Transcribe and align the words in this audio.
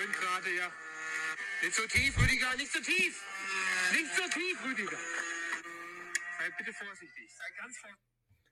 schön 0.00 0.12
gerade, 0.12 0.56
ja. 0.56 0.70
Nicht 1.62 1.74
so 1.74 1.82
tief, 1.86 2.16
Rüdiger, 2.18 2.46
nicht 2.56 2.72
so 2.72 2.80
tief. 2.80 3.22
Nicht 3.92 4.16
so 4.16 4.22
tief, 4.22 4.58
Rüdiger. 4.64 4.96
Sei 6.38 6.50
bitte 6.58 6.72
vorsichtig, 6.72 7.30
sei 7.36 7.44
ganz 7.60 7.76
vorsichtig. 7.78 8.06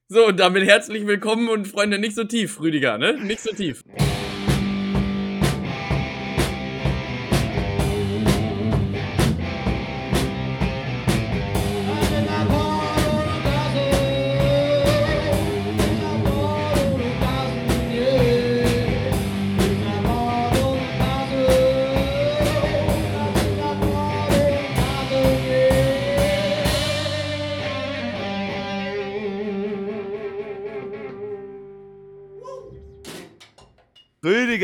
So, 0.08 0.26
und 0.26 0.37
damit 0.38 0.67
herzlich 0.67 1.06
willkommen 1.06 1.49
und 1.49 1.67
Freunde, 1.67 1.99
nicht 1.99 2.15
so 2.15 2.24
tief, 2.24 2.61
Rüdiger, 2.61 2.99
ne? 2.99 3.15
Nicht 3.15 3.40
so 3.40 3.53
tief. 3.53 3.83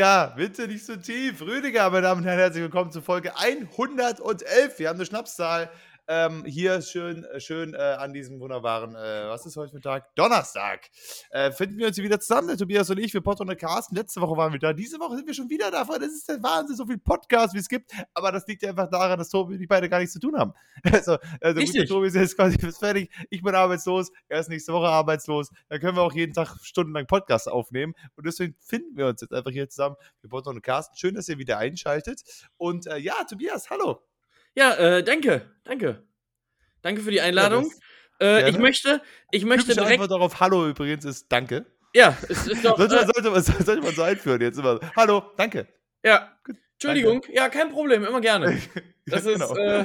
Rüdiger, 0.05 0.35
bitte 0.37 0.69
nicht 0.69 0.85
so 0.85 0.97
tief. 0.97 1.41
Rüdiger, 1.41 1.89
meine 1.89 2.03
Damen 2.03 2.21
und 2.21 2.27
Herren, 2.27 2.39
herzlich 2.39 2.63
willkommen 2.63 2.93
zu 2.93 3.01
Folge 3.01 3.35
111. 3.39 4.79
Wir 4.79 4.91
haben 4.91 4.97
eine 4.97 5.07
Schnapszahl 5.07 5.71
ähm, 6.07 6.45
hier 6.45 6.83
schön, 6.83 7.25
äh, 7.25 7.41
schön 7.41 7.75
äh, 7.75 7.79
an 7.79 8.13
diesem 8.13 8.41
wunderbaren, 8.41 8.95
äh, 8.95 9.29
was 9.29 9.47
ist 9.47 9.57
heute 9.57 9.73
für 9.73 9.81
Tag? 9.81 10.15
Donnerstag. 10.15 10.91
Äh, 11.31 11.53
finden 11.53 11.79
wir 11.79 11.87
uns 11.87 11.97
hier 11.97 12.05
wieder 12.05 12.21
zusammen, 12.21 12.49
der 12.49 12.57
Tobias 12.57 12.91
und 12.91 12.99
ich, 12.99 13.15
wir 13.15 13.21
Potter 13.21 13.43
und 13.43 13.57
Carsten. 13.59 13.95
Letzte 13.95 14.21
Woche 14.21 14.37
waren 14.37 14.53
wir 14.53 14.59
da, 14.59 14.73
diese 14.73 14.99
Woche 14.99 15.17
sind 15.17 15.27
wir 15.27 15.35
schon 15.35 15.49
wieder 15.49 15.71
da. 15.71 15.85
Das 15.85 16.13
ist 16.13 16.29
der 16.29 16.43
Wahnsinn, 16.43 16.77
so 16.77 16.87
viel 16.87 16.99
Podcast, 16.99 17.55
wie 17.55 17.59
es 17.59 17.69
gibt. 17.69 17.93
Aber 18.13 18.33
das 18.33 18.47
liegt 18.47 18.63
ja 18.63 18.71
einfach 18.71 18.91
daran, 18.91 19.19
dass 19.19 19.29
Tobi 19.29 19.55
und 19.55 19.61
ich 19.61 19.69
beide 19.69 19.89
gar 19.89 19.99
nichts 19.99 20.13
zu 20.13 20.21
tun 20.21 20.39
haben. 20.39 20.53
Also, 20.95 21.19
also 21.41 21.61
gut, 21.61 21.89
Tobi 21.89 22.07
ist 22.07 22.15
jetzt 22.15 22.37
quasi 22.37 22.57
fertig, 22.59 23.11
ich 23.29 23.43
bin 23.43 23.55
arbeitslos, 23.55 24.13
er 24.29 24.41
ist 24.41 24.49
nächste 24.49 24.73
Woche 24.73 24.87
arbeitslos. 24.87 25.51
Dann 25.69 25.81
können 25.81 25.97
wir 25.97 26.03
auch 26.03 26.13
jeden 26.13 26.33
Tag 26.33 26.57
stundenlang 26.63 27.07
Podcast 27.07 27.49
aufnehmen. 27.49 27.95
Und 28.17 28.27
deswegen 28.27 28.55
finden 28.61 28.97
wir 28.97 29.09
uns 29.09 29.21
jetzt 29.21 29.33
einfach 29.33 29.51
hier 29.51 29.69
zusammen, 29.69 29.97
wir 30.21 30.31
Potter 30.31 30.51
und 30.51 30.63
Carsten. 30.63 30.97
Schön, 30.97 31.15
dass 31.15 31.29
ihr 31.29 31.39
wieder 31.39 31.59
einschaltet. 31.59 32.23
Und 32.57 32.87
äh, 32.87 32.99
ja, 32.99 33.15
Tobias, 33.25 33.71
hallo. 33.71 34.14
Ja, 34.55 34.75
äh, 34.75 35.03
danke, 35.03 35.51
danke. 35.65 36.03
Danke 36.83 37.01
für 37.03 37.11
die 37.11 37.21
Einladung. 37.21 37.71
Ja, 38.21 38.39
äh, 38.39 38.51
ich 38.51 38.59
möchte, 38.59 39.01
ich 39.31 39.45
möchte 39.45 39.67
Typische 39.67 39.81
direkt. 39.81 40.01
Antwort 40.01 40.11
darauf 40.11 40.41
Hallo 40.41 40.69
übrigens 40.69 41.05
ist 41.05 41.27
Danke. 41.31 41.67
Ja, 41.95 42.17
es 42.29 42.47
ist 42.47 42.65
doch. 42.65 42.77
sollte, 42.79 42.97
man, 42.97 43.07
sollte, 43.07 43.31
man, 43.31 43.43
sollte 43.43 43.83
man 43.83 43.95
so 43.95 44.03
einführen 44.03 44.41
jetzt 44.41 44.59
immer. 44.59 44.81
Hallo, 44.97 45.23
danke. 45.37 45.67
Ja. 46.05 46.37
Entschuldigung, 46.75 47.23
danke. 47.23 47.35
ja, 47.35 47.49
kein 47.49 47.71
Problem, 47.71 48.05
immer 48.05 48.21
gerne. 48.21 48.61
Das 49.07 49.27
ist, 49.27 49.35
genau. 49.35 49.55
äh, 49.55 49.85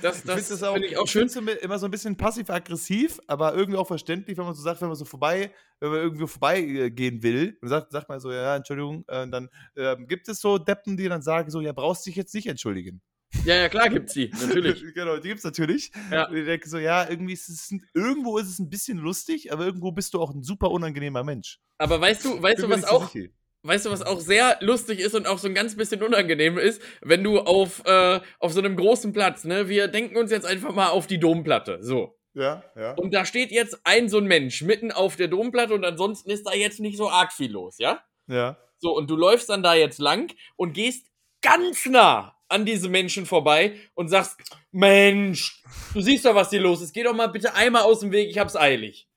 das, 0.00 0.22
das, 0.22 0.48
finde 0.48 0.86
ich 0.86 0.96
auch 0.96 1.06
schön. 1.06 1.28
immer 1.60 1.78
so 1.78 1.86
ein 1.86 1.90
bisschen 1.90 2.16
passiv-aggressiv, 2.16 3.20
aber 3.26 3.54
irgendwie 3.54 3.78
auch 3.78 3.86
verständlich, 3.86 4.38
wenn 4.38 4.46
man 4.46 4.54
so 4.54 4.62
sagt, 4.62 4.80
wenn 4.80 4.88
man 4.88 4.96
so 4.96 5.04
vorbei, 5.04 5.52
wenn 5.80 5.90
man 5.90 5.98
irgendwie 6.00 6.26
vorbeigehen 6.26 7.22
will 7.22 7.58
und 7.60 7.68
sagt, 7.68 7.92
sagt 7.92 8.08
man 8.08 8.20
so, 8.20 8.32
ja, 8.32 8.56
Entschuldigung, 8.56 9.04
äh, 9.08 9.28
dann 9.28 9.50
äh, 9.74 9.96
gibt 10.06 10.30
es 10.30 10.40
so 10.40 10.56
Deppen, 10.56 10.96
die 10.96 11.08
dann 11.08 11.20
sagen 11.20 11.50
so, 11.50 11.60
ja, 11.60 11.72
brauchst 11.72 12.06
dich 12.06 12.16
jetzt 12.16 12.34
nicht 12.34 12.46
entschuldigen. 12.46 13.02
Ja, 13.44 13.56
ja, 13.56 13.68
klar 13.68 13.88
gibt's 13.88 14.14
die, 14.14 14.30
natürlich. 14.40 14.94
genau, 14.94 15.18
die 15.18 15.28
gibt's 15.28 15.44
natürlich. 15.44 15.90
Ja. 16.10 16.28
Und 16.28 16.36
ich 16.36 16.46
denke 16.46 16.68
so, 16.68 16.78
ja, 16.78 17.08
irgendwie 17.08 17.34
ist 17.34 17.48
es 17.48 17.74
irgendwo 17.92 18.38
ist 18.38 18.48
es 18.48 18.58
ein 18.58 18.70
bisschen 18.70 18.98
lustig, 18.98 19.52
aber 19.52 19.64
irgendwo 19.64 19.92
bist 19.92 20.14
du 20.14 20.20
auch 20.20 20.32
ein 20.32 20.42
super 20.42 20.70
unangenehmer 20.70 21.24
Mensch. 21.24 21.58
Aber 21.78 22.00
weißt 22.00 22.24
du, 22.24 22.42
weißt 22.42 22.62
du, 22.62 22.68
was 22.70 22.84
auch, 22.84 23.10
sicher. 23.10 23.28
weißt 23.62 23.86
du, 23.86 23.90
was 23.90 24.02
auch 24.02 24.20
sehr 24.20 24.58
lustig 24.60 25.00
ist 25.00 25.14
und 25.14 25.26
auch 25.26 25.38
so 25.38 25.48
ein 25.48 25.54
ganz 25.54 25.76
bisschen 25.76 26.02
unangenehm 26.02 26.58
ist, 26.58 26.80
wenn 27.02 27.22
du 27.22 27.40
auf, 27.40 27.82
äh, 27.84 28.20
auf 28.38 28.52
so 28.52 28.60
einem 28.60 28.76
großen 28.76 29.12
Platz, 29.12 29.44
ne, 29.44 29.68
wir 29.68 29.88
denken 29.88 30.16
uns 30.16 30.30
jetzt 30.30 30.46
einfach 30.46 30.74
mal 30.74 30.88
auf 30.88 31.06
die 31.06 31.18
Domplatte, 31.18 31.78
so. 31.82 32.18
Ja, 32.34 32.64
ja. 32.74 32.94
Und 32.94 33.14
da 33.14 33.24
steht 33.24 33.52
jetzt 33.52 33.78
ein 33.84 34.08
so 34.08 34.18
ein 34.18 34.24
Mensch 34.24 34.62
mitten 34.62 34.90
auf 34.90 35.16
der 35.16 35.28
Domplatte 35.28 35.72
und 35.74 35.84
ansonsten 35.84 36.30
ist 36.30 36.46
da 36.46 36.52
jetzt 36.52 36.80
nicht 36.80 36.96
so 36.96 37.08
arg 37.08 37.32
viel 37.32 37.52
los, 37.52 37.76
ja? 37.78 38.00
Ja. 38.26 38.58
So, 38.78 38.96
und 38.96 39.08
du 39.08 39.16
läufst 39.16 39.48
dann 39.48 39.62
da 39.62 39.74
jetzt 39.74 39.98
lang 39.98 40.34
und 40.56 40.72
gehst 40.72 41.06
ganz 41.42 41.86
nah 41.86 42.36
an 42.54 42.64
diese 42.64 42.88
Menschen 42.88 43.26
vorbei 43.26 43.76
und 43.94 44.08
sagst, 44.08 44.38
Mensch, 44.70 45.62
du 45.92 46.00
siehst 46.00 46.24
doch, 46.24 46.34
was 46.34 46.50
hier 46.50 46.60
los 46.60 46.80
ist. 46.80 46.94
Geh 46.94 47.02
doch 47.02 47.14
mal 47.14 47.26
bitte 47.26 47.54
einmal 47.54 47.82
aus 47.82 48.00
dem 48.00 48.12
Weg, 48.12 48.30
ich 48.30 48.38
hab's 48.38 48.56
eilig. 48.56 49.08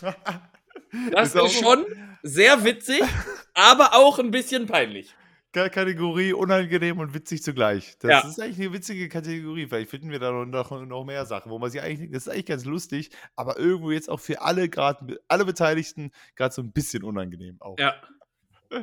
Das 1.10 1.34
ist, 1.34 1.42
ist 1.42 1.58
schon 1.58 1.86
sehr 2.22 2.64
witzig, 2.64 3.02
aber 3.54 3.94
auch 3.94 4.18
ein 4.18 4.30
bisschen 4.30 4.66
peinlich. 4.66 5.14
Kategorie 5.52 6.34
unangenehm 6.34 6.98
und 6.98 7.14
witzig 7.14 7.42
zugleich. 7.42 7.96
Das 7.98 8.10
ja. 8.10 8.28
ist 8.28 8.38
eigentlich 8.38 8.60
eine 8.60 8.74
witzige 8.74 9.08
Kategorie. 9.08 9.66
Vielleicht 9.66 9.88
finden 9.88 10.10
wir 10.10 10.18
da 10.18 10.30
noch, 10.30 10.70
noch 10.86 11.04
mehr 11.04 11.24
Sachen, 11.24 11.50
wo 11.50 11.58
man 11.58 11.70
sich 11.70 11.80
eigentlich, 11.80 12.10
das 12.10 12.26
ist 12.26 12.28
eigentlich 12.28 12.44
ganz 12.44 12.66
lustig, 12.66 13.08
aber 13.36 13.58
irgendwo 13.58 13.90
jetzt 13.90 14.10
auch 14.10 14.20
für 14.20 14.42
alle 14.42 14.68
gerade, 14.68 15.18
alle 15.28 15.46
Beteiligten 15.46 16.10
gerade 16.36 16.54
so 16.54 16.60
ein 16.60 16.72
bisschen 16.72 17.04
unangenehm 17.04 17.56
auch. 17.60 17.78
Ja. 17.78 17.94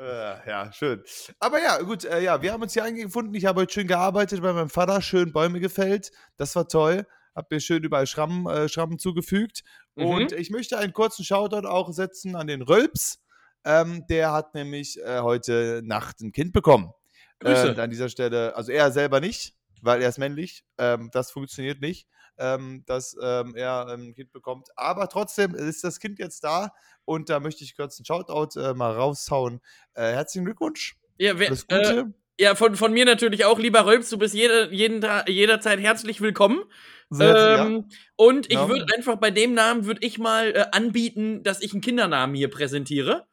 Äh, 0.00 0.48
ja, 0.48 0.72
schön. 0.72 1.02
Aber 1.38 1.60
ja, 1.60 1.78
gut, 1.82 2.06
äh, 2.06 2.22
ja, 2.22 2.40
wir 2.40 2.52
haben 2.52 2.62
uns 2.62 2.72
hier 2.72 2.84
eingefunden. 2.84 3.34
Ich 3.34 3.44
habe 3.44 3.60
heute 3.60 3.74
schön 3.74 3.86
gearbeitet 3.86 4.40
bei 4.40 4.52
meinem 4.52 4.70
Vater, 4.70 5.02
schön 5.02 5.30
Bäume 5.30 5.60
gefällt. 5.60 6.10
Das 6.38 6.56
war 6.56 6.66
toll. 6.68 7.06
Hab 7.34 7.50
mir 7.50 7.60
schön 7.60 7.84
überall 7.84 8.06
Schrammen, 8.06 8.46
äh, 8.46 8.68
Schrammen 8.70 8.98
zugefügt. 8.98 9.62
Mhm. 9.96 10.06
Und 10.06 10.32
ich 10.32 10.48
möchte 10.50 10.78
einen 10.78 10.94
kurzen 10.94 11.22
Shoutout 11.22 11.68
auch 11.68 11.92
setzen 11.92 12.34
an 12.34 12.46
den 12.46 12.62
Rölps. 12.62 13.22
Ähm, 13.62 14.06
der 14.08 14.32
hat 14.32 14.54
nämlich 14.54 14.98
äh, 15.02 15.20
heute 15.20 15.82
Nacht 15.84 16.22
ein 16.22 16.32
Kind 16.32 16.54
bekommen. 16.54 16.92
Grüße. 17.40 17.74
Äh, 17.76 17.80
an 17.80 17.90
dieser 17.90 18.08
Stelle, 18.08 18.56
also 18.56 18.72
er 18.72 18.90
selber 18.92 19.20
nicht, 19.20 19.54
weil 19.82 20.00
er 20.00 20.08
ist 20.08 20.18
männlich. 20.18 20.64
Ähm, 20.78 21.10
das 21.12 21.30
funktioniert 21.30 21.82
nicht 21.82 22.08
ähm, 22.40 22.82
dass 22.86 23.16
ähm, 23.22 23.54
er 23.54 23.86
ähm, 23.90 24.08
ein 24.08 24.14
Kind 24.14 24.32
bekommt. 24.32 24.68
Aber 24.74 25.08
trotzdem 25.08 25.54
ist 25.54 25.84
das 25.84 26.00
Kind 26.00 26.18
jetzt 26.18 26.42
da 26.42 26.72
und 27.04 27.28
da 27.28 27.38
möchte 27.38 27.62
ich 27.62 27.76
kurz 27.76 27.98
einen 27.98 28.06
Shoutout 28.06 28.58
äh, 28.58 28.74
mal 28.74 28.92
raushauen. 28.92 29.60
Äh, 29.94 30.12
herzlichen 30.12 30.46
Glückwunsch. 30.46 30.96
Ja, 31.18 31.38
wer, 31.38 31.48
Alles 31.48 31.66
Gute. 31.68 31.98
Äh, 32.38 32.42
ja, 32.42 32.54
von, 32.54 32.74
von 32.74 32.92
mir 32.92 33.04
natürlich 33.04 33.44
auch, 33.44 33.58
lieber 33.58 33.84
Rölps, 33.84 34.08
du 34.08 34.16
bist 34.16 34.34
jede, 34.34 34.72
jeden, 34.72 35.06
jederzeit 35.26 35.78
herzlich 35.78 36.22
willkommen. 36.22 36.62
Sehr, 37.10 37.58
ähm, 37.58 37.86
ja. 37.88 37.96
Und 38.16 38.46
ich 38.46 38.54
ja. 38.54 38.68
würde 38.68 38.86
einfach 38.96 39.16
bei 39.16 39.30
dem 39.30 39.52
Namen 39.52 39.84
würde 39.84 40.06
ich 40.06 40.18
mal 40.18 40.52
äh, 40.52 40.64
anbieten, 40.72 41.42
dass 41.42 41.60
ich 41.60 41.72
einen 41.72 41.82
Kindernamen 41.82 42.34
hier 42.34 42.48
präsentiere. 42.48 43.26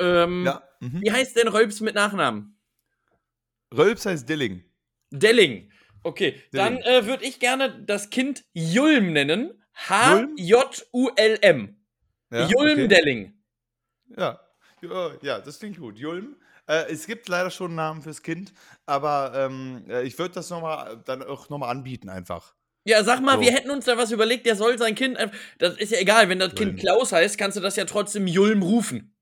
Ähm, 0.00 0.46
ja. 0.46 0.62
Mhm. 0.80 1.02
Wie 1.02 1.12
heißt 1.12 1.36
denn 1.36 1.46
Rölps 1.46 1.80
mit 1.80 1.94
Nachnamen? 1.94 2.58
Rölps 3.72 4.06
heißt 4.06 4.28
Dilling. 4.28 4.64
Delling. 5.10 5.70
Okay, 6.02 6.42
dann 6.52 6.78
äh, 6.78 7.06
würde 7.06 7.24
ich 7.24 7.40
gerne 7.40 7.82
das 7.82 8.10
Kind 8.10 8.44
Julm 8.52 9.12
nennen. 9.12 9.62
H-J-U-L-M. 9.88 11.76
Ja, 12.32 12.46
Julm-Delling. 12.46 13.34
Okay. 14.12 14.20
Ja. 14.20 14.40
ja, 15.22 15.38
das 15.40 15.58
klingt 15.58 15.78
gut. 15.78 15.98
Julm. 15.98 16.36
Äh, 16.66 16.90
es 16.90 17.06
gibt 17.06 17.28
leider 17.28 17.50
schon 17.50 17.68
einen 17.68 17.76
Namen 17.76 18.02
fürs 18.02 18.22
Kind, 18.22 18.52
aber 18.86 19.32
ähm, 19.34 19.84
äh, 19.88 20.02
ich 20.04 20.18
würde 20.18 20.34
das 20.34 20.50
noch 20.50 20.60
mal, 20.60 21.02
dann 21.04 21.22
auch 21.22 21.48
nochmal 21.48 21.70
anbieten 21.70 22.08
einfach. 22.08 22.54
Ja, 22.84 23.02
sag 23.04 23.20
mal, 23.20 23.36
so. 23.36 23.40
wir 23.42 23.52
hätten 23.52 23.70
uns 23.70 23.84
da 23.84 23.98
was 23.98 24.10
überlegt, 24.10 24.46
der 24.46 24.56
soll 24.56 24.78
sein 24.78 24.94
Kind, 24.94 25.18
das 25.58 25.76
ist 25.76 25.92
ja 25.92 25.98
egal, 25.98 26.28
wenn 26.28 26.38
das 26.38 26.54
Kind 26.54 26.78
Klaus 26.78 27.12
heißt, 27.12 27.36
kannst 27.36 27.56
du 27.56 27.60
das 27.60 27.76
ja 27.76 27.84
trotzdem 27.84 28.26
Julm 28.26 28.62
rufen. 28.62 29.14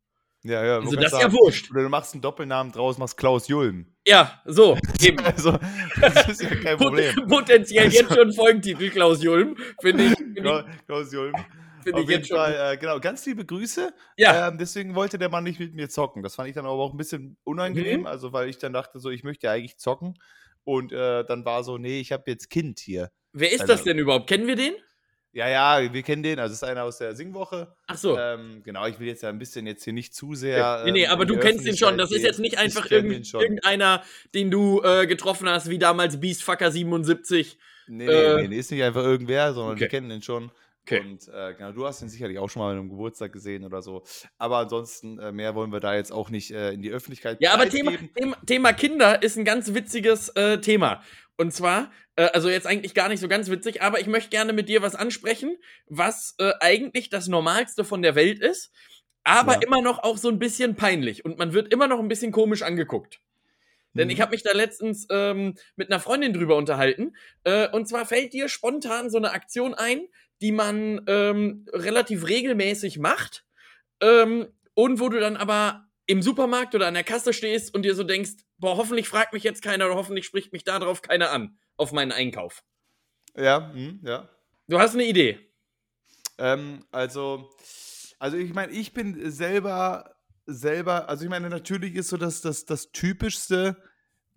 Ja, 0.44 0.64
ja. 0.64 0.78
Also 0.78 0.94
das 0.94 1.12
ist 1.12 1.20
ja 1.20 1.32
wurscht. 1.32 1.70
Oder 1.70 1.82
du 1.82 1.88
machst 1.88 2.14
einen 2.14 2.22
Doppelnamen 2.22 2.72
draus, 2.72 2.98
machst 2.98 3.16
Klaus 3.16 3.48
Julm. 3.48 3.86
Ja, 4.08 4.40
so, 4.46 4.78
eben. 5.02 5.18
also, 5.24 5.58
das 6.00 6.28
ist 6.28 6.42
ja 6.42 6.54
kein 6.54 6.78
Problem. 6.78 7.14
Potenziell 7.28 7.84
also, 7.84 7.98
jetzt 7.98 8.14
schon 8.14 8.32
Folgentitel 8.32 8.88
Klaus 8.88 9.22
Julm, 9.22 9.54
finde 9.82 10.04
ich. 10.04 10.14
Find 10.16 10.86
Klaus 10.86 11.12
Julm. 11.12 11.34
Ich 11.84 12.08
jetzt 12.08 12.30
Fall. 12.30 12.74
Äh, 12.74 12.76
genau, 12.78 13.00
ganz 13.00 13.24
liebe 13.26 13.44
Grüße. 13.44 13.92
Ja. 14.16 14.48
Ähm, 14.48 14.58
deswegen 14.58 14.94
wollte 14.94 15.18
der 15.18 15.28
Mann 15.28 15.44
nicht 15.44 15.60
mit 15.60 15.74
mir 15.74 15.88
zocken. 15.88 16.22
Das 16.22 16.34
fand 16.34 16.48
ich 16.48 16.54
dann 16.54 16.64
aber 16.64 16.74
auch 16.74 16.92
ein 16.92 16.96
bisschen 16.96 17.36
unangenehm, 17.44 18.00
mhm. 18.00 18.06
also 18.06 18.32
weil 18.32 18.48
ich 18.48 18.58
dann 18.58 18.72
dachte, 18.72 18.98
so, 18.98 19.10
ich 19.10 19.24
möchte 19.24 19.46
ja 19.46 19.52
eigentlich 19.52 19.78
zocken. 19.78 20.14
Und 20.64 20.92
äh, 20.92 21.24
dann 21.24 21.44
war 21.44 21.62
so, 21.62 21.78
nee, 21.78 22.00
ich 22.00 22.12
habe 22.12 22.24
jetzt 22.26 22.50
Kind 22.50 22.78
hier. 22.78 23.10
Wer 23.32 23.52
ist 23.52 23.62
also, 23.62 23.74
das 23.74 23.84
denn 23.84 23.98
überhaupt? 23.98 24.26
Kennen 24.26 24.46
wir 24.46 24.56
den? 24.56 24.74
Ja, 25.38 25.48
ja, 25.48 25.92
wir 25.92 26.02
kennen 26.02 26.24
den. 26.24 26.40
Also, 26.40 26.52
es 26.52 26.62
ist 26.62 26.68
einer 26.68 26.82
aus 26.82 26.98
der 26.98 27.14
Singwoche. 27.14 27.68
Ach 27.86 27.96
so. 27.96 28.18
Ähm, 28.18 28.60
genau, 28.64 28.88
ich 28.88 28.98
will 28.98 29.06
jetzt 29.06 29.22
ja 29.22 29.28
ein 29.28 29.38
bisschen 29.38 29.68
jetzt 29.68 29.84
hier 29.84 29.92
nicht 29.92 30.12
zu 30.12 30.34
sehr. 30.34 30.82
Nee, 30.84 30.90
nee, 30.90 31.04
ähm, 31.04 31.12
aber 31.12 31.26
du 31.26 31.38
kennst 31.38 31.64
ihn 31.64 31.76
schon. 31.76 31.96
Das 31.96 32.10
ist 32.10 32.24
jetzt 32.24 32.40
nicht 32.40 32.58
einfach 32.58 32.90
irgend, 32.90 33.32
irgendeiner, 33.32 34.02
den 34.34 34.50
du 34.50 34.82
äh, 34.82 35.06
getroffen 35.06 35.48
hast, 35.48 35.70
wie 35.70 35.78
damals 35.78 36.18
Beastfucker 36.18 36.72
77. 36.72 37.56
Nee, 37.86 38.06
nee, 38.06 38.12
äh, 38.12 38.36
nee, 38.42 38.48
nee, 38.48 38.56
ist 38.56 38.72
nicht 38.72 38.82
einfach 38.82 39.04
irgendwer, 39.04 39.54
sondern 39.54 39.74
okay. 39.74 39.82
wir 39.82 39.88
kennen 39.88 40.08
den 40.08 40.22
schon. 40.22 40.50
Okay. 40.88 41.00
Und 41.00 41.28
äh, 41.28 41.54
genau, 41.54 41.72
du 41.72 41.86
hast 41.86 42.00
ihn 42.00 42.08
sicherlich 42.08 42.38
auch 42.38 42.48
schon 42.48 42.62
mal 42.62 42.72
in 42.72 42.78
einem 42.78 42.88
Geburtstag 42.88 43.32
gesehen 43.32 43.64
oder 43.64 43.82
so. 43.82 44.04
Aber 44.38 44.58
ansonsten, 44.58 45.18
äh, 45.18 45.32
mehr 45.32 45.54
wollen 45.54 45.70
wir 45.70 45.80
da 45.80 45.94
jetzt 45.94 46.10
auch 46.10 46.30
nicht 46.30 46.50
äh, 46.50 46.72
in 46.72 46.80
die 46.80 46.90
Öffentlichkeit 46.90 47.36
Ja, 47.40 47.52
aber 47.52 47.68
Thema, 47.68 47.92
Thema, 48.14 48.36
Thema, 48.46 48.72
Kinder 48.72 49.22
ist 49.22 49.36
ein 49.36 49.44
ganz 49.44 49.74
witziges 49.74 50.30
äh, 50.30 50.58
Thema. 50.60 51.02
Und 51.36 51.52
zwar, 51.52 51.92
äh, 52.16 52.24
also 52.32 52.48
jetzt 52.48 52.66
eigentlich 52.66 52.94
gar 52.94 53.08
nicht 53.08 53.20
so 53.20 53.28
ganz 53.28 53.50
witzig, 53.50 53.82
aber 53.82 54.00
ich 54.00 54.06
möchte 54.06 54.30
gerne 54.30 54.54
mit 54.54 54.70
dir 54.70 54.80
was 54.80 54.94
ansprechen, 54.94 55.58
was 55.88 56.34
äh, 56.38 56.52
eigentlich 56.60 57.10
das 57.10 57.28
Normalste 57.28 57.84
von 57.84 58.00
der 58.00 58.14
Welt 58.14 58.40
ist, 58.40 58.72
aber 59.24 59.54
ja. 59.54 59.60
immer 59.66 59.82
noch 59.82 60.02
auch 60.02 60.16
so 60.16 60.28
ein 60.30 60.38
bisschen 60.38 60.74
peinlich. 60.74 61.24
Und 61.24 61.38
man 61.38 61.52
wird 61.52 61.70
immer 61.70 61.86
noch 61.86 61.98
ein 61.98 62.08
bisschen 62.08 62.32
komisch 62.32 62.62
angeguckt. 62.62 63.20
Denn 63.94 64.10
ich 64.10 64.20
habe 64.20 64.30
mich 64.30 64.42
da 64.42 64.52
letztens 64.52 65.06
ähm, 65.10 65.54
mit 65.74 65.90
einer 65.90 65.98
Freundin 65.98 66.32
drüber 66.32 66.56
unterhalten. 66.56 67.16
Äh, 67.44 67.68
und 67.70 67.88
zwar 67.88 68.06
fällt 68.06 68.32
dir 68.32 68.48
spontan 68.48 69.10
so 69.10 69.18
eine 69.18 69.32
Aktion 69.32 69.74
ein, 69.74 70.06
die 70.40 70.52
man 70.52 71.02
ähm, 71.06 71.66
relativ 71.72 72.26
regelmäßig 72.26 72.98
macht. 72.98 73.44
Ähm, 74.00 74.46
und 74.74 75.00
wo 75.00 75.08
du 75.08 75.18
dann 75.18 75.36
aber 75.36 75.88
im 76.06 76.22
Supermarkt 76.22 76.74
oder 76.74 76.86
an 76.86 76.94
der 76.94 77.04
Kasse 77.04 77.32
stehst 77.32 77.74
und 77.74 77.82
dir 77.82 77.94
so 77.94 78.04
denkst, 78.04 78.44
boah, 78.56 78.76
hoffentlich 78.76 79.08
fragt 79.08 79.32
mich 79.32 79.42
jetzt 79.42 79.62
keiner 79.62 79.86
oder 79.86 79.96
hoffentlich 79.96 80.24
spricht 80.24 80.52
mich 80.52 80.64
darauf 80.64 81.02
keiner 81.02 81.30
an, 81.30 81.58
auf 81.76 81.92
meinen 81.92 82.12
Einkauf. 82.12 82.64
Ja, 83.36 83.72
hm, 83.72 84.00
ja. 84.04 84.28
Du 84.68 84.78
hast 84.78 84.94
eine 84.94 85.04
Idee. 85.04 85.38
Ähm, 86.38 86.84
also, 86.92 87.50
also 88.18 88.36
ich 88.36 88.54
meine, 88.54 88.72
ich 88.72 88.92
bin 88.92 89.30
selber, 89.30 90.16
selber, 90.46 91.08
also 91.08 91.24
ich 91.24 91.30
meine, 91.30 91.50
natürlich 91.50 91.94
ist 91.94 92.08
so 92.08 92.16
dass 92.16 92.40
das, 92.40 92.64
das 92.64 92.90
Typischste, 92.90 93.76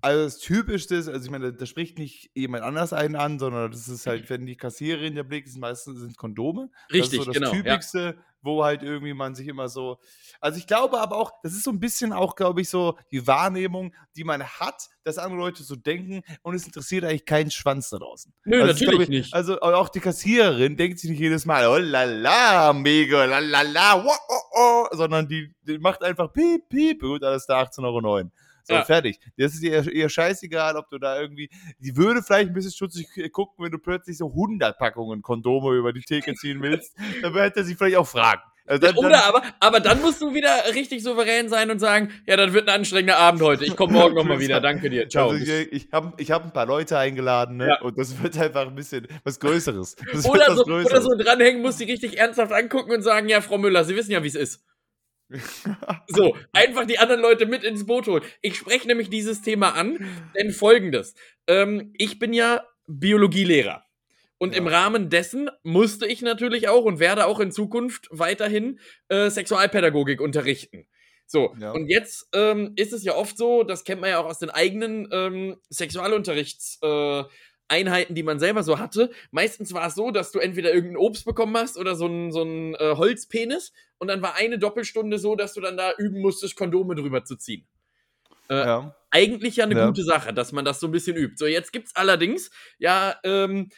also 0.01 0.23
das 0.23 0.39
Typischste 0.39 0.95
ist, 0.95 1.07
also 1.07 1.23
ich 1.23 1.31
meine, 1.31 1.53
da 1.53 1.65
spricht 1.65 1.99
nicht 1.99 2.31
jemand 2.33 2.63
anders 2.63 2.93
einen 2.93 3.15
an, 3.15 3.39
sondern 3.39 3.71
das 3.71 3.87
ist 3.87 4.07
halt, 4.07 4.29
wenn 4.29 4.45
die 4.45 4.55
Kassiererin 4.55 5.15
der 5.15 5.23
Blick 5.23 5.45
ist, 5.45 5.57
meistens 5.57 5.99
sind 5.99 6.17
Kondome. 6.17 6.69
Richtig, 6.91 7.19
das 7.19 7.19
ist 7.19 7.25
so 7.25 7.25
das 7.25 7.33
genau. 7.35 7.53
Ja. 7.53 7.75
Typischste, 7.75 8.17
wo 8.41 8.63
halt 8.63 8.83
irgendwie 8.83 9.13
man 9.13 9.35
sich 9.35 9.47
immer 9.47 9.69
so. 9.69 9.99
Also 10.39 10.57
ich 10.57 10.65
glaube 10.65 10.99
aber 10.99 11.17
auch, 11.17 11.31
das 11.43 11.53
ist 11.53 11.63
so 11.63 11.71
ein 11.71 11.79
bisschen 11.79 12.13
auch, 12.13 12.35
glaube 12.35 12.61
ich, 12.61 12.69
so 12.69 12.97
die 13.11 13.25
Wahrnehmung, 13.27 13.93
die 14.15 14.23
man 14.23 14.43
hat, 14.43 14.89
dass 15.03 15.17
andere 15.17 15.39
Leute 15.39 15.63
so 15.63 15.75
denken 15.75 16.23
und 16.41 16.55
es 16.55 16.65
interessiert 16.65 17.03
eigentlich 17.03 17.25
keinen 17.25 17.51
Schwanz 17.51 17.89
da 17.89 17.99
draußen. 17.99 18.33
Nö, 18.45 18.61
Also 18.61 18.73
ich 18.73 18.81
natürlich 18.81 19.07
glaube, 19.07 19.11
nicht. 19.11 19.33
Also 19.33 19.61
auch 19.61 19.89
die 19.89 19.99
Kassiererin 19.99 20.77
denkt 20.77 20.99
sich 20.99 21.11
nicht 21.11 21.19
jedes 21.19 21.45
Mal, 21.45 21.67
oh 21.67 21.77
la 21.77 22.03
la, 22.03 22.73
mega, 22.73 23.25
la 23.25 23.39
la 23.39 23.61
la, 23.61 24.03
wow, 24.03 24.19
oh, 24.29 24.57
oh, 24.59 24.95
sondern 24.95 25.27
die, 25.27 25.53
die 25.61 25.77
macht 25.77 26.03
einfach 26.03 26.33
piep, 26.33 26.69
piep, 26.69 27.01
gut, 27.01 27.23
alles 27.23 27.45
da 27.45 27.61
18,09 27.61 28.05
Euro. 28.05 28.31
So, 28.63 28.73
Ja. 28.73 28.83
fertig. 28.83 29.19
Das 29.37 29.53
ist 29.53 29.63
ihr, 29.63 29.91
ihr 29.91 30.09
scheißegal, 30.09 30.75
ob 30.77 30.89
du 30.89 30.97
da 30.97 31.19
irgendwie, 31.19 31.49
die 31.79 31.95
würde 31.95 32.21
vielleicht 32.21 32.49
ein 32.49 32.53
bisschen 32.53 32.71
schutzig 32.73 33.07
gucken, 33.31 33.63
wenn 33.65 33.71
du 33.71 33.77
plötzlich 33.79 34.17
so 34.17 34.27
100 34.27 34.77
Packungen 34.77 35.21
Kondome 35.21 35.75
über 35.75 35.93
die 35.93 36.01
Theke 36.01 36.33
ziehen 36.35 36.61
willst, 36.61 36.95
dann 37.21 37.33
hätte 37.33 37.61
er 37.61 37.65
sich 37.65 37.77
vielleicht 37.77 37.97
auch 37.97 38.07
fragen. 38.07 38.41
Also 38.67 38.85
dann, 38.85 38.95
Oder 38.95 39.09
dann, 39.09 39.21
aber, 39.21 39.43
aber 39.59 39.79
dann 39.79 40.01
musst 40.01 40.21
du 40.21 40.33
wieder 40.35 40.51
richtig 40.73 41.01
souverän 41.03 41.49
sein 41.49 41.71
und 41.71 41.79
sagen, 41.79 42.11
ja, 42.27 42.37
das 42.37 42.53
wird 42.53 42.69
ein 42.69 42.75
anstrengender 42.75 43.17
Abend 43.17 43.41
heute. 43.41 43.65
Ich 43.65 43.75
komme 43.75 43.93
morgen 43.93 44.15
nochmal 44.15 44.39
wieder. 44.39 44.61
Danke 44.61 44.89
dir. 44.89 45.09
Ciao. 45.09 45.31
Also 45.31 45.43
ich 45.43 45.71
ich 45.73 45.87
habe 45.91 46.13
ich 46.17 46.31
hab 46.31 46.45
ein 46.45 46.53
paar 46.53 46.67
Leute 46.67 46.97
eingeladen, 46.97 47.57
ne? 47.57 47.69
Ja. 47.69 47.81
Und 47.81 47.97
das 47.97 48.21
wird 48.21 48.37
einfach 48.37 48.67
ein 48.67 48.75
bisschen 48.75 49.07
was 49.23 49.39
Größeres. 49.39 49.95
Oder 50.25 50.45
was 50.49 50.57
so, 50.57 50.63
Größeres. 50.63 50.91
oder 50.91 51.01
so 51.01 51.09
dranhängen, 51.17 51.61
musst 51.63 51.79
die 51.79 51.85
richtig 51.85 52.19
ernsthaft 52.19 52.53
angucken 52.53 52.91
und 52.91 53.01
sagen, 53.01 53.27
ja, 53.27 53.41
Frau 53.41 53.57
Müller, 53.57 53.83
Sie 53.83 53.95
wissen 53.95 54.11
ja, 54.11 54.23
wie 54.23 54.27
es 54.27 54.35
ist. 54.35 54.63
So, 56.07 56.35
einfach 56.53 56.85
die 56.85 56.99
anderen 56.99 57.21
Leute 57.21 57.45
mit 57.45 57.63
ins 57.63 57.85
Boot 57.85 58.07
holen. 58.07 58.23
Ich 58.41 58.55
spreche 58.57 58.87
nämlich 58.87 59.09
dieses 59.09 59.41
Thema 59.41 59.75
an, 59.75 59.97
denn 60.37 60.51
folgendes. 60.51 61.15
Ähm, 61.47 61.93
ich 61.97 62.19
bin 62.19 62.33
ja 62.33 62.63
Biologielehrer. 62.87 63.85
Und 64.37 64.53
Ja. 64.53 64.57
im 64.57 64.67
Rahmen 64.67 65.09
dessen 65.09 65.49
musste 65.63 66.07
ich 66.07 66.21
natürlich 66.23 66.67
auch 66.67 66.83
und 66.83 66.99
werde 66.99 67.27
auch 67.27 67.39
in 67.39 67.51
Zukunft 67.51 68.07
weiterhin 68.11 68.79
äh, 69.09 69.29
Sexualpädagogik 69.29 70.19
unterrichten. 70.19 70.87
So, 71.27 71.55
Ja. 71.59 71.71
und 71.71 71.87
jetzt 71.87 72.27
ähm, 72.33 72.73
ist 72.75 72.91
es 72.91 73.03
ja 73.03 73.15
oft 73.15 73.37
so, 73.37 73.63
das 73.63 73.83
kennt 73.85 74.01
man 74.01 74.09
ja 74.09 74.19
auch 74.19 74.25
aus 74.25 74.39
den 74.39 74.49
eigenen 74.49 75.07
ähm, 75.11 75.57
Sexualunterrichtseinheiten, 75.69 77.29
äh, 77.29 77.31
Einheiten, 77.71 78.13
die 78.13 78.21
man 78.23 78.39
selber 78.39 78.61
so 78.61 78.77
hatte. 78.77 79.09
Meistens 79.31 79.73
war 79.73 79.87
es 79.87 79.95
so, 79.95 80.11
dass 80.11 80.31
du 80.31 80.37
entweder 80.39 80.73
irgendein 80.73 80.97
Obst 80.97 81.25
bekommen 81.25 81.57
hast 81.57 81.77
oder 81.77 81.95
so 81.95 82.05
ein, 82.05 82.31
so 82.31 82.43
ein 82.43 82.75
äh, 82.75 82.95
Holzpenis 82.95 83.73
und 83.97 84.09
dann 84.09 84.21
war 84.21 84.35
eine 84.35 84.59
Doppelstunde 84.59 85.17
so, 85.17 85.35
dass 85.35 85.53
du 85.53 85.61
dann 85.61 85.77
da 85.77 85.93
üben 85.97 86.21
musstest, 86.21 86.55
Kondome 86.55 86.93
drüber 86.95 87.23
zu 87.23 87.35
ziehen. 87.37 87.65
Äh, 88.49 88.55
ja. 88.55 88.95
Eigentlich 89.09 89.55
ja 89.55 89.65
eine 89.65 89.75
Ja. 89.75 89.87
gute 89.87 90.03
Sache, 90.03 90.33
dass 90.33 90.51
man 90.51 90.65
das 90.65 90.79
so 90.79 90.87
ein 90.87 90.91
bisschen 90.91 91.15
übt. 91.17 91.35
So, 91.37 91.45
jetzt 91.47 91.71
gibt's 91.71 91.95
allerdings 91.95 92.51
ja 92.77 93.15
ähm, 93.23 93.69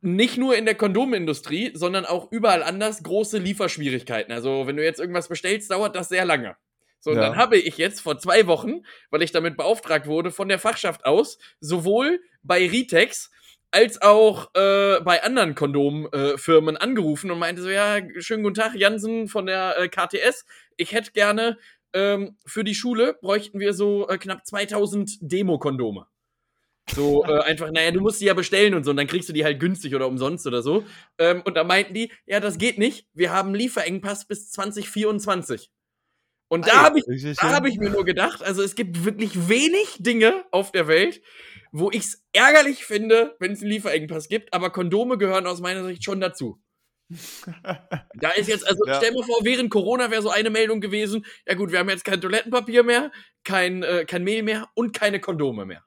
nicht 0.00 0.38
nur 0.38 0.56
in 0.56 0.64
der 0.64 0.76
Kondomindustrie, 0.76 1.72
sondern 1.74 2.04
auch 2.06 2.30
überall 2.30 2.62
anders 2.62 3.02
große 3.02 3.38
Lieferschwierigkeiten. 3.38 4.32
Also, 4.32 4.66
wenn 4.66 4.76
du 4.76 4.84
jetzt 4.84 5.00
irgendwas 5.00 5.28
bestellst, 5.28 5.70
dauert 5.70 5.96
das 5.96 6.08
sehr 6.08 6.24
lange. 6.24 6.56
So, 7.00 7.10
und 7.10 7.16
Ja. 7.16 7.22
dann 7.22 7.36
habe 7.36 7.56
ich 7.58 7.78
jetzt 7.78 8.00
vor 8.00 8.18
zwei 8.18 8.46
Wochen, 8.46 8.82
weil 9.10 9.22
ich 9.22 9.32
damit 9.32 9.56
beauftragt 9.56 10.06
wurde, 10.06 10.30
von 10.30 10.48
der 10.48 10.58
Fachschaft 10.58 11.04
aus, 11.04 11.38
sowohl 11.60 12.20
bei 12.42 12.66
Ritex 12.68 13.30
als 13.70 14.00
auch 14.00 14.54
äh, 14.54 15.00
bei 15.00 15.22
anderen 15.22 15.54
Kondomfirmen 15.54 16.76
äh, 16.76 16.78
angerufen 16.78 17.30
und 17.30 17.38
meinte 17.38 17.60
so, 17.62 17.68
ja, 17.68 17.98
schönen 18.18 18.42
guten 18.42 18.54
Tag, 18.54 18.74
Jansen 18.74 19.28
von 19.28 19.46
der 19.46 19.78
äh, 19.78 19.88
KTS. 19.88 20.46
Ich 20.76 20.92
hätte 20.92 21.12
gerne 21.12 21.58
ähm, 21.92 22.36
für 22.46 22.64
die 22.64 22.74
Schule 22.74 23.16
bräuchten 23.20 23.60
wir 23.60 23.72
so 23.74 24.08
äh, 24.08 24.18
knapp 24.18 24.46
2000 24.46 25.18
Demo-Kondome. 25.20 26.06
So 26.90 27.24
äh, 27.24 27.40
einfach, 27.44 27.70
naja, 27.70 27.90
du 27.90 28.00
musst 28.00 28.20
die 28.20 28.26
ja 28.26 28.34
bestellen 28.34 28.74
und 28.74 28.84
so, 28.84 28.90
und 28.90 28.96
dann 28.96 29.06
kriegst 29.06 29.28
du 29.28 29.32
die 29.32 29.44
halt 29.44 29.60
günstig 29.60 29.94
oder 29.94 30.06
umsonst 30.06 30.46
oder 30.46 30.62
so. 30.62 30.84
Ähm, 31.18 31.42
und 31.44 31.54
da 31.56 31.64
meinten 31.64 31.94
die, 31.94 32.12
ja, 32.26 32.40
das 32.40 32.58
geht 32.58 32.78
nicht. 32.78 33.06
Wir 33.14 33.32
haben 33.32 33.54
Lieferengpass 33.54 34.26
bis 34.26 34.50
2024. 34.50 35.70
Und 36.48 36.66
da 36.66 36.82
habe 36.82 36.98
ich, 36.98 37.36
da 37.36 37.50
hab 37.50 37.66
ich 37.66 37.78
mir 37.78 37.90
nur 37.90 38.04
gedacht, 38.04 38.42
also 38.42 38.62
es 38.62 38.74
gibt 38.74 39.04
wirklich 39.04 39.48
wenig 39.48 39.96
Dinge 39.98 40.44
auf 40.50 40.72
der 40.72 40.88
Welt, 40.88 41.20
wo 41.72 41.90
ich 41.90 42.04
es 42.04 42.24
ärgerlich 42.32 42.84
finde, 42.86 43.36
wenn 43.38 43.52
es 43.52 43.60
einen 43.60 43.70
Lieferengpass 43.70 44.28
gibt, 44.28 44.54
aber 44.54 44.70
Kondome 44.70 45.18
gehören 45.18 45.46
aus 45.46 45.60
meiner 45.60 45.84
Sicht 45.84 46.04
schon 46.04 46.20
dazu. 46.20 46.60
Da 48.20 48.30
ist 48.30 48.48
jetzt, 48.48 48.66
also 48.66 48.84
Ja. 48.86 48.96
stell 48.96 49.12
mir 49.12 49.22
vor, 49.22 49.38
während 49.42 49.70
Corona 49.70 50.10
wäre 50.10 50.22
so 50.22 50.30
eine 50.30 50.50
Meldung 50.50 50.80
gewesen, 50.80 51.24
ja 51.46 51.54
gut, 51.54 51.70
wir 51.70 51.78
haben 51.78 51.88
jetzt 51.88 52.04
kein 52.04 52.20
Toilettenpapier 52.20 52.82
mehr, 52.82 53.12
kein, 53.44 53.82
äh, 53.82 54.04
kein 54.06 54.24
Mehl 54.24 54.42
mehr 54.42 54.68
und 54.74 54.92
keine 54.92 55.20
Kondome 55.20 55.64
mehr. 55.64 55.84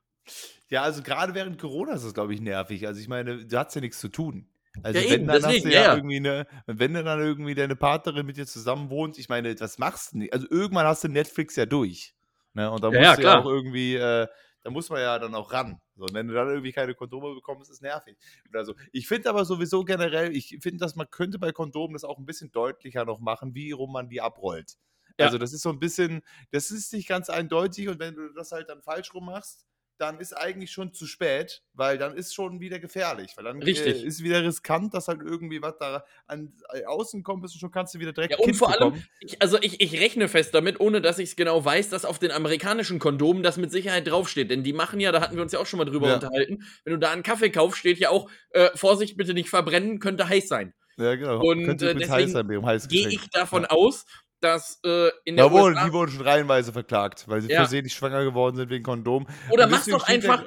Ja, 0.69 0.83
also 0.83 1.03
gerade 1.03 1.33
während 1.33 1.59
Corona 1.59 1.93
ist 1.93 2.05
das, 2.05 2.13
glaube 2.13 2.33
ich, 2.33 2.39
nervig. 2.39 2.87
Also 2.87 3.01
ich 3.01 3.09
meine, 3.09 3.45
du 3.45 3.57
hast 3.57 3.75
ja 3.75 3.81
nichts 3.81 3.99
zu 3.99 4.07
tun. 4.07 4.47
Also 4.83 4.99
Ja, 4.99 5.05
wenn, 5.05 5.13
eben, 5.13 5.27
dann 5.27 5.41
deswegen, 5.41 5.55
hast 5.55 5.65
du 5.65 5.69
ja, 5.69 5.81
ja, 5.81 5.95
irgendwie 5.95 6.17
eine, 6.17 6.47
wenn 6.65 6.93
du 6.93 7.03
dann 7.03 7.19
irgendwie 7.19 7.55
deine 7.55 7.75
Partnerin 7.75 8.25
mit 8.25 8.37
dir 8.37 8.47
zusammen 8.47 8.89
wohnt, 8.89 9.17
ich 9.17 9.29
meine, 9.29 9.59
was 9.59 9.77
machst 9.77 10.13
du 10.13 10.19
nicht? 10.19 10.33
Also 10.33 10.47
irgendwann 10.49 10.85
hast 10.85 11.03
du 11.03 11.09
Netflix 11.09 11.55
ja 11.55 11.65
durch. 11.65 12.15
Ne? 12.53 12.69
Und 12.71 12.83
da 12.83 12.87
musst 12.87 13.01
ja, 13.01 13.15
du 13.15 13.21
ja 13.23 13.39
auch 13.39 13.45
irgendwie, 13.45 13.95
äh, 13.95 14.27
da 14.63 14.69
muss 14.69 14.89
man 14.89 15.01
ja 15.01 15.19
dann 15.19 15.35
auch 15.35 15.51
ran. 15.51 15.79
So, 15.95 16.03
und 16.03 16.13
wenn 16.13 16.27
du 16.27 16.33
dann 16.33 16.49
irgendwie 16.49 16.71
keine 16.71 16.93
Kondome 16.93 17.33
bekommst, 17.33 17.69
ist 17.69 17.77
es 17.77 17.81
nervig. 17.81 18.17
Oder 18.49 18.65
so. 18.65 18.75
Ich 18.91 19.07
finde 19.07 19.29
aber 19.29 19.45
sowieso 19.45 19.83
generell, 19.83 20.35
ich 20.35 20.57
finde, 20.61 20.77
dass 20.77 20.95
man 20.95 21.09
könnte 21.09 21.39
bei 21.39 21.51
Kondomen 21.51 21.93
das 21.93 22.03
auch 22.03 22.17
ein 22.17 22.25
bisschen 22.25 22.51
deutlicher 22.51 23.05
noch 23.05 23.19
machen, 23.19 23.55
wie 23.55 23.71
rum 23.71 23.91
man 23.91 24.09
die 24.09 24.21
abrollt. 24.21 24.77
Also 25.17 25.37
das 25.37 25.53
ist 25.53 25.61
so 25.61 25.69
ein 25.69 25.79
bisschen, 25.79 26.21
das 26.51 26.71
ist 26.71 26.93
nicht 26.93 27.07
ganz 27.07 27.29
eindeutig 27.29 27.89
und 27.89 27.99
wenn 27.99 28.15
du 28.15 28.33
das 28.33 28.51
halt 28.51 28.69
dann 28.69 28.81
falsch 28.81 29.13
rum 29.13 29.25
machst, 29.25 29.67
dann 29.97 30.19
ist 30.19 30.33
eigentlich 30.33 30.71
schon 30.71 30.93
zu 30.93 31.05
spät, 31.07 31.63
weil 31.73 31.97
dann 31.97 32.15
ist 32.15 32.33
schon 32.33 32.59
wieder 32.59 32.79
gefährlich, 32.79 33.37
weil 33.37 33.43
dann 33.45 33.61
Richtig. 33.65 33.97
Äh, 33.97 34.07
ist 34.07 34.23
wieder 34.23 34.43
riskant, 34.43 34.93
dass 34.93 35.07
halt 35.07 35.21
irgendwie 35.21 35.61
was 35.61 35.77
da 35.77 36.05
an 36.27 36.53
äh, 36.73 36.85
außen 36.85 37.23
kommt 37.23 37.43
und 37.43 37.49
schon 37.51 37.71
kannst 37.71 37.93
du 37.95 37.99
wieder 37.99 38.13
direkt 38.13 38.31
Ja, 38.31 38.37
und 38.37 38.53
Kind 38.53 38.55
vor 38.55 38.69
allem, 38.71 38.79
bekommen. 38.79 39.07
ich, 39.19 39.41
also 39.41 39.57
ich, 39.61 39.81
ich 39.81 39.99
rechne 39.99 40.27
fest 40.27 40.53
damit, 40.53 40.79
ohne 40.79 41.01
dass 41.01 41.17
ich 41.19 41.29
es 41.29 41.35
genau 41.35 41.63
weiß, 41.65 41.89
dass 41.89 42.05
auf 42.05 42.19
den 42.19 42.31
amerikanischen 42.31 42.99
Kondomen 42.99 43.41
das 43.43 43.57
mit 43.57 43.71
Sicherheit 43.71 44.07
draufsteht. 44.07 44.49
Denn 44.51 44.63
die 44.63 44.73
machen 44.73 44.99
ja, 44.99 45.11
da 45.11 45.21
hatten 45.21 45.35
wir 45.35 45.41
uns 45.43 45.51
ja 45.51 45.59
auch 45.59 45.65
schon 45.65 45.79
mal 45.79 45.85
drüber 45.85 46.07
Ja. 46.07 46.13
unterhalten, 46.13 46.63
wenn 46.83 46.93
du 46.93 46.99
da 46.99 47.11
einen 47.11 47.23
Kaffee 47.23 47.49
kaufst, 47.49 47.79
steht 47.79 47.97
ja 47.99 48.09
auch, 48.09 48.29
äh, 48.51 48.69
Vorsicht, 48.75 49.17
bitte 49.17 49.33
nicht 49.33 49.49
verbrennen, 49.49 49.99
könnte 49.99 50.29
heiß 50.29 50.47
sein. 50.47 50.73
Ja, 50.97 51.15
genau. 51.15 51.45
Und, 51.55 51.81
äh, 51.83 51.95
deswegen 51.95 52.41
Gehe 52.83 53.07
ich 53.09 53.29
davon 53.31 53.65
Ja. 53.65 53.69
aus, 53.69 54.05
dass 54.41 54.79
äh, 54.83 55.09
in 55.23 55.37
der 55.37 55.45
Jawohl, 55.45 55.71
USA 55.71 55.85
die 55.85 55.93
wurden 55.93 56.11
schon 56.11 56.27
reihenweise 56.27 56.73
verklagt, 56.73 57.27
weil 57.27 57.41
sie 57.41 57.49
Ja. 57.49 57.57
versehentlich 57.61 57.93
schwanger 57.93 58.23
geworden 58.23 58.55
sind 58.55 58.69
wegen 58.69 58.83
Kondom. 58.83 59.27
Oder 59.49 59.67
mach's 59.67 59.85
doch 59.85 60.07
einfach, 60.07 60.45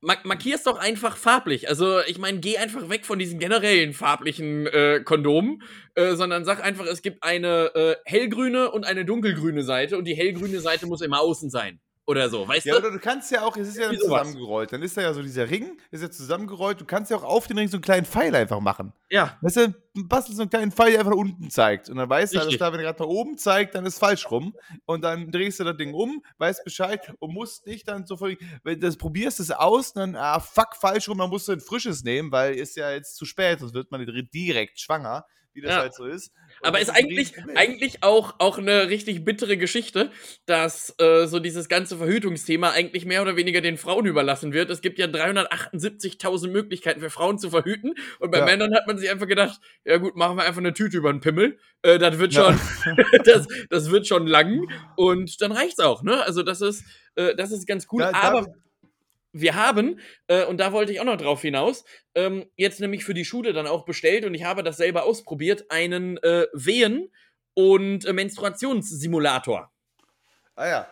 ma 0.00 0.16
markier's 0.24 0.62
doch 0.64 0.78
einfach 0.78 1.16
farblich. 1.16 1.68
Also, 1.68 2.00
ich 2.06 2.18
meine, 2.18 2.38
geh 2.40 2.58
einfach 2.58 2.88
weg 2.88 3.06
von 3.06 3.18
diesen 3.18 3.38
generellen 3.38 3.92
farblichen 3.92 4.66
äh, 4.66 5.00
Kondomen, 5.04 5.62
äh, 5.94 6.14
sondern 6.16 6.44
sag 6.44 6.62
einfach, 6.62 6.86
es 6.86 7.02
gibt 7.02 7.22
eine 7.22 7.74
äh, 7.74 7.96
hellgrüne 8.04 8.70
und 8.70 8.84
eine 8.84 9.04
dunkelgrüne 9.04 9.62
Seite 9.62 9.96
und 9.96 10.04
die 10.04 10.14
hellgrüne 10.14 10.60
Seite 10.60 10.86
muss 10.86 11.00
immer 11.00 11.20
außen 11.20 11.50
sein. 11.50 11.80
Oder 12.08 12.30
so, 12.30 12.46
weißt 12.46 12.64
Ja, 12.66 12.74
du? 12.74 12.80
oder 12.80 12.92
du 12.92 13.00
kannst 13.00 13.32
ja 13.32 13.42
auch, 13.42 13.56
es 13.56 13.66
ist 13.66 13.78
ja 13.78 13.86
sowas. 13.88 14.00
zusammengerollt. 14.28 14.72
Dann 14.72 14.80
ist 14.82 14.96
da 14.96 15.02
ja 15.02 15.12
so 15.12 15.22
dieser 15.22 15.50
Ring, 15.50 15.76
ist 15.90 16.02
ja 16.02 16.10
zusammengerollt. 16.10 16.80
Du 16.80 16.84
kannst 16.84 17.10
ja 17.10 17.16
auch 17.16 17.24
auf 17.24 17.48
den 17.48 17.58
Ring 17.58 17.66
so 17.66 17.76
einen 17.78 17.82
kleinen 17.82 18.06
Pfeil 18.06 18.32
einfach 18.36 18.60
machen. 18.60 18.92
Ja, 19.10 19.36
Weißt 19.42 19.56
du, 19.56 19.74
bastelst 19.94 20.36
so 20.36 20.42
einen 20.42 20.50
kleinen 20.50 20.70
Pfeil, 20.70 20.90
der 20.92 21.00
einfach 21.00 21.10
nach 21.12 21.18
unten 21.18 21.50
zeigt. 21.50 21.88
Und 21.90 21.96
dann 21.96 22.08
weißt 22.08 22.34
du, 22.34 22.38
alles 22.40 22.56
klar, 22.56 22.72
wenn 22.72 22.78
er 22.78 22.86
gerade 22.86 23.02
nach 23.02 23.08
oben 23.08 23.36
zeigt, 23.38 23.74
dann 23.74 23.84
ist 23.86 23.98
falsch 23.98 24.30
rum. 24.30 24.54
Und 24.84 25.02
dann 25.02 25.32
drehst 25.32 25.58
du 25.58 25.64
das 25.64 25.76
Ding 25.76 25.94
um, 25.94 26.22
weißt 26.38 26.62
Bescheid 26.62 27.12
und 27.18 27.34
musst 27.34 27.66
nicht 27.66 27.88
dann 27.88 28.06
so 28.06 28.16
voll, 28.16 28.36
wenn 28.62 28.78
du 28.78 28.86
das 28.86 28.96
probierst 28.96 29.40
es 29.40 29.50
aus, 29.50 29.92
dann, 29.92 30.14
ah, 30.14 30.38
fuck, 30.38 30.76
falsch 30.80 31.08
rum, 31.08 31.18
dann 31.18 31.30
musst 31.30 31.48
du 31.48 31.52
ein 31.52 31.60
frisches 31.60 32.04
nehmen, 32.04 32.30
weil 32.30 32.54
ist 32.54 32.76
ja 32.76 32.92
jetzt 32.92 33.16
zu 33.16 33.24
spät, 33.24 33.58
sonst 33.58 33.74
wird 33.74 33.90
man 33.90 34.06
direkt 34.32 34.78
schwanger, 34.78 35.24
wie 35.54 35.60
das 35.60 35.72
Ja. 35.72 35.78
halt 35.80 35.94
so 35.94 36.04
ist. 36.04 36.30
Aber 36.62 36.80
ist 36.80 36.90
eigentlich, 36.90 37.34
eigentlich 37.54 38.02
auch, 38.02 38.34
auch 38.38 38.58
eine 38.58 38.88
richtig 38.88 39.24
bittere 39.24 39.56
Geschichte, 39.56 40.10
dass 40.46 40.94
äh, 40.98 41.26
so 41.26 41.38
dieses 41.38 41.68
ganze 41.68 41.98
Verhütungsthema 41.98 42.70
eigentlich 42.70 43.04
mehr 43.04 43.22
oder 43.22 43.36
weniger 43.36 43.60
den 43.60 43.76
Frauen 43.76 44.06
überlassen 44.06 44.52
wird. 44.52 44.70
Es 44.70 44.80
gibt 44.80 44.98
ja 44.98 45.06
378.000 45.06 46.48
Möglichkeiten 46.48 47.00
für 47.00 47.10
Frauen 47.10 47.38
zu 47.38 47.50
verhüten 47.50 47.94
und 48.18 48.30
bei 48.30 48.38
ja. 48.38 48.44
Männern 48.44 48.74
hat 48.74 48.86
man 48.86 48.98
sich 48.98 49.10
einfach 49.10 49.26
gedacht, 49.26 49.60
ja 49.84 49.98
gut, 49.98 50.16
machen 50.16 50.36
wir 50.36 50.44
einfach 50.44 50.60
eine 50.60 50.74
Tüte 50.74 50.96
über 50.96 51.12
den 51.12 51.20
Pimmel. 51.20 51.58
Äh, 51.82 51.98
das 51.98 52.18
wird 52.18 52.34
schon, 52.34 52.58
ja. 52.86 52.96
das, 53.24 53.46
das 53.70 53.90
wird 53.90 54.06
schon 54.06 54.26
lang 54.26 54.68
und 54.96 55.40
dann 55.40 55.52
reicht's 55.52 55.80
auch, 55.80 56.02
ne? 56.02 56.22
Also 56.24 56.42
das 56.42 56.60
ist, 56.60 56.84
äh, 57.16 57.34
das 57.34 57.52
ist 57.52 57.66
ganz 57.66 57.86
cool. 57.92 58.02
Da, 58.02 58.12
aber 58.12 58.46
wir 59.40 59.54
haben, 59.54 60.00
äh, 60.28 60.44
und 60.44 60.58
da 60.58 60.72
wollte 60.72 60.92
ich 60.92 61.00
auch 61.00 61.04
noch 61.04 61.16
drauf 61.16 61.42
hinaus, 61.42 61.84
ähm, 62.14 62.46
jetzt 62.56 62.80
nämlich 62.80 63.04
für 63.04 63.14
die 63.14 63.24
Schule 63.24 63.52
dann 63.52 63.66
auch 63.66 63.84
bestellt 63.84 64.24
und 64.24 64.34
ich 64.34 64.44
habe 64.44 64.62
das 64.62 64.76
selber 64.76 65.04
ausprobiert, 65.04 65.70
einen 65.70 66.16
äh, 66.18 66.46
Wehen- 66.52 67.10
und 67.54 68.04
äh, 68.04 68.12
Menstruationssimulator. 68.12 69.70
Ah 70.54 70.66
ja. 70.66 70.88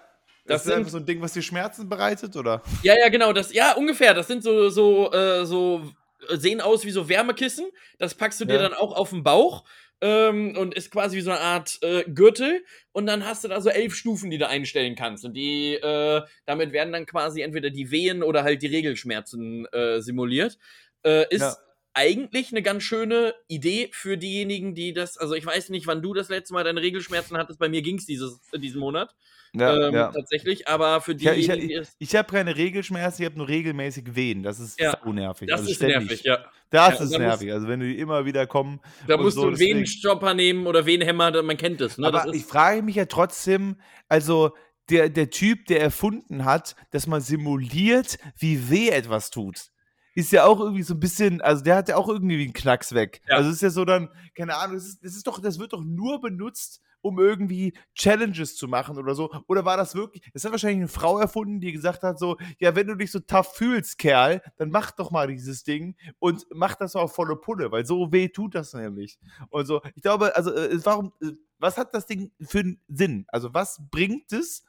Das, 0.46 0.64
das 0.64 0.66
ist 0.66 0.74
sind, 0.74 0.90
so 0.90 0.98
ein 0.98 1.06
Ding, 1.06 1.22
was 1.22 1.32
dir 1.32 1.42
Schmerzen 1.42 1.88
bereitet, 1.88 2.36
oder? 2.36 2.62
Ja, 2.82 2.94
ja, 2.98 3.08
genau. 3.08 3.32
Das, 3.32 3.52
ja, 3.54 3.72
ungefähr. 3.72 4.12
Das 4.12 4.26
sind 4.26 4.42
so, 4.42 4.68
so, 4.68 5.10
äh, 5.10 5.46
so, 5.46 5.90
sehen 6.28 6.60
aus 6.60 6.84
wie 6.84 6.90
so 6.90 7.08
Wärmekissen. 7.08 7.66
Das 7.98 8.14
packst 8.14 8.40
du 8.40 8.44
dir 8.44 8.58
dann 8.58 8.74
auch 8.74 8.94
auf 8.94 9.10
den 9.10 9.22
Bauch 9.22 9.64
ähm, 10.04 10.54
und 10.58 10.74
ist 10.74 10.90
quasi 10.90 11.16
wie 11.16 11.22
so 11.22 11.30
eine 11.30 11.40
Art 11.40 11.78
äh, 11.80 12.04
Gürtel. 12.04 12.62
Und 12.92 13.06
dann 13.06 13.24
hast 13.24 13.42
du 13.42 13.48
da 13.48 13.62
so 13.62 13.70
elf 13.70 13.94
Stufen, 13.94 14.30
die 14.30 14.36
du 14.36 14.46
einstellen 14.46 14.96
kannst. 14.96 15.24
Und 15.24 15.32
die, 15.32 15.74
äh, 15.74 16.20
damit 16.44 16.72
werden 16.72 16.92
dann 16.92 17.06
quasi 17.06 17.40
entweder 17.40 17.70
die 17.70 17.90
Wehen 17.90 18.22
oder 18.22 18.44
halt 18.44 18.60
die 18.60 18.66
Regelschmerzen 18.66 19.64
äh, 19.72 20.00
simuliert. 20.02 20.58
Äh, 21.06 21.24
ist 21.30 21.40
ja. 21.40 21.56
Eigentlich 21.94 22.50
eine 22.50 22.62
ganz 22.62 22.82
schöne 22.82 23.34
Idee 23.46 23.88
für 23.92 24.18
diejenigen, 24.18 24.74
die 24.74 24.92
das, 24.92 25.16
also 25.16 25.34
ich 25.34 25.46
weiß 25.46 25.70
nicht, 25.70 25.86
wann 25.86 26.02
du 26.02 26.12
das 26.12 26.28
letzte 26.28 26.52
Mal 26.52 26.64
deine 26.64 26.82
Regelschmerzen 26.82 27.36
hattest. 27.36 27.58
Bei 27.60 27.68
mir 27.68 27.82
ging 27.82 27.98
es 27.98 28.06
diesen 28.06 28.80
Monat. 28.80 29.14
Ja, 29.54 29.88
ähm, 29.88 29.94
ja. 29.94 30.10
Tatsächlich, 30.10 30.66
aber 30.66 31.00
für 31.00 31.14
die. 31.14 31.24
Ja, 31.24 31.32
ich, 31.32 31.48
ich, 31.48 31.88
ich 31.98 32.16
habe 32.16 32.30
keine 32.30 32.56
Regelschmerzen, 32.56 33.22
ich 33.22 33.26
habe 33.26 33.38
nur 33.38 33.48
regelmäßig 33.48 34.16
Wehen. 34.16 34.42
Das 34.42 34.58
ist 34.58 34.80
ja, 34.80 34.98
nervig. 35.06 35.48
Das 35.48 35.60
also 35.60 35.70
ist 35.70 35.76
ständig. 35.76 35.98
nervig, 35.98 36.24
ja. 36.24 36.44
Das 36.70 37.00
ist 37.00 37.16
nervig. 37.16 37.52
also, 37.52 37.68
wenn 37.68 37.78
die 37.78 37.96
immer 37.96 38.24
wieder 38.24 38.48
kommen. 38.48 38.80
Da 39.06 39.16
musst 39.16 39.36
so, 39.36 39.42
du 39.42 39.48
einen 39.48 39.58
Venenstopper 39.60 40.34
nehmen 40.34 40.66
oder 40.66 40.86
Venenhämmer, 40.86 41.40
man 41.42 41.56
kennt 41.56 41.80
es. 41.80 41.98
Ne? 41.98 42.08
Aber 42.08 42.34
ich 42.34 42.44
frage 42.44 42.82
mich 42.82 42.96
ja 42.96 43.06
trotzdem, 43.06 43.80
also. 44.08 44.52
Der, 44.90 45.08
der 45.08 45.30
Typ, 45.30 45.64
der 45.64 45.80
erfunden 45.80 46.44
hat, 46.44 46.76
dass 46.90 47.06
man 47.06 47.22
simuliert, 47.22 48.18
wie 48.36 48.68
weh 48.68 48.90
etwas 48.90 49.30
tut 49.30 49.70
ist 50.14 50.32
ja 50.32 50.44
auch 50.44 50.60
irgendwie 50.60 50.82
so 50.82 50.94
ein 50.94 51.00
bisschen, 51.00 51.40
also 51.40 51.62
der 51.62 51.76
hat 51.76 51.88
ja 51.88 51.96
auch 51.96 52.08
irgendwie 52.08 52.42
einen 52.42 52.52
Knacks 52.52 52.94
weg. 52.94 53.20
Ja. 53.28 53.36
Also 53.36 53.50
es 53.50 53.56
ist 53.56 53.62
ja 53.62 53.70
so 53.70 53.84
dann, 53.84 54.08
keine 54.34 54.56
Ahnung, 54.56 54.76
das 54.76 54.86
ist, 54.86 55.04
das 55.04 55.14
ist 55.14 55.26
doch, 55.26 55.40
das 55.40 55.58
wird 55.58 55.72
doch 55.72 55.82
nur 55.82 56.20
benutzt, 56.20 56.80
um 57.04 57.18
irgendwie 57.18 57.74
Challenges 57.94 58.56
zu 58.56 58.66
machen 58.66 58.96
oder 58.96 59.14
so? 59.14 59.30
Oder 59.46 59.64
war 59.64 59.76
das 59.76 59.94
wirklich, 59.94 60.22
das 60.32 60.44
hat 60.44 60.52
wahrscheinlich 60.52 60.78
eine 60.78 60.88
Frau 60.88 61.18
erfunden, 61.18 61.60
die 61.60 61.70
gesagt 61.70 62.02
hat 62.02 62.18
so, 62.18 62.38
ja, 62.58 62.74
wenn 62.74 62.86
du 62.86 62.94
dich 62.94 63.12
so 63.12 63.20
tough 63.20 63.54
fühlst, 63.54 63.98
Kerl, 63.98 64.40
dann 64.56 64.70
mach 64.70 64.90
doch 64.90 65.10
mal 65.10 65.26
dieses 65.26 65.64
Ding 65.64 65.96
und 66.18 66.46
mach 66.50 66.76
das 66.76 66.96
auch 66.96 67.12
volle 67.12 67.36
Pulle, 67.36 67.70
weil 67.70 67.84
so 67.84 68.10
weh 68.10 68.28
tut 68.28 68.54
das 68.54 68.72
nämlich. 68.72 69.18
Und 69.50 69.66
so, 69.66 69.82
ich 69.94 70.02
glaube, 70.02 70.34
also, 70.34 70.54
äh, 70.54 70.78
warum, 70.84 71.12
äh, 71.20 71.32
was 71.58 71.76
hat 71.76 71.94
das 71.94 72.06
Ding 72.06 72.32
für 72.40 72.60
einen 72.60 72.80
Sinn? 72.88 73.26
Also, 73.28 73.52
was 73.52 73.80
bringt 73.90 74.32
es, 74.32 74.64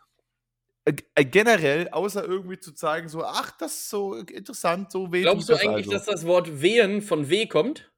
generell, 1.16 1.90
außer 1.90 2.24
irgendwie 2.24 2.60
zu 2.60 2.74
zeigen, 2.74 3.10
so, 3.10 3.24
ach, 3.24 3.52
das 3.58 3.74
ist 3.74 3.90
so 3.90 4.16
interessant, 4.16 4.92
so 4.92 5.12
weh. 5.12 5.22
Glaubst 5.22 5.50
du 5.50 5.56
eigentlich, 5.56 5.88
also. 5.88 5.92
dass 5.92 6.06
das 6.06 6.26
Wort 6.26 6.62
wehen 6.62 7.02
von 7.02 7.30
weh 7.30 7.48
kommt? 7.48 7.92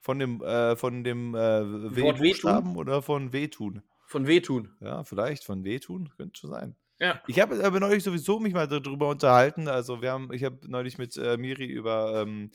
Von 0.00 0.18
dem, 0.18 0.42
äh, 0.42 0.76
von 0.76 1.04
dem 1.04 1.34
äh, 1.34 1.96
Wehbuchstaben 1.96 2.76
oder 2.76 3.02
von 3.02 3.32
Wehtun? 3.32 3.82
Von 4.06 4.26
Wehtun. 4.26 4.76
Ja, 4.80 5.04
vielleicht 5.04 5.44
von 5.44 5.64
Wehtun, 5.64 6.10
könnte 6.16 6.38
schon 6.38 6.50
sein. 6.50 6.76
Ja. 6.98 7.20
Ich 7.26 7.40
habe 7.40 7.62
aber 7.62 7.78
neulich 7.78 8.02
sowieso 8.02 8.40
mich 8.40 8.54
mal 8.54 8.66
darüber 8.66 9.08
unterhalten. 9.10 9.68
Also 9.68 10.00
wir 10.00 10.12
haben, 10.12 10.32
ich 10.32 10.44
habe 10.44 10.58
neulich 10.66 10.96
mit 10.96 11.16
äh, 11.18 11.36
Miri 11.36 11.66
über 11.66 12.22
ähm, 12.22 12.50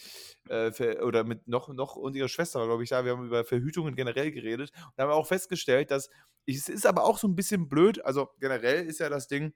äh, 0.49 0.97
oder 1.01 1.23
mit 1.23 1.47
noch 1.47 1.69
noch 1.69 1.95
und 1.95 2.15
ihrer 2.15 2.27
Schwester, 2.27 2.65
glaube 2.65 2.83
ich, 2.83 2.89
da. 2.89 3.05
Wir 3.05 3.11
haben 3.11 3.25
über 3.25 3.43
Verhütungen 3.43 3.95
generell 3.95 4.31
geredet 4.31 4.71
und 4.95 5.03
haben 5.03 5.11
auch 5.11 5.27
festgestellt, 5.27 5.91
dass 5.91 6.09
es 6.45 6.69
ist 6.69 6.85
aber 6.85 7.03
auch 7.03 7.17
so 7.17 7.27
ein 7.27 7.35
bisschen 7.35 7.69
blöd. 7.69 8.03
Also 8.03 8.29
generell 8.39 8.85
ist 8.85 8.99
ja 8.99 9.09
das 9.09 9.27
Ding 9.27 9.53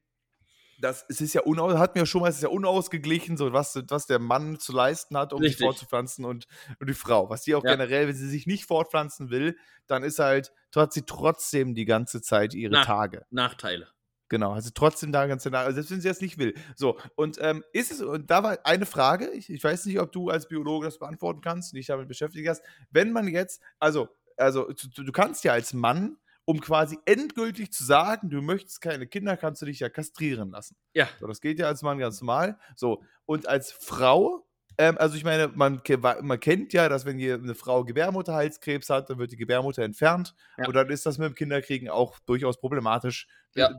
das 0.80 1.06
es 1.10 1.22
ist 1.22 1.34
ja 1.34 1.42
unaus, 1.42 1.78
hat 1.78 1.96
mir 1.96 2.06
schon 2.06 2.22
mal, 2.22 2.30
es 2.30 2.38
ist 2.38 2.44
ja 2.44 2.50
unausgeglichen, 2.50 3.38
so 3.38 3.54
was, 3.54 3.82
was 3.88 4.08
der 4.08 4.20
Mann 4.20 4.60
zu 4.60 4.74
leisten 4.74 5.18
hat, 5.18 5.34
um 5.34 5.42
Richtig. 5.42 5.58
sich 5.58 5.66
fortzupflanzen 5.66 6.26
und, 6.26 6.46
und 6.80 6.90
die 6.90 6.94
Frau. 6.94 7.30
Was 7.30 7.44
die 7.44 7.56
auch 7.56 7.64
ja. 7.64 7.72
generell, 7.72 8.08
wenn 8.08 8.16
sie 8.16 8.28
sich 8.28 8.48
nicht 8.48 8.66
fortpflanzen 8.66 9.30
will, 9.30 9.58
dann 9.88 10.04
ist 10.04 10.20
halt, 10.20 10.52
hat 10.76 10.94
sie 10.94 11.04
trotzdem 11.04 11.74
die 11.74 11.86
ganze 11.86 12.22
Zeit 12.22 12.54
ihre 12.54 12.74
Nach 12.74 12.86
Tage. 12.86 13.26
Nachteile. 13.30 13.88
Genau, 14.28 14.54
also 14.54 14.72
trotzdem 14.74 15.12
da 15.12 15.28
ganz 15.28 15.46
Nachteile, 15.46 15.74
selbst 15.76 15.92
wenn 15.92 16.02
sie 16.02 16.08
das 16.08 16.20
nicht 16.20 16.38
will. 16.38 16.56
So, 16.76 17.00
und 17.16 17.38
ähm, 17.40 17.64
ist 17.72 17.92
es, 17.92 18.02
und 18.02 18.30
da 18.30 18.44
war 18.44 18.58
eine 18.64 18.86
Frage, 18.86 19.30
ich, 19.30 19.50
ich 19.50 19.64
weiß 19.64 19.86
nicht, 19.86 20.00
ob 20.00 20.12
du 20.12 20.30
als 20.30 20.48
Biologe 20.48 20.86
das 20.86 21.00
beantworten 21.00 21.42
kannst, 21.42 21.74
dich 21.74 21.88
damit 21.88 22.08
beschäftigt 22.08 22.50
hast, 22.50 22.64
wenn 22.90 23.12
man 23.12 23.28
jetzt, 23.28 23.62
also, 23.80 24.10
also 24.36 24.68
du, 24.68 25.04
du 25.04 25.12
kannst 25.12 25.44
ja 25.44 25.54
als 25.54 25.74
Mann 25.74 26.18
um 26.46 26.62
quasi 26.62 26.98
endgültig 27.06 27.74
zu 27.74 27.84
sagen, 27.84 28.30
du 28.30 28.42
möchtest 28.42 28.80
keine 28.80 29.08
Kinder, 29.08 29.36
kannst 29.36 29.62
du 29.62 29.66
dich 29.66 29.80
ja 29.80 29.90
kastrieren 29.90 30.52
lassen. 30.52 30.78
Ja. 30.94 31.10
So, 31.20 31.28
das 31.28 31.42
geht 31.42 31.60
ja 31.60 31.68
als 31.68 31.82
Mann 31.82 31.98
ganz 31.98 32.22
normal. 32.22 32.58
So, 32.76 33.04
und 33.26 33.48
als 33.48 33.72
Frau, 33.72 34.48
ähm, 34.78 34.98
also 35.00 35.16
ich 35.16 35.24
meine, 35.24 35.48
man, 35.56 35.82
man 36.22 36.40
kennt 36.40 36.74
ja, 36.74 36.88
dass 36.88 37.06
wenn 37.06 37.20
eine 37.20 37.56
Frau 37.56 37.84
Gebärmutterhalskrebs 37.84 38.90
hat, 38.90 39.10
dann 39.10 39.18
wird 39.18 39.32
die 39.32 39.38
Gebärmutter 39.38 39.84
entfernt 39.84 40.36
ja. 40.58 40.68
und 40.68 40.76
dann 40.76 40.90
ist 40.90 41.06
das 41.06 41.18
mit 41.18 41.28
dem 41.30 41.36
Kinderkriegen 41.36 41.90
auch 41.90 42.20
durchaus 42.20 42.60
problematisch. 42.60 43.28
Ja. 43.56 43.72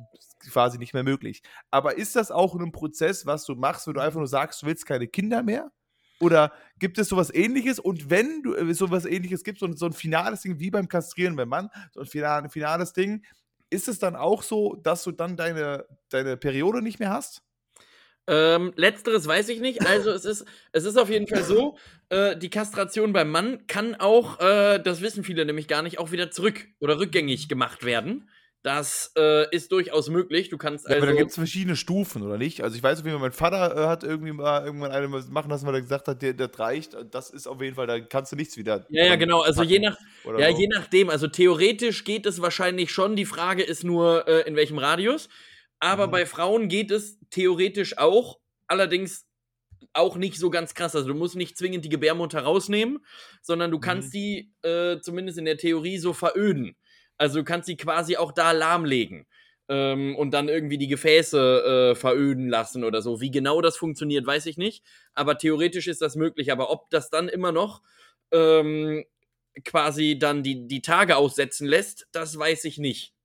Quasi 0.50 0.78
nicht 0.78 0.94
mehr 0.94 1.02
möglich. 1.04 1.42
Aber 1.70 1.96
ist 1.98 2.16
das 2.16 2.30
auch 2.30 2.54
ein 2.54 2.72
Prozess, 2.72 3.26
was 3.26 3.44
du 3.44 3.54
machst, 3.54 3.86
wenn 3.86 3.94
du 3.94 4.00
einfach 4.00 4.18
nur 4.18 4.26
sagst, 4.26 4.62
du 4.62 4.66
willst 4.66 4.86
keine 4.86 5.06
Kinder 5.06 5.42
mehr? 5.42 5.70
Oder 6.20 6.52
gibt 6.78 6.98
es 6.98 7.08
sowas 7.08 7.32
ähnliches? 7.32 7.78
Und 7.78 8.10
wenn 8.10 8.42
du 8.42 8.54
äh, 8.54 8.74
sowas 8.74 9.04
ähnliches 9.04 9.44
gibt, 9.44 9.58
so, 9.58 9.70
so 9.72 9.86
ein 9.86 9.92
finales 9.92 10.42
Ding 10.42 10.58
wie 10.58 10.70
beim 10.70 10.88
Kastrieren 10.88 11.36
beim 11.36 11.48
Mann, 11.48 11.70
so 11.92 12.00
ein 12.00 12.06
final, 12.06 12.48
finales 12.48 12.92
Ding, 12.92 13.24
ist 13.70 13.88
es 13.88 13.98
dann 13.98 14.16
auch 14.16 14.42
so, 14.42 14.76
dass 14.76 15.02
du 15.04 15.12
dann 15.12 15.36
deine, 15.36 15.86
deine 16.08 16.36
Periode 16.36 16.82
nicht 16.82 17.00
mehr 17.00 17.10
hast? 17.10 17.42
Ähm, 18.28 18.72
letzteres 18.76 19.26
weiß 19.26 19.48
ich 19.50 19.60
nicht. 19.60 19.86
Also 19.86 20.10
es 20.10 20.24
ist, 20.24 20.44
es 20.72 20.84
ist 20.84 20.96
auf 20.96 21.10
jeden 21.10 21.28
Fall 21.28 21.44
so, 21.44 21.76
äh, 22.08 22.36
die 22.36 22.50
Kastration 22.50 23.12
beim 23.12 23.30
Mann 23.30 23.66
kann 23.66 23.94
auch, 23.94 24.40
äh, 24.40 24.80
das 24.80 25.00
wissen 25.00 25.22
viele 25.22 25.44
nämlich 25.44 25.68
gar 25.68 25.82
nicht, 25.82 25.98
auch 25.98 26.10
wieder 26.10 26.30
zurück 26.30 26.66
oder 26.80 26.98
rückgängig 26.98 27.48
gemacht 27.48 27.84
werden. 27.84 28.28
Das 28.66 29.12
äh, 29.16 29.48
ist 29.54 29.70
durchaus 29.70 30.08
möglich. 30.08 30.48
Du 30.48 30.58
kannst 30.58 30.86
also. 30.86 30.94
Ja, 30.94 30.98
aber 30.98 31.06
da 31.06 31.12
also 31.12 31.18
gibt 31.20 31.30
es 31.30 31.36
verschiedene 31.36 31.76
Stufen, 31.76 32.22
oder 32.22 32.36
nicht? 32.36 32.64
Also 32.64 32.76
ich 32.76 32.82
weiß 32.82 32.98
auf 32.98 33.04
jeden 33.04 33.16
Fall, 33.16 33.28
mein 33.28 33.32
Vater 33.32 33.76
äh, 33.76 33.86
hat 33.86 34.02
irgendwie 34.02 34.32
mal 34.32 34.64
irgendwann 34.64 34.90
eine 34.90 35.06
machen 35.06 35.50
lassen, 35.50 35.68
weil 35.68 35.76
er 35.76 35.82
gesagt 35.82 36.08
hat, 36.08 36.20
der, 36.20 36.34
das 36.34 36.58
reicht. 36.58 36.96
Das 37.12 37.30
ist 37.30 37.46
auf 37.46 37.62
jeden 37.62 37.76
Fall, 37.76 37.86
da 37.86 38.00
kannst 38.00 38.32
du 38.32 38.36
nichts 38.36 38.56
wieder. 38.56 38.84
Ja, 38.88 39.04
ja, 39.06 39.14
genau. 39.14 39.42
Also 39.42 39.62
je 39.62 39.78
nach, 39.78 39.96
ja, 40.36 40.50
so. 40.50 40.60
je 40.60 40.66
nachdem. 40.66 41.10
Also 41.10 41.28
theoretisch 41.28 42.02
geht 42.02 42.26
es 42.26 42.42
wahrscheinlich 42.42 42.90
schon. 42.90 43.14
Die 43.14 43.24
Frage 43.24 43.62
ist 43.62 43.84
nur, 43.84 44.26
äh, 44.26 44.40
in 44.48 44.56
welchem 44.56 44.78
Radius. 44.78 45.28
Aber 45.78 46.08
mhm. 46.08 46.10
bei 46.10 46.26
Frauen 46.26 46.66
geht 46.66 46.90
es 46.90 47.20
theoretisch 47.30 47.98
auch. 47.98 48.40
Allerdings 48.66 49.28
auch 49.92 50.16
nicht 50.16 50.38
so 50.38 50.50
ganz 50.50 50.74
krass. 50.74 50.96
Also 50.96 51.06
du 51.06 51.14
musst 51.14 51.36
nicht 51.36 51.56
zwingend 51.56 51.84
die 51.84 51.88
Gebärmutter 51.88 52.40
rausnehmen, 52.40 52.98
sondern 53.42 53.70
du 53.70 53.78
kannst 53.78 54.08
mhm. 54.08 54.18
die 54.18 54.52
äh, 54.62 54.98
zumindest 54.98 55.38
in 55.38 55.44
der 55.44 55.56
Theorie 55.56 55.98
so 55.98 56.12
veröden. 56.12 56.74
Also 57.18 57.38
du 57.38 57.44
kannst 57.44 57.66
sie 57.66 57.76
quasi 57.76 58.16
auch 58.16 58.32
da 58.32 58.52
lahmlegen 58.52 59.26
ähm, 59.68 60.16
und 60.16 60.32
dann 60.32 60.48
irgendwie 60.48 60.78
die 60.78 60.88
Gefäße 60.88 61.92
äh, 61.92 61.94
veröden 61.94 62.48
lassen 62.48 62.84
oder 62.84 63.02
so. 63.02 63.20
Wie 63.20 63.30
genau 63.30 63.60
das 63.60 63.76
funktioniert, 63.76 64.26
weiß 64.26 64.46
ich 64.46 64.58
nicht. 64.58 64.84
Aber 65.14 65.38
theoretisch 65.38 65.88
ist 65.88 66.02
das 66.02 66.16
möglich. 66.16 66.52
Aber 66.52 66.70
ob 66.70 66.90
das 66.90 67.10
dann 67.10 67.28
immer 67.28 67.52
noch 67.52 67.82
ähm, 68.32 69.04
quasi 69.64 70.18
dann 70.18 70.42
die, 70.42 70.68
die 70.68 70.82
Tage 70.82 71.16
aussetzen 71.16 71.66
lässt, 71.66 72.08
das 72.12 72.38
weiß 72.38 72.64
ich 72.64 72.78
nicht. 72.78 73.15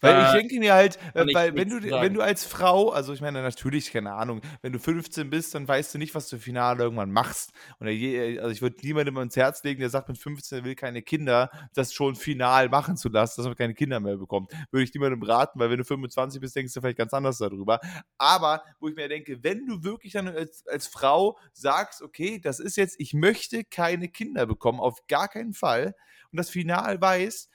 Weil 0.00 0.24
ich 0.26 0.32
denke 0.32 0.58
mir 0.58 0.74
halt, 0.74 0.98
äh, 1.14 1.26
weil 1.32 1.54
wenn 1.54 1.68
du, 1.68 1.82
wenn 1.82 2.14
du 2.14 2.22
als 2.22 2.44
Frau, 2.44 2.90
also 2.90 3.12
ich 3.12 3.20
meine 3.20 3.42
natürlich, 3.42 3.92
keine 3.92 4.12
Ahnung, 4.12 4.40
wenn 4.60 4.72
du 4.72 4.78
15 4.78 5.30
bist, 5.30 5.54
dann 5.54 5.66
weißt 5.68 5.94
du 5.94 5.98
nicht, 5.98 6.14
was 6.14 6.28
du 6.28 6.38
Finale 6.38 6.82
irgendwann 6.82 7.12
machst. 7.12 7.52
Und 7.78 7.86
also 7.86 8.50
ich 8.50 8.62
würde 8.62 8.76
niemandem 8.82 9.16
ins 9.18 9.36
Herz 9.36 9.62
legen, 9.62 9.80
der 9.80 9.90
sagt 9.90 10.08
mit 10.08 10.18
15, 10.18 10.58
er 10.58 10.64
will 10.64 10.74
keine 10.74 11.02
Kinder, 11.02 11.50
das 11.74 11.92
schon 11.92 12.16
final 12.16 12.68
machen 12.68 12.96
zu 12.96 13.08
lassen, 13.08 13.34
dass 13.40 13.46
man 13.46 13.56
keine 13.56 13.74
Kinder 13.74 14.00
mehr 14.00 14.16
bekommt. 14.16 14.50
Würde 14.70 14.84
ich 14.84 14.94
niemandem 14.94 15.22
raten, 15.22 15.58
weil 15.58 15.70
wenn 15.70 15.78
du 15.78 15.84
25 15.84 16.40
bist, 16.40 16.56
denkst 16.56 16.74
du 16.74 16.80
vielleicht 16.80 16.98
ganz 16.98 17.14
anders 17.14 17.38
darüber. 17.38 17.80
Aber 18.18 18.62
wo 18.80 18.88
ich 18.88 18.96
mir 18.96 19.08
denke, 19.08 19.42
wenn 19.42 19.66
du 19.66 19.82
wirklich 19.84 20.12
dann 20.14 20.28
als, 20.28 20.66
als 20.66 20.86
Frau 20.86 21.38
sagst, 21.52 22.02
okay, 22.02 22.40
das 22.40 22.60
ist 22.60 22.76
jetzt, 22.76 22.98
ich 22.98 23.14
möchte 23.14 23.64
keine 23.64 24.08
Kinder 24.08 24.46
bekommen, 24.46 24.80
auf 24.80 25.06
gar 25.06 25.28
keinen 25.28 25.54
Fall, 25.54 25.94
und 26.32 26.38
das 26.38 26.50
Final 26.50 27.00
weißt, 27.00 27.50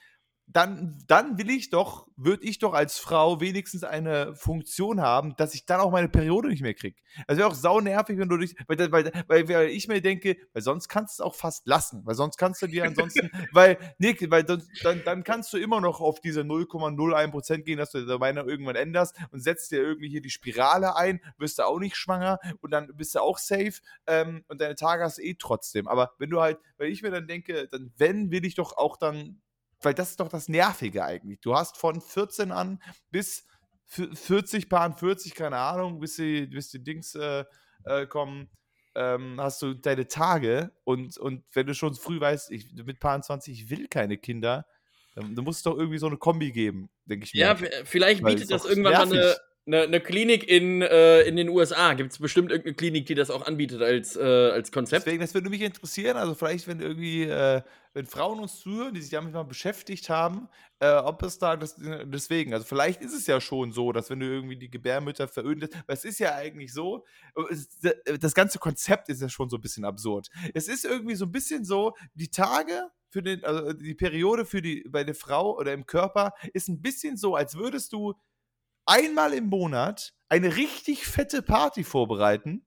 dann, 0.50 0.98
dann 1.06 1.36
will 1.36 1.50
ich 1.50 1.68
doch, 1.68 2.06
würde 2.16 2.44
ich 2.44 2.58
doch 2.58 2.72
als 2.72 2.98
Frau 2.98 3.40
wenigstens 3.40 3.84
eine 3.84 4.34
Funktion 4.34 5.00
haben, 5.00 5.36
dass 5.36 5.54
ich 5.54 5.66
dann 5.66 5.80
auch 5.80 5.90
meine 5.92 6.08
Periode 6.08 6.48
nicht 6.48 6.62
mehr 6.62 6.72
kriege. 6.72 6.96
Also 7.26 7.40
wäre 7.40 7.48
auch 7.48 7.54
sau 7.54 7.80
nervig, 7.80 8.18
wenn 8.18 8.30
du 8.30 8.38
dich, 8.38 8.54
weil, 8.66 8.78
weil, 8.90 9.12
weil, 9.26 9.48
weil 9.48 9.68
ich 9.68 9.88
mir 9.88 10.00
denke, 10.00 10.38
weil 10.54 10.62
sonst 10.62 10.88
kannst 10.88 11.18
du 11.18 11.22
es 11.22 11.26
auch 11.26 11.34
fast 11.34 11.66
lassen, 11.66 12.00
weil 12.06 12.14
sonst 12.14 12.38
kannst 12.38 12.62
du 12.62 12.66
dir 12.66 12.84
ansonsten, 12.84 13.30
weil, 13.52 13.76
nee, 13.98 14.16
weil 14.30 14.42
dann, 14.42 14.62
dann 15.04 15.22
kannst 15.22 15.52
du 15.52 15.58
immer 15.58 15.82
noch 15.82 16.00
auf 16.00 16.20
diese 16.20 16.40
0,01% 16.40 17.58
gehen, 17.58 17.78
dass 17.78 17.90
du 17.90 18.06
deine 18.06 18.18
Meinung 18.18 18.48
irgendwann 18.48 18.76
änderst 18.76 19.16
und 19.30 19.40
setzt 19.40 19.70
dir 19.70 19.82
irgendwie 19.82 20.08
hier 20.08 20.22
die 20.22 20.30
Spirale 20.30 20.96
ein, 20.96 21.20
wirst 21.36 21.58
du 21.58 21.64
auch 21.64 21.78
nicht 21.78 21.96
schwanger 21.96 22.38
und 22.62 22.70
dann 22.70 22.88
bist 22.96 23.14
du 23.14 23.20
auch 23.20 23.36
safe 23.36 23.80
ähm, 24.06 24.44
und 24.48 24.62
deine 24.62 24.76
Tage 24.76 25.04
hast 25.04 25.18
du 25.18 25.22
eh 25.22 25.36
trotzdem. 25.38 25.86
Aber 25.88 26.14
wenn 26.18 26.30
du 26.30 26.40
halt, 26.40 26.58
weil 26.78 26.88
ich 26.88 27.02
mir 27.02 27.10
dann 27.10 27.26
denke, 27.26 27.68
dann 27.68 27.92
wenn, 27.98 28.30
will 28.30 28.46
ich 28.46 28.54
doch 28.54 28.76
auch 28.78 28.96
dann 28.96 29.42
weil 29.80 29.94
das 29.94 30.10
ist 30.10 30.20
doch 30.20 30.28
das 30.28 30.48
Nervige 30.48 31.04
eigentlich. 31.04 31.40
Du 31.40 31.54
hast 31.54 31.76
von 31.76 32.00
14 32.00 32.52
an 32.52 32.82
bis 33.10 33.46
40, 33.86 34.68
Paaren 34.68 34.94
40, 34.94 35.34
keine 35.34 35.56
Ahnung, 35.56 36.00
bis 36.00 36.16
die, 36.16 36.46
bis 36.46 36.70
die 36.70 36.82
Dings 36.82 37.14
äh, 37.14 37.44
äh, 37.84 38.06
kommen, 38.06 38.50
ähm, 38.94 39.40
hast 39.40 39.62
du 39.62 39.74
deine 39.74 40.08
Tage 40.08 40.72
und, 40.84 41.16
und 41.16 41.44
wenn 41.52 41.66
du 41.66 41.74
schon 41.74 41.94
früh 41.94 42.20
weißt, 42.20 42.50
ich, 42.50 42.72
mit 42.84 43.00
Paaren 43.00 43.22
20, 43.22 43.62
ich 43.62 43.70
will 43.70 43.86
keine 43.88 44.18
Kinder, 44.18 44.66
dann, 45.14 45.34
dann 45.34 45.44
muss 45.44 45.58
es 45.58 45.62
doch 45.62 45.76
irgendwie 45.76 45.98
so 45.98 46.06
eine 46.06 46.16
Kombi 46.16 46.52
geben, 46.52 46.90
denke 47.06 47.24
ich 47.24 47.34
mir. 47.34 47.40
Ja, 47.40 47.56
vielleicht 47.84 48.22
bietet 48.24 48.50
das 48.50 48.64
irgendwann 48.64 48.92
nervig. 48.92 49.10
mal 49.10 49.20
eine, 49.20 49.36
eine, 49.68 49.82
eine 49.82 50.00
Klinik 50.00 50.48
in, 50.48 50.82
äh, 50.82 51.20
in 51.22 51.36
den 51.36 51.48
USA. 51.50 51.92
Gibt 51.94 52.12
es 52.12 52.18
bestimmt 52.18 52.50
irgendeine 52.50 52.74
Klinik, 52.74 53.06
die 53.06 53.14
das 53.14 53.30
auch 53.30 53.46
anbietet 53.46 53.82
als, 53.82 54.16
äh, 54.16 54.22
als 54.22 54.72
Konzept? 54.72 55.06
Deswegen, 55.06 55.20
das 55.20 55.34
würde 55.34 55.50
mich 55.50 55.60
interessieren. 55.60 56.16
Also, 56.16 56.34
vielleicht, 56.34 56.66
wenn 56.66 56.80
irgendwie, 56.80 57.24
äh, 57.24 57.62
wenn 57.92 58.06
Frauen 58.06 58.40
uns 58.40 58.60
zuhören, 58.60 58.94
die 58.94 59.02
sich 59.02 59.10
damit 59.10 59.34
mal 59.34 59.44
beschäftigt 59.44 60.08
haben, 60.08 60.48
äh, 60.80 60.90
ob 60.94 61.22
es 61.22 61.38
da 61.38 61.56
das, 61.56 61.76
deswegen, 61.78 62.54
also 62.54 62.64
vielleicht 62.64 63.02
ist 63.02 63.14
es 63.14 63.26
ja 63.26 63.40
schon 63.40 63.72
so, 63.72 63.92
dass 63.92 64.10
wenn 64.10 64.20
du 64.20 64.26
irgendwie 64.26 64.56
die 64.56 64.70
Gebärmütter 64.70 65.28
verödest, 65.28 65.74
weil 65.86 65.96
es 65.96 66.04
ist 66.04 66.18
ja 66.18 66.34
eigentlich 66.34 66.72
so, 66.72 67.04
das 68.20 68.34
ganze 68.34 68.58
Konzept 68.58 69.08
ist 69.08 69.20
ja 69.20 69.28
schon 69.28 69.50
so 69.50 69.56
ein 69.56 69.60
bisschen 69.60 69.84
absurd. 69.84 70.28
Es 70.54 70.68
ist 70.68 70.84
irgendwie 70.84 71.16
so 71.16 71.24
ein 71.24 71.32
bisschen 71.32 71.64
so, 71.64 71.94
die 72.14 72.30
Tage 72.30 72.88
für 73.10 73.22
den, 73.22 73.44
also 73.44 73.72
die 73.72 73.94
Periode 73.94 74.44
für 74.44 74.62
die, 74.62 74.84
bei 74.88 75.02
der 75.02 75.14
Frau 75.14 75.56
oder 75.56 75.72
im 75.72 75.86
Körper 75.86 76.32
ist 76.52 76.68
ein 76.68 76.80
bisschen 76.80 77.16
so, 77.16 77.34
als 77.34 77.56
würdest 77.56 77.92
du 77.92 78.14
einmal 78.88 79.34
im 79.34 79.48
Monat 79.48 80.14
eine 80.28 80.56
richtig 80.56 81.06
fette 81.06 81.42
Party 81.42 81.84
vorbereiten 81.84 82.66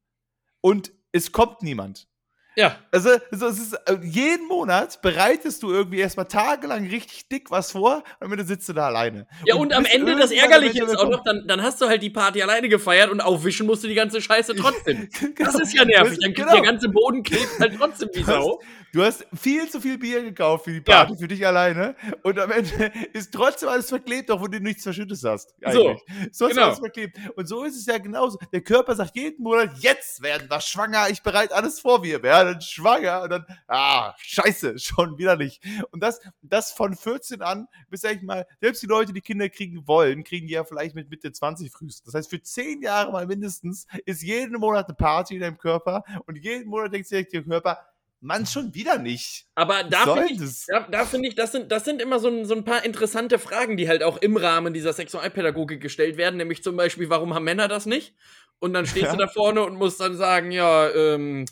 und 0.62 0.92
es 1.12 1.32
kommt 1.32 1.62
niemand. 1.62 2.08
Ja. 2.56 2.78
Also, 2.92 3.12
also 3.32 3.48
es 3.48 3.60
ist, 3.60 3.74
äh, 3.74 3.98
jeden 4.04 4.48
Monat 4.48 5.02
bereitest 5.02 5.64
du 5.64 5.72
irgendwie 5.72 6.00
erstmal 6.00 6.28
tagelang 6.28 6.86
richtig 6.86 7.30
dick 7.30 7.50
was 7.50 7.72
vor 7.72 8.04
und 8.20 8.30
dann 8.30 8.46
sitzt 8.46 8.68
du 8.68 8.74
da 8.74 8.88
alleine. 8.88 9.26
Ja, 9.46 9.56
und, 9.56 9.68
und 9.68 9.74
am 9.74 9.86
Ende 9.86 10.18
das 10.18 10.32
Ärgerliche 10.32 10.84
ist 10.84 10.98
auch 10.98 11.10
noch, 11.10 11.24
dann, 11.24 11.48
dann 11.48 11.62
hast 11.62 11.80
du 11.80 11.88
halt 11.88 12.04
die 12.04 12.10
Party 12.10 12.42
alleine 12.42 12.68
gefeiert 12.68 13.10
und 13.10 13.22
aufwischen 13.22 13.68
musst 13.68 13.84
du 13.84 13.88
die 13.88 13.96
ganze 13.96 14.22
Scheiße 14.22 14.56
trotzdem. 14.58 15.08
genau. 15.20 15.52
Das 15.52 15.62
ist 15.62 15.74
ja 15.74 15.86
nervig. 15.86 16.20
Dann 16.22 16.34
genau. 16.34 16.52
der 16.52 16.62
ganze 16.62 16.90
Boden 16.90 17.24
klebt 17.24 17.60
halt 17.60 17.78
trotzdem 17.78 18.10
wie 18.14 18.24
Sau. 18.24 18.60
Du 18.94 19.04
hast 19.04 19.26
viel 19.34 19.70
zu 19.70 19.80
viel 19.80 19.98
Bier 19.98 20.22
gekauft 20.22 20.66
für 20.66 20.74
die 20.74 20.82
Party, 20.82 21.14
ja. 21.14 21.18
für 21.18 21.28
dich 21.28 21.46
alleine. 21.48 21.96
Und 22.24 22.38
am 22.38 22.52
Ende 22.52 22.92
ist 23.14 23.34
trotzdem 23.34 23.70
alles 23.70 23.88
verklebt, 23.88 24.30
auch 24.30 24.42
wo 24.42 24.48
du 24.48 24.60
nichts 24.60 24.84
Verschüttes 24.84 25.24
hast. 25.24 25.56
Eigentlich. 25.64 26.00
So, 26.32 26.46
so 26.46 26.48
ist 26.48 26.56
genau. 26.56 26.68
alles 26.68 26.80
verklebt. 26.80 27.18
Und 27.36 27.48
so 27.48 27.64
ist 27.64 27.78
es 27.78 27.86
ja 27.86 27.98
genauso. 27.98 28.38
Der 28.52 28.62
Körper 28.62 28.96
sagt 28.96 29.16
jeden 29.16 29.44
Monat, 29.44 29.78
jetzt 29.80 30.22
werden 30.22 30.50
wir 30.50 30.60
schwanger, 30.60 31.10
ich 31.10 31.24
bereite 31.24 31.56
alles 31.56 31.80
vor, 31.80 32.04
wir 32.04 32.22
werden 32.22 32.60
schwanger. 32.60 33.24
Und 33.24 33.30
dann, 33.30 33.46
ah, 33.68 34.14
scheiße, 34.18 34.78
schon 34.80 35.18
wieder 35.18 35.38
nicht. 35.38 35.64
Und 35.92 36.04
das, 36.04 36.20
das 36.42 36.72
von 36.72 36.96
14 36.96 37.42
an 37.42 37.68
bis 37.90 38.04
eigentlich 38.04 38.24
mal, 38.24 38.46
selbst 38.60 38.82
die 38.84 38.88
Leute, 38.88 39.14
die 39.14 39.22
Kinder 39.22 39.48
kriegen 39.48 39.88
wollen, 39.88 40.26
kriegen 40.26 40.48
die 40.48 40.54
ja 40.54 40.66
vielleicht 40.66 40.96
mit 40.96 41.10
Mitte 41.10 41.32
20 41.32 41.72
frühestens. 41.72 42.04
Das 42.04 42.14
heißt, 42.14 42.30
für 42.30 42.42
10 42.42 42.82
Jahre 42.82 43.12
mal 43.14 43.26
mindestens 43.26 43.88
ist 44.06 44.22
jeden 44.22 44.60
Monat 44.60 44.88
eine 44.88 44.96
Party 44.96 45.36
in 45.36 45.42
deinem 45.42 45.58
Körper 45.58 46.04
und 46.26 46.36
jeden 46.36 46.70
Monat 46.70 46.94
denkt 46.94 47.08
sich 47.08 47.30
der 47.30 47.44
Körper, 47.44 47.78
Mann, 48.24 48.46
schon 48.46 48.76
wieder 48.76 49.00
nicht. 49.00 49.48
Aber 49.56 49.84
da 49.84 50.16
finde 50.16 50.44
ich, 50.44 50.66
da, 50.68 50.82
da 50.82 51.06
find 51.06 51.26
ich 51.26 51.34
das, 51.34 51.52
sind, 51.52 51.72
das 51.72 51.86
sind 51.86 52.02
immer 52.02 52.20
so 52.20 52.30
ein, 52.30 52.46
so 52.46 52.54
ein 52.54 52.64
paar 52.64 52.86
interessante 52.86 53.40
Fragen, 53.40 53.78
die 53.78 53.90
halt 53.90 54.04
auch 54.04 54.18
im 54.18 54.38
Rahmen 54.38 54.76
dieser 54.76 54.94
Sexualpädagogik 54.94 55.82
gestellt 55.82 56.18
werden. 56.18 56.38
Nämlich 56.38 56.62
zum 56.62 56.78
Beispiel, 56.78 57.10
warum 57.10 57.34
haben 57.34 57.44
Männer 57.44 57.68
das 57.68 57.88
nicht? 57.88 58.14
Und 58.60 58.74
dann 58.74 58.86
stehst 58.86 59.06
ja. 59.06 59.12
du 59.14 59.18
da 59.18 59.28
vorne 59.28 59.64
und 59.64 59.76
musst 59.76 60.00
dann 60.00 60.16
sagen, 60.16 60.52
ja, 60.52 60.90
ähm, 60.92 61.46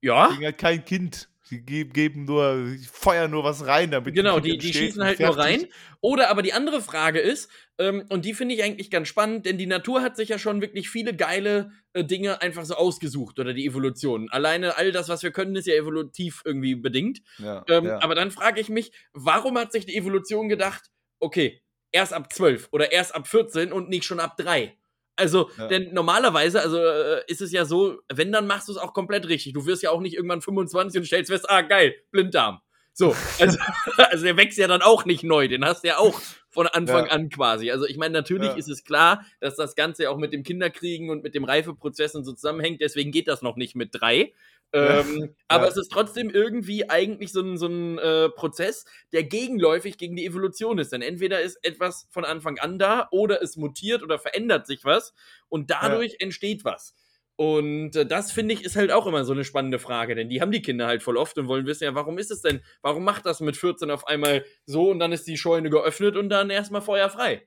ja. 0.00 0.30
Die 0.38 0.44
halt 0.44 0.58
kein 0.58 0.84
Kind. 0.84 1.28
Die 1.50 1.60
geben 1.60 2.24
nur, 2.24 2.64
die 2.64 2.86
feuern 2.90 3.30
nur 3.30 3.44
was 3.44 3.66
rein, 3.66 3.90
damit 3.90 4.14
Genau, 4.14 4.40
die, 4.40 4.56
die 4.56 4.72
schießen 4.72 5.02
halt 5.04 5.20
nur 5.20 5.36
rein. 5.36 5.66
Oder 6.00 6.30
aber 6.30 6.40
die 6.42 6.54
andere 6.54 6.80
Frage 6.80 7.18
ist, 7.18 7.50
ähm, 7.82 8.04
und 8.10 8.24
die 8.24 8.32
finde 8.32 8.54
ich 8.54 8.62
eigentlich 8.62 8.92
ganz 8.92 9.08
spannend, 9.08 9.44
denn 9.44 9.58
die 9.58 9.66
Natur 9.66 10.02
hat 10.02 10.16
sich 10.16 10.28
ja 10.28 10.38
schon 10.38 10.60
wirklich 10.60 10.88
viele 10.88 11.16
geile 11.16 11.72
äh, 11.94 12.04
Dinge 12.04 12.40
einfach 12.40 12.64
so 12.64 12.74
ausgesucht 12.74 13.40
oder 13.40 13.52
die 13.52 13.66
Evolution. 13.66 14.28
Alleine 14.30 14.76
all 14.76 14.92
das, 14.92 15.08
was 15.08 15.24
wir 15.24 15.32
können, 15.32 15.56
ist 15.56 15.66
ja 15.66 15.74
evolutiv 15.74 16.42
irgendwie 16.44 16.76
bedingt. 16.76 17.22
Ja, 17.38 17.64
ähm, 17.68 17.86
ja. 17.86 18.00
Aber 18.00 18.14
dann 18.14 18.30
frage 18.30 18.60
ich 18.60 18.68
mich, 18.68 18.92
warum 19.12 19.58
hat 19.58 19.72
sich 19.72 19.84
die 19.84 19.96
Evolution 19.96 20.48
gedacht, 20.48 20.92
okay, 21.18 21.60
erst 21.90 22.12
ab 22.12 22.32
12 22.32 22.68
oder 22.70 22.92
erst 22.92 23.16
ab 23.16 23.26
14 23.26 23.72
und 23.72 23.88
nicht 23.88 24.04
schon 24.04 24.20
ab 24.20 24.36
3? 24.36 24.76
Also, 25.16 25.50
ja. 25.58 25.66
denn 25.66 25.92
normalerweise, 25.92 26.60
also 26.60 26.78
äh, 26.78 27.22
ist 27.26 27.42
es 27.42 27.50
ja 27.50 27.64
so, 27.64 27.98
wenn, 28.12 28.30
dann 28.30 28.46
machst 28.46 28.68
du 28.68 28.72
es 28.72 28.78
auch 28.78 28.94
komplett 28.94 29.28
richtig. 29.28 29.54
Du 29.54 29.66
wirst 29.66 29.82
ja 29.82 29.90
auch 29.90 30.00
nicht 30.00 30.14
irgendwann 30.14 30.40
25 30.40 31.00
und 31.00 31.06
stellst 31.06 31.32
fest, 31.32 31.50
ah, 31.50 31.62
geil, 31.62 31.96
Blinddarm. 32.12 32.60
So, 32.94 33.16
also, 33.40 33.58
also 33.96 34.24
der 34.24 34.36
wächst 34.36 34.58
ja 34.58 34.68
dann 34.68 34.82
auch 34.82 35.04
nicht 35.04 35.24
neu, 35.24 35.48
den 35.48 35.64
hast 35.64 35.84
du 35.84 35.88
ja 35.88 35.98
auch 35.98 36.20
von 36.50 36.66
Anfang 36.66 37.06
ja. 37.06 37.12
an 37.12 37.30
quasi. 37.30 37.70
Also 37.70 37.86
ich 37.86 37.96
meine, 37.96 38.12
natürlich 38.12 38.50
ja. 38.50 38.56
ist 38.56 38.68
es 38.68 38.84
klar, 38.84 39.24
dass 39.40 39.56
das 39.56 39.74
Ganze 39.74 40.10
auch 40.10 40.18
mit 40.18 40.32
dem 40.32 40.42
Kinderkriegen 40.42 41.08
und 41.08 41.22
mit 41.22 41.34
dem 41.34 41.44
Reifeprozess 41.44 42.14
und 42.14 42.24
so 42.24 42.32
zusammenhängt, 42.32 42.82
deswegen 42.82 43.10
geht 43.10 43.28
das 43.28 43.40
noch 43.40 43.56
nicht 43.56 43.74
mit 43.74 43.90
drei. 43.92 44.32
Ähm, 44.74 45.34
aber 45.48 45.68
es 45.68 45.76
ist 45.76 45.92
trotzdem 45.92 46.30
irgendwie 46.30 46.88
eigentlich 46.88 47.30
so 47.30 47.42
ein, 47.42 47.58
so 47.58 47.66
ein 47.66 47.98
äh, 47.98 48.30
Prozess, 48.30 48.86
der 49.12 49.22
gegenläufig 49.24 49.98
gegen 49.98 50.16
die 50.16 50.24
Evolution 50.24 50.78
ist. 50.78 50.92
Denn 50.92 51.02
entweder 51.02 51.42
ist 51.42 51.58
etwas 51.62 52.08
von 52.10 52.24
Anfang 52.24 52.58
an 52.58 52.78
da 52.78 53.08
oder 53.10 53.42
es 53.42 53.56
mutiert 53.56 54.02
oder 54.02 54.18
verändert 54.18 54.66
sich 54.66 54.84
was 54.84 55.12
und 55.48 55.70
dadurch 55.70 56.16
entsteht 56.20 56.64
was. 56.64 56.94
Und 57.36 57.96
äh, 57.96 58.06
das 58.06 58.30
finde 58.30 58.54
ich 58.54 58.64
ist 58.64 58.76
halt 58.76 58.90
auch 58.90 59.06
immer 59.06 59.24
so 59.24 59.32
eine 59.32 59.44
spannende 59.44 59.78
Frage, 59.78 60.14
denn 60.14 60.28
die 60.28 60.40
haben 60.40 60.52
die 60.52 60.62
Kinder 60.62 60.86
halt 60.86 61.02
voll 61.02 61.16
oft 61.16 61.38
und 61.38 61.48
wollen 61.48 61.66
wissen, 61.66 61.84
ja, 61.84 61.94
warum 61.94 62.18
ist 62.18 62.30
es 62.30 62.42
denn? 62.42 62.60
Warum 62.82 63.04
macht 63.04 63.26
das 63.26 63.40
mit 63.40 63.56
14 63.56 63.90
auf 63.90 64.06
einmal 64.06 64.44
so 64.66 64.90
und 64.90 64.98
dann 64.98 65.12
ist 65.12 65.26
die 65.26 65.36
Scheune 65.36 65.70
geöffnet 65.70 66.16
und 66.16 66.28
dann 66.28 66.50
erstmal 66.50 66.82
feuerfrei? 66.82 67.46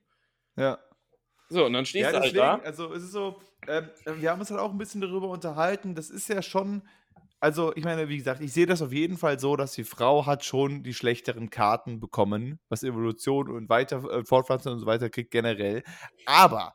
Ja. 0.57 0.79
So, 1.49 1.65
und 1.65 1.73
dann 1.73 1.85
stehst 1.85 2.05
ja, 2.05 2.09
du 2.11 2.15
halt 2.15 2.25
deswegen, 2.25 2.39
da. 2.39 2.57
Also, 2.57 2.91
es 2.93 3.03
ist 3.03 3.11
so, 3.11 3.39
ähm, 3.67 3.89
wir 4.05 4.31
haben 4.31 4.39
uns 4.39 4.49
halt 4.49 4.59
auch 4.59 4.71
ein 4.71 4.77
bisschen 4.77 5.01
darüber 5.01 5.29
unterhalten. 5.29 5.93
Das 5.93 6.09
ist 6.09 6.27
ja 6.27 6.41
schon, 6.41 6.81
also 7.39 7.71
ich 7.75 7.83
meine, 7.83 8.09
wie 8.09 8.17
gesagt, 8.17 8.41
ich 8.41 8.51
sehe 8.51 8.65
das 8.65 8.81
auf 8.81 8.91
jeden 8.91 9.17
Fall 9.17 9.39
so, 9.39 9.55
dass 9.55 9.73
die 9.73 9.83
Frau 9.83 10.25
hat 10.25 10.43
schon 10.43 10.81
die 10.81 10.93
schlechteren 10.95 11.51
Karten 11.51 11.99
bekommen, 11.99 12.59
was 12.69 12.81
Evolution 12.81 13.49
und 13.51 13.69
weiter 13.69 14.03
äh, 14.09 14.25
Fortpflanzung 14.25 14.73
und 14.73 14.79
so 14.79 14.85
weiter 14.87 15.09
kriegt 15.09 15.29
generell. 15.29 15.83
Aber 16.25 16.73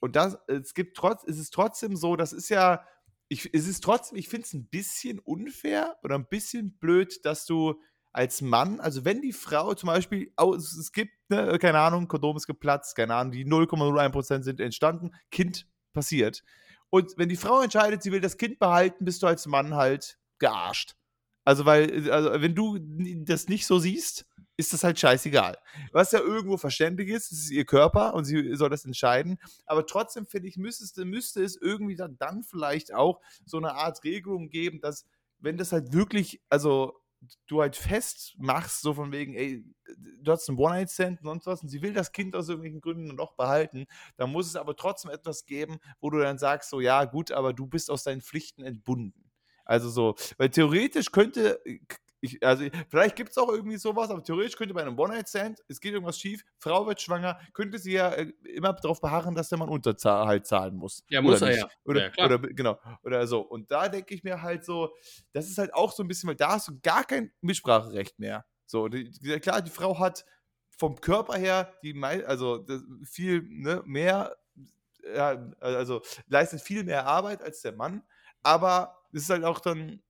und 0.00 0.16
das, 0.16 0.38
es 0.46 0.74
gibt 0.74 0.96
trotz, 0.96 1.24
es 1.24 1.38
ist 1.38 1.52
trotzdem 1.52 1.96
so, 1.96 2.16
das 2.16 2.32
ist 2.32 2.48
ja, 2.48 2.84
ich, 3.28 3.52
es 3.52 3.66
ist 3.66 3.82
trotzdem, 3.82 4.18
ich 4.18 4.28
finde 4.28 4.46
es 4.46 4.54
ein 4.54 4.68
bisschen 4.68 5.18
unfair 5.18 5.96
oder 6.02 6.14
ein 6.14 6.28
bisschen 6.28 6.78
blöd, 6.78 7.24
dass 7.24 7.46
du 7.46 7.80
als 8.12 8.40
Mann, 8.40 8.80
also 8.80 9.04
wenn 9.04 9.20
die 9.20 9.32
Frau 9.32 9.74
zum 9.74 9.88
Beispiel, 9.88 10.32
es 10.56 10.92
gibt, 10.92 11.12
ne, 11.28 11.58
keine 11.58 11.78
Ahnung, 11.78 12.08
Kondom 12.08 12.36
ist 12.36 12.46
geplatzt, 12.46 12.96
keine 12.96 13.14
Ahnung, 13.14 13.32
die 13.32 13.44
0,01% 13.44 14.42
sind 14.42 14.60
entstanden, 14.60 15.12
Kind 15.30 15.66
passiert. 15.92 16.42
Und 16.90 17.18
wenn 17.18 17.28
die 17.28 17.36
Frau 17.36 17.60
entscheidet, 17.60 18.02
sie 18.02 18.12
will 18.12 18.20
das 18.20 18.38
Kind 18.38 18.58
behalten, 18.58 19.04
bist 19.04 19.22
du 19.22 19.26
als 19.26 19.46
Mann 19.46 19.74
halt 19.74 20.18
gearscht. 20.38 20.94
Also, 21.44 21.64
weil, 21.64 22.10
also, 22.10 22.40
wenn 22.40 22.54
du 22.54 22.78
das 23.24 23.48
nicht 23.48 23.66
so 23.66 23.78
siehst, 23.78 24.26
ist 24.58 24.72
das 24.72 24.82
halt 24.82 24.98
scheißegal. 24.98 25.56
Was 25.92 26.10
ja 26.10 26.18
irgendwo 26.18 26.56
verständlich 26.56 27.08
ist, 27.08 27.30
es 27.30 27.44
ist 27.44 27.50
ihr 27.50 27.64
Körper 27.64 28.12
und 28.14 28.24
sie 28.24 28.56
soll 28.56 28.68
das 28.68 28.84
entscheiden. 28.84 29.38
Aber 29.66 29.86
trotzdem 29.86 30.26
finde 30.26 30.48
ich, 30.48 30.56
müsste, 30.56 31.04
müsste 31.04 31.42
es 31.44 31.56
irgendwie 31.56 31.94
dann, 31.94 32.18
dann 32.18 32.42
vielleicht 32.42 32.92
auch 32.92 33.20
so 33.46 33.56
eine 33.56 33.74
Art 33.74 34.02
Regelung 34.02 34.50
geben, 34.50 34.80
dass, 34.80 35.06
wenn 35.38 35.56
das 35.56 35.70
halt 35.70 35.92
wirklich, 35.92 36.42
also 36.50 37.00
du 37.46 37.60
halt 37.60 37.76
festmachst, 37.76 38.80
so 38.80 38.94
von 38.94 39.12
wegen, 39.12 39.34
ey, 39.34 39.64
du 40.22 40.32
hast 40.32 40.48
einen 40.48 40.58
One-Night-Stand 40.58 41.20
und 41.20 41.26
sonst 41.26 41.46
was 41.46 41.62
und 41.62 41.68
sie 41.68 41.80
will 41.80 41.92
das 41.92 42.10
Kind 42.10 42.34
aus 42.34 42.48
irgendwelchen 42.48 42.80
Gründen 42.80 43.14
noch 43.14 43.34
behalten, 43.34 43.86
dann 44.16 44.32
muss 44.32 44.48
es 44.48 44.56
aber 44.56 44.74
trotzdem 44.74 45.12
etwas 45.12 45.46
geben, 45.46 45.78
wo 46.00 46.10
du 46.10 46.18
dann 46.18 46.38
sagst, 46.38 46.70
so, 46.70 46.80
ja, 46.80 47.04
gut, 47.04 47.30
aber 47.30 47.52
du 47.52 47.66
bist 47.68 47.92
aus 47.92 48.02
deinen 48.02 48.22
Pflichten 48.22 48.64
entbunden. 48.64 49.30
Also 49.64 49.88
so, 49.88 50.16
weil 50.36 50.50
theoretisch 50.50 51.12
könnte, 51.12 51.60
ich, 52.20 52.44
also 52.44 52.64
vielleicht 52.88 53.16
gibt 53.16 53.30
es 53.30 53.38
auch 53.38 53.48
irgendwie 53.48 53.76
sowas, 53.76 54.10
aber 54.10 54.22
theoretisch 54.22 54.56
könnte 54.56 54.74
bei 54.74 54.82
einem 54.82 54.98
One-Night-Stand, 54.98 55.62
es 55.68 55.80
geht 55.80 55.92
irgendwas 55.92 56.18
schief, 56.18 56.44
Frau 56.58 56.86
wird 56.86 57.00
schwanger, 57.00 57.38
könnte 57.52 57.78
sie 57.78 57.92
ja 57.92 58.10
äh, 58.10 58.32
immer 58.54 58.72
darauf 58.72 59.00
beharren, 59.00 59.34
dass 59.34 59.48
der 59.48 59.58
Mann 59.58 59.68
Unterhalt 59.68 60.46
zahlen 60.46 60.76
muss. 60.76 61.04
Ja, 61.08 61.22
muss 61.22 61.42
er 61.42 61.56
ja. 61.56 61.68
Oder, 61.84 62.12
ja, 62.16 62.24
oder, 62.24 62.38
genau, 62.38 62.78
oder 63.02 63.26
so. 63.26 63.40
Und 63.40 63.70
da 63.70 63.88
denke 63.88 64.14
ich 64.14 64.24
mir 64.24 64.42
halt 64.42 64.64
so, 64.64 64.94
das 65.32 65.48
ist 65.48 65.58
halt 65.58 65.74
auch 65.74 65.92
so 65.92 66.02
ein 66.02 66.08
bisschen, 66.08 66.28
weil 66.28 66.36
da 66.36 66.50
hast 66.50 66.68
du 66.68 66.78
gar 66.82 67.04
kein 67.04 67.32
Mitspracherecht 67.40 68.18
mehr. 68.18 68.44
So, 68.66 68.88
die, 68.88 69.10
klar, 69.40 69.62
die 69.62 69.70
Frau 69.70 69.98
hat 69.98 70.24
vom 70.78 71.00
Körper 71.00 71.36
her 71.36 71.72
die 71.82 71.94
also 72.26 72.64
viel 73.04 73.42
ne, 73.42 73.82
mehr, 73.84 74.36
ja, 75.14 75.50
also 75.60 76.02
leistet 76.28 76.60
viel 76.60 76.84
mehr 76.84 77.06
Arbeit 77.06 77.42
als 77.42 77.62
der 77.62 77.72
Mann, 77.72 78.02
aber 78.42 78.98
es 79.12 79.22
ist 79.22 79.30
halt 79.30 79.44
auch 79.44 79.60
dann, 79.60 80.02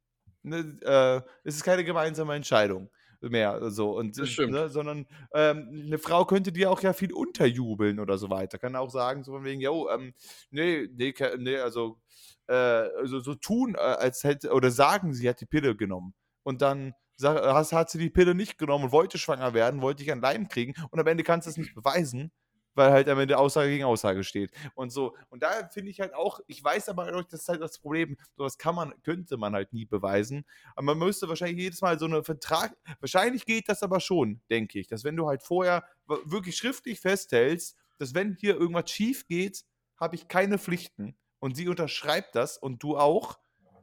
ne, 0.48 0.78
äh, 0.82 1.28
es 1.44 1.56
ist 1.56 1.64
keine 1.64 1.84
gemeinsame 1.84 2.34
Entscheidung 2.34 2.90
mehr 3.20 3.70
so. 3.70 3.96
Und 3.96 4.16
ne, 4.16 4.68
sondern 4.68 5.06
ähm, 5.34 5.84
eine 5.86 5.98
Frau 5.98 6.24
könnte 6.24 6.52
dir 6.52 6.70
auch 6.70 6.80
ja 6.82 6.92
viel 6.92 7.12
unterjubeln 7.12 7.98
oder 8.00 8.18
so 8.18 8.30
weiter. 8.30 8.58
Kann 8.58 8.76
auch 8.76 8.90
sagen 8.90 9.24
so 9.24 9.32
von 9.32 9.44
wegen 9.44 9.60
yo 9.60 9.88
ähm, 9.90 10.14
nee 10.50 10.88
nee 10.92 11.14
nee 11.38 11.58
also 11.58 11.98
äh, 12.46 12.54
also 12.54 13.20
so 13.20 13.34
tun 13.34 13.74
äh, 13.74 13.78
als 13.78 14.24
hätte 14.24 14.52
oder 14.52 14.70
sagen 14.70 15.12
sie 15.14 15.28
hat 15.28 15.40
die 15.40 15.46
Pille 15.46 15.76
genommen. 15.76 16.14
Und 16.42 16.62
dann 16.62 16.94
hast, 17.22 17.72
hat 17.72 17.90
sie 17.90 17.98
die 17.98 18.10
Pille 18.10 18.34
nicht 18.34 18.58
genommen 18.58 18.84
und 18.84 18.92
wollte 18.92 19.18
schwanger 19.18 19.54
werden 19.54 19.82
wollte 19.82 20.02
ich 20.02 20.12
ein 20.12 20.20
Leim 20.20 20.48
kriegen. 20.48 20.74
Und 20.90 21.00
am 21.00 21.06
Ende 21.06 21.24
kannst 21.24 21.46
du 21.46 21.50
es 21.50 21.56
nicht 21.56 21.74
beweisen 21.74 22.30
weil 22.78 22.90
halt 22.90 23.08
am 23.08 23.18
Ende 23.18 23.36
Aussage 23.36 23.68
gegen 23.68 23.84
Aussage 23.84 24.24
steht. 24.24 24.52
Und 24.74 24.90
so. 24.90 25.14
Und 25.28 25.42
da 25.42 25.68
finde 25.68 25.90
ich 25.90 26.00
halt 26.00 26.14
auch, 26.14 26.40
ich 26.46 26.64
weiß 26.64 26.88
aber, 26.88 27.10
das 27.24 27.40
ist 27.40 27.48
halt 27.48 27.60
das 27.60 27.78
Problem, 27.78 28.16
sowas 28.36 28.56
kann 28.56 28.74
man, 28.74 28.94
könnte 29.02 29.36
man 29.36 29.52
halt 29.52 29.72
nie 29.72 29.84
beweisen. 29.84 30.46
Aber 30.74 30.94
man 30.94 30.98
müsste 30.98 31.28
wahrscheinlich 31.28 31.58
jedes 31.58 31.82
Mal 31.82 31.98
so 31.98 32.06
einen 32.06 32.24
Vertrag, 32.24 32.74
wahrscheinlich 33.00 33.44
geht 33.44 33.68
das 33.68 33.82
aber 33.82 34.00
schon, 34.00 34.40
denke 34.48 34.78
ich, 34.78 34.86
dass 34.86 35.04
wenn 35.04 35.16
du 35.16 35.28
halt 35.28 35.42
vorher 35.42 35.84
wirklich 36.06 36.56
schriftlich 36.56 37.00
festhältst, 37.00 37.76
dass 37.98 38.14
wenn 38.14 38.34
hier 38.34 38.56
irgendwas 38.56 38.90
schief 38.90 39.26
geht, 39.26 39.64
habe 39.98 40.14
ich 40.14 40.28
keine 40.28 40.58
Pflichten. 40.58 41.16
Und 41.40 41.56
sie 41.56 41.68
unterschreibt 41.68 42.34
das 42.34 42.56
und 42.56 42.82
du 42.82 42.96
auch. 42.96 43.38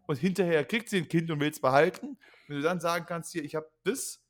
Und 0.08 0.18
hinterher 0.18 0.66
kriegt 0.66 0.90
sie 0.90 0.98
ein 0.98 1.08
Kind 1.08 1.32
und 1.32 1.40
will 1.40 1.50
es 1.50 1.60
behalten. 1.60 2.18
Wenn 2.48 2.58
du 2.58 2.62
dann 2.64 2.80
sagen 2.80 3.06
kannst, 3.08 3.32
hier, 3.32 3.44
ich 3.44 3.56
habe 3.56 3.70
das 3.84 4.22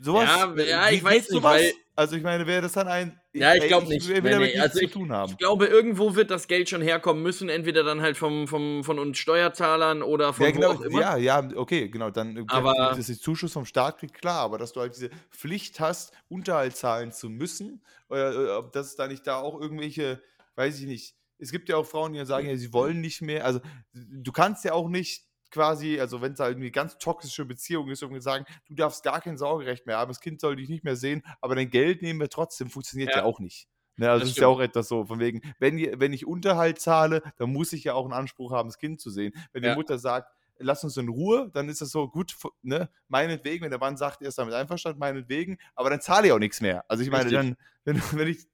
Sowas, 0.00 0.28
ja, 0.28 0.62
ja 0.62 0.90
ich 0.90 1.02
weiß 1.02 1.30
nicht, 1.30 1.42
weil, 1.42 1.72
Also 1.94 2.16
ich 2.16 2.22
meine, 2.22 2.46
wäre 2.46 2.62
das 2.62 2.72
dann 2.72 2.88
ein... 2.88 3.20
Ja, 3.34 3.54
ich 3.54 3.66
glaube 3.66 3.86
nicht. 3.86 4.08
Ich, 4.08 4.22
nee, 4.22 4.36
nee. 4.36 4.58
Also 4.58 4.80
ich, 4.80 4.94
ich, 4.94 5.38
glaube, 5.38 5.66
irgendwo 5.66 6.14
wird 6.14 6.30
das 6.30 6.48
Geld 6.48 6.68
schon 6.68 6.82
herkommen 6.82 7.22
müssen, 7.22 7.48
entweder 7.48 7.82
dann 7.82 8.00
halt 8.00 8.16
vom, 8.16 8.48
vom, 8.48 8.82
von 8.82 8.98
uns 8.98 9.18
Steuerzahlern 9.18 10.02
oder 10.02 10.32
von 10.32 10.46
ja, 10.46 10.52
genau, 10.52 10.68
wo 10.68 10.72
auch 10.72 10.80
immer. 10.82 11.00
Ja, 11.00 11.16
ja, 11.16 11.48
okay, 11.54 11.88
genau, 11.88 12.10
dann 12.10 12.36
äh, 12.36 12.44
aber, 12.48 12.94
das 12.96 13.08
ist 13.08 13.22
Zuschuss 13.22 13.52
vom 13.52 13.66
Staat 13.66 13.98
kriegt, 13.98 14.14
klar, 14.14 14.40
aber 14.40 14.58
dass 14.58 14.72
du 14.72 14.80
halt 14.80 14.94
diese 14.94 15.10
Pflicht 15.30 15.80
hast, 15.80 16.12
Unterhalt 16.28 16.76
zahlen 16.76 17.12
zu 17.12 17.28
müssen, 17.28 17.82
oder 18.08 18.32
äh, 18.32 18.50
ob 18.56 18.72
das 18.72 18.96
da 18.96 19.06
nicht 19.06 19.26
da 19.26 19.40
auch 19.40 19.60
irgendwelche, 19.60 20.22
weiß 20.56 20.80
ich 20.80 20.86
nicht, 20.86 21.14
es 21.38 21.52
gibt 21.52 21.68
ja 21.68 21.76
auch 21.76 21.86
Frauen, 21.86 22.12
die 22.12 22.24
sagen, 22.24 22.48
ja, 22.48 22.56
sie 22.56 22.72
wollen 22.72 23.00
nicht 23.00 23.20
mehr, 23.20 23.44
also 23.44 23.60
du 23.92 24.32
kannst 24.32 24.64
ja 24.64 24.72
auch 24.72 24.88
nicht 24.88 25.24
quasi, 25.52 26.00
also 26.00 26.20
wenn 26.20 26.32
es 26.32 26.40
halt 26.40 26.52
irgendwie 26.52 26.72
ganz 26.72 26.98
toxische 26.98 27.44
Beziehung 27.44 27.88
ist, 27.90 28.02
irgendwie 28.02 28.20
sagen, 28.20 28.44
du 28.66 28.74
darfst 28.74 29.04
gar 29.04 29.20
kein 29.20 29.36
Sorgerecht 29.36 29.86
mehr 29.86 29.98
haben, 29.98 30.08
das 30.08 30.20
Kind 30.20 30.40
soll 30.40 30.56
dich 30.56 30.68
nicht 30.68 30.82
mehr 30.82 30.96
sehen, 30.96 31.22
aber 31.40 31.54
dein 31.54 31.70
Geld 31.70 32.02
nehmen 32.02 32.18
wir 32.18 32.28
trotzdem, 32.28 32.70
funktioniert 32.70 33.10
ja, 33.10 33.18
ja 33.18 33.24
auch 33.24 33.38
nicht. 33.38 33.68
Ne, 33.96 34.10
also 34.10 34.20
das 34.20 34.30
ist 34.30 34.38
ja 34.38 34.48
auch 34.48 34.60
etwas 34.60 34.88
so, 34.88 35.04
von 35.04 35.20
wegen, 35.20 35.42
wenn, 35.58 35.76
wenn 36.00 36.12
ich 36.12 36.26
Unterhalt 36.26 36.80
zahle, 36.80 37.22
dann 37.36 37.52
muss 37.52 37.72
ich 37.72 37.84
ja 37.84 37.94
auch 37.94 38.04
einen 38.04 38.14
Anspruch 38.14 38.50
haben, 38.50 38.70
das 38.70 38.78
Kind 38.78 39.00
zu 39.00 39.10
sehen. 39.10 39.32
Wenn 39.52 39.62
ja. 39.62 39.70
die 39.70 39.76
Mutter 39.76 39.98
sagt, 39.98 40.32
lass 40.58 40.82
uns 40.84 40.96
in 40.96 41.08
Ruhe, 41.08 41.50
dann 41.52 41.68
ist 41.68 41.80
das 41.80 41.90
so 41.90 42.08
gut, 42.08 42.34
ne, 42.62 42.88
meinetwegen, 43.08 43.64
wenn 43.64 43.70
der 43.70 43.80
Mann 43.80 43.96
sagt, 43.96 44.22
er 44.22 44.28
ist 44.28 44.38
damit 44.38 44.54
einverstanden, 44.54 44.98
meinetwegen, 44.98 45.58
aber 45.74 45.90
dann 45.90 46.00
zahle 46.00 46.28
ich 46.28 46.32
auch 46.32 46.38
nichts 46.38 46.60
mehr. 46.60 46.84
Also 46.88 47.02
ich 47.02 47.10
meine, 47.10 47.30
dann, 47.30 47.56
wenn, 47.84 47.96
wenn 48.12 48.28
ich 48.28 48.46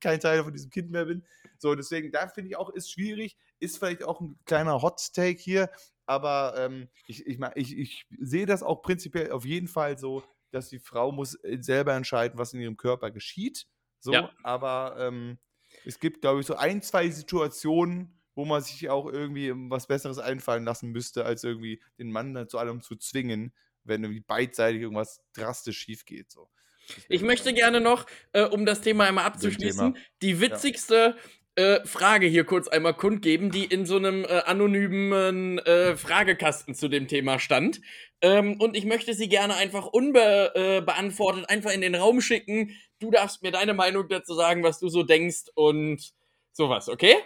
kein 0.00 0.20
Teil 0.20 0.44
von 0.44 0.52
diesem 0.52 0.70
Kind 0.70 0.90
mehr 0.90 1.06
bin, 1.06 1.24
so, 1.58 1.74
deswegen, 1.74 2.12
da 2.12 2.28
finde 2.28 2.50
ich 2.50 2.56
auch, 2.56 2.70
ist 2.70 2.90
schwierig, 2.90 3.36
ist 3.58 3.78
vielleicht 3.78 4.04
auch 4.04 4.20
ein 4.20 4.38
kleiner 4.44 4.82
Hot-Take 4.82 5.40
hier, 5.40 5.70
aber 6.06 6.54
ähm, 6.58 6.88
ich, 7.06 7.26
ich, 7.26 7.38
ich, 7.54 7.78
ich 7.78 8.06
sehe 8.20 8.46
das 8.46 8.62
auch 8.62 8.82
prinzipiell 8.82 9.30
auf 9.30 9.44
jeden 9.44 9.68
Fall 9.68 9.98
so, 9.98 10.22
dass 10.50 10.68
die 10.68 10.78
Frau 10.78 11.12
muss 11.12 11.34
äh, 11.42 11.58
selber 11.60 11.94
entscheiden, 11.94 12.38
was 12.38 12.52
in 12.52 12.60
ihrem 12.60 12.76
Körper 12.76 13.10
geschieht. 13.10 13.66
So, 14.00 14.12
ja. 14.12 14.30
aber 14.42 14.96
ähm, 14.98 15.38
es 15.84 15.98
gibt, 15.98 16.20
glaube 16.20 16.40
ich, 16.40 16.46
so 16.46 16.56
ein, 16.56 16.82
zwei 16.82 17.08
Situationen, 17.08 18.20
wo 18.34 18.44
man 18.44 18.62
sich 18.62 18.88
auch 18.90 19.06
irgendwie 19.06 19.52
was 19.70 19.86
Besseres 19.86 20.18
einfallen 20.18 20.64
lassen 20.64 20.90
müsste, 20.90 21.24
als 21.24 21.44
irgendwie 21.44 21.82
den 21.98 22.10
Mann 22.10 22.34
dann 22.34 22.48
zu 22.48 22.58
allem 22.58 22.82
zu 22.82 22.96
zwingen, 22.96 23.54
wenn 23.84 24.02
irgendwie 24.02 24.20
beidseitig 24.20 24.82
irgendwas 24.82 25.20
drastisch 25.34 25.78
schief 25.78 26.04
geht. 26.04 26.30
So. 26.30 26.50
Ich 27.08 27.22
möchte 27.22 27.54
gerne 27.54 27.80
noch, 27.80 28.06
äh, 28.32 28.42
um 28.42 28.66
das 28.66 28.80
Thema 28.80 29.04
einmal 29.04 29.24
abzuschließen, 29.24 29.94
Thema. 29.94 30.06
die 30.22 30.40
witzigste 30.40 31.16
äh, 31.56 31.84
Frage 31.84 32.26
hier 32.26 32.44
kurz 32.44 32.68
einmal 32.68 32.94
kundgeben, 32.94 33.50
die 33.50 33.64
in 33.64 33.86
so 33.86 33.96
einem 33.96 34.24
äh, 34.24 34.42
anonymen 34.44 35.58
äh, 35.58 35.96
Fragekasten 35.96 36.74
zu 36.74 36.88
dem 36.88 37.06
Thema 37.06 37.38
stand. 37.38 37.80
Ähm, 38.20 38.60
und 38.60 38.76
ich 38.76 38.84
möchte 38.84 39.14
sie 39.14 39.28
gerne 39.28 39.54
einfach 39.54 39.86
unbeantwortet 39.86 41.44
äh, 41.44 41.52
einfach 41.52 41.70
in 41.70 41.80
den 41.80 41.94
Raum 41.94 42.20
schicken. 42.20 42.70
Du 42.98 43.10
darfst 43.10 43.42
mir 43.42 43.52
deine 43.52 43.74
Meinung 43.74 44.08
dazu 44.08 44.34
sagen, 44.34 44.62
was 44.62 44.80
du 44.80 44.88
so 44.88 45.02
denkst 45.02 45.44
und 45.54 46.12
sowas, 46.52 46.88
okay? 46.88 47.16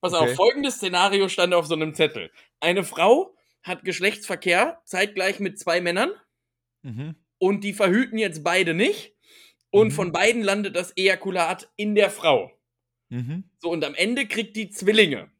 Pass 0.00 0.12
okay. 0.12 0.30
auf, 0.30 0.36
folgendes 0.36 0.76
Szenario 0.76 1.28
stand 1.28 1.54
auf 1.54 1.66
so 1.66 1.74
einem 1.74 1.94
Zettel. 1.94 2.30
Eine 2.60 2.84
Frau 2.84 3.34
hat 3.62 3.84
Geschlechtsverkehr 3.84 4.80
zeitgleich 4.84 5.40
mit 5.40 5.58
zwei 5.58 5.80
Männern 5.80 6.10
mhm. 6.82 7.16
und 7.38 7.64
die 7.64 7.72
verhüten 7.72 8.18
jetzt 8.18 8.44
beide 8.44 8.74
nicht. 8.74 9.14
Und 9.70 9.88
mhm. 9.88 9.92
von 9.92 10.12
beiden 10.12 10.42
landet 10.42 10.76
das 10.76 10.96
Ejakulat 10.96 11.68
in 11.74 11.96
der 11.96 12.10
Frau. 12.10 12.52
Mhm. 13.14 13.44
So, 13.60 13.70
und 13.70 13.84
am 13.84 13.94
Ende 13.94 14.26
kriegt 14.26 14.56
die 14.56 14.70
Zwillinge. 14.70 15.30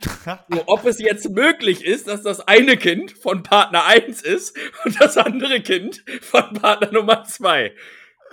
so, 0.50 0.62
ob 0.66 0.84
es 0.84 0.98
jetzt 0.98 1.30
möglich 1.30 1.84
ist, 1.84 2.08
dass 2.08 2.22
das 2.22 2.46
eine 2.46 2.76
Kind 2.76 3.12
von 3.12 3.42
Partner 3.42 3.86
1 3.86 4.20
ist 4.20 4.56
und 4.84 5.00
das 5.00 5.16
andere 5.16 5.62
Kind 5.62 6.04
von 6.20 6.52
Partner 6.54 6.92
Nummer 6.92 7.24
2. 7.24 7.74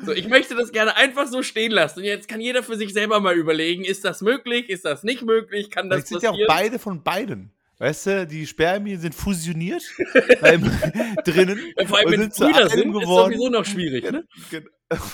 So, 0.03 0.11
ich 0.11 0.27
möchte 0.27 0.55
das 0.55 0.71
gerne 0.71 0.97
einfach 0.97 1.27
so 1.27 1.43
stehen 1.43 1.71
lassen. 1.71 1.99
Und 1.99 2.05
jetzt 2.05 2.27
kann 2.27 2.41
jeder 2.41 2.61
für 2.61 2.75
sich 2.75 2.93
selber 2.93 3.19
mal 3.21 3.35
überlegen, 3.35 3.85
ist 3.85 4.03
das 4.03 4.21
möglich, 4.21 4.69
ist 4.69 4.83
das 4.83 5.03
nicht 5.03 5.23
möglich, 5.23 5.71
kann 5.71 5.89
das 5.89 6.01
passieren? 6.01 6.21
sind 6.21 6.35
ja 6.35 6.45
auch 6.45 6.47
beide 6.47 6.77
von 6.77 7.03
beiden. 7.03 7.51
Weißt 7.79 8.07
du, 8.07 8.27
die 8.27 8.45
Spermien 8.47 8.99
sind 8.99 9.15
fusioniert 9.15 9.83
beim, 10.41 10.61
drinnen. 11.23 11.59
Ja, 11.77 11.85
vor 11.85 11.99
allem, 11.99 12.11
wenn 12.11 12.21
es 12.21 12.37
Brüder 12.37 12.69
sind, 12.69 12.91
geworden. 12.91 13.31
ist 13.31 13.37
sowieso 13.37 13.49
noch 13.49 13.65
schwierig, 13.65 14.11
ne? 14.11 14.27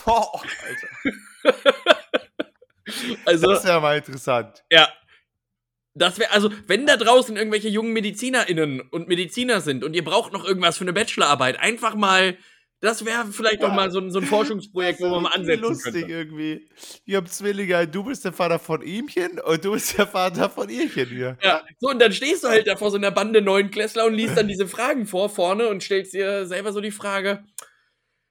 Oh, 0.05 0.39
Alter. 1.43 1.63
Also, 3.25 3.47
das 3.47 3.59
ist 3.59 3.69
ja 3.69 3.79
mal 3.79 3.97
interessant. 3.97 4.63
Ja. 4.71 4.89
Das 5.95 6.17
wäre, 6.17 6.31
also, 6.31 6.49
wenn 6.67 6.87
da 6.87 6.97
draußen 6.97 7.37
irgendwelche 7.37 7.69
jungen 7.69 7.93
MedizinerInnen 7.93 8.81
und 8.81 9.07
Mediziner 9.07 9.61
sind 9.61 9.83
und 9.83 9.93
ihr 9.93 10.03
braucht 10.03 10.33
noch 10.33 10.43
irgendwas 10.43 10.77
für 10.77 10.83
eine 10.83 10.93
Bachelorarbeit, 10.93 11.59
einfach 11.59 11.93
mal, 11.93 12.35
das 12.79 13.05
wäre 13.05 13.27
vielleicht 13.31 13.61
ja. 13.61 13.67
doch 13.67 13.75
mal 13.75 13.91
so 13.91 13.99
ein, 13.99 14.09
so 14.09 14.19
ein 14.19 14.25
Forschungsprojekt, 14.25 14.99
wo 15.01 15.09
man 15.09 15.23
mal 15.23 15.33
ansetzen 15.33 15.61
lustig 15.61 15.93
könnte. 15.93 16.11
irgendwie. 16.11 16.67
Wir 17.05 17.17
haben 17.17 17.27
Zwillinge, 17.27 17.87
du 17.87 18.03
bist 18.03 18.25
der 18.25 18.33
Vater 18.33 18.57
von 18.57 18.81
ihmchen 18.81 19.39
und 19.39 19.63
du 19.63 19.73
bist 19.73 19.97
der 19.97 20.07
Vater 20.07 20.49
von 20.49 20.67
ihrchen 20.67 21.07
hier. 21.09 21.37
Ja, 21.43 21.61
so, 21.77 21.89
und 21.89 21.99
dann 21.99 22.11
stehst 22.11 22.43
du 22.43 22.47
halt 22.47 22.65
da 22.65 22.75
vor 22.75 22.89
so 22.89 22.97
einer 22.97 23.11
Bande 23.11 23.41
neuen 23.43 23.69
Klässler 23.69 24.05
und 24.05 24.15
liest 24.15 24.35
dann 24.35 24.47
diese 24.47 24.67
Fragen 24.67 25.05
vor 25.05 25.29
vorne 25.29 25.69
und 25.69 25.83
stellst 25.83 26.13
dir 26.13 26.47
selber 26.47 26.73
so 26.73 26.81
die 26.81 26.91
Frage. 26.91 27.43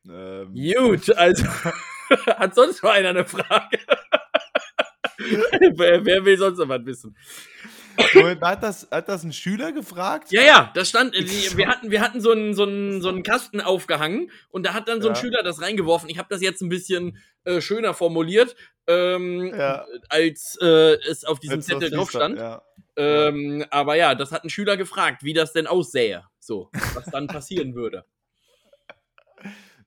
Ähm. 0.09 0.53
Gut, 0.53 1.11
also, 1.17 1.45
hat 2.27 2.55
sonst 2.57 2.83
noch 2.83 2.91
einer 2.91 3.11
eine 3.11 3.25
Frage? 3.25 3.79
wer, 5.77 6.05
wer, 6.05 6.25
will 6.25 6.39
sonst 6.39 6.59
noch 6.59 6.69
was 6.69 6.85
wissen? 6.85 7.17
hat, 8.41 8.63
das, 8.63 8.89
hat 8.91 9.09
das 9.09 9.23
ein 9.23 9.33
Schüler 9.33 9.73
gefragt? 9.73 10.33
Ja, 10.33 10.43
ja, 10.43 10.71
das 10.75 10.89
stand, 10.89 11.15
wir 11.15 11.69
hatten, 11.69 11.91
wir 11.91 12.01
hatten 12.01 12.21
so 12.21 12.33
einen, 12.33 12.55
so, 12.55 12.65
einen, 12.65 13.03
so 13.03 13.09
einen 13.09 13.23
Kasten 13.23 13.61
aufgehangen 13.61 14.31
und 14.51 14.65
da 14.65 14.75
hat 14.75 14.89
dann 14.89 15.03
so 15.03 15.09
ein 15.09 15.15
ja. 15.15 15.21
Schüler 15.21 15.43
das 15.43 15.61
reingeworfen. 15.61 16.09
Ich 16.09 16.19
habe 16.19 16.29
das 16.31 16.41
jetzt 16.41 16.63
ein 16.63 16.69
bisschen 16.69 17.19
äh, 17.45 17.61
schöner 17.61 17.95
formuliert, 17.95 18.57
ähm, 18.87 19.53
ja. 19.55 19.85
als 20.09 20.59
äh, 20.61 20.95
es 21.09 21.25
auf 21.25 21.39
diesem 21.41 21.61
Zettel 21.61 21.91
drauf 21.91 22.11
stand. 22.11 22.39
Ja. 22.39 22.63
Ähm, 22.97 23.65
aber 23.71 23.97
ja, 23.97 24.15
das 24.15 24.33
hat 24.33 24.45
ein 24.45 24.51
Schüler 24.51 24.77
gefragt, 24.77 25.23
wie 25.23 25.33
das 25.33 25.53
denn 25.53 25.67
aussähe. 25.67 26.25
So, 26.39 26.71
was 26.95 27.07
dann 27.07 27.27
passieren 27.29 27.75
würde. 27.75 28.05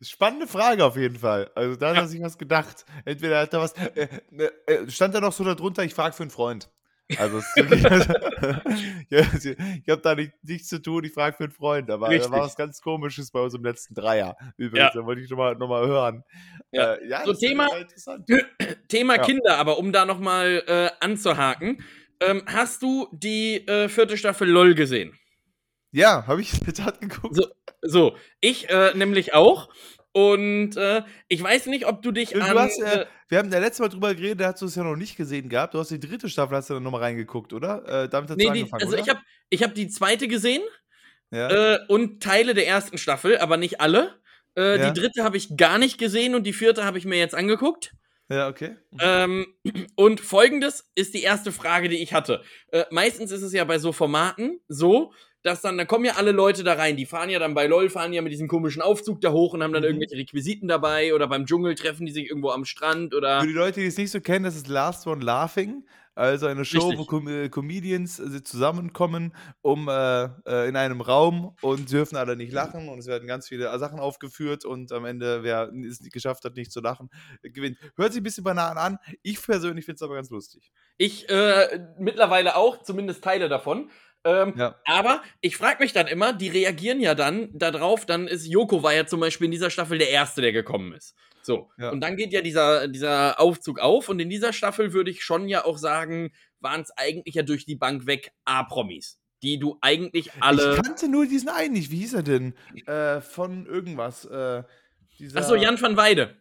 Spannende 0.02 0.48
Frage 0.48 0.84
auf 0.84 0.98
jeden 0.98 1.18
Fall. 1.18 1.52
Also 1.56 1.76
da 1.76 1.90
hat 1.90 1.98
er 1.98 2.08
sich 2.08 2.22
was 2.22 2.38
gedacht. 2.38 2.86
Entweder 3.06 3.42
hat 3.42 3.54
er 3.54 3.62
was. 3.62 3.74
Äh, 3.74 4.08
äh, 4.38 4.50
äh 4.66 4.90
stand 4.90 5.16
da 5.16 5.22
noch 5.22 5.34
so 5.34 5.44
darunter, 5.44 5.84
ich 5.84 5.94
frage 5.94 6.16
für 6.16 6.24
einen 6.24 6.32
Freund. 6.32 6.70
Also 7.18 7.38
ich 7.56 7.66
habe 9.90 10.02
da 10.02 10.16
nicht, 10.16 10.32
nichts 10.42 10.70
zu 10.70 10.82
tun, 10.82 11.04
ich 11.04 11.14
frage 11.14 11.38
für 11.38 11.44
einen 11.44 11.54
Freund. 11.54 11.88
Da 11.88 12.00
war, 12.00 12.10
da 12.10 12.32
war 12.32 12.42
was 12.42 12.56
ganz 12.56 12.82
komisches 12.82 13.30
bei 13.32 13.42
uns 13.42 13.54
im 13.54 13.64
letzten 13.64 13.94
Dreier. 13.94 14.36
Übrigens, 14.58 14.94
ja. 14.94 15.02
da 15.02 15.06
wollte 15.06 15.22
ich 15.22 15.30
nochmal 15.30 15.56
noch 15.56 15.68
mal 15.68 15.86
hören. 15.86 16.24
Ja, 16.72 16.96
äh, 16.96 17.08
ja 17.08 17.24
so 17.26 17.34
Thema, 17.34 17.68
Thema 18.88 19.18
ja. 19.18 19.24
Kinder, 19.24 19.58
aber 19.58 19.78
um 19.78 19.92
da 19.92 20.06
nochmal 20.06 20.64
äh, 20.66 20.90
anzuhaken. 21.00 21.84
Ähm, 22.22 22.44
hast 22.48 22.82
du 22.82 23.08
die 23.12 23.68
äh, 23.68 23.90
vierte 23.90 24.18
Staffel 24.18 24.50
LOL 24.50 24.74
gesehen? 24.74 25.20
Ja, 25.92 26.26
habe 26.28 26.42
ich 26.42 26.54
in 26.54 26.66
der 26.66 26.74
Tat 26.74 27.02
geguckt. 27.02 27.36
So, 27.36 27.46
so 27.86 28.16
ich 28.42 28.70
äh, 28.70 28.94
nämlich 28.96 29.34
auch. 29.34 29.70
Und 30.12 30.78
äh, 30.78 31.04
ich 31.28 31.44
weiß 31.44 31.66
nicht, 31.66 31.86
ob 31.86 32.02
du 32.02 32.14
dich 32.14 32.30
du 32.30 32.42
an. 32.42 32.58
Hast, 32.58 32.82
äh, 32.82 33.06
wir 33.28 33.38
haben 33.38 33.52
ja 33.52 33.60
letztes 33.60 33.80
Mal 33.80 33.90
drüber 33.90 34.16
geredet, 34.16 34.40
da 34.40 34.54
hast 34.54 34.62
du 34.62 34.66
es 34.66 34.76
ja 34.76 34.84
noch 34.84 34.96
nicht 34.96 35.18
gesehen 35.18 35.50
gehabt. 35.50 35.74
Du 35.74 35.80
hast 35.80 35.92
die 35.92 36.00
dritte 36.00 36.30
Staffel, 36.30 36.56
hast 36.56 36.70
du 36.70 36.76
dann 36.76 36.84
nochmal 36.84 37.02
reingeguckt, 37.02 37.52
oder? 37.52 38.04
Äh, 38.04 38.10
damit 38.10 38.30
hast 38.30 38.38
nee, 38.38 38.46
du 38.46 38.52
angefangen, 38.52 38.80
die, 38.80 38.86
also 38.86 38.94
oder? 38.94 39.04
ich 39.04 39.10
habe 39.10 39.20
ich 39.50 39.64
hab 39.64 39.76
die 39.76 39.90
zweite 39.90 40.30
gesehen 40.30 40.62
ja. 41.32 41.74
äh, 41.74 41.80
und 41.90 42.24
Teile 42.24 42.54
der 42.54 42.66
ersten 42.66 42.98
Staffel, 42.98 43.38
aber 43.40 43.58
nicht 43.58 43.82
alle. 43.82 44.16
Äh, 44.58 44.80
ja. 44.80 44.90
Die 44.90 45.00
dritte 45.00 45.24
habe 45.24 45.36
ich 45.36 45.58
gar 45.58 45.78
nicht 45.78 45.98
gesehen 45.98 46.34
und 46.34 46.44
die 46.44 46.54
vierte 46.54 46.86
habe 46.86 46.98
ich 46.98 47.04
mir 47.04 47.18
jetzt 47.18 47.36
angeguckt. 47.36 47.94
Ja, 48.30 48.48
okay. 48.48 48.78
Ähm, 49.00 49.46
und 49.96 50.20
folgendes 50.20 50.90
ist 50.96 51.14
die 51.14 51.22
erste 51.22 51.52
Frage, 51.52 51.90
die 51.90 52.02
ich 52.02 52.14
hatte. 52.14 52.42
Äh, 52.72 52.86
meistens 52.90 53.32
ist 53.32 53.44
es 53.44 53.54
ja 53.54 53.64
bei 53.66 53.78
so 53.78 53.92
Formaten 53.92 54.60
so, 54.68 55.14
dass 55.46 55.62
dann, 55.62 55.78
da 55.78 55.86
kommen 55.86 56.06
ja 56.06 56.14
alle 56.16 56.32
Leute 56.32 56.64
da 56.64 56.74
rein, 56.74 56.98
die 56.98 57.06
fahren 57.06 57.30
ja 57.30 57.38
dann 57.38 57.54
bei 57.54 57.68
LOL, 57.68 57.90
fahren 57.90 58.14
ja 58.14 58.24
mit 58.24 58.34
diesem 58.34 58.48
komischen 58.48 58.82
Aufzug 58.82 59.22
da 59.22 59.32
hoch 59.32 59.54
und 59.54 59.62
haben 59.62 59.74
dann 59.74 59.84
mhm. 59.84 59.90
irgendwelche 59.90 60.16
Requisiten 60.16 60.68
dabei 60.68 61.14
oder 61.14 61.28
beim 61.28 61.46
Dschungel 61.46 61.76
treffen 61.76 62.08
die 62.08 62.12
sich 62.12 62.30
irgendwo 62.30 62.50
am 62.50 62.66
Strand 62.66 63.14
oder. 63.14 63.42
Für 63.42 63.48
die 63.48 63.54
Leute, 63.54 63.80
die 63.80 63.86
es 63.86 63.98
nicht 63.98 64.10
so 64.10 64.22
kennen, 64.22 64.46
das 64.46 64.56
ist 64.56 64.68
Last 64.68 65.06
One 65.06 65.24
Laughing. 65.24 65.86
Also 66.16 66.48
eine 66.48 66.64
Show, 66.64 66.88
Richtig. 66.88 67.00
wo 67.00 67.06
Com 67.06 67.28
äh, 67.28 67.50
Comedians 67.50 68.20
äh, 68.20 68.42
zusammenkommen, 68.42 69.36
um 69.62 69.90
äh, 69.90 70.24
äh, 70.46 70.70
in 70.70 70.78
einem 70.78 71.02
Raum 71.02 71.58
und 71.62 71.92
dürfen 71.92 72.16
alle 72.16 72.38
nicht 72.38 72.54
lachen 72.54 72.88
und 72.88 73.00
es 73.00 73.08
werden 73.08 73.28
ganz 73.28 73.50
viele 73.50 73.78
Sachen 73.80 74.00
aufgeführt 74.00 74.64
und 74.64 74.94
am 74.94 75.04
Ende, 75.04 75.44
wer 75.44 75.70
es 75.86 76.00
nicht 76.00 76.14
geschafft 76.14 76.46
hat, 76.46 76.56
nicht 76.56 76.72
zu 76.72 76.80
lachen, 76.80 77.10
gewinnt. 77.44 77.78
Hört 77.98 78.14
sich 78.14 78.22
ein 78.22 78.24
bisschen 78.24 78.46
banal 78.46 78.78
an. 78.78 78.98
Ich 79.24 79.44
persönlich 79.44 79.84
finde 79.84 79.98
es 79.98 80.02
aber 80.04 80.16
ganz 80.16 80.30
lustig. 80.30 80.72
Ich 80.98 81.28
äh, 81.28 81.86
mittlerweile 82.00 82.56
auch, 82.56 82.82
zumindest 82.82 83.22
Teile 83.22 83.50
davon. 83.50 83.90
Ähm, 84.26 84.54
ja. 84.58 84.76
Aber 84.86 85.22
ich 85.40 85.56
frage 85.56 85.82
mich 85.84 85.94
dann 85.94 86.08
immer, 86.08 86.34
die 86.34 86.50
reagieren 86.50 87.00
ja 87.00 87.16
dann 87.16 87.50
darauf, 87.54 88.06
dann 88.06 88.28
ist 88.28 88.48
Joko 88.48 88.84
war 88.84 88.94
ja 88.94 89.06
zum 89.06 89.20
Beispiel 89.20 89.46
in 89.46 89.52
dieser 89.52 89.70
Staffel 89.70 89.98
der 90.00 90.10
Erste, 90.10 90.42
der 90.42 90.52
gekommen 90.52 90.94
ist. 90.94 91.16
So, 91.44 91.70
ja. 91.78 91.92
und 91.92 92.02
dann 92.02 92.18
geht 92.18 92.34
ja 92.34 92.42
dieser, 92.42 92.88
dieser 92.88 93.40
Aufzug 93.40 93.80
auf 93.80 94.10
und 94.10 94.20
in 94.20 94.30
dieser 94.30 94.52
Staffel 94.52 94.94
würde 94.94 95.12
ich 95.12 95.24
schon 95.24 95.48
ja 95.48 95.64
auch 95.64 95.78
sagen, 95.78 96.34
waren 96.60 96.82
es 96.82 96.90
eigentlich 96.98 97.36
ja 97.36 97.44
durch 97.44 97.66
die 97.66 97.76
Bank 97.76 98.08
weg 98.08 98.32
A-Promis 98.46 99.20
die 99.44 99.60
du 99.60 99.78
eigentlich 99.82 100.32
alle. 100.40 100.76
Ich 100.76 100.82
kannte 100.82 101.08
nur 101.08 101.28
diesen 101.28 101.50
einen 101.50 101.74
nicht. 101.74 101.92
Wie 101.92 101.98
hieß 101.98 102.16
er 102.16 102.24
denn? 102.24 102.56
Äh, 102.88 103.22
von 103.22 103.68
irgendwas. 103.68 104.26
Äh, 104.26 104.64
Achso, 105.36 105.56
Jan 105.56 105.80
van 105.80 105.96
Weide. 105.96 106.36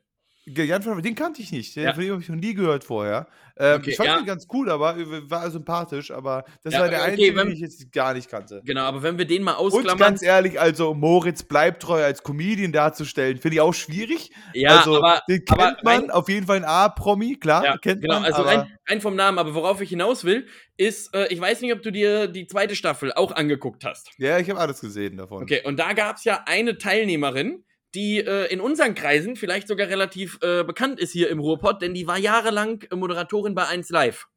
Jan 0.47 0.83
von, 0.83 1.01
den 1.03 1.15
kannte 1.15 1.41
ich 1.41 1.53
nicht. 1.53 1.75
Den 1.75 1.85
ja. 1.85 1.93
habe 1.93 2.05
ich 2.05 2.29
noch 2.29 2.37
nie 2.37 2.55
gehört 2.55 2.85
vorher. 2.85 3.27
Ähm, 3.57 3.81
okay, 3.81 3.91
ich 3.91 3.97
fand 3.97 4.09
ja. 4.09 4.19
ihn 4.19 4.27
ganz 4.27 4.49
cool, 4.53 4.69
aber 4.69 4.97
war 5.31 5.49
sympathisch, 5.51 6.11
aber 6.11 6.45
das 6.63 6.75
ja, 6.75 6.81
war 6.81 6.89
der 6.89 7.01
okay, 7.01 7.11
einzige, 7.13 7.37
wenn, 7.37 7.47
den 7.47 7.55
ich 7.55 7.61
jetzt 7.61 7.93
gar 7.93 8.13
nicht 8.13 8.29
kannte. 8.29 8.61
Genau, 8.65 8.83
aber 8.83 9.03
wenn 9.03 9.17
wir 9.17 9.27
den 9.27 9.43
mal 9.43 9.55
ausklammern. 9.55 9.93
Und 9.93 9.99
ganz 9.99 10.23
ehrlich, 10.23 10.61
also 10.61 10.93
Moritz 10.93 11.45
bleibt 11.45 11.83
treu 11.83 12.03
als 12.03 12.23
Comedian 12.25 12.73
darzustellen, 12.73 13.39
finde 13.39 13.57
ich 13.57 13.61
auch 13.61 13.73
schwierig. 13.73 14.33
Ja, 14.53 14.79
also, 14.79 14.97
aber, 14.97 15.23
den 15.29 15.45
kennt 15.45 15.53
aber 15.53 15.77
man, 15.85 16.05
ein, 16.05 16.11
auf 16.11 16.29
jeden 16.29 16.47
Fall 16.47 16.57
ein 16.57 16.65
A-Promi, 16.65 17.37
klar, 17.37 17.65
ja, 17.65 17.79
kennt 17.79 18.03
genau, 18.03 18.15
man. 18.15 18.25
Also 18.25 18.43
ein, 18.43 18.67
ein, 18.87 19.01
vom 19.01 19.15
Namen, 19.15 19.39
aber 19.39 19.55
worauf 19.55 19.81
ich 19.81 19.91
hinaus 19.91 20.25
will, 20.25 20.47
ist, 20.77 21.15
äh, 21.15 21.29
ich 21.33 21.41
weiß 21.41 21.61
nicht, 21.61 21.73
ob 21.73 21.83
du 21.83 21.93
dir 21.93 22.27
die 22.27 22.49
zweite 22.49 22.75
Staffel 22.75 23.13
auch 23.13 23.33
angeguckt 23.33 23.85
hast. 23.85 24.11
Ja, 24.19 24.39
ich 24.39 24.51
habe 24.51 24.59
alles 24.59 24.81
gesehen 24.81 25.17
davon. 25.17 25.45
Okay, 25.45 25.63
und 25.65 25.79
da 25.79 25.93
gab 25.93 26.17
es 26.17 26.25
ja 26.25 26.43
eine 26.47 26.77
Teilnehmerin, 26.77 27.65
die 27.95 28.19
äh, 28.19 28.53
in 28.53 28.61
unseren 28.61 28.95
Kreisen 28.95 29.37
vielleicht 29.37 29.69
sogar 29.69 29.89
relativ 29.89 30.39
äh, 30.43 30.65
bekannt 30.65 30.99
ist 31.01 31.13
hier 31.13 31.29
im 31.31 31.39
Ruhrpott, 31.39 31.83
denn 31.83 31.95
die 31.95 32.07
war 32.07 32.19
jahrelang 32.19 32.83
äh, 32.91 32.97
Moderatorin 32.97 33.55
bei 33.55 33.67
1 33.67 33.91
Live. 33.91 34.29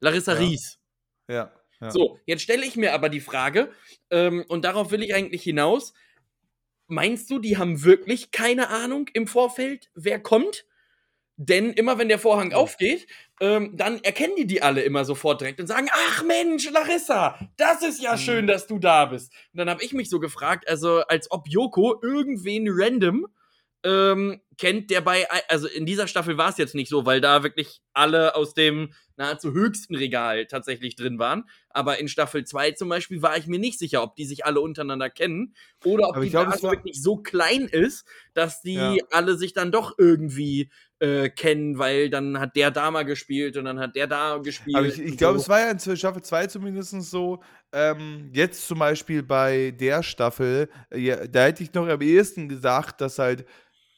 Larissa 0.00 0.34
ja. 0.34 0.38
Ries. 0.38 0.78
Ja, 1.28 1.52
ja. 1.80 1.90
So, 1.90 2.18
jetzt 2.26 2.42
stelle 2.42 2.64
ich 2.64 2.76
mir 2.76 2.94
aber 2.94 3.08
die 3.08 3.20
Frage, 3.20 3.70
ähm, 4.10 4.44
und 4.48 4.64
darauf 4.64 4.90
will 4.90 5.02
ich 5.02 5.14
eigentlich 5.14 5.42
hinaus. 5.42 5.92
Meinst 6.86 7.28
du, 7.30 7.38
die 7.38 7.56
haben 7.56 7.82
wirklich 7.82 8.30
keine 8.30 8.68
Ahnung 8.68 9.08
im 9.12 9.26
Vorfeld, 9.26 9.90
wer 9.94 10.20
kommt? 10.20 10.66
Denn 11.38 11.72
immer 11.72 11.98
wenn 11.98 12.08
der 12.08 12.18
Vorhang 12.18 12.54
aufgeht, 12.54 13.06
ähm, 13.40 13.76
dann 13.76 14.02
erkennen 14.02 14.36
die 14.36 14.46
die 14.46 14.62
alle 14.62 14.82
immer 14.82 15.04
sofort 15.04 15.40
direkt 15.40 15.60
und 15.60 15.66
sagen, 15.66 15.88
ach 15.92 16.24
Mensch, 16.24 16.70
Larissa, 16.70 17.38
das 17.58 17.82
ist 17.82 18.02
ja 18.02 18.16
schön, 18.16 18.46
mhm. 18.46 18.48
dass 18.48 18.66
du 18.66 18.78
da 18.78 19.04
bist. 19.04 19.32
Und 19.52 19.58
dann 19.58 19.68
habe 19.68 19.82
ich 19.82 19.92
mich 19.92 20.08
so 20.08 20.18
gefragt, 20.18 20.66
also 20.68 21.00
als 21.08 21.30
ob 21.30 21.46
Joko 21.48 22.00
irgendwen 22.02 22.66
random 22.68 23.26
ähm, 23.84 24.40
kennt, 24.58 24.90
der 24.90 25.00
bei, 25.00 25.28
also 25.48 25.68
in 25.68 25.86
dieser 25.86 26.08
Staffel 26.08 26.38
war 26.38 26.48
es 26.48 26.56
jetzt 26.56 26.74
nicht 26.74 26.88
so, 26.88 27.04
weil 27.04 27.20
da 27.20 27.42
wirklich 27.42 27.82
alle 27.92 28.34
aus 28.34 28.54
dem 28.54 28.92
nahezu 29.16 29.52
höchsten 29.52 29.94
Regal 29.94 30.46
tatsächlich 30.46 30.96
drin 30.96 31.18
waren. 31.18 31.44
Aber 31.70 31.98
in 31.98 32.08
Staffel 32.08 32.44
2 32.44 32.72
zum 32.72 32.88
Beispiel 32.88 33.22
war 33.22 33.36
ich 33.36 33.46
mir 33.46 33.58
nicht 33.58 33.78
sicher, 33.78 34.02
ob 34.02 34.16
die 34.16 34.24
sich 34.24 34.44
alle 34.44 34.60
untereinander 34.60 35.10
kennen 35.10 35.54
oder 35.84 36.08
ob 36.08 36.20
die 36.20 36.30
glaub, 36.30 36.62
wirklich 36.62 37.00
so 37.00 37.16
klein 37.16 37.62
ist, 37.62 38.06
dass 38.34 38.62
die 38.62 38.74
ja. 38.74 38.96
alle 39.10 39.36
sich 39.36 39.52
dann 39.52 39.72
doch 39.72 39.94
irgendwie 39.98 40.70
äh, 40.98 41.28
kennen, 41.28 41.78
weil 41.78 42.08
dann 42.08 42.40
hat 42.40 42.56
der 42.56 42.70
da 42.70 42.90
mal 42.90 43.04
gespielt 43.04 43.56
und 43.56 43.66
dann 43.66 43.78
hat 43.78 43.96
der 43.96 44.06
da 44.06 44.38
gespielt. 44.38 44.76
Aber 44.76 44.86
ich, 44.86 44.98
ich 44.98 45.16
glaube, 45.16 45.38
so. 45.38 45.42
es 45.42 45.48
war 45.48 45.60
ja 45.60 45.70
in 45.70 45.78
Staffel 45.78 46.22
2 46.22 46.46
zumindest 46.46 46.92
so, 47.02 47.42
ähm, 47.72 48.30
jetzt 48.32 48.66
zum 48.66 48.78
Beispiel 48.78 49.22
bei 49.22 49.72
der 49.72 50.02
Staffel, 50.02 50.70
äh, 50.90 50.98
ja, 50.98 51.26
da 51.26 51.44
hätte 51.44 51.62
ich 51.62 51.74
noch 51.74 51.86
am 51.86 52.00
ehesten 52.00 52.48
gesagt, 52.48 53.00
dass 53.00 53.18
halt, 53.18 53.44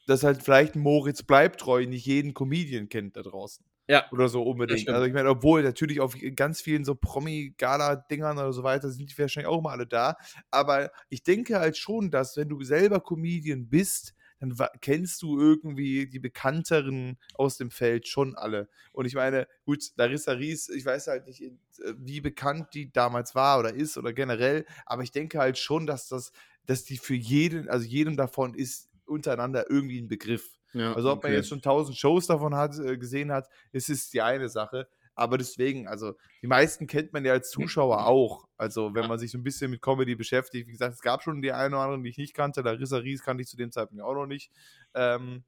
dass 0.06 0.24
halt 0.24 0.42
vielleicht 0.42 0.74
Moritz 0.74 1.22
Bleibtreu 1.22 1.86
nicht 1.86 2.06
jeden 2.06 2.34
Comedian 2.34 2.88
kennt 2.88 3.16
da 3.16 3.22
draußen. 3.22 3.64
Ja. 3.86 4.04
Oder 4.12 4.28
so 4.28 4.42
unbedingt. 4.42 4.86
Also 4.88 5.06
ich 5.06 5.14
meine, 5.14 5.30
obwohl 5.30 5.62
natürlich 5.62 6.00
auf 6.00 6.14
ganz 6.36 6.60
vielen 6.60 6.84
so 6.84 6.94
Promi-Gala-Dingern 6.94 8.36
oder 8.36 8.52
so 8.52 8.62
weiter 8.62 8.90
sind 8.90 9.10
die 9.10 9.18
wahrscheinlich 9.18 9.48
auch 9.48 9.62
mal 9.62 9.72
alle 9.72 9.86
da. 9.86 10.16
Aber 10.50 10.90
ich 11.08 11.22
denke 11.22 11.58
halt 11.58 11.78
schon, 11.78 12.10
dass 12.10 12.36
wenn 12.36 12.50
du 12.50 12.62
selber 12.62 13.00
Comedian 13.00 13.68
bist, 13.68 14.14
dann 14.40 14.54
kennst 14.80 15.22
du 15.22 15.38
irgendwie 15.38 16.06
die 16.08 16.18
bekannteren 16.18 17.18
aus 17.34 17.56
dem 17.56 17.70
Feld 17.70 18.06
schon 18.06 18.36
alle. 18.36 18.68
Und 18.92 19.06
ich 19.06 19.14
meine, 19.14 19.48
gut, 19.64 19.84
Larissa 19.96 20.32
Ries, 20.32 20.68
ich 20.68 20.84
weiß 20.84 21.08
halt 21.08 21.26
nicht, 21.26 21.42
äh, 21.42 21.52
wie 21.96 22.20
bekannt 22.20 22.68
die 22.74 22.92
damals 22.92 23.34
war 23.34 23.58
oder 23.58 23.74
ist 23.74 23.98
oder 23.98 24.12
generell, 24.12 24.64
aber 24.86 25.02
ich 25.02 25.12
denke 25.12 25.38
halt 25.38 25.58
schon, 25.58 25.86
dass 25.86 26.08
das, 26.08 26.32
dass 26.66 26.84
die 26.84 26.98
für 26.98 27.14
jeden, 27.14 27.68
also 27.68 27.86
jedem 27.86 28.16
davon 28.16 28.54
ist 28.54 28.90
untereinander 29.06 29.70
irgendwie 29.70 30.00
ein 30.00 30.08
Begriff. 30.08 30.58
Ja, 30.74 30.92
also 30.94 31.10
ob 31.10 31.18
okay. 31.18 31.28
man 31.28 31.36
jetzt 31.36 31.48
schon 31.48 31.62
tausend 31.62 31.96
Shows 31.96 32.26
davon 32.26 32.54
hat, 32.54 32.78
äh, 32.78 32.98
gesehen 32.98 33.32
hat, 33.32 33.48
ist 33.72 33.88
es 33.88 34.10
die 34.10 34.20
eine 34.20 34.48
Sache. 34.48 34.88
Aber 35.18 35.38
deswegen, 35.38 35.88
also 35.88 36.14
die 36.42 36.46
meisten 36.46 36.86
kennt 36.86 37.12
man 37.12 37.24
ja 37.24 37.32
als 37.32 37.50
Zuschauer 37.50 38.06
auch. 38.06 38.46
Also 38.56 38.94
wenn 38.94 39.08
man 39.08 39.18
sich 39.18 39.30
so 39.30 39.38
ein 39.38 39.42
bisschen 39.42 39.70
mit 39.70 39.82
Comedy 39.82 40.14
beschäftigt. 40.14 40.66
Wie 40.68 40.72
gesagt, 40.72 40.94
es 40.94 41.00
gab 41.00 41.22
schon 41.22 41.42
die 41.42 41.52
eine 41.52 41.76
oder 41.76 41.84
andere, 41.84 42.02
die 42.02 42.10
ich 42.10 42.18
nicht 42.18 42.34
kannte. 42.34 42.60
Larissa 42.60 42.98
Ries 42.98 43.22
kannte 43.22 43.42
ich 43.42 43.48
zu 43.48 43.56
dem 43.56 43.72
Zeitpunkt 43.72 44.02
auch 44.02 44.14
noch 44.14 44.26
nicht. 44.26 44.50
Ähm, 44.94 45.44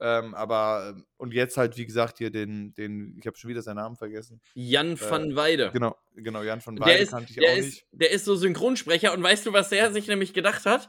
ähm, 0.00 0.34
aber, 0.34 0.90
ähm, 0.90 1.06
und 1.16 1.32
jetzt 1.32 1.56
halt, 1.56 1.76
wie 1.76 1.86
gesagt, 1.86 2.18
hier 2.18 2.30
den, 2.30 2.74
den 2.74 3.16
ich 3.18 3.26
habe 3.26 3.36
schon 3.36 3.48
wieder 3.48 3.62
seinen 3.62 3.76
Namen 3.76 3.96
vergessen. 3.96 4.40
Jan 4.54 4.94
äh, 4.94 5.10
van 5.10 5.36
Weide. 5.36 5.70
Genau, 5.72 5.96
genau, 6.16 6.42
Jan 6.42 6.60
van 6.64 6.78
Weide 6.80 6.98
ist, 6.98 7.10
kannte 7.10 7.32
ich 7.32 7.38
auch 7.40 7.56
ist, 7.56 7.64
nicht. 7.64 7.86
Der 7.92 8.10
ist 8.10 8.24
so 8.24 8.34
Synchronsprecher 8.34 9.12
und 9.12 9.22
weißt 9.22 9.46
du, 9.46 9.52
was 9.52 9.68
der 9.68 9.92
sich 9.92 10.08
nämlich 10.08 10.34
gedacht 10.34 10.66
hat? 10.66 10.88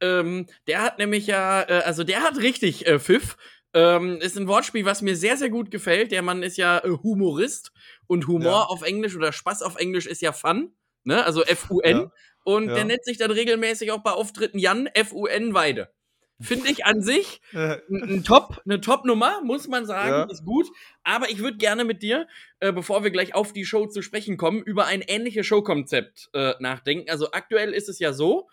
Ähm, 0.00 0.46
der 0.66 0.82
hat 0.82 0.98
nämlich 0.98 1.26
ja, 1.26 1.62
äh, 1.62 1.82
also 1.84 2.04
der 2.04 2.22
hat 2.22 2.36
richtig 2.38 2.86
äh, 2.86 2.98
Pfiff 2.98 3.36
ähm, 3.74 4.18
ist 4.20 4.36
ein 4.36 4.48
Wortspiel, 4.48 4.84
was 4.84 5.02
mir 5.02 5.16
sehr, 5.16 5.36
sehr 5.36 5.50
gut 5.50 5.70
gefällt. 5.70 6.12
Der 6.12 6.22
Mann 6.22 6.42
ist 6.42 6.56
ja 6.56 6.78
äh, 6.78 6.90
Humorist 7.02 7.72
und 8.06 8.26
Humor 8.26 8.50
ja. 8.50 8.64
auf 8.64 8.82
Englisch 8.82 9.16
oder 9.16 9.32
Spaß 9.32 9.62
auf 9.62 9.76
Englisch 9.76 10.06
ist 10.06 10.22
ja 10.22 10.32
Fun, 10.32 10.72
ne? 11.04 11.24
Also 11.24 11.42
F-U-N. 11.42 11.96
Ja. 11.96 12.12
Und 12.44 12.68
ja. 12.68 12.74
der 12.74 12.84
nennt 12.84 13.04
sich 13.04 13.18
dann 13.18 13.30
regelmäßig 13.30 13.92
auch 13.92 14.02
bei 14.02 14.10
Auftritten 14.10 14.58
Jan 14.58 14.86
F-U-N 14.86 15.54
Weide. 15.54 15.90
Finde 16.40 16.70
ich 16.70 16.84
an 16.84 17.02
sich 17.02 17.40
ein 17.52 18.24
Top, 18.24 18.60
eine 18.64 18.80
Top-Nummer, 18.80 19.42
muss 19.44 19.68
man 19.68 19.86
sagen, 19.86 20.28
ist 20.30 20.44
gut. 20.44 20.66
Aber 21.04 21.30
ich 21.30 21.38
würde 21.38 21.56
gerne 21.56 21.84
mit 21.84 22.02
dir, 22.02 22.26
äh, 22.58 22.72
bevor 22.72 23.04
wir 23.04 23.10
gleich 23.10 23.34
auf 23.34 23.52
die 23.52 23.64
Show 23.64 23.86
zu 23.86 24.02
sprechen 24.02 24.36
kommen, 24.36 24.60
über 24.62 24.86
ein 24.86 25.02
ähnliches 25.02 25.46
Showkonzept 25.46 26.30
äh, 26.34 26.54
nachdenken. 26.58 27.08
Also 27.10 27.30
aktuell 27.30 27.72
ist 27.72 27.88
es 27.88 28.00
ja 28.00 28.12
so, 28.12 28.48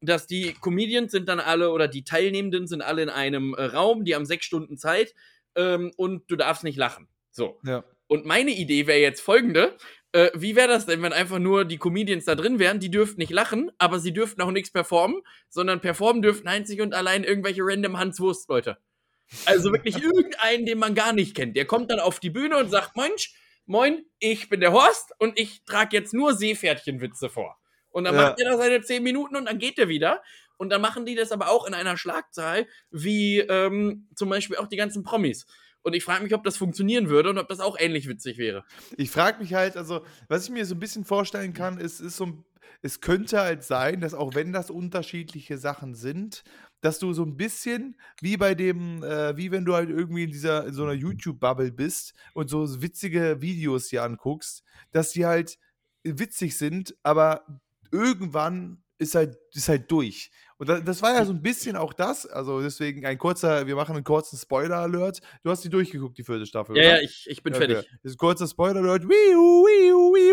dass 0.00 0.26
die 0.26 0.54
Comedians 0.60 1.12
sind 1.12 1.28
dann 1.28 1.40
alle 1.40 1.70
oder 1.70 1.88
die 1.88 2.04
Teilnehmenden 2.04 2.66
sind 2.66 2.82
alle 2.82 3.02
in 3.02 3.08
einem 3.08 3.54
äh, 3.54 3.64
Raum, 3.64 4.04
die 4.04 4.14
haben 4.14 4.26
sechs 4.26 4.46
Stunden 4.46 4.76
Zeit 4.76 5.14
ähm, 5.56 5.92
und 5.96 6.30
du 6.30 6.36
darfst 6.36 6.64
nicht 6.64 6.76
lachen. 6.76 7.08
So. 7.30 7.60
Ja. 7.64 7.84
Und 8.06 8.24
meine 8.24 8.52
Idee 8.52 8.86
wäre 8.86 9.00
jetzt 9.00 9.20
folgende. 9.20 9.76
Äh, 10.12 10.30
wie 10.34 10.56
wäre 10.56 10.68
das 10.68 10.86
denn, 10.86 11.02
wenn 11.02 11.12
einfach 11.12 11.38
nur 11.38 11.64
die 11.64 11.76
Comedians 11.76 12.24
da 12.24 12.34
drin 12.34 12.58
wären? 12.58 12.80
Die 12.80 12.90
dürften 12.90 13.20
nicht 13.20 13.32
lachen, 13.32 13.70
aber 13.78 13.98
sie 13.98 14.12
dürften 14.12 14.40
auch 14.40 14.50
nichts 14.50 14.70
performen, 14.70 15.20
sondern 15.48 15.80
performen 15.80 16.22
dürften 16.22 16.48
einzig 16.48 16.80
und 16.80 16.94
allein 16.94 17.24
irgendwelche 17.24 17.62
random 17.62 17.98
Hanswurst, 17.98 18.48
Leute. 18.48 18.78
Also 19.44 19.72
wirklich 19.72 19.96
irgendeinen, 20.02 20.64
den 20.64 20.78
man 20.78 20.94
gar 20.94 21.12
nicht 21.12 21.34
kennt. 21.34 21.56
Der 21.56 21.66
kommt 21.66 21.90
dann 21.90 22.00
auf 22.00 22.20
die 22.20 22.30
Bühne 22.30 22.56
und 22.56 22.70
sagt, 22.70 22.96
Mensch, 22.96 23.34
moin, 23.66 24.04
ich 24.18 24.48
bin 24.48 24.60
der 24.60 24.72
Horst 24.72 25.12
und 25.18 25.38
ich 25.38 25.64
trage 25.64 25.96
jetzt 25.96 26.14
nur 26.14 26.34
Seepferdchenwitze 26.34 27.28
vor. 27.28 27.57
Und 27.98 28.04
dann 28.04 28.14
ja. 28.14 28.22
macht 28.22 28.40
er 28.40 28.52
da 28.52 28.56
seine 28.56 28.80
zehn 28.80 29.02
Minuten 29.02 29.34
und 29.34 29.46
dann 29.46 29.58
geht 29.58 29.76
er 29.76 29.88
wieder. 29.88 30.22
Und 30.56 30.70
dann 30.70 30.80
machen 30.80 31.04
die 31.04 31.16
das 31.16 31.32
aber 31.32 31.50
auch 31.50 31.66
in 31.66 31.74
einer 31.74 31.96
Schlagzahl, 31.96 32.68
wie 32.92 33.40
ähm, 33.40 34.06
zum 34.14 34.28
Beispiel 34.28 34.56
auch 34.56 34.68
die 34.68 34.76
ganzen 34.76 35.02
Promis. 35.02 35.46
Und 35.82 35.94
ich 35.94 36.04
frage 36.04 36.22
mich, 36.22 36.32
ob 36.32 36.44
das 36.44 36.56
funktionieren 36.56 37.08
würde 37.08 37.30
und 37.30 37.38
ob 37.38 37.48
das 37.48 37.58
auch 37.58 37.76
ähnlich 37.76 38.08
witzig 38.08 38.38
wäre. 38.38 38.64
Ich 38.96 39.10
frage 39.10 39.40
mich 39.40 39.54
halt, 39.54 39.76
also, 39.76 40.04
was 40.28 40.44
ich 40.44 40.50
mir 40.50 40.64
so 40.64 40.76
ein 40.76 40.80
bisschen 40.80 41.04
vorstellen 41.04 41.54
kann, 41.54 41.78
ist, 41.78 41.98
ist 41.98 42.16
so 42.16 42.44
es 42.82 43.00
könnte 43.00 43.40
halt 43.40 43.64
sein, 43.64 44.00
dass 44.00 44.14
auch 44.14 44.34
wenn 44.34 44.52
das 44.52 44.70
unterschiedliche 44.70 45.58
Sachen 45.58 45.94
sind, 45.94 46.44
dass 46.80 47.00
du 47.00 47.12
so 47.12 47.24
ein 47.24 47.36
bisschen 47.36 47.98
wie 48.20 48.36
bei 48.36 48.54
dem, 48.54 49.02
äh, 49.02 49.36
wie 49.36 49.50
wenn 49.50 49.64
du 49.64 49.74
halt 49.74 49.90
irgendwie 49.90 50.24
in 50.24 50.30
dieser, 50.30 50.66
in 50.66 50.74
so 50.74 50.84
einer 50.84 50.92
YouTube-Bubble 50.92 51.72
bist 51.72 52.14
und 52.34 52.48
so 52.48 52.80
witzige 52.80 53.40
Videos 53.40 53.88
hier 53.88 54.04
anguckst, 54.04 54.62
dass 54.92 55.10
die 55.10 55.26
halt 55.26 55.58
witzig 56.04 56.56
sind, 56.56 56.94
aber 57.02 57.60
irgendwann 57.90 58.82
ist 58.98 59.14
halt, 59.14 59.38
ist 59.52 59.68
halt 59.68 59.90
durch. 59.90 60.30
Und 60.58 60.68
das, 60.68 60.84
das 60.84 61.02
war 61.02 61.14
ja 61.14 61.24
so 61.24 61.32
ein 61.32 61.40
bisschen 61.40 61.76
auch 61.76 61.92
das. 61.92 62.26
Also 62.26 62.60
deswegen 62.60 63.06
ein 63.06 63.16
kurzer, 63.16 63.66
wir 63.66 63.76
machen 63.76 63.94
einen 63.94 64.04
kurzen 64.04 64.36
Spoiler-Alert. 64.36 65.20
Du 65.44 65.50
hast 65.50 65.62
die 65.62 65.68
durchgeguckt, 65.68 66.18
die 66.18 66.24
vierte 66.24 66.46
Staffel. 66.46 66.76
Ja, 66.76 66.82
oder? 66.82 66.96
ja, 66.96 67.02
ich, 67.02 67.26
ich 67.28 67.42
bin 67.42 67.54
okay. 67.54 67.66
fertig. 67.66 67.90
Das 68.02 68.10
ist 68.10 68.14
ein 68.14 68.18
kurzer 68.18 68.48
Spoiler-Alert. 68.48 69.04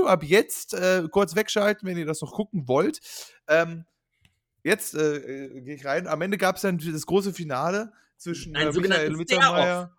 Ab 0.08 0.24
jetzt 0.24 0.74
äh, 0.74 1.04
kurz 1.12 1.36
wegschalten, 1.36 1.88
wenn 1.88 1.98
ihr 1.98 2.08
das 2.08 2.22
noch 2.22 2.32
gucken 2.32 2.68
wollt. 2.68 3.00
Ähm, 3.48 3.86
jetzt 4.64 4.96
äh, 4.96 5.18
äh 5.18 5.62
gehe 5.62 5.76
ich 5.76 5.86
rein. 5.86 6.08
Am 6.08 6.22
Ende 6.22 6.38
gab 6.38 6.56
es 6.56 6.64
dann 6.64 6.80
das 6.80 7.06
große 7.06 7.34
Finale 7.34 7.94
zwischen 8.18 8.56
äh, 8.56 8.72
Michael 8.72 9.16
Mittermeier. 9.16 9.96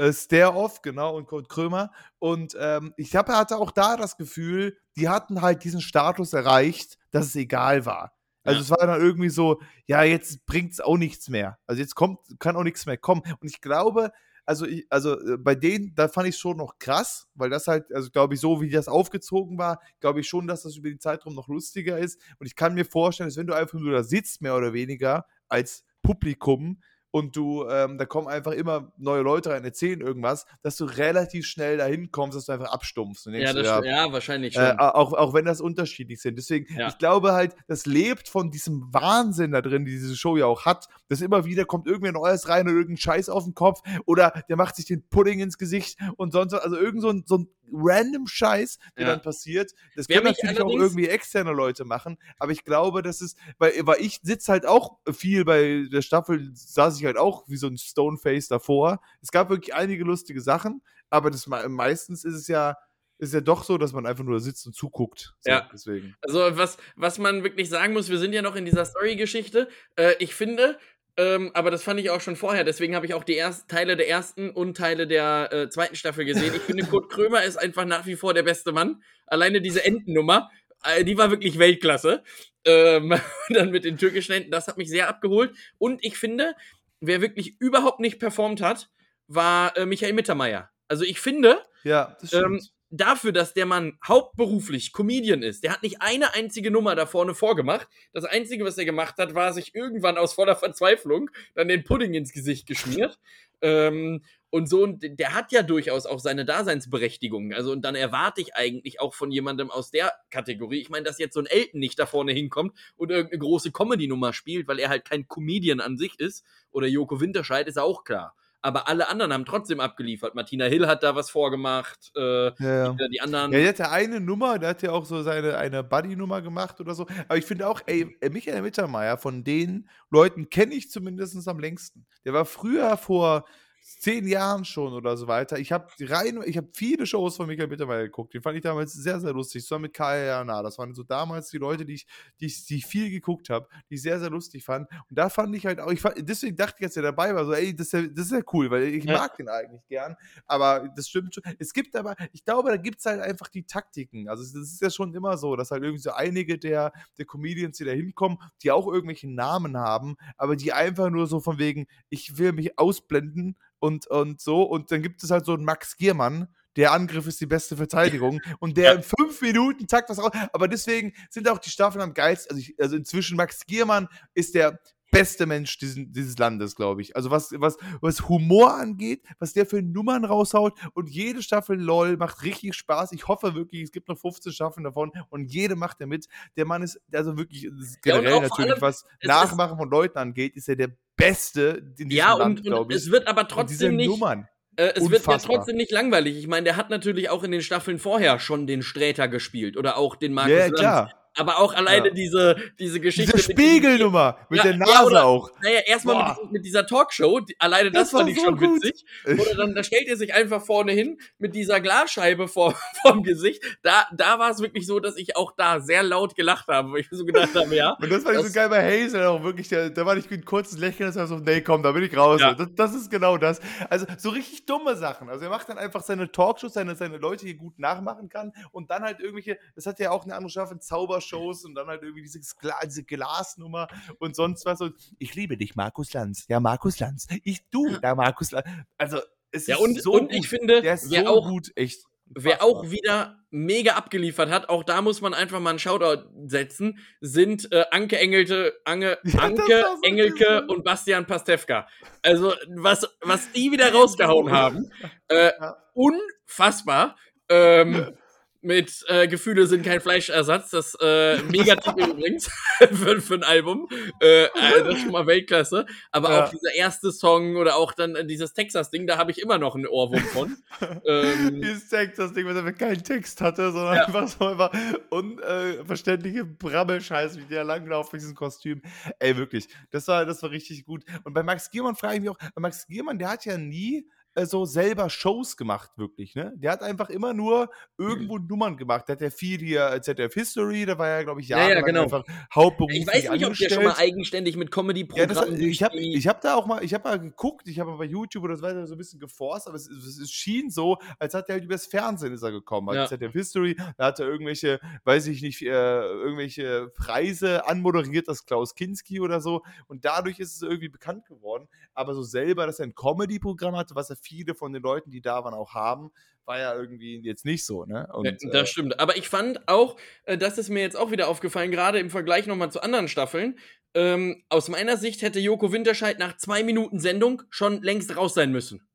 Äh, 0.00 0.14
Stare-Off, 0.14 0.80
genau, 0.80 1.14
und 1.14 1.26
Kurt 1.26 1.50
Krömer. 1.50 1.92
Und 2.18 2.56
ähm, 2.58 2.94
ich 2.96 3.14
hab, 3.14 3.28
hatte 3.28 3.58
auch 3.58 3.70
da 3.70 3.98
das 3.98 4.16
Gefühl, 4.16 4.78
die 4.96 5.10
hatten 5.10 5.42
halt 5.42 5.62
diesen 5.62 5.82
Status 5.82 6.32
erreicht, 6.32 6.96
dass 7.10 7.26
es 7.26 7.36
egal 7.36 7.84
war. 7.84 8.14
Also 8.42 8.56
ja. 8.56 8.62
es 8.62 8.70
war 8.70 8.86
dann 8.86 8.98
irgendwie 8.98 9.28
so, 9.28 9.60
ja, 9.86 10.02
jetzt 10.02 10.46
bringt 10.46 10.72
es 10.72 10.80
auch 10.80 10.96
nichts 10.96 11.28
mehr. 11.28 11.58
Also 11.66 11.82
jetzt 11.82 11.96
kommt, 11.96 12.18
kann 12.38 12.56
auch 12.56 12.62
nichts 12.62 12.86
mehr 12.86 12.96
kommen. 12.96 13.20
Und 13.40 13.50
ich 13.50 13.60
glaube, 13.60 14.10
also, 14.46 14.64
ich, 14.64 14.86
also 14.88 15.20
äh, 15.20 15.36
bei 15.36 15.54
denen, 15.54 15.94
da 15.94 16.08
fand 16.08 16.28
ich 16.28 16.38
schon 16.38 16.56
noch 16.56 16.78
krass, 16.78 17.28
weil 17.34 17.50
das 17.50 17.66
halt, 17.66 17.92
also 17.92 18.10
glaube 18.10 18.32
ich, 18.32 18.40
so 18.40 18.62
wie 18.62 18.70
das 18.70 18.88
aufgezogen 18.88 19.58
war, 19.58 19.82
glaube 20.00 20.20
ich 20.20 20.28
schon, 20.28 20.46
dass 20.46 20.62
das 20.62 20.76
über 20.76 20.88
den 20.88 20.98
Zeitraum 20.98 21.34
noch 21.34 21.48
lustiger 21.48 21.98
ist. 21.98 22.18
Und 22.38 22.46
ich 22.46 22.56
kann 22.56 22.72
mir 22.72 22.86
vorstellen, 22.86 23.28
dass 23.28 23.36
wenn 23.36 23.46
du 23.46 23.54
einfach 23.54 23.78
nur 23.78 23.92
da 23.92 24.02
sitzt, 24.02 24.40
mehr 24.40 24.56
oder 24.56 24.72
weniger, 24.72 25.26
als 25.50 25.84
Publikum, 26.00 26.80
und 27.10 27.36
du, 27.36 27.66
ähm, 27.68 27.98
da 27.98 28.06
kommen 28.06 28.28
einfach 28.28 28.52
immer 28.52 28.92
neue 28.96 29.22
Leute 29.22 29.50
rein, 29.50 29.64
erzählen 29.64 30.00
irgendwas, 30.00 30.46
dass 30.62 30.76
du 30.76 30.84
relativ 30.84 31.46
schnell 31.46 31.78
dahin 31.78 32.10
kommst, 32.10 32.36
dass 32.36 32.46
du 32.46 32.52
einfach 32.52 32.72
abstumpfst. 32.72 33.26
Ja, 33.26 33.52
das 33.52 33.66
ja, 33.66 33.84
ja, 33.84 34.12
wahrscheinlich 34.12 34.56
äh, 34.56 34.68
schon. 34.68 34.78
Äh, 34.78 34.82
auch, 34.82 35.12
auch 35.12 35.34
wenn 35.34 35.44
das 35.44 35.60
unterschiedlich 35.60 36.20
sind. 36.20 36.36
Deswegen, 36.36 36.72
ja. 36.78 36.88
ich 36.88 36.98
glaube 36.98 37.32
halt, 37.32 37.54
das 37.66 37.86
lebt 37.86 38.28
von 38.28 38.50
diesem 38.50 38.92
Wahnsinn 38.92 39.52
da 39.52 39.60
drin, 39.60 39.84
die 39.84 39.92
diese 39.92 40.16
Show 40.16 40.36
ja 40.36 40.46
auch 40.46 40.64
hat, 40.64 40.88
dass 41.08 41.20
immer 41.20 41.44
wieder 41.44 41.64
kommt 41.64 41.86
irgendwer 41.86 42.12
Neues 42.12 42.48
rein 42.48 42.68
und 42.68 42.74
irgendein 42.74 42.98
Scheiß 42.98 43.28
auf 43.28 43.44
den 43.44 43.54
Kopf 43.54 43.80
oder 44.06 44.42
der 44.48 44.56
macht 44.56 44.76
sich 44.76 44.86
den 44.86 45.06
Pudding 45.08 45.40
ins 45.40 45.58
Gesicht 45.58 45.98
und 46.16 46.32
sonst 46.32 46.52
was. 46.52 46.62
Also 46.62 46.76
irgend 46.76 47.02
so 47.02 47.10
ein, 47.10 47.24
so 47.26 47.38
ein 47.38 47.48
random 47.72 48.26
Scheiß, 48.26 48.78
der 48.96 49.06
ja. 49.06 49.12
dann 49.12 49.22
passiert. 49.22 49.72
Das 49.96 50.08
Wer 50.08 50.22
können 50.22 50.34
natürlich 50.38 50.60
auch 50.60 50.70
irgendwie 50.70 51.08
externe 51.08 51.52
Leute 51.52 51.84
machen, 51.84 52.18
aber 52.38 52.52
ich 52.52 52.64
glaube, 52.64 53.02
das 53.02 53.20
ist, 53.20 53.36
weil, 53.58 53.72
weil 53.82 54.00
ich 54.00 54.20
sitze 54.22 54.52
halt 54.52 54.66
auch 54.66 54.98
viel 55.12 55.44
bei 55.44 55.86
der 55.90 56.02
Staffel, 56.02 56.50
saß 56.54 56.98
ich 56.98 57.04
halt 57.04 57.16
auch 57.16 57.48
wie 57.48 57.56
so 57.56 57.66
ein 57.66 57.78
Stoneface 57.78 58.48
davor. 58.48 59.00
Es 59.22 59.30
gab 59.30 59.50
wirklich 59.50 59.74
einige 59.74 60.04
lustige 60.04 60.40
Sachen, 60.40 60.82
aber 61.10 61.30
das 61.30 61.46
meistens 61.46 62.24
ist 62.24 62.34
es 62.34 62.48
ja 62.48 62.76
ist 63.20 63.34
ja 63.34 63.42
doch 63.42 63.64
so, 63.64 63.76
dass 63.76 63.92
man 63.92 64.06
einfach 64.06 64.24
nur 64.24 64.40
sitzt 64.40 64.66
und 64.66 64.74
zuguckt. 64.74 65.34
So, 65.40 65.50
ja. 65.50 65.68
Deswegen. 65.72 66.16
Also 66.22 66.56
was, 66.56 66.78
was 66.96 67.18
man 67.18 67.44
wirklich 67.44 67.68
sagen 67.68 67.92
muss, 67.92 68.08
wir 68.08 68.18
sind 68.18 68.32
ja 68.32 68.40
noch 68.40 68.56
in 68.56 68.64
dieser 68.64 68.84
Story-Geschichte. 68.86 69.68
Äh, 69.96 70.14
ich 70.18 70.34
finde, 70.34 70.78
ähm, 71.20 71.50
aber 71.52 71.70
das 71.70 71.82
fand 71.82 72.00
ich 72.00 72.08
auch 72.08 72.22
schon 72.22 72.34
vorher. 72.34 72.64
Deswegen 72.64 72.96
habe 72.96 73.04
ich 73.04 73.12
auch 73.12 73.24
die 73.24 73.36
ersten 73.36 73.68
Teile 73.68 73.94
der 73.94 74.08
ersten 74.08 74.48
und 74.48 74.74
Teile 74.74 75.06
der 75.06 75.52
äh, 75.52 75.68
zweiten 75.68 75.94
Staffel 75.94 76.24
gesehen. 76.24 76.54
Ich 76.54 76.62
finde, 76.62 76.84
Kurt 76.84 77.10
Krömer 77.10 77.42
ist 77.44 77.58
einfach 77.58 77.84
nach 77.84 78.06
wie 78.06 78.16
vor 78.16 78.32
der 78.32 78.42
beste 78.42 78.72
Mann. 78.72 79.02
Alleine 79.26 79.60
diese 79.60 79.84
Entennummer, 79.84 80.50
äh, 80.82 81.04
die 81.04 81.18
war 81.18 81.30
wirklich 81.30 81.58
Weltklasse. 81.58 82.22
Ähm, 82.64 83.20
dann 83.50 83.70
mit 83.70 83.84
den 83.84 83.98
türkischen 83.98 84.32
Enten, 84.32 84.50
das 84.50 84.66
hat 84.66 84.78
mich 84.78 84.88
sehr 84.88 85.10
abgeholt. 85.10 85.54
Und 85.76 86.02
ich 86.02 86.16
finde, 86.16 86.54
wer 87.00 87.20
wirklich 87.20 87.60
überhaupt 87.60 88.00
nicht 88.00 88.18
performt 88.18 88.62
hat, 88.62 88.88
war 89.26 89.76
äh, 89.76 89.84
Michael 89.84 90.14
Mittermeier. 90.14 90.70
Also 90.88 91.04
ich 91.04 91.20
finde, 91.20 91.58
ja, 91.84 92.16
das 92.18 92.30
stimmt. 92.30 92.62
Ähm, 92.62 92.68
dafür, 92.90 93.32
dass 93.32 93.54
der 93.54 93.66
Mann 93.66 93.98
hauptberuflich 94.06 94.92
Comedian 94.92 95.42
ist, 95.42 95.64
der 95.64 95.72
hat 95.72 95.82
nicht 95.82 96.02
eine 96.02 96.34
einzige 96.34 96.70
Nummer 96.70 96.94
da 96.96 97.06
vorne 97.06 97.34
vorgemacht. 97.34 97.88
Das 98.12 98.24
Einzige, 98.24 98.64
was 98.64 98.78
er 98.78 98.84
gemacht 98.84 99.16
hat, 99.18 99.34
war 99.34 99.52
sich 99.52 99.74
irgendwann 99.74 100.18
aus 100.18 100.34
voller 100.34 100.56
Verzweiflung 100.56 101.30
dann 101.54 101.68
den 101.68 101.84
Pudding 101.84 102.14
ins 102.14 102.32
Gesicht 102.32 102.66
geschmiert. 102.66 103.18
Ähm, 103.62 104.22
und 104.48 104.70
so, 104.70 104.84
und 104.84 105.02
der 105.02 105.34
hat 105.34 105.52
ja 105.52 105.62
durchaus 105.62 106.06
auch 106.06 106.18
seine 106.18 106.46
Daseinsberechtigung. 106.46 107.52
Also, 107.52 107.72
und 107.72 107.82
dann 107.82 107.94
erwarte 107.94 108.40
ich 108.40 108.56
eigentlich 108.56 108.98
auch 109.02 109.12
von 109.12 109.30
jemandem 109.30 109.70
aus 109.70 109.90
der 109.90 110.14
Kategorie. 110.30 110.80
Ich 110.80 110.88
meine, 110.88 111.04
dass 111.04 111.18
jetzt 111.18 111.34
so 111.34 111.40
ein 111.40 111.46
Elton 111.46 111.78
nicht 111.78 111.98
da 111.98 112.06
vorne 112.06 112.32
hinkommt 112.32 112.72
und 112.96 113.10
irgendeine 113.10 113.38
große 113.38 113.70
Comedy-Nummer 113.70 114.32
spielt, 114.32 114.66
weil 114.66 114.78
er 114.78 114.88
halt 114.88 115.04
kein 115.04 115.28
Comedian 115.28 115.80
an 115.80 115.98
sich 115.98 116.18
ist. 116.18 116.42
Oder 116.70 116.86
Joko 116.86 117.20
Winterscheid 117.20 117.68
ist 117.68 117.78
auch 117.78 118.02
klar 118.02 118.34
aber 118.62 118.88
alle 118.88 119.08
anderen 119.08 119.32
haben 119.32 119.44
trotzdem 119.44 119.80
abgeliefert. 119.80 120.34
Martina 120.34 120.66
Hill 120.66 120.86
hat 120.86 121.02
da 121.02 121.14
was 121.14 121.30
vorgemacht, 121.30 122.12
äh, 122.16 122.46
ja, 122.46 122.54
ja. 122.58 122.92
Die, 122.92 123.08
die, 123.12 123.20
anderen. 123.20 123.52
Ja, 123.52 123.58
der 123.58 123.68
hatte 123.68 123.90
eine 123.90 124.20
Nummer, 124.20 124.58
der 124.58 124.70
hat 124.70 124.82
ja 124.82 124.92
auch 124.92 125.04
so 125.04 125.22
seine 125.22 125.56
eine 125.56 125.82
Buddy-Nummer 125.82 126.42
gemacht 126.42 126.80
oder 126.80 126.94
so. 126.94 127.06
Aber 127.28 127.38
ich 127.38 127.46
finde 127.46 127.68
auch, 127.68 127.80
ey, 127.86 128.16
Michael 128.30 128.62
Mittermeier, 128.62 129.16
von 129.16 129.44
den 129.44 129.88
Leuten 130.10 130.50
kenne 130.50 130.74
ich 130.74 130.90
zumindest 130.90 131.48
am 131.48 131.58
längsten. 131.58 132.06
Der 132.24 132.32
war 132.32 132.44
früher 132.44 132.96
vor 132.96 133.44
zehn 133.80 134.26
Jahren 134.26 134.64
schon 134.64 134.92
oder 134.92 135.16
so 135.16 135.26
weiter. 135.26 135.58
Ich 135.58 135.72
habe 135.72 135.88
rein, 136.00 136.40
ich 136.44 136.56
habe 136.56 136.68
viele 136.74 137.06
Shows 137.06 137.36
von 137.36 137.46
Michael 137.46 137.68
Mittermeier 137.68 138.04
geguckt. 138.04 138.34
Die 138.34 138.40
fand 138.40 138.56
ich 138.56 138.62
damals 138.62 138.92
sehr, 138.92 139.20
sehr 139.20 139.32
lustig. 139.32 139.64
So 139.64 139.78
mit 139.78 139.92
Kaya 139.92 140.24
Jana. 140.24 140.62
Das 140.62 140.78
waren 140.78 140.94
so 140.94 141.02
damals 141.02 141.50
die 141.50 141.58
Leute, 141.58 141.84
die 141.84 141.94
ich, 141.94 142.06
die 142.40 142.46
ich, 142.46 142.66
die 142.66 142.76
ich 142.76 142.86
viel 142.86 143.10
geguckt 143.10 143.50
habe, 143.50 143.68
die 143.88 143.94
ich 143.94 144.02
sehr, 144.02 144.18
sehr 144.18 144.30
lustig 144.30 144.64
fand. 144.64 144.88
Und 145.08 145.18
da 145.18 145.28
fand 145.28 145.54
ich 145.56 145.66
halt 145.66 145.80
auch, 145.80 145.90
ich 145.90 146.00
fand, 146.00 146.16
deswegen 146.28 146.56
dachte 146.56 146.76
ich, 146.78 146.86
als 146.86 146.96
er 146.96 147.02
dabei 147.02 147.34
war, 147.34 147.44
so, 147.44 147.52
ey, 147.52 147.74
das 147.74 147.88
ist 147.88 147.92
ja, 147.92 148.02
das 148.02 148.26
ist 148.26 148.32
ja 148.32 148.40
cool, 148.52 148.70
weil 148.70 148.84
ich 148.84 149.04
ja. 149.04 149.18
mag 149.18 149.36
den 149.36 149.48
eigentlich 149.48 149.86
gern. 149.88 150.16
Aber 150.46 150.88
das 150.96 151.08
stimmt 151.08 151.34
schon. 151.34 151.44
Es 151.58 151.72
gibt 151.72 151.96
aber, 151.96 152.16
ich 152.32 152.44
glaube, 152.44 152.70
da 152.70 152.76
gibt 152.76 153.00
es 153.00 153.06
halt 153.06 153.20
einfach 153.20 153.48
die 153.48 153.64
Taktiken. 153.64 154.28
Also 154.28 154.42
das 154.42 154.72
ist 154.72 154.80
ja 154.80 154.90
schon 154.90 155.14
immer 155.14 155.36
so, 155.36 155.56
dass 155.56 155.70
halt 155.70 155.82
irgendwie 155.82 156.02
so 156.02 156.12
einige 156.12 156.58
der, 156.58 156.92
der 157.18 157.24
Comedians, 157.24 157.78
die 157.78 157.84
da 157.84 157.92
hinkommen, 157.92 158.38
die 158.62 158.70
auch 158.70 158.86
irgendwelche 158.86 159.30
Namen 159.30 159.76
haben, 159.76 160.16
aber 160.36 160.56
die 160.56 160.72
einfach 160.72 161.10
nur 161.10 161.26
so 161.26 161.40
von 161.40 161.58
wegen, 161.58 161.86
ich 162.08 162.38
will 162.38 162.52
mich 162.52 162.78
ausblenden 162.78 163.56
und, 163.80 164.06
und 164.06 164.40
so. 164.40 164.62
Und 164.62 164.92
dann 164.92 165.02
gibt 165.02 165.22
es 165.24 165.30
halt 165.30 165.44
so 165.44 165.54
einen 165.54 165.64
Max 165.64 165.96
Giermann, 165.96 166.48
der 166.76 166.92
Angriff 166.92 167.26
ist 167.26 167.40
die 167.40 167.46
beste 167.46 167.76
Verteidigung 167.76 168.40
und 168.60 168.76
der 168.76 168.84
ja. 168.84 168.92
in 168.92 169.02
fünf 169.02 169.40
Minuten 169.42 169.86
takt 169.86 170.08
was 170.08 170.22
raus. 170.22 170.30
Aber 170.52 170.68
deswegen 170.68 171.12
sind 171.28 171.48
auch 171.48 171.58
die 171.58 171.70
Staffeln 171.70 172.02
am 172.02 172.14
geilsten. 172.14 172.56
Also, 172.56 172.60
ich, 172.60 172.80
also 172.80 172.96
inzwischen 172.96 173.36
Max 173.36 173.66
Giermann 173.66 174.08
ist 174.34 174.54
der 174.54 174.78
beste 175.10 175.46
Mensch 175.46 175.78
diesen, 175.78 176.12
dieses 176.12 176.38
Landes, 176.38 176.76
glaube 176.76 177.02
ich. 177.02 177.16
Also 177.16 177.30
was, 177.30 177.52
was, 177.56 177.76
was 178.00 178.28
Humor 178.28 178.74
angeht, 178.74 179.22
was 179.38 179.52
der 179.52 179.66
für 179.66 179.82
Nummern 179.82 180.24
raushaut 180.24 180.78
und 180.94 181.10
jede 181.10 181.42
Staffel 181.42 181.78
LOL 181.80 182.16
macht 182.16 182.42
richtig 182.42 182.74
Spaß. 182.74 183.12
Ich 183.12 183.28
hoffe 183.28 183.54
wirklich, 183.54 183.82
es 183.82 183.92
gibt 183.92 184.08
noch 184.08 184.18
15 184.18 184.52
Staffeln 184.52 184.84
davon 184.84 185.12
und 185.28 185.52
jede 185.52 185.76
macht 185.76 186.00
er 186.00 186.06
mit. 186.06 186.26
Der 186.56 186.64
Mann 186.64 186.82
ist 186.82 187.00
also 187.12 187.36
wirklich 187.36 187.64
ist 187.64 188.02
generell 188.02 188.30
ja, 188.30 188.40
natürlich, 188.40 188.72
allem, 188.72 188.82
was 188.82 189.04
Nachmachen 189.22 189.76
von 189.78 189.90
Leuten 189.90 190.18
angeht, 190.18 190.56
ist 190.56 190.68
er 190.68 190.76
der 190.76 190.90
Beste 191.16 191.82
in 191.98 192.08
diesem 192.08 192.10
ja, 192.10 192.34
Land, 192.34 192.62
glaube 192.62 192.92
ich. 192.92 192.98
Es 192.98 193.10
wird 193.10 193.26
aber 193.26 193.48
trotzdem 193.48 193.96
nicht. 193.96 194.08
Nummern. 194.08 194.48
Äh, 194.76 194.92
es 194.94 195.02
Unfassbar. 195.02 195.34
wird 195.34 195.42
ja 195.42 195.54
trotzdem 195.54 195.76
nicht 195.76 195.90
langweilig. 195.90 196.36
Ich 196.36 196.46
meine, 196.46 196.64
der 196.64 196.76
hat 196.76 196.90
natürlich 196.90 197.28
auch 197.28 197.42
in 197.42 197.50
den 197.50 197.62
Staffeln 197.62 197.98
vorher 197.98 198.38
schon 198.38 198.66
den 198.66 198.82
Sträter 198.82 199.28
gespielt 199.28 199.76
oder 199.76 199.96
auch 199.96 200.16
den 200.16 200.32
Markus 200.32 200.52
ja, 200.52 200.70
klar 200.70 201.19
aber 201.36 201.58
auch 201.58 201.72
alleine 201.74 202.08
ja. 202.08 202.14
diese, 202.14 202.56
diese 202.78 203.00
Geschichte. 203.00 203.32
Diese 203.36 203.52
Spiegelnummer 203.52 204.38
mit, 204.48 204.50
mit 204.50 204.58
ja, 204.58 204.64
der 204.64 204.76
Nase 204.76 204.92
ja, 204.92 205.04
oder, 205.04 205.24
auch. 205.24 205.50
Naja, 205.62 205.80
erstmal 205.86 206.36
mit, 206.42 206.52
mit, 206.52 206.64
dieser 206.64 206.86
Talkshow, 206.86 207.40
die, 207.40 207.54
alleine 207.58 207.90
das, 207.90 208.10
das 208.10 208.18
fand 208.18 208.30
ich 208.30 208.36
so 208.36 208.46
schon 208.46 208.56
gut. 208.56 208.82
witzig. 208.82 209.04
Oder 209.26 209.54
dann 209.54 209.74
da 209.74 209.84
stellt 209.84 210.08
er 210.08 210.16
sich 210.16 210.34
einfach 210.34 210.64
vorne 210.64 210.92
hin 210.92 211.18
mit 211.38 211.54
dieser 211.54 211.80
Glasscheibe 211.80 212.48
vor, 212.48 212.74
vorm 213.02 213.22
Gesicht. 213.22 213.62
Da, 213.82 214.06
da 214.12 214.38
war 214.38 214.50
es 214.50 214.60
wirklich 214.60 214.86
so, 214.86 214.98
dass 214.98 215.16
ich 215.16 215.36
auch 215.36 215.52
da 215.56 215.80
sehr 215.80 216.02
laut 216.02 216.34
gelacht 216.34 216.68
habe, 216.68 216.92
weil 216.92 217.00
ich 217.00 217.08
so 217.10 217.24
gedacht 217.24 217.54
habe, 217.54 217.74
ja. 217.74 217.96
Und 218.00 218.10
das 218.10 218.24
war 218.24 218.32
das, 218.32 218.46
so 218.46 218.52
geil 218.52 218.68
bei 218.68 218.82
Hazel 218.82 219.24
auch 219.26 219.42
wirklich, 219.42 219.68
da, 219.68 219.88
da 219.88 220.04
war 220.04 220.16
ich 220.16 220.30
ein 220.30 220.44
kurzes 220.44 220.78
Lächeln, 220.78 221.08
das 221.08 221.16
war 221.16 221.26
so, 221.26 221.36
nee, 221.36 221.60
komm, 221.60 221.82
da 221.82 221.92
bin 221.92 222.02
ich 222.02 222.16
raus. 222.16 222.40
Das, 222.40 222.68
das, 222.74 222.94
ist 222.94 223.10
genau 223.10 223.36
das. 223.36 223.60
Also 223.88 224.06
so 224.18 224.30
richtig 224.30 224.66
dumme 224.66 224.96
Sachen. 224.96 225.28
Also 225.28 225.44
er 225.44 225.50
macht 225.50 225.68
dann 225.68 225.78
einfach 225.78 226.02
seine 226.02 226.30
Talkshows, 226.30 226.74
seine, 226.74 226.96
seine 226.96 227.18
Leute, 227.18 227.46
die 227.46 227.54
gut 227.54 227.78
nachmachen 227.78 228.28
kann 228.28 228.52
und 228.72 228.90
dann 228.90 229.02
halt 229.02 229.20
irgendwelche, 229.20 229.58
das 229.76 229.86
hat 229.86 230.00
ja 230.00 230.10
auch 230.10 230.24
eine 230.24 230.34
andere 230.34 230.50
Staffel, 230.50 230.80
Zaubershows 231.20 231.64
und 231.64 231.74
dann 231.74 231.86
halt 231.86 232.02
irgendwie 232.02 232.22
diese, 232.22 232.40
diese 232.84 233.04
Glasnummer 233.04 233.88
und 234.18 234.34
sonst 234.34 234.64
was. 234.66 234.80
Und 234.80 234.94
ich 235.18 235.34
liebe 235.34 235.56
dich, 235.56 235.76
Markus 235.76 236.12
Lanz. 236.12 236.46
Ja, 236.48 236.60
Markus 236.60 236.98
Lanz. 236.98 237.26
Ich, 237.44 237.60
du, 237.70 237.98
da 238.00 238.14
Markus 238.14 238.50
Lanz. 238.50 238.66
Also, 238.98 239.20
es 239.52 239.66
ja, 239.66 239.76
ist 239.76 239.82
und, 239.82 240.02
so 240.02 240.12
und 240.12 240.30
gut. 240.30 240.34
ich 240.34 240.48
finde, 240.48 240.82
der 240.82 240.94
ist 240.94 241.10
so 241.10 241.26
auch, 241.26 241.48
gut, 241.48 241.70
echt. 241.76 242.02
Wer 242.32 242.62
auch 242.62 242.88
wieder 242.92 243.40
mega 243.50 243.94
abgeliefert 243.94 244.50
hat, 244.50 244.68
auch 244.68 244.84
da 244.84 245.02
muss 245.02 245.20
man 245.20 245.34
einfach 245.34 245.58
mal 245.58 245.70
einen 245.70 245.80
Shoutout 245.80 246.28
setzen, 246.46 247.00
sind 247.20 247.72
äh, 247.72 247.86
Anke 247.90 248.20
Engelte, 248.20 248.72
Ange, 248.84 249.18
ja, 249.24 249.40
Anke 249.40 249.66
so 249.66 250.02
Engelke 250.06 250.64
und 250.68 250.84
Bastian 250.84 251.26
Pastewka. 251.26 251.88
Also, 252.22 252.54
was, 252.76 253.08
was 253.22 253.50
die 253.50 253.72
wieder 253.72 253.92
rausgehauen 253.92 254.52
haben, 254.52 254.92
äh, 255.26 255.50
unfassbar. 255.92 257.16
Ähm, 257.48 258.16
mit 258.62 259.04
äh, 259.08 259.26
Gefühle 259.26 259.66
sind 259.66 259.84
kein 259.84 260.00
Fleischersatz. 260.00 260.70
Das 260.70 260.96
äh, 261.00 261.42
Megatitel 261.42 262.10
übrigens 262.10 262.50
für, 262.78 263.20
für 263.20 263.34
ein 263.34 263.44
Album. 263.44 263.88
Äh, 264.20 264.44
äh, 264.44 264.48
das 264.84 264.94
ist 264.94 265.02
schon 265.02 265.12
mal 265.12 265.26
Weltklasse. 265.26 265.86
Aber 266.10 266.30
ja. 266.30 266.44
auch 266.44 266.50
dieser 266.50 266.74
erste 266.74 267.12
Song 267.12 267.56
oder 267.56 267.76
auch 267.76 267.92
dann 267.92 268.16
äh, 268.16 268.26
dieses 268.26 268.52
Texas-Ding, 268.52 269.06
da 269.06 269.18
habe 269.18 269.30
ich 269.30 269.40
immer 269.40 269.58
noch 269.58 269.74
einen 269.74 269.86
Ohrwurm 269.86 270.22
von. 270.24 270.56
ähm, 271.06 271.60
dieses 271.60 271.88
Texas-Ding, 271.88 272.46
was 272.46 272.56
einfach 272.56 272.76
keinen 272.76 273.02
Text 273.02 273.40
hatte, 273.40 273.72
sondern 273.72 273.96
ja. 273.96 274.04
einfach 274.06 274.28
so 274.28 274.46
einfach 274.46 274.72
unverständliche 275.10 276.44
Brabbelscheiß, 276.44 277.38
wie 277.38 277.44
der 277.44 277.64
langlaufen 277.64 278.10
mit 278.12 278.22
diesem 278.22 278.36
Kostüm. 278.36 278.82
Ey, 279.18 279.36
wirklich. 279.36 279.68
Das 279.90 280.06
war, 280.08 280.26
das 280.26 280.42
war 280.42 280.50
richtig 280.50 280.84
gut. 280.84 281.04
Und 281.24 281.32
bei 281.32 281.42
Max 281.42 281.70
Giermann 281.70 281.96
frage 281.96 282.16
ich 282.16 282.20
mich 282.20 282.30
auch, 282.30 282.38
bei 282.54 282.60
Max 282.60 282.86
Giermann, 282.86 283.18
der 283.18 283.30
hat 283.30 283.44
ja 283.44 283.56
nie 283.56 284.06
äh, 284.34 284.46
so 284.46 284.64
selber 284.64 285.10
Shows 285.10 285.56
gemacht, 285.56 285.90
wirklich, 285.96 286.36
ne? 286.36 286.52
Der 286.56 286.70
hat 286.70 286.82
einfach 286.82 287.10
immer 287.10 287.34
nur 287.34 287.68
irgendwo 287.98 288.38
mhm. 288.38 288.46
Nummern 288.46 288.76
gemacht. 288.76 289.08
Der 289.08 289.14
hat 289.14 289.20
ja 289.20 289.30
viel 289.30 289.58
hier 289.58 289.92
äh, 289.92 290.00
ZDF 290.00 290.34
History, 290.34 290.86
da 290.86 290.96
war 290.98 291.08
ja, 291.08 291.22
glaube 291.24 291.40
ich, 291.40 291.48
jahrelang 291.48 291.70
ja, 291.70 291.78
ja, 291.78 291.84
genau. 291.84 292.02
einfach 292.04 292.24
hauptberuflich 292.54 293.00
Ich 293.00 293.06
weiß 293.08 293.30
nicht, 293.30 293.46
ob 293.46 293.54
der 293.56 293.70
schon 293.70 293.84
mal 293.84 293.96
eigenständig 293.96 294.56
mit 294.56 294.70
Comedy-Programmen... 294.70 295.60
Ja, 295.60 295.66
ich 295.66 295.82
habe 295.82 295.96
ich 295.98 296.28
hab 296.28 296.40
da 296.40 296.54
auch 296.54 296.66
mal, 296.66 296.84
ich 296.84 296.94
habe 296.94 297.08
mal 297.08 297.18
geguckt, 297.18 297.66
ich 297.66 297.80
habe 297.80 297.96
bei 297.96 298.04
YouTube 298.04 298.44
oder 298.44 298.56
so 298.56 298.62
weiter 298.62 298.86
so 298.86 298.94
ein 298.94 298.98
bisschen 298.98 299.18
geforst, 299.18 299.66
aber 299.66 299.76
es, 299.76 299.88
es, 299.88 300.30
schien 300.30 300.70
so, 300.70 300.98
als 301.18 301.34
hat 301.34 301.48
er 301.48 301.54
halt 301.54 301.64
übers 301.64 301.86
Fernsehen 301.86 302.32
ist 302.32 302.42
er 302.42 302.52
gekommen. 302.52 302.88
Also 302.88 303.00
ja. 303.00 303.08
ZDF 303.08 303.32
History, 303.32 303.76
da 303.96 304.06
hat 304.06 304.20
er 304.20 304.26
irgendwelche, 304.26 304.78
weiß 305.04 305.26
ich 305.26 305.42
nicht, 305.42 305.60
äh, 305.62 305.66
irgendwelche 305.68 306.88
Preise 306.96 307.66
anmoderiert, 307.66 308.28
das 308.28 308.44
Klaus 308.46 308.76
Kinski 308.76 309.20
oder 309.20 309.40
so 309.40 309.62
und 309.88 310.04
dadurch 310.04 310.38
ist 310.38 310.54
es 310.54 310.62
irgendwie 310.62 310.88
bekannt 310.88 311.26
geworden, 311.26 311.68
aber 311.94 312.14
so 312.14 312.22
selber, 312.22 312.66
dass 312.66 312.78
er 312.78 312.86
ein 312.86 312.94
Comedy-Programm 312.94 313.76
hatte, 313.76 313.96
was 313.96 314.10
er 314.10 314.19
viele 314.20 314.54
von 314.54 314.72
den 314.72 314.82
Leuten, 314.82 315.10
die 315.10 315.20
da 315.20 315.44
waren, 315.44 315.54
auch 315.54 315.74
haben, 315.74 316.10
war 316.44 316.58
ja 316.58 316.74
irgendwie 316.74 317.20
jetzt 317.20 317.44
nicht 317.44 317.64
so, 317.64 317.84
ne? 317.84 318.08
Und, 318.12 318.24
ja, 318.24 318.32
das 318.50 318.62
äh, 318.62 318.66
stimmt. 318.66 318.98
Aber 318.98 319.16
ich 319.16 319.28
fand 319.28 319.68
auch, 319.68 319.96
äh, 320.24 320.36
das 320.36 320.58
ist 320.58 320.68
mir 320.68 320.80
jetzt 320.82 320.96
auch 320.96 321.10
wieder 321.10 321.28
aufgefallen, 321.28 321.70
gerade 321.70 321.98
im 321.98 322.10
Vergleich 322.10 322.46
nochmal 322.46 322.72
zu 322.72 322.82
anderen 322.82 323.08
Staffeln. 323.08 323.58
Ähm, 323.94 324.44
aus 324.48 324.68
meiner 324.68 324.96
Sicht 324.96 325.22
hätte 325.22 325.40
Joko 325.40 325.72
Winterscheid 325.72 326.18
nach 326.18 326.36
zwei 326.36 326.62
Minuten 326.62 326.98
Sendung 327.00 327.42
schon 327.50 327.82
längst 327.82 328.16
raus 328.16 328.34
sein 328.34 328.52
müssen. 328.52 328.88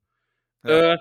Ja. 0.64 0.94
Äh, 0.94 0.98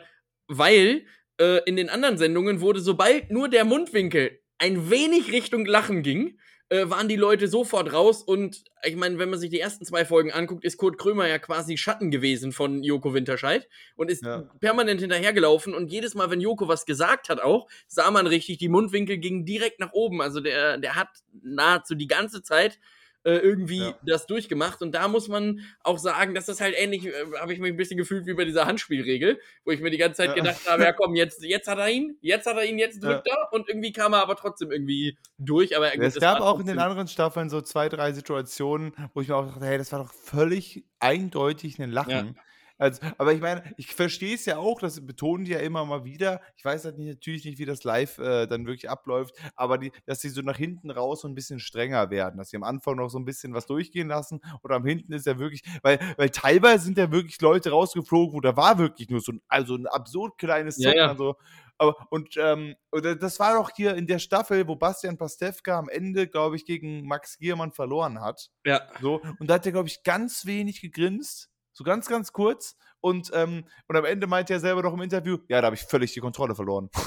weil 0.46 1.06
äh, 1.40 1.60
in 1.64 1.76
den 1.76 1.88
anderen 1.88 2.18
Sendungen 2.18 2.60
wurde, 2.60 2.80
sobald 2.80 3.30
nur 3.30 3.48
der 3.48 3.64
Mundwinkel 3.64 4.40
ein 4.58 4.90
wenig 4.90 5.32
Richtung 5.32 5.66
Lachen 5.66 6.02
ging, 6.02 6.38
äh, 6.70 6.88
waren 6.88 7.08
die 7.08 7.16
Leute 7.16 7.48
sofort 7.48 7.92
raus 7.92 8.22
und 8.22 8.64
ich 8.82 8.96
meine, 8.96 9.18
wenn 9.18 9.30
man 9.30 9.38
sich 9.38 9.50
die 9.50 9.60
ersten 9.60 9.84
zwei 9.84 10.04
Folgen 10.04 10.32
anguckt, 10.32 10.64
ist 10.64 10.76
Kurt 10.76 10.98
Krömer 10.98 11.26
ja 11.28 11.38
quasi 11.38 11.76
Schatten 11.76 12.10
gewesen 12.10 12.52
von 12.52 12.82
Joko 12.82 13.14
Winterscheid 13.14 13.68
und 13.96 14.10
ist 14.10 14.24
ja. 14.24 14.48
permanent 14.60 15.00
hinterhergelaufen 15.00 15.74
und 15.74 15.92
jedes 15.92 16.14
Mal, 16.14 16.30
wenn 16.30 16.40
Joko 16.40 16.68
was 16.68 16.86
gesagt 16.86 17.28
hat 17.28 17.40
auch, 17.40 17.68
sah 17.86 18.10
man 18.10 18.26
richtig, 18.26 18.58
die 18.58 18.68
Mundwinkel 18.68 19.18
gingen 19.18 19.44
direkt 19.44 19.80
nach 19.80 19.92
oben. 19.92 20.20
Also 20.22 20.40
der, 20.40 20.78
der 20.78 20.94
hat 20.96 21.08
nahezu 21.42 21.94
die 21.94 22.06
ganze 22.06 22.42
Zeit 22.42 22.78
äh, 23.24 23.36
irgendwie 23.36 23.80
ja. 23.80 23.98
das 24.02 24.26
durchgemacht. 24.26 24.82
Und 24.82 24.92
da 24.92 25.08
muss 25.08 25.28
man 25.28 25.60
auch 25.82 25.98
sagen, 25.98 26.34
dass 26.34 26.46
das 26.46 26.60
halt 26.60 26.74
ähnlich, 26.78 27.06
äh, 27.06 27.12
habe 27.40 27.52
ich 27.52 27.58
mich 27.58 27.72
ein 27.72 27.76
bisschen 27.76 27.96
gefühlt 27.96 28.26
wie 28.26 28.34
bei 28.34 28.44
dieser 28.44 28.66
Handspielregel, 28.66 29.40
wo 29.64 29.70
ich 29.70 29.80
mir 29.80 29.90
die 29.90 29.98
ganze 29.98 30.18
Zeit 30.18 30.30
ja. 30.30 30.34
gedacht 30.34 30.68
habe, 30.68 30.82
ja 30.82 30.92
komm, 30.92 31.14
jetzt, 31.14 31.42
jetzt 31.42 31.66
hat 31.66 31.78
er 31.78 31.88
ihn, 31.88 32.16
jetzt 32.20 32.46
hat 32.46 32.56
er 32.56 32.64
ihn, 32.64 32.78
jetzt 32.78 33.02
drückt 33.02 33.26
ja. 33.26 33.34
er 33.34 33.52
und 33.52 33.68
irgendwie 33.68 33.92
kam 33.92 34.12
er 34.12 34.22
aber 34.22 34.36
trotzdem 34.36 34.70
irgendwie 34.70 35.16
durch. 35.38 35.76
Aber 35.76 35.92
es 35.98 36.20
gab 36.20 36.40
auch 36.40 36.60
in 36.60 36.66
den 36.66 36.78
anderen 36.78 37.08
Staffeln 37.08 37.48
so 37.48 37.60
zwei, 37.60 37.88
drei 37.88 38.12
Situationen, 38.12 38.94
wo 39.14 39.20
ich 39.20 39.28
mir 39.28 39.36
auch 39.36 39.46
dachte, 39.46 39.64
hey, 39.64 39.78
das 39.78 39.90
war 39.92 40.00
doch 40.00 40.12
völlig 40.12 40.84
eindeutig 41.00 41.80
ein 41.80 41.90
Lachen. 41.90 42.38
Also, 42.78 43.00
aber 43.18 43.32
ich 43.32 43.40
meine, 43.40 43.62
ich 43.76 43.94
verstehe 43.94 44.34
es 44.34 44.44
ja 44.46 44.58
auch, 44.58 44.80
das 44.80 45.04
betonen 45.06 45.44
die 45.44 45.52
ja 45.52 45.60
immer 45.60 45.84
mal 45.84 46.04
wieder. 46.04 46.40
Ich 46.56 46.64
weiß 46.64 46.84
halt 46.84 46.98
nicht, 46.98 47.08
natürlich 47.08 47.44
nicht, 47.44 47.58
wie 47.58 47.64
das 47.64 47.84
live 47.84 48.18
äh, 48.18 48.46
dann 48.46 48.66
wirklich 48.66 48.90
abläuft, 48.90 49.34
aber 49.54 49.78
die, 49.78 49.92
dass 50.06 50.20
sie 50.20 50.28
so 50.28 50.42
nach 50.42 50.56
hinten 50.56 50.90
raus 50.90 51.22
so 51.22 51.28
ein 51.28 51.34
bisschen 51.34 51.60
strenger 51.60 52.10
werden, 52.10 52.38
dass 52.38 52.50
sie 52.50 52.56
am 52.56 52.64
Anfang 52.64 52.96
noch 52.96 53.10
so 53.10 53.18
ein 53.18 53.24
bisschen 53.24 53.54
was 53.54 53.66
durchgehen 53.66 54.08
lassen 54.08 54.40
und 54.62 54.72
am 54.72 54.84
hinten 54.84 55.12
ist 55.12 55.26
ja 55.26 55.38
wirklich, 55.38 55.62
weil, 55.82 56.00
weil 56.16 56.30
teilweise 56.30 56.84
sind 56.84 56.98
ja 56.98 57.12
wirklich 57.12 57.40
Leute 57.40 57.70
rausgeflogen, 57.70 58.34
wo 58.34 58.40
da 58.40 58.56
war 58.56 58.78
wirklich 58.78 59.08
nur 59.08 59.20
so 59.20 59.32
ein, 59.32 59.40
also 59.48 59.76
ein 59.76 59.86
absurd 59.86 60.38
kleines 60.38 60.78
ja, 60.78 60.94
ja. 60.94 61.08
also 61.08 61.36
aber, 61.78 61.96
und, 62.10 62.36
ähm, 62.36 62.76
das 62.92 63.40
war 63.40 63.54
doch 63.54 63.70
hier 63.74 63.96
in 63.96 64.06
der 64.06 64.18
Staffel, 64.18 64.68
wo 64.68 64.76
Bastian 64.76 65.18
Pastewka 65.18 65.78
am 65.78 65.88
Ende, 65.88 66.28
glaube 66.28 66.56
ich, 66.56 66.64
gegen 66.64 67.06
Max 67.06 67.36
Giermann 67.38 67.72
verloren 67.72 68.20
hat. 68.20 68.50
Ja. 68.64 68.82
So, 69.00 69.20
und 69.38 69.50
da 69.50 69.54
hat 69.54 69.66
er, 69.66 69.72
glaube 69.72 69.88
ich, 69.88 70.02
ganz 70.04 70.46
wenig 70.46 70.80
gegrinst. 70.80 71.50
So 71.74 71.84
ganz, 71.84 72.06
ganz 72.08 72.32
kurz. 72.32 72.76
Und, 73.00 73.30
ähm, 73.34 73.64
und 73.86 73.96
am 73.96 74.06
Ende 74.06 74.26
meinte 74.26 74.54
er 74.54 74.60
selber 74.60 74.82
noch 74.82 74.94
im 74.94 75.02
Interview, 75.02 75.36
ja, 75.48 75.60
da 75.60 75.66
habe 75.66 75.76
ich 75.76 75.82
völlig 75.82 76.14
die 76.14 76.20
Kontrolle 76.20 76.54
verloren. 76.54 76.88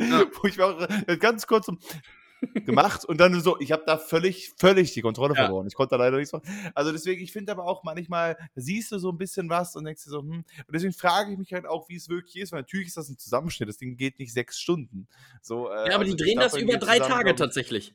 Ja. 0.00 0.24
Wo 0.40 0.48
ich 0.48 0.58
auch 0.62 0.88
äh, 1.06 1.18
ganz 1.18 1.46
kurz 1.46 1.70
gemacht 2.64 3.04
und 3.04 3.18
dann 3.18 3.38
so, 3.42 3.60
ich 3.60 3.72
habe 3.72 3.82
da 3.86 3.98
völlig, 3.98 4.54
völlig 4.56 4.94
die 4.94 5.02
Kontrolle 5.02 5.34
ja. 5.34 5.44
verloren. 5.44 5.66
Ich 5.66 5.74
konnte 5.74 5.96
da 5.96 6.02
leider 6.02 6.16
nichts 6.16 6.32
machen. 6.32 6.48
Also 6.74 6.92
deswegen, 6.92 7.22
ich 7.22 7.30
finde 7.30 7.52
aber 7.52 7.66
auch 7.66 7.84
manchmal, 7.84 8.38
siehst 8.54 8.90
du 8.92 8.98
so 8.98 9.10
ein 9.10 9.18
bisschen 9.18 9.50
was 9.50 9.76
und 9.76 9.84
denkst 9.84 10.04
dir 10.04 10.10
so, 10.10 10.20
hm. 10.20 10.30
Und 10.30 10.72
deswegen 10.72 10.94
frage 10.94 11.32
ich 11.32 11.38
mich 11.38 11.52
halt 11.52 11.66
auch, 11.66 11.90
wie 11.90 11.96
es 11.96 12.08
wirklich 12.08 12.36
ist, 12.36 12.52
weil 12.52 12.60
natürlich 12.60 12.88
ist 12.88 12.96
das 12.96 13.10
ein 13.10 13.18
Zusammenschnitt. 13.18 13.68
Das 13.68 13.76
Ding 13.76 13.98
geht 13.98 14.18
nicht 14.18 14.32
sechs 14.32 14.58
Stunden. 14.58 15.08
So, 15.42 15.68
äh, 15.68 15.74
ja, 15.74 15.94
aber 15.94 16.04
also 16.04 16.16
die 16.16 16.22
drehen 16.22 16.38
das 16.38 16.56
über 16.56 16.78
drei 16.78 17.00
Tage 17.00 17.34
tatsächlich. 17.34 17.94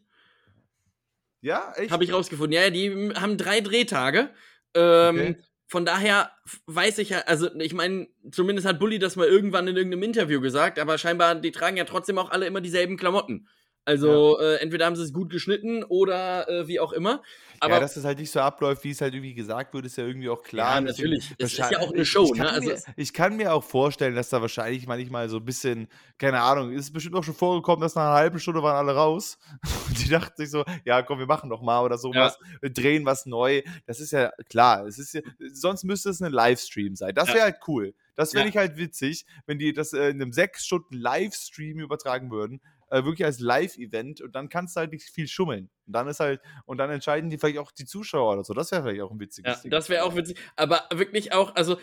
Ja, 1.42 1.74
echt? 1.76 1.92
Habe 1.92 2.04
ich 2.04 2.14
rausgefunden. 2.14 2.54
Ja, 2.54 2.70
die 2.70 3.12
haben 3.16 3.38
drei 3.38 3.62
Drehtage. 3.62 4.30
Ähm, 4.76 5.16
okay 5.16 5.36
von 5.72 5.86
daher 5.86 6.32
weiß 6.66 6.98
ich 6.98 7.12
ja, 7.12 7.20
also 7.28 7.50
ich 7.56 7.74
meine, 7.74 8.10
zumindest 8.30 8.68
hat 8.68 8.78
Bully 8.78 9.00
das 9.00 9.16
mal 9.16 9.26
irgendwann 9.26 9.70
in 9.70 9.78
irgendeinem 9.78 10.04
Interview 10.04 10.42
gesagt, 10.42 10.78
aber 10.78 10.98
scheinbar, 10.98 11.36
die 11.36 11.54
tragen 11.54 11.78
ja 11.78 11.86
trotzdem 11.86 12.18
auch 12.18 12.30
alle 12.30 12.46
immer 12.46 12.60
dieselben 12.60 12.98
Klamotten. 12.98 13.48
Also 13.84 14.40
ja. 14.40 14.46
äh, 14.46 14.56
entweder 14.58 14.86
haben 14.86 14.96
sie 14.96 15.04
es 15.04 15.12
gut 15.12 15.32
geschnitten 15.32 15.84
oder 15.84 16.48
äh, 16.48 16.68
wie 16.68 16.80
auch 16.80 16.94
immer. 16.94 17.24
Aber 17.60 17.76
ja, 17.76 17.80
dass 17.80 17.96
es 17.96 18.06
halt 18.06 18.20
nicht 18.20 18.32
so 18.32 18.40
abläuft, 18.40 18.84
wie 18.84 18.92
es 18.92 19.02
halt 19.02 19.14
irgendwie 19.14 19.34
gesagt 19.34 19.74
wird, 19.74 19.86
ist 19.86 19.98
ja 19.98 20.06
irgendwie 20.06 20.30
auch 20.30 20.44
klar. 20.44 20.76
Ja, 20.76 20.82
natürlich. 20.82 21.32
Es 21.38 21.54
ist 21.54 21.72
ja 21.72 21.80
auch 21.80 21.92
eine 21.92 22.06
Show, 22.06 22.34
ne? 22.34 22.50
Also 22.50 22.70
mir, 22.70 22.78
ich 22.96 23.14
kann 23.14 23.38
mir 23.38 23.54
auch 23.54 23.64
vorstellen, 23.64 24.16
dass 24.16 24.30
da 24.30 24.42
wahrscheinlich 24.42 24.88
manchmal 24.88 25.30
so 25.30 25.38
ein 25.38 25.46
bisschen, 25.46 25.88
keine 26.18 26.42
Ahnung, 26.42 26.72
ist 26.72 26.92
bestimmt 26.92 27.16
auch 27.16 27.24
schon 27.24 27.36
vorgekommen, 27.36 27.82
dass 27.82 27.96
nach 27.96 28.04
einer 28.04 28.14
halben 28.14 28.40
Stunde 28.40 28.62
waren 28.62 28.76
alle 28.76 28.96
raus. 28.96 29.38
Und 29.88 30.04
die 30.04 30.10
dachten 30.10 30.36
sich 30.38 30.52
so, 30.52 30.64
ja, 30.86 31.02
komm, 31.02 31.20
wir 31.20 31.28
machen 31.28 31.50
doch 31.50 31.62
mal 31.62 31.84
oder 31.84 31.98
sowas. 31.98 32.38
Ja. 32.40 32.62
Wir 32.62 32.70
drehen 32.72 33.06
was 33.06 33.26
neu. 33.26 33.64
Das 33.86 34.00
ist 34.00 34.12
ja 34.12 34.32
klar. 34.50 34.86
Es 34.86 35.00
ist 35.00 35.14
ja, 35.14 35.22
sonst 35.52 35.84
müsste 35.84 36.10
es 36.10 36.22
ein 36.22 36.32
Livestream 36.32 36.96
sein. 36.96 37.14
Das 37.16 37.30
wäre 37.30 37.40
ja. 37.40 37.44
halt 37.46 37.60
cool. 37.68 37.94
Das 38.16 38.32
fände 38.32 38.50
ich 38.50 38.58
halt 38.58 38.78
witzig, 38.78 39.26
wenn 39.46 39.58
die 39.58 39.74
das 39.74 39.94
äh, 39.94 40.10
in 40.10 40.22
einem 40.22 40.34
sechs 40.34 40.66
Stunden 40.66 40.96
Livestream 40.96 41.80
übertragen 41.80 42.30
würden 42.30 42.62
äh, 42.92 43.06
wirklich 43.06 43.26
als 43.26 43.40
Live-Event 43.40 44.22
und 44.22 44.36
dann 44.36 44.50
kannst 44.50 44.76
du 44.76 44.82
halt 44.82 44.92
nicht 44.92 45.10
viel 45.10 45.28
schummeln. 45.28 45.70
Und 45.88 45.94
dann 45.94 46.08
ist 46.08 46.20
halt, 46.20 46.42
und 46.66 46.78
dann 46.78 46.92
entscheiden 46.92 47.30
die 47.30 47.38
vielleicht 47.38 47.58
auch 47.58 47.72
die 47.72 47.86
Zuschauer 47.86 48.34
oder 48.34 48.44
so. 48.44 48.54
Das 48.54 48.72
wäre 48.72 48.84
vielleicht 48.84 49.02
auch 49.02 49.12
ein 49.12 49.20
witziges 49.20 49.56
ja, 49.56 49.62
Ding. 49.62 49.72
Das 49.72 49.90
wäre 49.90 50.04
auch 50.04 50.16
witzig. 50.16 50.38
Aber 50.58 50.84
wirklich 50.94 51.34
auch, 51.34 51.56
also 51.56 51.78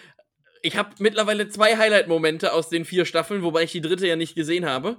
ich 0.63 0.77
habe 0.77 0.91
mittlerweile 0.99 1.49
zwei 1.49 1.77
Highlight-Momente 1.77 2.53
aus 2.53 2.69
den 2.69 2.85
vier 2.85 3.07
Staffeln, 3.07 3.43
wobei 3.43 3.63
ich 3.63 3.73
die 3.73 3.81
dritte 3.81 4.07
ja 4.07 4.17
nicht 4.17 4.35
gesehen 4.35 4.67
habe. 4.67 4.99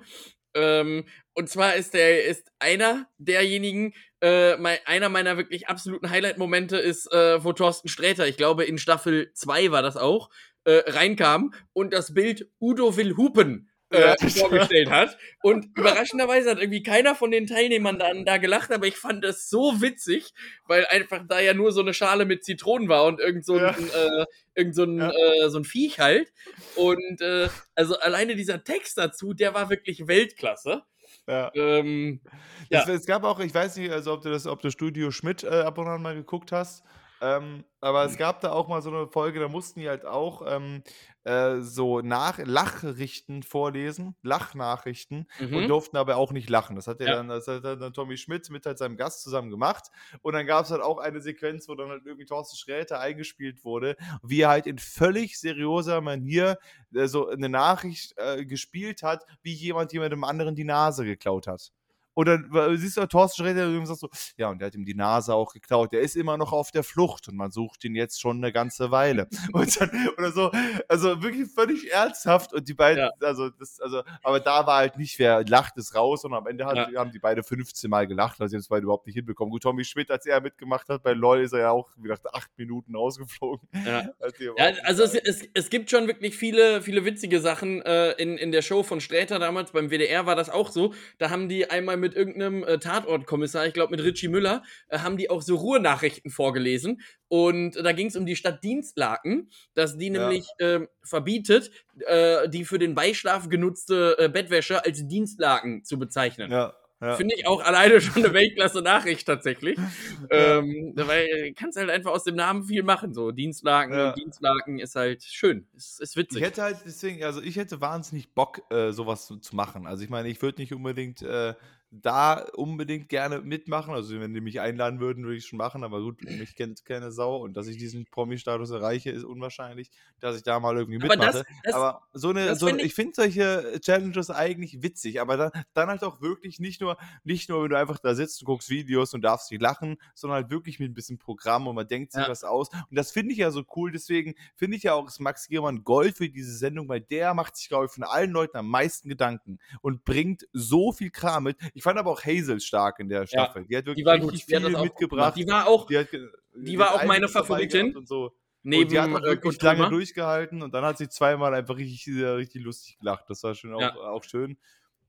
Ähm, 0.56 1.06
und 1.34 1.48
zwar 1.48 1.76
ist 1.76 1.94
der 1.94 2.26
ist 2.26 2.52
einer 2.58 3.08
derjenigen, 3.20 3.94
äh, 4.22 4.58
mein, 4.58 4.80
einer 4.86 5.10
meiner 5.10 5.38
wirklich 5.38 5.68
absoluten 5.68 6.10
Highlight-Momente 6.10 6.78
ist, 6.78 7.12
äh, 7.14 7.44
wo 7.44 7.54
Thorsten 7.54 7.88
Sträter, 7.88 8.28
ich 8.28 8.38
glaube 8.38 8.64
in 8.64 8.80
Staffel 8.80 9.32
2 9.34 9.70
war 9.70 9.84
das 9.84 9.96
auch, 9.96 10.32
äh, 10.64 10.82
reinkam 10.88 11.54
und 11.72 11.94
das 11.94 12.16
Bild 12.16 12.50
Udo 12.60 12.98
will 12.98 13.16
hupen 13.16 13.70
äh, 13.90 14.16
vorgestellt 14.30 14.90
hat. 14.90 15.18
Und 15.42 15.78
überraschenderweise 15.78 16.52
hat 16.52 16.60
irgendwie 16.60 16.84
keiner 16.84 17.16
von 17.16 17.32
den 17.32 17.48
Teilnehmern 17.48 18.00
dann 18.00 18.26
da 18.26 18.38
gelacht, 18.38 18.72
aber 18.72 18.88
ich 18.88 18.98
fand 18.98 19.24
das 19.24 19.50
so 19.50 19.82
witzig, 19.82 20.34
weil 20.68 20.86
einfach 20.88 21.24
da 21.28 21.40
ja 21.40 21.54
nur 21.54 21.72
so 21.72 21.82
eine 21.82 21.94
Schale 21.94 22.26
mit 22.26 22.44
Zitronen 22.44 22.90
war 22.90 23.06
und 23.06 23.20
irgend 23.20 23.46
so 23.46 23.54
ein, 23.56 23.62
ja. 23.62 24.22
äh, 24.22 24.26
irgend 24.56 24.76
so 24.76 24.84
ein, 24.84 24.98
ja. 25.00 25.12
äh, 25.12 25.50
so 25.50 25.60
ein 25.60 25.66
Viech 25.66 26.00
halt. 26.00 26.32
Und 26.76 27.22
äh, 27.22 27.50
also 27.76 27.98
alleine 28.00 28.36
dieser 28.36 28.64
Text 28.64 28.98
dazu, 28.98 29.34
der 29.34 29.54
war 29.54 29.70
wirklich 29.70 30.08
Weltklasse. 30.08 30.84
Ja. 31.28 31.52
Ähm, 31.54 32.22
ja. 32.70 32.82
Es, 32.82 32.90
es, 32.90 33.06
gab 33.06 33.24
auch, 33.24 33.40
ich 33.40 33.54
weiß 33.54 33.78
nicht, 33.78 33.92
also 33.92 34.14
ob 34.14 34.22
du 34.22 34.30
das, 34.30 34.48
ob 34.48 34.62
du 34.62 34.72
Studio 34.72 35.12
Schmidt 35.12 35.44
äh, 35.44 35.48
ab 35.48 35.78
und 35.78 35.88
an 35.88 36.02
mal 36.02 36.16
geguckt 36.16 36.52
hast. 36.52 36.84
Ähm, 37.22 37.66
aber 37.82 38.06
es 38.06 38.18
gab 38.18 38.42
da 38.42 38.52
auch 38.52 38.68
mal 38.68 38.82
so 38.82 38.90
eine 38.90 39.08
Folge, 39.08 39.40
da 39.40 39.48
mussten 39.48 39.80
die 39.80 39.90
halt 39.90 40.06
auch 40.06 40.44
ähm, 40.46 40.84
äh, 41.24 41.62
so 41.62 42.02
nach 42.02 42.38
Lachrichten 42.38 43.44
vorlesen, 43.44 44.16
Lachnachrichten 44.22 45.28
mhm. 45.40 45.56
und 45.56 45.68
durften 45.68 45.98
aber 45.98 46.18
auch 46.18 46.32
nicht 46.32 46.50
lachen. 46.50 46.76
Das 46.76 46.88
hat 46.88 47.02
ja, 47.02 47.16
dann, 47.16 47.28
das 47.28 47.48
hat 47.48 47.64
dann 47.64 47.94
Tommy 47.94 48.18
Schmidt 48.18 48.50
mit 48.50 48.66
halt 48.66 48.78
seinem 48.78 48.98
Gast 48.98 49.24
zusammen 49.24 49.50
gemacht. 49.50 49.92
Und 50.22 50.34
dann 50.34 50.46
gab 50.46 50.66
es 50.66 50.72
halt 50.72 50.82
auch 50.82 50.98
eine 50.98 51.22
Sequenz, 51.22 51.68
wo 51.68 51.76
dann 51.76 51.90
halt 51.90 52.06
irgendwie 52.06 52.26
Thorsten 52.26 52.58
Schräter 52.58 53.00
eingespielt 53.00 53.64
wurde, 53.64 53.96
wie 54.24 54.42
er 54.42 54.50
halt 54.50 54.68
in 54.68 54.78
völlig 54.78 55.40
seriöser 55.40 56.02
Manier 56.02 56.58
äh, 56.94 57.08
so 57.08 57.28
eine 57.30 57.50
Nachricht 57.50 58.14
äh, 58.18 58.46
gespielt 58.46 59.04
hat, 59.04 59.26
wie 59.42 59.54
jemand 59.54 59.94
jemandem 59.94 60.24
anderen 60.24 60.56
die 60.56 60.64
Nase 60.64 61.06
geklaut 61.06 61.48
hat. 61.48 61.72
Und 62.14 62.28
dann 62.28 62.78
siehst 62.78 62.98
du 62.98 63.06
Thorsten 63.06 63.44
Sträter 63.44 63.68
und 63.68 63.86
sagt 63.86 64.00
so, 64.00 64.10
ja, 64.38 64.50
und 64.50 64.60
der 64.60 64.68
hat 64.68 64.76
ihm 64.76 64.86
die 64.86 64.96
Nase 64.96 65.34
auch 65.34 65.54
geklaut. 65.54 65.94
Der 65.94 66.02
ist 66.02 66.16
immer 66.16 66.38
noch 66.38 66.52
auf 66.52 66.72
der 66.72 66.84
Flucht 66.84 67.28
und 67.28 67.36
man 67.36 67.52
sucht 67.52 67.84
ihn 67.86 67.96
jetzt 67.96 68.20
schon 68.20 68.38
eine 68.38 68.52
ganze 68.52 68.92
Weile. 68.92 69.28
Und 69.54 69.80
dann, 69.80 70.10
oder 70.18 70.32
so, 70.32 70.52
also 70.88 71.22
wirklich 71.24 71.50
völlig 71.50 71.92
ernsthaft. 71.92 72.54
Und 72.54 72.68
die 72.68 72.74
beiden, 72.74 73.06
ja. 73.06 73.28
also, 73.28 73.50
das, 73.50 73.80
also, 73.80 74.04
aber 74.24 74.40
da 74.40 74.66
war 74.66 74.78
halt 74.78 74.98
nicht, 74.98 75.18
wer 75.20 75.46
lacht 75.46 75.78
es 75.78 75.96
raus, 75.96 76.24
und 76.26 76.34
am 76.34 76.48
Ende 76.48 76.66
hat, 76.66 76.92
ja. 76.92 77.00
haben 77.00 77.12
die 77.12 77.20
beide 77.20 77.44
15 77.44 77.90
Mal 77.90 78.08
gelacht, 78.08 78.40
also 78.40 78.50
sie 78.50 78.56
haben 78.56 78.62
es 78.62 78.68
beide 78.68 78.84
überhaupt 78.84 79.06
nicht 79.06 79.16
hinbekommen. 79.16 79.52
Gut, 79.52 79.64
Tommy 79.64 79.84
Schmidt, 79.84 80.12
als 80.12 80.26
er 80.26 80.42
mitgemacht 80.42 80.90
hat, 80.90 81.04
bei 81.04 81.14
LOL 81.14 81.42
ist 81.42 81.54
er 81.54 81.60
ja 81.60 81.72
auch, 81.72 81.90
wie 81.98 82.04
gesagt, 82.04 82.34
acht 82.34 82.50
Minuten 82.58 82.96
rausgeflogen. 82.96 83.68
Ja, 83.86 84.10
ja 84.58 84.74
also 84.84 85.04
es, 85.04 85.16
es, 85.16 85.48
es, 85.54 85.70
gibt 85.70 85.90
schon 85.90 86.08
wirklich 86.08 86.36
viele, 86.36 86.82
viele 86.82 87.06
witzige 87.06 87.40
Sachen 87.40 87.82
äh, 87.82 88.12
in, 88.14 88.38
in 88.38 88.52
der 88.52 88.62
Show 88.62 88.84
von 88.84 89.02
Sträter 89.02 89.40
damals, 89.40 89.72
beim 89.72 89.90
WDR 89.90 90.26
war 90.26 90.36
das 90.36 90.50
auch 90.50 90.72
so. 90.72 90.94
Da 91.18 91.30
haben 91.30 91.50
die 91.50 91.70
einmal 91.70 91.98
mit 92.00 92.16
irgendeinem 92.16 92.64
äh, 92.64 92.80
Tatortkommissar, 92.80 93.68
ich 93.68 93.74
glaube 93.74 93.92
mit 93.92 94.04
Richie 94.04 94.28
Müller, 94.28 94.64
äh, 94.88 95.00
haben 95.00 95.18
die 95.18 95.30
auch 95.30 95.42
so 95.42 95.56
Ruhrnachrichten 95.56 96.32
vorgelesen. 96.32 97.02
Und 97.28 97.76
da 97.76 97.92
ging 97.92 98.08
es 98.08 98.16
um 98.16 98.26
die 98.26 98.36
Stadt 98.36 98.64
Dienstlaken, 98.64 99.50
dass 99.76 99.98
die 99.98 100.08
ja. 100.08 100.20
nämlich 100.20 100.48
äh, 100.58 100.82
verbietet, 101.04 101.72
äh, 102.08 102.50
die 102.50 102.66
für 102.66 102.80
den 102.80 102.96
Beischlaf 102.96 103.50
genutzte 103.50 104.16
äh, 104.18 104.30
Bettwäsche 104.30 104.84
als 104.84 105.08
Dienstlaken 105.08 105.84
zu 105.84 106.00
bezeichnen. 106.00 106.52
Ja. 106.52 106.74
Ja. 107.02 107.16
Finde 107.16 107.36
ich 107.36 107.48
auch 107.48 107.64
alleine 107.64 108.02
schon 108.02 108.24
eine 108.24 108.34
Weltklasse-Nachricht 108.34 109.26
tatsächlich. 109.26 109.78
Ja. 110.32 110.58
Ähm, 110.58 110.94
weil 110.96 111.28
du 111.28 111.54
kannst 111.54 111.78
halt 111.78 111.90
einfach 111.90 112.12
aus 112.12 112.24
dem 112.24 112.36
Namen 112.36 112.64
viel 112.64 112.84
machen. 112.84 113.14
So 113.14 113.32
Dienstlaken 113.32 113.94
ja. 113.94 114.12
Dienstlaken 114.12 114.80
ist 114.80 114.96
halt 114.96 115.24
schön. 115.24 115.68
Ist, 115.76 116.02
ist 116.02 116.16
witzig. 116.18 116.42
Ich 116.42 116.48
hätte 116.48 116.62
halt 116.62 116.78
deswegen, 116.86 117.24
also 117.24 117.42
ich 117.42 117.56
hätte 117.56 117.82
wahnsinnig 117.82 118.34
Bock, 118.34 118.62
äh, 118.70 118.92
sowas 118.92 119.26
zu, 119.26 119.38
zu, 119.38 119.56
machen. 119.56 119.88
Also 119.88 120.04
ich 120.04 120.10
meine, 120.10 120.30
ich 120.30 120.42
würde 120.42 120.62
nicht 120.62 120.74
unbedingt 120.74 121.22
äh, 121.22 121.56
da 121.92 122.46
unbedingt 122.54 123.10
gerne 123.10 123.40
mitmachen. 123.42 123.94
Also, 123.94 124.20
wenn 124.20 124.34
die 124.34 124.42
mich 124.42 124.60
einladen 124.60 125.00
würden, 125.00 125.24
würde 125.24 125.38
ich 125.38 125.46
schon 125.46 125.58
machen. 125.58 125.84
Aber 125.84 126.02
gut, 126.02 126.22
mich 126.24 126.56
kennt 126.56 126.86
keine 126.86 127.12
Sau. 127.12 127.38
Und 127.38 127.58
dass 127.58 127.68
ich 127.68 127.78
diesen 127.78 128.06
Promi-Status 128.06 128.70
erreiche, 128.70 129.10
ist 129.10 129.24
unwahrscheinlich, 129.24 129.90
dass 130.20 130.38
ich 130.38 130.44
da 130.44 130.60
mal 130.60 130.78
irgendwie 130.78 131.02
aber 131.02 131.08
mitmache. 131.08 131.32
Das, 131.32 131.46
das, 131.64 131.74
aber 131.74 132.02
so 132.14 132.30
eine, 132.30 132.56
so, 132.56 132.68
find 132.68 132.80
ich, 132.80 132.88
ich 132.88 132.94
finde 132.94 133.14
solche 133.16 133.80
Challenges 133.82 134.30
eigentlich 134.30 134.84
witzig. 134.84 135.20
Aber 135.20 135.38
dann, 135.38 135.52
dann 135.74 135.90
halt 135.90 136.04
auch 136.04 136.22
wirklich 136.22 136.60
nicht 136.60 136.80
nur, 136.82 136.98
nicht 137.24 137.50
nur, 137.50 137.64
wenn 137.64 137.70
du 137.70 137.78
einfach 137.78 138.00
da 138.00 138.14
sitzt 138.14 138.42
und 138.42 138.46
guckst 138.46 138.70
Videos 138.70 139.14
und 139.14 139.22
darfst 139.22 139.50
dich 139.50 139.60
lachen, 139.60 139.98
sondern 140.14 140.44
halt 140.44 140.52
wirklich 140.52 140.80
mit 140.80 140.92
ein 140.92 140.94
bisschen 140.94 141.18
Programm 141.18 141.68
und 141.68 141.76
man 141.76 141.88
denkt 141.88 142.12
sich 142.12 142.22
ja. 142.22 142.30
was 142.30 142.44
aus. 142.44 142.70
Und 142.70 142.98
das 142.98 143.12
finde 143.12 143.32
ich 143.32 143.40
ja 143.40 143.50
so 143.52 143.64
cool. 143.76 143.92
Deswegen 143.92 144.36
finde 144.56 144.78
ich 144.78 144.84
ja 144.84 144.94
auch, 144.94 145.08
ist 145.08 145.20
Max 145.20 145.48
Giermann 145.48 145.84
Gold 145.84 146.18
für 146.18 146.30
diese 146.30 146.56
Sendung, 146.56 146.88
weil 146.88 147.02
der 147.02 147.34
macht 147.34 147.56
sich, 147.56 147.68
glaube 147.68 147.86
ich, 147.86 147.92
von 147.92 148.04
allen 148.04 148.32
Leuten 148.32 148.58
am 148.58 148.68
meisten 148.68 149.10
Gedanken 149.10 149.60
und 149.82 150.06
bringt 150.06 150.48
so 150.54 150.92
viel 150.92 151.10
Kram 151.10 151.46
mit. 151.46 151.58
Ich 151.74 151.79
fand 151.84 152.00
aber 152.00 152.12
auch 152.12 152.24
Hazel 152.24 152.60
stark 152.60 153.00
in 153.00 153.10
der 153.10 153.28
Staffel. 153.28 153.64
Ja, 153.64 153.68
die 153.68 153.78
hat 153.78 153.86
wirklich 153.86 154.06
die 154.06 154.20
richtig 154.20 154.46
viel 154.46 154.82
mitgebracht. 154.82 155.36
Die 155.36 155.48
war 155.48 155.68
auch, 155.68 155.88
die, 155.88 155.98
hat, 155.98 156.08
die 156.56 156.78
war 156.78 156.96
auch 156.96 157.04
meine 157.06 157.28
Favoritin. 157.28 157.96
Und 157.96 158.08
so. 158.08 158.34
Neben 158.62 158.84
und 158.84 158.92
die 158.92 159.00
hat 159.00 159.10
auch 159.12 159.22
äh, 159.22 159.24
wirklich 159.24 159.62
lange 159.62 159.90
durchgehalten 159.90 160.62
und 160.62 160.74
dann 160.74 160.84
hat 160.84 160.98
sie 160.98 161.08
zweimal 161.08 161.54
einfach 161.54 161.78
richtig, 161.78 162.14
richtig 162.14 162.64
lustig 162.64 162.98
gelacht. 163.00 163.26
Das 163.30 163.42
war 163.44 163.56
schon 163.56 163.74
auch, 163.74 163.80
ja. 163.80 163.96
auch 163.96 164.24
schön. 164.24 164.58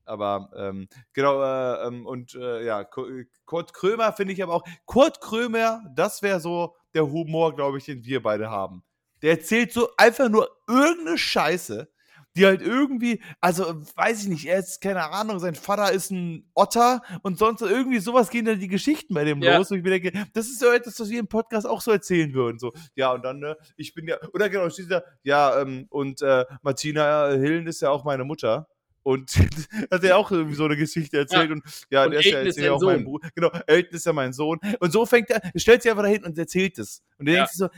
Aber 0.05 0.49
ähm, 0.55 0.87
genau, 1.13 1.41
äh, 1.41 1.87
ähm, 1.87 2.05
und 2.05 2.33
äh, 2.35 2.65
ja, 2.65 2.83
Kurt 2.83 3.73
Krömer 3.73 4.13
finde 4.13 4.33
ich 4.33 4.41
aber 4.41 4.53
auch. 4.53 4.63
Kurt 4.85 5.21
Krömer, 5.21 5.83
das 5.95 6.21
wäre 6.21 6.39
so 6.39 6.75
der 6.93 7.09
Humor, 7.09 7.55
glaube 7.55 7.77
ich, 7.77 7.85
den 7.85 8.03
wir 8.03 8.21
beide 8.21 8.49
haben. 8.49 8.83
Der 9.21 9.31
erzählt 9.31 9.71
so 9.71 9.89
einfach 9.97 10.29
nur 10.29 10.49
irgendeine 10.67 11.17
Scheiße 11.17 11.89
die 12.35 12.45
halt 12.45 12.61
irgendwie, 12.61 13.21
also 13.41 13.81
weiß 13.95 14.23
ich 14.23 14.29
nicht, 14.29 14.45
er 14.45 14.59
ist, 14.59 14.81
keine 14.81 15.09
Ahnung, 15.11 15.39
sein 15.39 15.55
Vater 15.55 15.91
ist 15.91 16.11
ein 16.11 16.49
Otter 16.53 17.01
und 17.23 17.37
sonst 17.37 17.61
irgendwie 17.61 17.99
sowas 17.99 18.29
gehen 18.29 18.45
dann 18.45 18.59
die 18.59 18.67
Geschichten 18.67 19.13
bei 19.13 19.25
dem 19.25 19.41
ja. 19.41 19.57
los, 19.57 19.71
wo 19.71 19.75
ich 19.75 19.83
mir 19.83 19.99
denke, 19.99 20.11
das 20.33 20.47
ist 20.47 20.59
so 20.59 20.71
etwas, 20.71 20.99
was 20.99 21.09
wir 21.09 21.19
im 21.19 21.27
Podcast 21.27 21.67
auch 21.67 21.81
so 21.81 21.91
erzählen 21.91 22.33
würden. 22.33 22.59
So, 22.59 22.71
ja, 22.95 23.11
und 23.11 23.23
dann, 23.23 23.39
ne, 23.39 23.57
ich 23.75 23.93
bin 23.93 24.07
ja, 24.07 24.17
oder 24.33 24.49
genau, 24.49 24.69
steht 24.69 24.91
da, 24.91 25.03
ja, 25.23 25.61
ähm, 25.61 25.87
und 25.89 26.21
äh, 26.21 26.45
Martina 26.61 27.31
Hillen 27.31 27.67
ist 27.67 27.81
ja 27.81 27.89
auch 27.89 28.03
meine 28.03 28.23
Mutter. 28.23 28.67
Und 29.03 29.31
hat 29.91 30.03
er 30.03 30.17
auch 30.17 30.29
irgendwie 30.29 30.55
so 30.55 30.65
eine 30.65 30.77
Geschichte 30.77 31.17
erzählt. 31.17 31.49
Ja. 31.49 31.55
Und 31.55 31.63
ja, 31.89 32.05
und 32.05 32.11
der 32.11 32.19
ist 32.19 32.25
ja, 32.27 32.39
ist 32.41 32.57
ja 32.59 32.71
auch 32.71 32.79
Sohn. 32.79 32.93
mein 32.93 33.03
Bruder. 33.03 33.29
Genau, 33.33 33.49
Elton 33.65 33.95
ist 33.95 34.05
ja 34.05 34.13
mein 34.13 34.31
Sohn. 34.31 34.59
Und 34.79 34.91
so 34.91 35.07
fängt 35.07 35.31
er, 35.31 35.41
stellt 35.55 35.81
sich 35.81 35.89
einfach 35.89 36.03
dahin 36.03 36.23
und 36.23 36.37
erzählt 36.37 36.77
es. 36.77 37.01
Und 37.17 37.25
der 37.25 37.33
ja. 37.33 37.39
denkt 37.41 37.51
sich 37.51 37.59
so, 37.59 37.69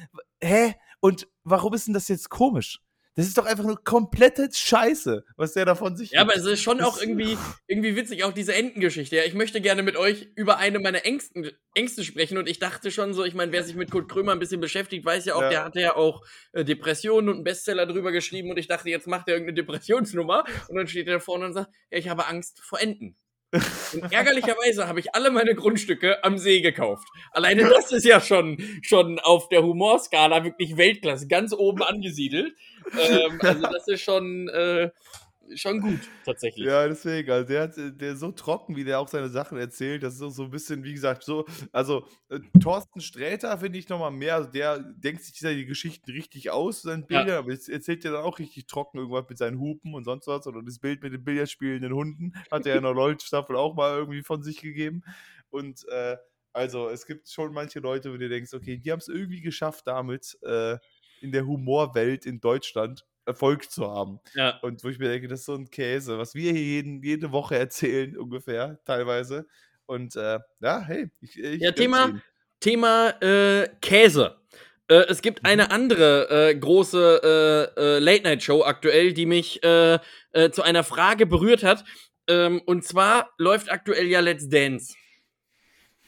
hä? 0.42 0.74
Und 1.00 1.28
warum 1.46 1.74
ist 1.74 1.88
denn 1.88 1.94
das 1.94 2.10
jetzt 2.10 2.30
komisch? 2.30 2.82
Das 3.16 3.28
ist 3.28 3.38
doch 3.38 3.46
einfach 3.46 3.64
nur 3.64 3.84
komplette 3.84 4.50
Scheiße, 4.52 5.24
was 5.38 5.54
der 5.54 5.66
davon 5.66 5.96
sich. 5.96 6.12
Ja, 6.12 6.22
aber 6.22 6.36
es 6.36 6.46
ist 6.46 6.62
schon 6.62 6.82
auch 6.82 7.00
irgendwie, 7.00 7.38
irgendwie 7.68 7.96
witzig, 7.96 8.24
auch 8.24 8.34
diese 8.34 8.56
Entengeschichte. 8.56 9.18
Ja, 9.18 9.24
ich 9.24 9.36
möchte 9.36 9.62
gerne 9.62 9.84
mit 9.84 9.98
euch 9.98 10.30
über 10.36 10.58
eine 10.58 10.80
meiner 10.80 11.06
Ängsten, 11.06 11.52
Ängste 11.76 12.04
sprechen 12.04 12.40
und 12.40 12.50
ich 12.50 12.58
dachte 12.58 12.90
schon 12.90 13.14
so, 13.14 13.24
ich 13.24 13.36
meine, 13.36 13.52
wer 13.52 13.64
sich 13.64 13.76
mit 13.76 13.92
Kurt 13.92 14.10
Krömer 14.10 14.32
ein 14.32 14.40
bisschen 14.40 14.62
beschäftigt, 14.62 15.06
weiß 15.06 15.26
ja 15.26 15.36
auch, 15.36 15.44
ja. 15.44 15.50
der 15.50 15.64
hatte 15.66 15.80
ja 15.80 15.96
auch 15.96 16.26
äh, 16.54 16.66
Depressionen 16.66 17.30
und 17.30 17.36
einen 17.36 17.44
Bestseller 17.44 17.86
drüber 17.86 18.12
geschrieben 18.12 18.50
und 18.50 18.58
ich 18.58 18.68
dachte, 18.68 18.90
jetzt 18.90 19.08
macht 19.08 19.28
er 19.28 19.36
irgendeine 19.36 19.62
Depressionsnummer 19.62 20.46
und 20.70 20.76
dann 20.76 20.88
steht 20.88 21.08
er 21.08 21.16
da 21.16 21.20
vorne 21.20 21.46
und 21.46 21.54
sagt, 21.54 21.72
ja, 21.92 22.00
ich 22.00 22.10
habe 22.10 22.28
Angst 22.28 22.62
vor 22.62 22.82
Enten. 22.82 23.16
Und 23.94 24.12
ärgerlicherweise 24.12 24.88
habe 24.88 25.00
ich 25.00 25.14
alle 25.14 25.30
meine 25.32 25.54
Grundstücke 25.54 26.24
am 26.24 26.38
See 26.38 26.62
gekauft. 26.62 27.08
Alleine 27.32 27.70
das 27.70 27.92
ist 27.92 28.06
ja 28.06 28.20
schon, 28.20 28.58
schon 28.82 29.20
auf 29.20 29.50
der 29.50 29.64
Humorskala 29.64 30.44
wirklich 30.44 30.78
Weltklasse, 30.78 31.28
ganz 31.28 31.54
oben 31.54 31.84
angesiedelt. 31.84 32.54
Ähm, 33.00 33.40
also 33.42 33.62
das 33.62 33.88
ist 33.88 34.02
schon, 34.02 34.50
äh, 34.50 34.90
schon 35.56 35.82
gut, 35.82 36.00
tatsächlich. 36.26 36.66
Ja, 36.66 36.88
deswegen, 36.88 37.30
also 37.32 37.48
der, 37.48 37.62
hat, 37.64 37.78
der 37.78 38.14
ist 38.14 38.20
so 38.20 38.32
trocken, 38.32 38.76
wie 38.76 38.84
der 38.84 39.00
auch 39.00 39.08
seine 39.08 39.30
Sachen 39.30 39.58
erzählt, 39.58 40.04
das 40.04 40.14
ist 40.14 40.20
so, 40.20 40.30
so 40.30 40.44
ein 40.44 40.52
bisschen, 40.52 40.84
wie 40.84 40.94
gesagt, 40.94 41.24
so, 41.24 41.46
also 41.72 42.08
äh, 42.30 42.40
Thorsten 42.62 43.02
Sträter 43.02 43.58
finde 43.58 43.80
ich 43.80 43.90
nochmal 43.90 44.12
mehr, 44.12 44.36
also 44.36 44.50
der 44.50 44.80
denkt 44.80 45.24
sich 45.24 45.34
die 45.34 45.66
Geschichten 45.66 46.12
richtig 46.12 46.52
aus, 46.52 46.82
seinen 46.82 47.06
Bildern, 47.06 47.28
ja. 47.28 47.40
aber 47.40 47.52
jetzt 47.52 47.70
erzählt 47.70 48.06
er 48.06 48.12
dann 48.12 48.24
auch 48.24 48.40
richtig 48.40 48.68
trocken 48.68 48.98
irgendwas 48.98 49.26
mit 49.30 49.38
seinen 49.38 49.60
Hupen 49.60 49.94
und 49.94 50.04
sonst 50.04 50.28
was, 50.28 50.48
oder 50.48 50.62
das 50.64 50.80
Bild 50.80 51.04
mit 51.04 51.14
den 51.14 51.24
Billardspielenden 51.24 51.94
Hunden, 51.94 52.34
hat 52.52 52.66
er 52.66 52.74
ja 52.74 52.78
in 52.78 52.84
der 52.84 52.94
LOL-Staffel 52.94 53.56
auch 53.56 53.76
mal 53.76 53.98
irgendwie 53.98 54.24
von 54.24 54.44
sich 54.44 54.62
gegeben 54.62 55.04
und, 55.50 55.88
äh, 55.90 56.18
also 56.56 56.90
es 56.90 57.08
gibt 57.08 57.28
schon 57.30 57.52
manche 57.52 57.80
Leute, 57.80 58.14
wo 58.14 58.18
du 58.18 58.30
denkst, 58.30 58.54
okay, 58.54 58.78
die 58.78 58.92
haben 58.92 59.00
es 59.00 59.08
irgendwie 59.08 59.42
geschafft 59.42 59.88
damit, 59.88 60.38
äh, 60.44 60.78
in 61.20 61.32
der 61.32 61.48
Humorwelt 61.48 62.26
in 62.26 62.40
Deutschland 62.40 63.06
Erfolg 63.26 63.72
zu 63.72 63.90
haben. 63.90 64.20
Ja. 64.34 64.60
Und 64.62 64.84
wo 64.84 64.90
ich 64.90 65.00
mir 65.00 65.10
denke, 65.10 65.28
das 65.28 65.42
ist 65.42 65.46
so 65.46 65.56
ein 65.56 65.70
Käse, 65.70 66.18
was 66.18 66.36
wir 66.36 66.52
hier 66.52 66.62
jeden, 66.62 67.02
jede 67.04 67.32
Woche 67.32 67.58
erzählen, 67.58 68.18
ungefähr, 68.18 68.80
teilweise. 68.86 69.48
Und 69.86 70.16
äh, 70.16 70.40
ja, 70.62 70.82
hey, 70.82 71.10
ich, 71.22 71.38
ich 71.38 71.62
Ja, 71.62 71.72
Thema, 71.72 72.22
Thema 72.60 73.10
äh, 73.22 73.68
Käse. 73.82 74.38
Äh, 74.88 75.06
es 75.08 75.22
gibt 75.22 75.46
eine 75.46 75.66
mhm. 75.66 75.72
andere 75.72 76.50
äh, 76.50 76.56
große 76.56 77.74
äh, 77.78 77.82
äh, 77.82 78.00
Late-Night-Show 78.00 78.64
aktuell, 78.64 79.14
die 79.14 79.26
mich 79.26 79.62
zu 79.62 80.62
einer 80.64 80.84
Frage 80.84 81.26
berührt 81.26 81.64
hat. 81.64 81.86
Ähm, 82.28 82.62
und 82.66 82.84
zwar 82.84 83.30
läuft 83.38 83.72
aktuell 83.72 84.08
ja 84.08 84.20
Let's 84.20 84.50
Dance. 84.50 84.96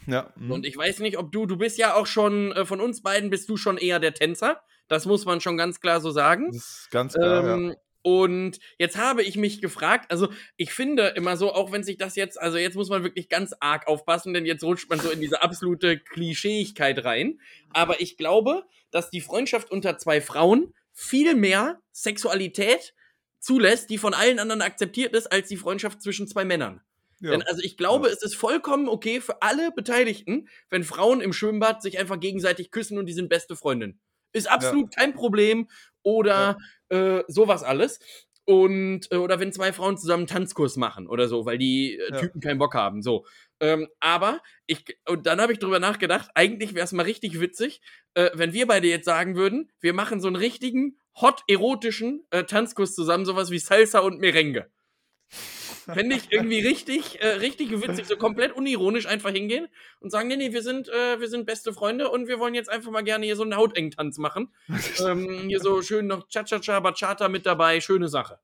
Ja. 0.07 0.33
Mh. 0.35 0.53
Und 0.53 0.65
ich 0.65 0.77
weiß 0.77 0.99
nicht, 0.99 1.17
ob 1.17 1.31
du, 1.31 1.45
du 1.45 1.57
bist 1.57 1.77
ja 1.77 1.93
auch 1.93 2.07
schon, 2.07 2.53
von 2.65 2.81
uns 2.81 3.01
beiden 3.01 3.29
bist 3.29 3.49
du 3.49 3.57
schon 3.57 3.77
eher 3.77 3.99
der 3.99 4.13
Tänzer. 4.13 4.61
Das 4.87 5.05
muss 5.05 5.25
man 5.25 5.41
schon 5.41 5.57
ganz 5.57 5.79
klar 5.79 6.01
so 6.01 6.11
sagen. 6.11 6.51
Das 6.51 6.55
ist 6.55 6.91
ganz 6.91 7.13
klar. 7.13 7.55
Ähm, 7.55 7.69
ja. 7.69 7.75
Und 8.05 8.59
jetzt 8.77 8.97
habe 8.97 9.23
ich 9.23 9.35
mich 9.35 9.61
gefragt, 9.61 10.11
also 10.11 10.29
ich 10.57 10.73
finde 10.73 11.07
immer 11.15 11.37
so, 11.37 11.51
auch 11.51 11.71
wenn 11.71 11.83
sich 11.83 11.97
das 11.97 12.15
jetzt, 12.15 12.39
also 12.39 12.59
jetzt 12.59 12.75
muss 12.75 12.89
man 12.89 13.01
wirklich 13.01 13.29
ganz 13.29 13.55
arg 13.59 13.87
aufpassen, 13.87 14.31
denn 14.31 14.45
jetzt 14.45 14.63
rutscht 14.63 14.87
man 14.91 14.99
so 14.99 15.09
in 15.09 15.21
diese 15.21 15.41
absolute 15.41 15.97
Klischeeigkeit 15.97 17.03
rein. 17.03 17.39
Aber 17.73 18.01
ich 18.01 18.15
glaube, 18.15 18.63
dass 18.91 19.09
die 19.09 19.21
Freundschaft 19.21 19.71
unter 19.71 19.97
zwei 19.97 20.21
Frauen 20.21 20.71
viel 20.93 21.33
mehr 21.33 21.79
Sexualität 21.91 22.93
zulässt, 23.39 23.89
die 23.89 23.97
von 23.97 24.13
allen 24.13 24.37
anderen 24.37 24.61
akzeptiert 24.61 25.15
ist, 25.15 25.31
als 25.31 25.47
die 25.47 25.57
Freundschaft 25.57 26.01
zwischen 26.03 26.27
zwei 26.27 26.45
Männern. 26.45 26.81
Ja. 27.21 27.31
Denn 27.31 27.41
also 27.41 27.63
ich 27.63 27.75
glaube, 27.75 28.07
ja. 28.07 28.13
es 28.13 28.21
ist 28.21 28.35
vollkommen 28.35 28.87
okay 28.87 29.19
für 29.19 29.41
alle 29.41 29.71
Beteiligten, 29.71 30.47
wenn 30.69 30.83
Frauen 30.83 31.21
im 31.21 31.33
Schwimmbad 31.33 31.81
sich 31.81 31.97
einfach 31.97 32.19
gegenseitig 32.19 32.69
küssen 32.69 32.99
und 32.99 33.07
die 33.07 33.13
sind 33.13 33.29
beste 33.29 33.55
Freundin. 33.55 33.99
Ist 34.35 34.49
absolut 34.49 34.93
ja. 34.95 35.01
kein 35.01 35.13
Problem. 35.13 35.67
Oder 36.03 36.57
ja. 36.91 37.17
äh, 37.17 37.23
sowas 37.27 37.63
alles. 37.63 37.99
Und, 38.47 39.11
äh, 39.11 39.15
oder 39.15 39.39
wenn 39.39 39.51
zwei 39.51 39.73
Frauen 39.73 39.97
zusammen 39.97 40.21
einen 40.21 40.27
Tanzkurs 40.27 40.77
machen 40.77 41.07
oder 41.07 41.27
so, 41.27 41.47
weil 41.47 41.57
die 41.57 41.97
äh, 41.97 42.19
Typen 42.19 42.41
keinen 42.41 42.59
Bock 42.59 42.75
haben. 42.75 43.01
So. 43.01 43.25
Ähm, 43.59 43.87
aber 43.99 44.39
ich, 44.67 44.85
und 45.09 45.25
dann 45.25 45.41
habe 45.41 45.53
ich 45.53 45.59
drüber 45.59 45.79
nachgedacht, 45.79 46.29
eigentlich 46.35 46.75
wäre 46.75 46.85
es 46.85 46.91
mal 46.91 47.03
richtig 47.03 47.39
witzig, 47.39 47.81
äh, 48.13 48.29
wenn 48.35 48.53
wir 48.53 48.67
beide 48.67 48.87
jetzt 48.87 49.05
sagen 49.05 49.35
würden, 49.35 49.71
wir 49.79 49.93
machen 49.93 50.21
so 50.21 50.27
einen 50.27 50.35
richtigen, 50.35 50.99
hot 51.19 51.41
erotischen 51.47 52.27
äh, 52.29 52.43
Tanzkurs 52.43 52.93
zusammen, 52.93 53.25
sowas 53.25 53.49
wie 53.49 53.59
Salsa 53.59 53.99
und 53.99 54.19
Merengue. 54.19 54.69
Fände 55.93 56.15
ich 56.15 56.31
irgendwie 56.31 56.59
richtig, 56.59 57.21
äh, 57.21 57.27
richtig 57.27 57.69
witzig, 57.71 58.07
so 58.07 58.17
komplett 58.17 58.53
unironisch 58.53 59.05
einfach 59.05 59.31
hingehen 59.31 59.67
und 59.99 60.09
sagen, 60.09 60.27
nee, 60.27 60.35
nee, 60.35 60.51
wir 60.51 60.63
sind, 60.63 60.89
äh, 60.89 61.19
wir 61.19 61.27
sind 61.27 61.45
beste 61.45 61.73
Freunde 61.73 62.09
und 62.09 62.27
wir 62.27 62.39
wollen 62.39 62.55
jetzt 62.55 62.69
einfach 62.69 62.91
mal 62.91 63.03
gerne 63.03 63.25
hier 63.25 63.35
so 63.35 63.43
einen 63.43 63.55
Hautengtanz 63.55 64.17
machen. 64.17 64.53
ähm, 65.05 65.45
hier 65.47 65.59
so 65.59 65.81
schön 65.81 66.07
noch 66.07 66.27
Cha-Cha-Cha, 66.27 66.79
Bachata 66.79 67.29
mit 67.29 67.45
dabei, 67.45 67.79
schöne 67.81 68.07
Sache. 68.07 68.39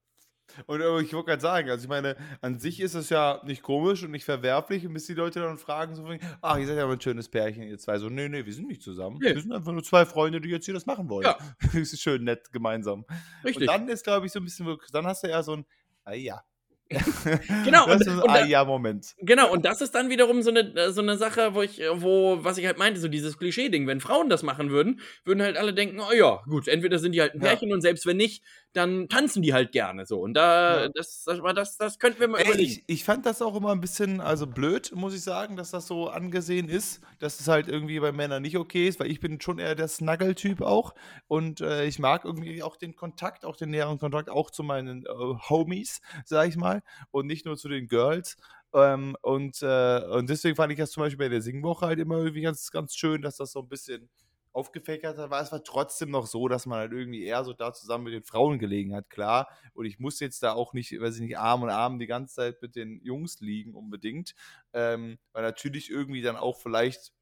Und 0.66 0.82
äh, 0.82 1.02
ich 1.02 1.14
wollte 1.14 1.28
gerade 1.28 1.42
sagen, 1.42 1.70
also 1.70 1.84
ich 1.84 1.89
meine, 1.89 2.16
an 2.42 2.60
sich 2.60 2.80
ist 2.80 2.94
es 2.94 3.10
ja 3.10 3.42
nicht 3.46 3.62
komisch 3.62 4.04
und 4.04 4.12
nicht 4.12 4.26
verwerflich, 4.26 4.88
bis 4.89 5.08
die 5.08 5.14
Leute 5.14 5.39
dann 5.39 5.58
fragen, 5.58 5.96
so, 5.96 6.06
ach, 6.42 6.58
ihr 6.58 6.68
seid 6.68 6.78
ja 6.78 6.86
mal 6.86 6.94
ein 6.94 7.02
schönes 7.02 7.30
Pärchen, 7.30 7.64
ihr 7.64 7.78
zwei. 7.78 7.98
So, 7.98 8.10
nee, 8.10 8.30
nee, 8.30 8.46
wir 8.46 8.54
sind 8.54 8.68
nicht 8.68 8.82
zusammen. 8.82 9.20
Nee. 9.22 9.34
Wir 9.34 9.42
sind 9.42 9.52
einfach 9.52 9.72
nur 9.72 9.84
zwei 9.84 10.06
Freunde, 10.06 10.42
die 10.42 10.50
jetzt 10.50 10.66
hier 10.66 10.74
das 10.74 10.86
machen 10.86 11.10
wollen. 11.10 11.26
Ja. 11.26 11.38
das 11.62 11.74
ist 11.74 12.02
schön 12.02 12.24
nett 12.24 12.52
gemeinsam. 12.52 13.06
Richtig. 13.44 13.62
Und 13.62 13.68
dann 13.68 13.88
ist, 13.88 14.04
glaube 14.04 14.26
ich, 14.26 14.32
so 14.32 14.39
ein 14.39 14.46
bisschen, 14.46 14.78
dann 14.92 15.08
hast 15.08 15.24
du 15.24 15.30
ja 15.30 15.42
so 15.44 15.54
ein, 15.54 15.66
ah 16.04 16.14
ja, 16.14 16.44
genau. 17.66 17.86
Das 17.86 18.08
und, 18.08 18.18
ist 18.18 18.30
ein 18.30 18.50
Ja-Moment. 18.50 19.16
Genau, 19.20 19.52
und 19.52 19.66
das 19.66 19.82
ist 19.82 19.96
dann 19.96 20.10
wiederum 20.10 20.42
so 20.42 20.50
eine, 20.50 20.62
äh, 20.76 20.92
so 20.92 21.02
eine 21.02 21.18
Sache, 21.18 21.54
wo 21.56 21.62
ich, 21.62 21.82
wo, 21.94 22.39
was 22.42 22.58
ich 22.58 22.66
halt 22.66 22.78
meinte, 22.78 23.00
so 23.00 23.08
dieses 23.08 23.38
Klischee-Ding. 23.38 23.88
Wenn 23.88 24.02
Frauen 24.02 24.30
das 24.30 24.44
machen 24.44 24.70
würden, 24.70 25.02
würden 25.26 25.42
halt 25.42 25.58
alle 25.58 25.74
denken, 25.74 26.00
oh 26.00 26.14
ja, 26.14 26.42
gut, 26.48 26.68
entweder 26.68 27.00
sind 27.00 27.14
die 27.14 27.22
halt 27.22 27.34
ein 27.34 27.39
Pärchen 27.39 27.70
ja. 27.70 27.76
und 27.76 27.82
selbst 27.82 28.06
wenn 28.06 28.18
nicht, 28.18 28.44
dann 28.74 29.09
tanzen 29.09 29.41
die 29.41 29.53
halt 29.53 29.72
gerne 29.72 30.05
so. 30.05 30.19
Und 30.19 30.34
da, 30.34 30.84
ja. 30.84 30.89
das, 30.93 31.24
das, 31.26 31.39
das, 31.55 31.78
das 31.78 31.99
könnten 31.99 32.19
wir 32.19 32.28
mal 32.28 32.39
Ey, 32.39 32.47
überlegen. 32.47 32.72
Ich, 32.72 32.84
ich, 32.88 33.03
fand 33.03 33.26
das 33.26 33.41
auch 33.41 33.55
immer 33.55 33.72
ein 33.72 33.82
bisschen, 33.82 34.22
also 34.22 34.47
blöd, 34.47 34.91
muss 34.95 35.13
ich 35.13 35.22
sagen, 35.22 35.57
dass 35.57 35.72
das 35.72 35.88
so 35.88 36.09
angesehen 36.09 36.69
ist, 36.69 37.01
dass 37.19 37.39
es 37.39 37.47
halt 37.47 37.67
irgendwie 37.67 37.99
bei 37.99 38.11
Männern 38.11 38.41
nicht 38.41 38.57
okay 38.57 38.88
ist, 38.88 38.99
weil 38.99 39.11
ich 39.11 39.19
bin 39.19 39.41
schon 39.41 39.59
eher 39.59 39.76
der 39.76 39.88
Snuggle-Typ 39.88 40.61
auch. 40.61 40.95
Und 41.28 41.61
äh, 41.61 41.86
ich 41.86 41.99
mag 41.99 42.26
irgendwie 42.26 42.63
auch 42.63 42.78
den 42.78 42.95
Kontakt, 42.95 43.45
auch 43.45 43.57
den 43.57 43.72
näheren 43.72 43.99
Kontakt, 43.99 44.30
auch 44.30 44.51
zu 44.51 44.63
meinen 44.63 45.05
äh, 45.05 45.09
Homies, 45.49 46.01
sag 46.26 46.47
ich 46.47 46.55
mal 46.55 46.82
und 47.11 47.28
nicht 47.28 47.45
nur 47.45 47.57
zu 47.57 47.67
den 47.67 47.88
Girls. 47.88 48.38
Ähm, 48.74 49.17
und, 49.22 49.61
äh, 49.61 50.01
und 50.11 50.30
deswegen 50.30 50.55
fand 50.55 50.72
ich 50.72 50.80
das 50.80 50.91
zum 50.91 51.01
Beispiel 51.01 51.26
bei 51.26 51.30
der 51.30 51.41
Singwoche 51.41 51.88
halt 51.88 51.99
immer 51.99 52.17
irgendwie 52.17 52.41
ganz, 52.41 52.72
ganz 52.72 52.95
schön, 52.95 53.22
dass 53.22 53.38
das 53.38 53.51
so 53.51 53.59
ein 53.59 53.67
bisschen 53.67 54.09
aufgefächert 54.54 55.18
war. 55.18 55.41
Es 55.41 55.52
war 55.52 55.64
trotzdem 55.64 56.12
noch 56.12 56.28
so, 56.28 56.47
dass 56.47 56.66
man 56.66 56.80
halt 56.80 56.91
irgendwie 56.91 57.24
eher 57.24 57.43
so 57.43 57.54
da 57.54 57.74
zusammen 57.74 58.06
mit 58.06 58.14
den 58.14 58.24
Frauen 58.24 58.60
gelegen 58.60 58.95
hat, 58.95 59.10
klar. 59.10 59.49
Und 59.74 59.86
ich 59.86 59.99
muss 59.99 60.20
jetzt 60.20 60.43
da 60.43 60.54
auch 60.54 60.74
nicht, 60.74 60.99
weiß 60.99 61.16
ich 61.16 61.22
nicht, 61.22 61.38
Arm 61.38 61.64
und 61.64 61.70
Arm 61.70 61.99
die 61.99 62.08
ganze 62.08 62.36
Zeit 62.36 62.62
mit 62.62 62.76
den 62.76 63.02
Jungs 63.04 63.39
liegen 63.39 63.76
unbedingt. 63.76 64.36
Ähm, 64.74 65.18
weil 65.32 65.43
natürlich 65.43 65.89
irgendwie 65.89 66.22
dann 66.22 66.36
auch 66.36 66.60
vielleicht 66.60 67.14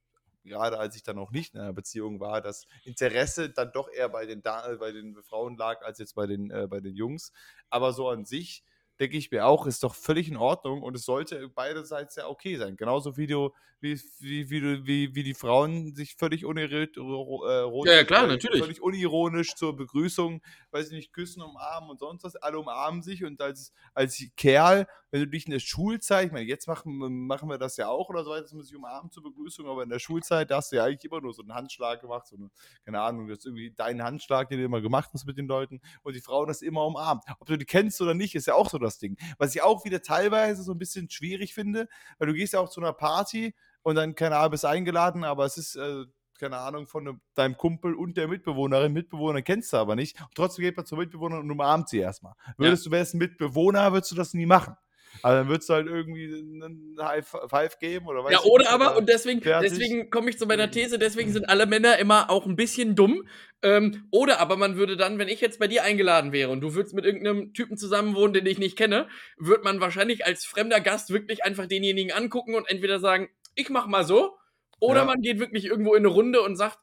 gerade 0.45 0.79
als 0.79 0.95
ich 0.95 1.03
dann 1.03 1.17
noch 1.17 1.31
nicht 1.31 1.53
in 1.53 1.59
einer 1.59 1.73
Beziehung 1.73 2.19
war, 2.19 2.41
das 2.41 2.65
Interesse 2.83 3.49
dann 3.49 3.71
doch 3.71 3.89
eher 3.91 4.09
bei 4.09 4.25
den, 4.25 4.41
da 4.41 4.75
bei 4.79 4.91
den 4.91 5.21
Frauen 5.23 5.57
lag 5.57 5.81
als 5.83 5.99
jetzt 5.99 6.15
bei 6.15 6.27
den, 6.27 6.49
äh, 6.49 6.67
bei 6.67 6.79
den 6.79 6.95
Jungs. 6.95 7.31
Aber 7.69 7.93
so 7.93 8.09
an 8.09 8.25
sich 8.25 8.63
denke 8.99 9.17
ich 9.17 9.31
mir 9.31 9.45
auch, 9.45 9.65
ist 9.65 9.83
doch 9.83 9.95
völlig 9.95 10.27
in 10.27 10.37
Ordnung 10.37 10.81
und 10.81 10.95
es 10.95 11.05
sollte 11.05 11.47
beiderseits 11.49 12.15
ja 12.15 12.27
okay 12.27 12.57
sein. 12.57 12.75
Genauso 12.75 13.15
wie 13.17 13.27
du, 13.27 13.51
wie, 13.79 13.99
wie, 14.19 14.49
wie, 14.49 15.15
wie, 15.15 15.23
die 15.23 15.33
Frauen 15.33 15.95
sich 15.95 16.15
völlig 16.15 16.45
unironisch, 16.45 16.97
äh, 16.97 17.89
ja, 17.89 17.97
ja, 17.97 18.03
klar, 18.03 18.27
natürlich. 18.27 18.61
völlig 18.61 18.81
unironisch 18.81 19.55
zur 19.55 19.75
Begrüßung, 19.75 20.41
weiß 20.71 20.87
ich 20.87 20.93
nicht, 20.93 21.13
küssen, 21.13 21.41
umarmen 21.41 21.89
und 21.89 21.99
sonst 21.99 22.23
was. 22.25 22.35
Alle 22.35 22.59
umarmen 22.59 23.01
sich 23.01 23.23
und 23.23 23.41
als, 23.41 23.71
als 23.93 24.21
Kerl, 24.35 24.85
wenn 25.11 25.21
du 25.21 25.27
dich 25.27 25.45
in 25.45 25.51
der 25.51 25.59
Schulzeit, 25.59 26.27
ich 26.27 26.31
meine, 26.31 26.45
jetzt 26.45 26.67
machen, 26.67 27.27
machen 27.27 27.49
wir 27.49 27.57
das 27.57 27.77
ja 27.77 27.87
auch 27.87 28.09
oder 28.09 28.23
so 28.23 28.31
weiter, 28.31 28.43
dass 28.43 28.53
man 28.53 28.63
sich 28.63 28.75
umarmt 28.75 29.13
zur 29.13 29.23
Begrüßung, 29.23 29.67
aber 29.67 29.83
in 29.83 29.89
der 29.89 29.99
Schulzeit, 29.99 30.51
da 30.51 30.57
hast 30.57 30.71
du 30.71 30.77
ja 30.77 30.85
eigentlich 30.85 31.05
immer 31.05 31.21
nur 31.21 31.33
so 31.33 31.41
einen 31.41 31.53
Handschlag 31.53 32.01
gemacht, 32.01 32.27
so 32.27 32.35
eine, 32.35 32.49
keine 32.85 33.01
Ahnung, 33.01 33.27
das 33.27 33.39
ist 33.39 33.45
irgendwie 33.45 33.71
dein 33.71 34.03
Handschlag, 34.03 34.49
den 34.49 34.59
du 34.59 34.65
immer 34.65 34.81
gemacht 34.81 35.09
hast 35.13 35.25
mit 35.25 35.37
den 35.37 35.47
Leuten 35.47 35.81
und 36.03 36.15
die 36.15 36.21
Frauen 36.21 36.47
das 36.47 36.61
immer 36.61 36.85
umarmt. 36.85 37.23
Ob 37.39 37.47
du 37.47 37.57
die 37.57 37.65
kennst 37.65 38.01
oder 38.01 38.13
nicht, 38.13 38.35
ist 38.35 38.47
ja 38.47 38.53
auch 38.53 38.69
so 38.69 38.77
das 38.77 38.99
Ding. 38.99 39.17
Was 39.37 39.55
ich 39.55 39.61
auch 39.61 39.85
wieder 39.85 40.01
teilweise 40.01 40.63
so 40.63 40.73
ein 40.73 40.79
bisschen 40.79 41.09
schwierig 41.09 41.53
finde, 41.53 41.87
weil 42.17 42.27
du 42.27 42.33
gehst 42.33 42.53
ja 42.53 42.59
auch 42.59 42.69
zu 42.69 42.81
einer 42.81 42.93
Party 42.93 43.55
und 43.81 43.95
dann, 43.95 44.15
keine 44.15 44.37
Ahnung, 44.37 44.51
bist 44.51 44.65
eingeladen, 44.65 45.23
aber 45.23 45.45
es 45.45 45.57
ist, 45.57 45.75
äh, 45.75 46.05
keine 46.39 46.57
Ahnung, 46.57 46.87
von 46.87 47.03
ne, 47.03 47.19
deinem 47.35 47.57
Kumpel 47.57 47.93
und 47.93 48.17
der 48.17 48.27
Mitbewohnerin. 48.27 48.93
Mitbewohner 48.93 49.41
kennst 49.41 49.73
du 49.73 49.77
aber 49.77 49.95
nicht. 49.95 50.19
Und 50.19 50.33
trotzdem 50.35 50.63
geht 50.63 50.77
man 50.77 50.85
zur 50.85 50.97
Mitbewohnerin 50.97 51.43
und 51.43 51.51
umarmt 51.51 51.89
sie 51.89 51.99
erstmal. 51.99 52.33
Würdest 52.57 52.85
ja. 52.85 52.89
du, 52.89 52.95
wärst 52.95 53.13
ein 53.13 53.17
Mitbewohner, 53.17 53.91
würdest 53.91 54.11
du 54.11 54.15
das 54.15 54.33
nie 54.33 54.45
machen. 54.45 54.75
Aber 55.21 55.35
dann 55.35 55.49
würdest 55.49 55.69
du 55.69 55.73
halt 55.73 55.87
irgendwie 55.87 56.25
einen 56.25 56.95
High 57.01 57.25
Five 57.49 57.79
geben 57.79 58.07
oder 58.07 58.23
was? 58.23 58.31
Ja, 58.31 58.41
oder 58.43 58.69
aber, 58.69 58.97
und 58.97 59.09
deswegen, 59.09 59.41
deswegen 59.41 60.09
komme 60.09 60.29
ich 60.29 60.37
zu 60.37 60.45
meiner 60.45 60.71
These, 60.71 60.99
deswegen 60.99 61.31
sind 61.31 61.49
alle 61.49 61.65
Männer 61.65 61.97
immer 61.97 62.29
auch 62.29 62.45
ein 62.45 62.55
bisschen 62.55 62.95
dumm. 62.95 63.27
Ähm, 63.61 64.07
oder 64.11 64.39
aber 64.39 64.55
man 64.55 64.77
würde 64.77 64.95
dann, 64.95 65.19
wenn 65.19 65.27
ich 65.27 65.41
jetzt 65.41 65.59
bei 65.59 65.67
dir 65.67 65.83
eingeladen 65.83 66.31
wäre 66.31 66.49
und 66.49 66.61
du 66.61 66.75
würdest 66.75 66.95
mit 66.95 67.05
irgendeinem 67.05 67.53
Typen 67.53 67.77
zusammenwohnen, 67.77 68.33
den 68.33 68.45
ich 68.45 68.57
nicht 68.57 68.77
kenne, 68.77 69.09
würde 69.37 69.63
man 69.63 69.81
wahrscheinlich 69.81 70.25
als 70.25 70.45
fremder 70.45 70.79
Gast 70.79 71.11
wirklich 71.11 71.43
einfach 71.43 71.65
denjenigen 71.65 72.13
angucken 72.13 72.55
und 72.55 72.69
entweder 72.69 72.99
sagen, 72.99 73.29
ich 73.55 73.69
mach 73.69 73.87
mal 73.87 74.05
so, 74.05 74.37
oder 74.79 75.01
ja. 75.01 75.05
man 75.05 75.21
geht 75.21 75.39
wirklich 75.39 75.65
irgendwo 75.65 75.93
in 75.93 76.05
eine 76.05 76.13
Runde 76.13 76.41
und 76.41 76.55
sagt, 76.55 76.79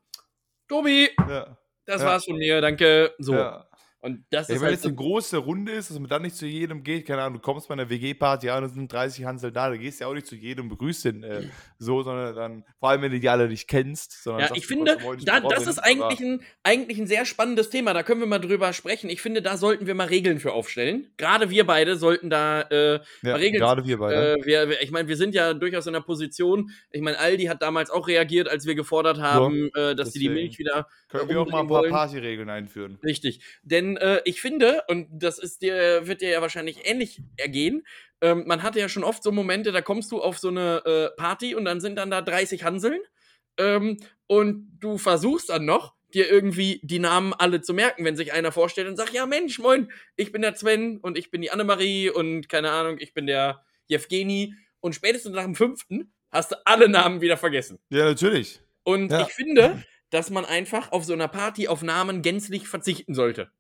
Tobi, 0.69 1.11
ja. 1.29 1.57
das 1.87 2.03
ja. 2.03 2.09
war's 2.09 2.25
von 2.27 2.37
mir, 2.37 2.61
danke. 2.61 3.15
So. 3.19 3.35
Ja. 3.35 3.66
Und 4.07 4.25
das 4.31 4.47
ja, 4.47 4.55
ist 4.55 4.61
wenn 4.61 4.69
halt 4.69 4.79
es 4.79 4.85
eine 4.85 4.95
große 4.95 5.37
Runde 5.37 5.73
ist, 5.73 5.91
dass 5.91 5.99
man 5.99 6.09
dann 6.09 6.23
nicht 6.23 6.37
zu 6.37 6.47
jedem 6.47 6.85
geht, 6.85 7.07
keine 7.07 7.23
Ahnung, 7.23 7.41
du 7.41 7.41
kommst 7.41 7.67
bei 7.67 7.73
einer 7.73 7.91
WG-Party 7.91 8.51
an 8.51 8.63
und 8.63 8.73
sind 8.73 8.93
30 8.93 9.25
Hansel 9.25 9.51
da, 9.51 9.69
da 9.69 9.77
gehst 9.77 9.99
du 9.99 10.05
ja 10.05 10.09
auch 10.09 10.15
nicht 10.15 10.29
zu 10.29 10.37
jedem 10.37 10.69
begrüßt 10.69 11.07
den 11.07 11.25
äh, 11.25 11.43
so, 11.81 12.05
sondern 12.05 12.37
dann, 12.37 12.65
vor 12.79 12.91
allem 12.91 13.03
wenn 13.03 13.11
du 13.11 13.19
die 13.19 13.29
alle 13.29 13.49
nicht 13.49 13.67
kennst. 13.67 14.25
ja, 14.25 14.55
ich 14.55 14.69
finde, 14.69 14.97
da, 15.25 15.41
das 15.41 15.67
ist 15.67 15.81
eigentlich 15.81 16.21
ein, 16.21 16.41
eigentlich 16.63 16.99
ein 16.99 17.09
sehr 17.09 17.25
spannendes 17.25 17.69
Thema, 17.69 17.95
da 17.95 18.05
können 18.05 18.21
wir 18.21 18.29
mal 18.29 18.39
drüber 18.39 18.73
sprechen. 18.73 19.11
Ich 19.11 19.21
finde, 19.21 19.43
da 19.43 19.57
sollten 19.57 19.89
wir 19.89 19.97
mal 19.97 20.07
Regeln 20.07 20.39
für 20.39 20.53
aufstellen. 20.53 21.11
Gerade 21.17 21.51
wir 21.51 21.67
beide 21.67 21.97
sollten 21.97 22.31
da 22.31 22.61
äh, 22.61 23.01
ja, 23.23 23.35
Regeln. 23.35 23.61
Gerade 23.61 23.85
wir 23.87 23.99
beide. 23.99 24.35
Äh, 24.35 24.47
wir, 24.47 24.83
ich 24.83 24.93
meine, 24.93 25.09
wir 25.09 25.17
sind 25.17 25.35
ja 25.35 25.53
durchaus 25.53 25.89
in 25.89 25.97
einer 25.97 26.05
Position, 26.05 26.71
ich 26.93 27.03
meine, 27.03 27.19
Aldi 27.19 27.47
hat 27.47 27.61
damals 27.61 27.91
auch 27.91 28.07
reagiert, 28.07 28.49
als 28.49 28.67
wir 28.67 28.77
gefordert 28.77 29.19
haben, 29.19 29.69
ja, 29.75 29.91
äh, 29.91 29.97
dass 29.97 30.13
sie 30.13 30.21
die 30.21 30.29
Milch 30.29 30.61
wieder. 30.61 30.87
Können 31.09 31.29
wir 31.29 31.41
auch 31.41 31.51
mal 31.51 31.63
ein 31.63 31.69
paar 31.69 31.83
Partyregeln 31.83 32.51
einführen. 32.51 32.99
Richtig. 33.03 33.41
Denn 33.63 33.96
äh, 33.97 34.23
ich 34.25 34.41
finde, 34.41 34.83
und 34.89 35.09
das 35.11 35.39
ist 35.39 35.63
dir, 35.63 36.07
wird 36.07 36.21
dir 36.21 36.31
ja 36.31 36.41
wahrscheinlich 36.41 36.89
ähnlich 36.89 37.21
ergehen, 37.37 37.87
ähm, 38.21 38.45
man 38.47 38.63
hatte 38.63 38.81
ja 38.81 38.89
schon 38.89 39.05
oft 39.05 39.23
so 39.23 39.33
Momente, 39.33 39.73
da 39.73 39.83
kommst 39.83 40.11
du 40.13 40.23
auf 40.23 40.39
so 40.39 40.49
eine 40.49 40.83
äh, 40.85 41.17
Party 41.17 41.55
und 41.55 41.65
dann 41.65 41.81
sind 41.81 41.97
dann 41.97 42.11
da 42.11 42.23
30 42.23 42.65
Hanseln 42.65 43.01
ähm, 43.59 43.99
und 44.27 44.79
du 44.81 44.99
versuchst 44.99 45.51
dann 45.51 45.65
noch, 45.65 45.95
dir 46.15 46.31
irgendwie 46.31 46.81
die 46.83 46.99
Namen 46.99 47.35
alle 47.35 47.61
zu 47.61 47.75
merken, 47.75 48.05
wenn 48.05 48.17
sich 48.17 48.33
einer 48.33 48.53
vorstellt 48.53 48.89
und 48.89 48.97
sagt, 48.97 49.13
ja 49.13 49.27
Mensch, 49.27 49.59
moin, 49.59 49.91
ich 50.17 50.33
bin 50.33 50.43
der 50.43 50.55
Sven 50.55 50.99
und 50.99 51.19
ich 51.19 51.31
bin 51.31 51.43
die 51.43 51.51
Annemarie 51.51 52.11
und 52.11 52.49
keine 52.49 52.71
Ahnung, 52.71 52.97
ich 53.01 53.13
bin 53.13 53.27
der 53.27 53.65
Jevgeni 53.89 54.55
und 54.81 54.95
spätestens 54.95 55.35
nach 55.35 55.45
dem 55.45 55.55
fünften 55.55 56.13
hast 56.31 56.53
du 56.53 56.57
alle 56.65 56.89
Namen 56.89 57.21
wieder 57.21 57.37
vergessen. 57.37 57.79
Ja, 57.91 58.05
natürlich. 58.05 58.61
Und 58.83 59.11
ja. 59.11 59.23
ich 59.23 59.35
finde, 59.35 59.83
dass 60.11 60.31
man 60.31 60.45
einfach 60.45 60.93
auf 60.93 61.05
so 61.05 61.13
einer 61.13 61.29
Party 61.29 61.69
auf 61.69 61.83
Namen 61.83 62.23
gänzlich 62.23 62.69
verzichten 62.69 63.15
sollte. 63.15 63.51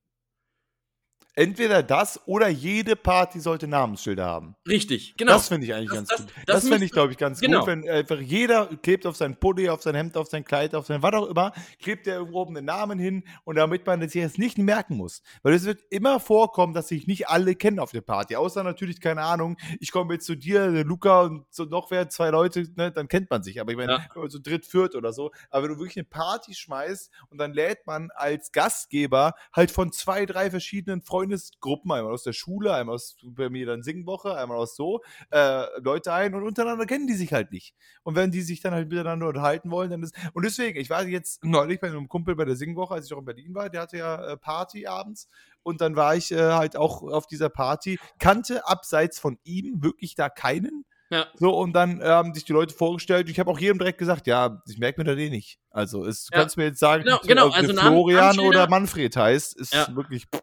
Entweder 1.38 1.82
das 1.82 2.18
oder 2.26 2.48
jede 2.48 2.96
Party 2.96 3.40
sollte 3.40 3.68
Namensschilder 3.68 4.24
haben. 4.24 4.56
Richtig, 4.66 5.18
genau. 5.18 5.32
Das 5.32 5.48
finde 5.48 5.66
ich 5.66 5.74
eigentlich 5.74 5.90
das, 5.90 5.96
ganz 5.96 6.08
das, 6.08 6.20
gut. 6.20 6.32
Das, 6.46 6.62
das 6.62 6.68
finde 6.70 6.86
ich, 6.86 6.92
glaube 6.92 7.12
ich, 7.12 7.18
ganz 7.18 7.40
genau. 7.40 7.58
gut, 7.58 7.68
wenn 7.68 7.90
einfach 7.90 8.18
jeder 8.18 8.68
klebt 8.82 9.04
auf 9.04 9.16
sein 9.16 9.38
Pulli, 9.38 9.68
auf 9.68 9.82
sein 9.82 9.94
Hemd, 9.94 10.16
auf 10.16 10.28
sein 10.28 10.46
Kleid, 10.46 10.74
auf 10.74 10.86
sein 10.86 11.02
was 11.02 11.12
auch 11.12 11.26
immer, 11.26 11.52
klebt 11.78 12.06
er 12.06 12.16
irgendwo 12.16 12.40
oben 12.40 12.54
den 12.54 12.64
Namen 12.64 12.98
hin 12.98 13.22
und 13.44 13.56
damit 13.56 13.86
man 13.86 14.00
das 14.00 14.14
jetzt 14.14 14.38
nicht 14.38 14.56
merken 14.56 14.96
muss. 14.96 15.22
Weil 15.42 15.52
es 15.52 15.66
wird 15.66 15.82
immer 15.90 16.20
vorkommen, 16.20 16.72
dass 16.72 16.88
sich 16.88 17.06
nicht 17.06 17.28
alle 17.28 17.54
kennen 17.54 17.80
auf 17.80 17.90
der 17.90 18.00
Party. 18.00 18.34
Außer 18.34 18.64
natürlich, 18.64 19.02
keine 19.02 19.20
Ahnung, 19.20 19.58
ich 19.78 19.92
komme 19.92 20.14
jetzt 20.14 20.24
zu 20.24 20.36
dir, 20.36 20.84
Luca 20.84 21.20
und 21.20 21.44
so 21.50 21.64
noch 21.64 21.90
wer, 21.90 22.08
zwei 22.08 22.30
Leute, 22.30 22.66
ne, 22.76 22.90
dann 22.92 23.08
kennt 23.08 23.28
man 23.28 23.42
sich. 23.42 23.60
Aber 23.60 23.72
ich 23.72 23.76
meine, 23.76 23.92
ja. 23.92 24.28
so 24.28 24.38
dritt, 24.42 24.64
viert 24.64 24.94
oder 24.94 25.12
so. 25.12 25.32
Aber 25.50 25.64
wenn 25.64 25.74
du 25.74 25.78
wirklich 25.80 25.98
eine 25.98 26.04
Party 26.04 26.54
schmeißt 26.54 27.10
und 27.28 27.36
dann 27.36 27.52
lädt 27.52 27.86
man 27.86 28.08
als 28.14 28.52
Gastgeber 28.52 29.34
halt 29.52 29.70
von 29.70 29.92
zwei, 29.92 30.24
drei 30.24 30.50
verschiedenen 30.50 31.02
Freunden 31.02 31.25
Freundesgruppen, 31.26 31.92
einmal 31.92 32.12
aus 32.12 32.22
der 32.22 32.32
Schule, 32.32 32.72
einmal 32.72 32.94
aus 32.94 33.16
bei 33.22 33.48
mir 33.50 33.66
dann 33.66 33.82
Singwoche, 33.82 34.36
einmal 34.36 34.58
aus 34.58 34.76
so, 34.76 35.02
äh, 35.30 35.64
Leute 35.80 36.12
ein 36.12 36.34
und 36.34 36.42
untereinander 36.44 36.86
kennen 36.86 37.06
die 37.06 37.14
sich 37.14 37.32
halt 37.32 37.52
nicht. 37.52 37.74
Und 38.02 38.14
wenn 38.14 38.30
die 38.30 38.42
sich 38.42 38.60
dann 38.60 38.72
halt 38.72 38.88
miteinander 38.88 39.28
unterhalten 39.28 39.70
wollen, 39.70 39.90
dann 39.90 40.02
ist. 40.02 40.14
Und 40.32 40.44
deswegen, 40.44 40.78
ich 40.78 40.90
war 40.90 41.04
jetzt 41.06 41.44
neulich 41.44 41.80
bei 41.80 41.88
einem 41.88 42.08
Kumpel 42.08 42.36
bei 42.36 42.44
der 42.44 42.56
Singwoche, 42.56 42.94
als 42.94 43.06
ich 43.06 43.12
auch 43.12 43.18
in 43.18 43.24
Berlin 43.24 43.54
war, 43.54 43.68
der 43.70 43.82
hatte 43.82 43.98
ja 43.98 44.32
äh, 44.32 44.36
Party 44.36 44.86
abends 44.86 45.28
und 45.62 45.80
dann 45.80 45.96
war 45.96 46.14
ich 46.14 46.30
äh, 46.30 46.52
halt 46.52 46.76
auch 46.76 47.02
auf 47.02 47.26
dieser 47.26 47.48
Party, 47.48 47.98
kannte 48.18 48.66
abseits 48.66 49.18
von 49.18 49.38
ihm 49.44 49.82
wirklich 49.82 50.14
da 50.14 50.28
keinen. 50.28 50.84
Ja. 51.08 51.26
So, 51.34 51.56
und 51.56 51.72
dann 51.72 52.02
haben 52.02 52.34
sich 52.34 52.44
die 52.44 52.52
Leute 52.52 52.74
vorgestellt. 52.74 53.28
Ich 53.28 53.38
habe 53.38 53.48
auch 53.48 53.60
jedem 53.60 53.78
direkt 53.78 53.98
gesagt, 53.98 54.26
ja, 54.26 54.60
ich 54.68 54.78
merke 54.78 55.00
mir 55.00 55.04
das 55.04 55.16
eh 55.16 55.30
nicht. 55.30 55.60
Also, 55.70 56.04
es, 56.04 56.26
du 56.26 56.34
ja. 56.34 56.40
kannst 56.40 56.56
mir 56.56 56.64
jetzt 56.64 56.80
sagen, 56.80 57.04
genau, 57.04 57.20
genau. 57.20 57.50
also 57.50 57.74
Florian 57.74 58.40
oder 58.40 58.68
Manfred 58.68 59.16
heißt, 59.16 59.56
ist 59.56 59.72
ja. 59.72 59.86
wirklich. 59.94 60.24
Pff, 60.24 60.42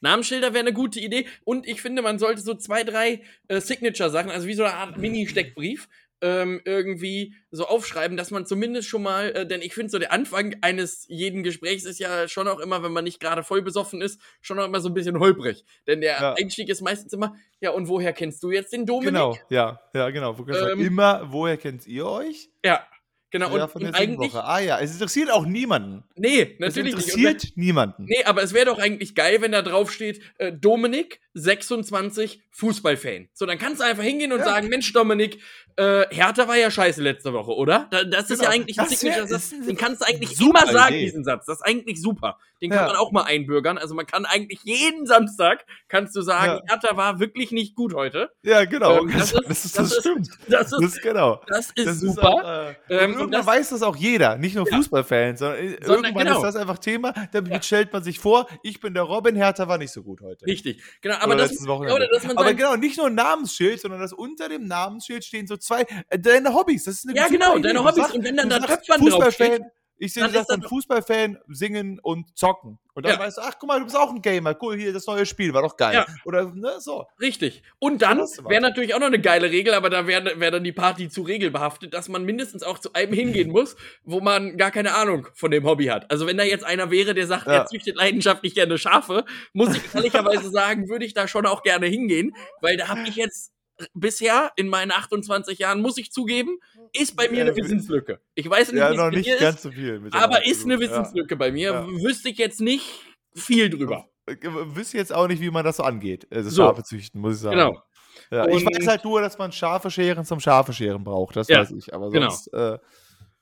Namensschilder 0.00 0.52
wäre 0.54 0.60
eine 0.60 0.72
gute 0.72 1.00
Idee. 1.00 1.26
Und 1.44 1.66
ich 1.66 1.82
finde, 1.82 2.02
man 2.02 2.18
sollte 2.18 2.40
so 2.40 2.54
zwei, 2.54 2.84
drei 2.84 3.22
äh, 3.48 3.60
Signature-Sachen, 3.60 4.30
also 4.30 4.46
wie 4.46 4.54
so 4.54 4.64
eine 4.64 4.74
Art 4.74 4.98
Mini-Steckbrief, 4.98 5.88
ähm, 6.22 6.60
irgendwie 6.64 7.34
so 7.50 7.66
aufschreiben, 7.66 8.16
dass 8.16 8.30
man 8.30 8.46
zumindest 8.46 8.88
schon 8.88 9.02
mal, 9.02 9.30
äh, 9.30 9.46
denn 9.46 9.62
ich 9.62 9.74
finde 9.74 9.90
so 9.90 9.98
der 9.98 10.12
Anfang 10.12 10.54
eines 10.60 11.06
jeden 11.08 11.42
Gesprächs 11.42 11.84
ist 11.84 11.98
ja 11.98 12.28
schon 12.28 12.48
auch 12.48 12.58
immer, 12.58 12.82
wenn 12.82 12.92
man 12.92 13.04
nicht 13.04 13.20
gerade 13.20 13.42
voll 13.42 13.62
besoffen 13.62 14.02
ist, 14.02 14.20
schon 14.40 14.58
auch 14.58 14.66
immer 14.66 14.80
so 14.80 14.88
ein 14.88 14.94
bisschen 14.94 15.18
holprig. 15.18 15.64
Denn 15.86 16.00
der 16.00 16.20
ja. 16.20 16.34
Einstieg 16.34 16.68
ist 16.68 16.82
meistens 16.82 17.12
immer, 17.12 17.34
ja, 17.60 17.70
und 17.70 17.88
woher 17.88 18.12
kennst 18.12 18.42
du 18.42 18.50
jetzt 18.50 18.72
den 18.72 18.86
Dominik? 18.86 19.14
Genau, 19.14 19.38
ja, 19.48 19.80
ja, 19.94 20.10
genau. 20.10 20.36
Ähm, 20.48 20.80
immer, 20.80 21.32
woher 21.32 21.56
kennt 21.56 21.86
ihr 21.86 22.06
euch? 22.06 22.50
Ja, 22.64 22.86
Genau, 23.30 23.56
ja, 23.56 23.64
und, 23.64 23.84
und 23.84 23.94
eigentlich. 23.94 24.34
Ah 24.34 24.58
ja, 24.58 24.80
es 24.80 24.92
interessiert 24.92 25.30
auch 25.30 25.46
niemanden. 25.46 26.02
Nee, 26.16 26.56
natürlich. 26.58 26.94
Es 26.94 27.06
interessiert 27.06 27.44
nicht. 27.44 27.56
niemanden. 27.56 28.04
Nee, 28.04 28.24
aber 28.24 28.42
es 28.42 28.52
wäre 28.52 28.66
doch 28.66 28.78
eigentlich 28.78 29.14
geil, 29.14 29.40
wenn 29.40 29.52
da 29.52 29.62
drauf 29.62 29.92
steht, 29.92 30.20
äh, 30.38 30.52
Dominik, 30.52 31.20
26 31.34 32.42
Fußballfan. 32.50 33.28
So, 33.32 33.46
dann 33.46 33.58
kannst 33.58 33.80
du 33.80 33.84
einfach 33.84 34.02
hingehen 34.02 34.32
und 34.32 34.40
ja. 34.40 34.44
sagen, 34.44 34.68
Mensch, 34.68 34.92
Dominik, 34.92 35.40
äh, 35.76 36.06
Hertha 36.10 36.48
war 36.48 36.56
ja 36.56 36.70
scheiße 36.70 37.00
letzte 37.02 37.32
Woche, 37.32 37.52
oder? 37.52 37.88
Da, 37.90 38.04
das 38.04 38.04
genau. 38.04 38.18
ist 38.18 38.28
ja 38.30 38.36
genau. 38.36 38.50
eigentlich 38.50 38.80
ein 38.80 38.88
Signature-Satz. 38.88 39.50
Den 39.66 39.76
kannst 39.76 40.02
du 40.02 40.06
eigentlich 40.06 40.40
immer 40.40 40.66
sagen, 40.66 40.94
Idee. 40.94 41.04
diesen 41.04 41.24
Satz. 41.24 41.46
Das 41.46 41.58
ist 41.58 41.62
eigentlich 41.62 42.00
super. 42.00 42.38
Den 42.60 42.70
kann 42.70 42.80
ja. 42.80 42.86
man 42.88 42.96
auch 42.96 43.10
mal 43.12 43.22
einbürgern. 43.22 43.78
Also 43.78 43.94
man 43.94 44.06
kann 44.06 44.26
eigentlich 44.26 44.60
jeden 44.64 45.06
Samstag, 45.06 45.64
kannst 45.88 46.14
du 46.14 46.20
sagen, 46.20 46.60
ja. 46.66 46.74
Hertha 46.74 46.96
war 46.96 47.18
wirklich 47.18 47.52
nicht 47.52 47.74
gut 47.74 47.94
heute. 47.94 48.30
Ja, 48.42 48.66
genau. 48.66 49.00
Ähm, 49.00 49.12
das, 49.16 49.32
ist, 49.32 49.44
das, 49.48 49.64
ist, 49.64 49.78
das, 49.78 49.88
das 49.88 49.98
stimmt. 50.00 50.28
Das 50.48 50.72
ist, 50.72 50.82
das 50.82 51.00
genau. 51.00 51.40
Das 51.46 51.70
ist 51.70 51.86
das 51.86 52.00
super. 52.00 52.74
Ist, 52.88 52.90
äh, 52.90 53.04
ähm, 53.04 53.12
und 53.12 53.20
irgendwann 53.20 53.46
weiß 53.46 53.70
das 53.70 53.82
auch 53.82 53.96
jeder. 53.96 54.36
Nicht 54.36 54.56
nur 54.56 54.66
Fußballfans, 54.66 55.38
sondern, 55.38 55.58
sondern 55.80 56.04
irgendwann 56.04 56.26
genau. 56.26 56.36
ist 56.36 56.42
das 56.42 56.56
einfach 56.56 56.78
Thema. 56.78 57.14
Damit 57.32 57.64
stellt 57.64 57.90
man 57.92 58.02
sich 58.02 58.18
vor, 58.18 58.46
ich 58.62 58.80
bin 58.80 58.92
der 58.92 59.04
Robin, 59.04 59.36
Hertha 59.36 59.66
war 59.66 59.78
nicht 59.78 59.92
so 59.92 60.02
gut 60.02 60.20
heute. 60.20 60.44
Richtig. 60.44 60.82
Genau. 61.00 61.16
Aber, 61.20 61.36
das, 61.36 61.60
oder, 61.60 62.08
aber 62.36 62.54
genau, 62.54 62.76
nicht 62.76 62.96
nur 62.96 63.06
ein 63.06 63.14
Namensschild, 63.14 63.80
sondern 63.80 64.00
dass 64.00 64.12
unter 64.12 64.48
dem 64.48 64.64
Namensschild 64.66 65.24
stehen 65.24 65.46
so 65.46 65.56
zwei, 65.56 65.86
äh, 66.08 66.18
deine 66.18 66.54
Hobbys. 66.54 66.84
Das 66.84 66.94
ist 66.94 67.08
eine 67.08 67.16
Ja, 67.16 67.28
genau, 67.28 67.54
Idee. 67.56 67.68
deine 67.68 67.84
Hobbys. 67.84 68.10
Und 68.12 68.24
wenn 68.24 68.36
dann 68.36 68.48
da 68.48 68.58
Töpfern 68.58 69.04
draufsteht. 69.04 69.62
Ich 70.02 70.14
sehe, 70.14 70.26
sagst 70.30 70.50
dann 70.50 70.62
Fußballfan, 70.62 71.38
singen 71.48 72.00
und 72.00 72.34
zocken. 72.36 72.78
Und 72.94 73.04
dann 73.04 73.12
ja. 73.12 73.18
weißt 73.18 73.36
du, 73.36 73.42
ach, 73.42 73.52
guck 73.60 73.68
mal, 73.68 73.78
du 73.78 73.84
bist 73.84 73.96
auch 73.96 74.10
ein 74.10 74.22
Gamer. 74.22 74.56
Cool, 74.60 74.76
hier, 74.78 74.94
das 74.94 75.06
neue 75.06 75.26
Spiel, 75.26 75.52
war 75.52 75.60
doch 75.60 75.76
geil. 75.76 75.94
Ja. 75.94 76.06
Oder, 76.24 76.54
ne, 76.54 76.80
so. 76.80 77.06
Richtig. 77.20 77.62
Und 77.78 78.00
dann 78.00 78.18
wäre 78.48 78.62
natürlich 78.62 78.94
auch 78.94 78.98
noch 78.98 79.08
eine 79.08 79.20
geile 79.20 79.50
Regel, 79.50 79.74
aber 79.74 79.90
da 79.90 80.06
wäre 80.06 80.40
wär 80.40 80.50
dann 80.50 80.64
die 80.64 80.72
Party 80.72 81.10
zu 81.10 81.20
regelbehaftet, 81.20 81.92
dass 81.92 82.08
man 82.08 82.24
mindestens 82.24 82.62
auch 82.62 82.78
zu 82.78 82.94
einem 82.94 83.12
hingehen 83.12 83.50
muss, 83.52 83.76
wo 84.02 84.20
man 84.20 84.56
gar 84.56 84.70
keine 84.70 84.94
Ahnung 84.94 85.28
von 85.34 85.50
dem 85.50 85.64
Hobby 85.64 85.86
hat. 85.86 86.10
Also 86.10 86.26
wenn 86.26 86.38
da 86.38 86.44
jetzt 86.44 86.64
einer 86.64 86.90
wäre, 86.90 87.12
der 87.12 87.26
sagt, 87.26 87.46
ja. 87.46 87.52
er 87.52 87.66
züchtet 87.66 87.96
leidenschaftlich 87.96 88.54
gerne 88.54 88.78
Schafe, 88.78 89.26
muss 89.52 89.76
ich 89.76 89.94
ehrlicherweise 89.94 90.48
sagen, 90.50 90.88
würde 90.88 91.04
ich 91.04 91.12
da 91.12 91.28
schon 91.28 91.44
auch 91.44 91.62
gerne 91.62 91.86
hingehen, 91.86 92.34
weil 92.62 92.78
da 92.78 92.88
habe 92.88 93.02
ich 93.06 93.16
jetzt 93.16 93.52
bisher 93.94 94.52
in 94.56 94.68
meinen 94.68 94.90
28 94.90 95.58
Jahren, 95.58 95.80
muss 95.80 95.98
ich 95.98 96.12
zugeben, 96.12 96.58
ist 96.92 97.16
bei 97.16 97.28
mir 97.28 97.42
eine 97.42 97.56
Wissenslücke. 97.56 98.20
Ich 98.34 98.48
weiß 98.48 98.72
nicht, 98.72 98.80
ja, 98.80 98.92
noch 98.92 99.10
nicht 99.10 99.28
ganz 99.38 99.56
ist, 99.56 99.62
so 99.62 99.70
viel. 99.70 100.02
aber 100.12 100.46
ist 100.46 100.64
eine 100.64 100.78
Wissenslücke 100.78 101.34
ja. 101.34 101.38
bei 101.38 101.52
mir. 101.52 101.72
Ja. 101.72 101.86
Wüsste 101.86 102.28
ich 102.28 102.38
jetzt 102.38 102.60
nicht 102.60 102.86
viel 103.34 103.70
drüber. 103.70 104.08
Wüsste 104.26 104.96
jetzt 104.96 105.12
auch 105.12 105.28
nicht, 105.28 105.40
wie 105.40 105.50
man 105.50 105.64
das 105.64 105.78
so 105.78 105.82
angeht, 105.82 106.26
also 106.30 106.50
so. 106.50 106.62
Schafe 106.62 106.82
züchten, 106.84 107.20
muss 107.20 107.36
ich 107.36 107.40
sagen. 107.40 107.56
Genau. 107.56 107.82
Ja, 108.30 108.46
ich 108.46 108.64
weiß 108.64 108.86
halt 108.86 109.04
nur, 109.04 109.20
dass 109.20 109.38
man 109.38 109.50
scharfe 109.50 109.90
Scheren 109.90 110.24
zum 110.24 110.38
scharfe 110.38 110.72
Scheren 110.72 111.02
braucht, 111.02 111.36
das 111.36 111.48
weiß 111.48 111.72
ich. 111.72 111.92
Aber 111.92 112.10
genau. 112.10 112.30
sonst 112.30 112.50
genau. 112.52 112.74
äh, 112.74 112.78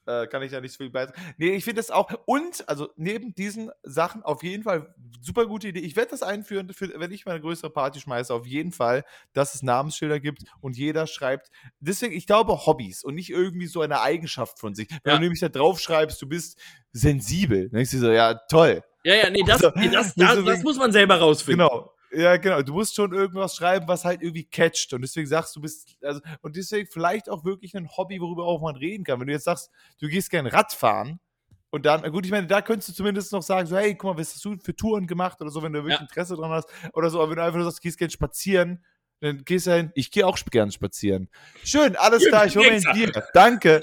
äh, 0.08 0.26
kann 0.26 0.42
ich 0.42 0.52
ja 0.52 0.60
nicht 0.60 0.72
so 0.72 0.78
viel 0.78 0.90
beitragen. 0.90 1.20
Nee, 1.36 1.50
ich 1.50 1.64
finde 1.64 1.80
das 1.80 1.90
auch. 1.90 2.10
Und, 2.24 2.66
also 2.68 2.88
neben 2.96 3.34
diesen 3.34 3.70
Sachen 3.82 4.22
auf 4.22 4.42
jeden 4.42 4.62
Fall 4.62 4.94
super 5.20 5.46
gute 5.46 5.68
Idee. 5.68 5.80
Ich 5.80 5.96
werde 5.96 6.10
das 6.10 6.22
einführen, 6.22 6.72
für, 6.72 6.88
wenn 6.98 7.12
ich 7.12 7.26
mal 7.26 7.32
eine 7.32 7.40
größere 7.42 7.70
Party 7.70 8.00
schmeiße, 8.00 8.32
auf 8.32 8.46
jeden 8.46 8.72
Fall, 8.72 9.04
dass 9.34 9.54
es 9.54 9.62
Namensschilder 9.62 10.18
gibt 10.18 10.44
und 10.60 10.76
jeder 10.76 11.06
schreibt. 11.06 11.50
Deswegen, 11.80 12.14
ich 12.14 12.26
glaube, 12.26 12.66
Hobbys 12.66 13.04
und 13.04 13.14
nicht 13.14 13.30
irgendwie 13.30 13.66
so 13.66 13.82
eine 13.82 14.00
Eigenschaft 14.00 14.58
von 14.58 14.74
sich. 14.74 14.88
Wenn 15.04 15.12
ja. 15.12 15.16
du 15.16 15.22
nämlich 15.22 15.40
da 15.40 15.48
drauf 15.48 15.78
schreibst, 15.78 16.20
du 16.22 16.26
bist 16.26 16.58
sensibel, 16.92 17.68
dann 17.68 17.76
denkst 17.76 17.90
du 17.90 17.98
so, 17.98 18.10
ja, 18.10 18.34
toll. 18.34 18.82
Ja, 19.04 19.14
ja, 19.14 19.30
nee, 19.30 19.42
das, 19.46 19.62
nee, 19.76 19.88
das, 19.88 20.14
das, 20.16 20.44
das 20.44 20.62
muss 20.62 20.78
man 20.78 20.92
selber 20.92 21.16
rausfinden. 21.16 21.66
Genau. 21.66 21.92
Ja, 22.10 22.36
genau. 22.36 22.62
Du 22.62 22.72
musst 22.72 22.94
schon 22.94 23.12
irgendwas 23.12 23.56
schreiben, 23.56 23.86
was 23.86 24.04
halt 24.04 24.22
irgendwie 24.22 24.44
catcht. 24.44 24.92
Und 24.94 25.02
deswegen 25.02 25.26
sagst 25.26 25.54
du, 25.56 25.60
bist, 25.60 25.96
also, 26.02 26.20
und 26.40 26.56
deswegen 26.56 26.88
vielleicht 26.90 27.28
auch 27.28 27.44
wirklich 27.44 27.76
ein 27.76 27.88
Hobby, 27.96 28.20
worüber 28.20 28.44
auch 28.44 28.62
man 28.62 28.76
reden 28.76 29.04
kann. 29.04 29.20
Wenn 29.20 29.26
du 29.26 29.32
jetzt 29.32 29.44
sagst, 29.44 29.70
du 30.00 30.08
gehst 30.08 30.30
gern 30.30 30.46
Radfahren, 30.46 31.20
und 31.70 31.84
dann, 31.84 32.10
gut, 32.10 32.24
ich 32.24 32.30
meine, 32.30 32.46
da 32.46 32.62
könntest 32.62 32.88
du 32.88 32.92
zumindest 32.94 33.30
noch 33.32 33.42
sagen, 33.42 33.66
so, 33.66 33.76
hey, 33.76 33.94
guck 33.94 34.14
mal, 34.14 34.20
was 34.20 34.32
hast 34.32 34.44
du 34.44 34.56
für 34.56 34.74
Touren 34.74 35.06
gemacht 35.06 35.40
oder 35.40 35.50
so, 35.50 35.62
wenn 35.62 35.72
du 35.72 35.80
wirklich 35.80 35.96
ja. 35.96 36.00
Interesse 36.00 36.34
dran 36.34 36.50
hast. 36.50 36.68
Oder 36.94 37.10
so, 37.10 37.20
aber 37.20 37.30
wenn 37.30 37.36
du 37.36 37.44
einfach 37.44 37.58
nur 37.58 37.64
sagst, 37.64 37.80
du 37.80 37.82
gehst 37.82 37.98
gerne 37.98 38.10
spazieren, 38.10 38.84
dann 39.20 39.44
gehst 39.44 39.66
du 39.66 39.74
hin, 39.74 39.90
ich 39.94 40.10
gehe 40.10 40.26
auch 40.26 40.38
gerne 40.50 40.70
spazieren. 40.70 41.28
Schön, 41.64 41.96
alles 41.96 42.26
klar, 42.26 42.46
ich 42.46 42.56
hole 42.56 42.70
mir 42.70 42.76
ein 42.76 42.94
Bier. 42.94 43.24
Danke. 43.34 43.80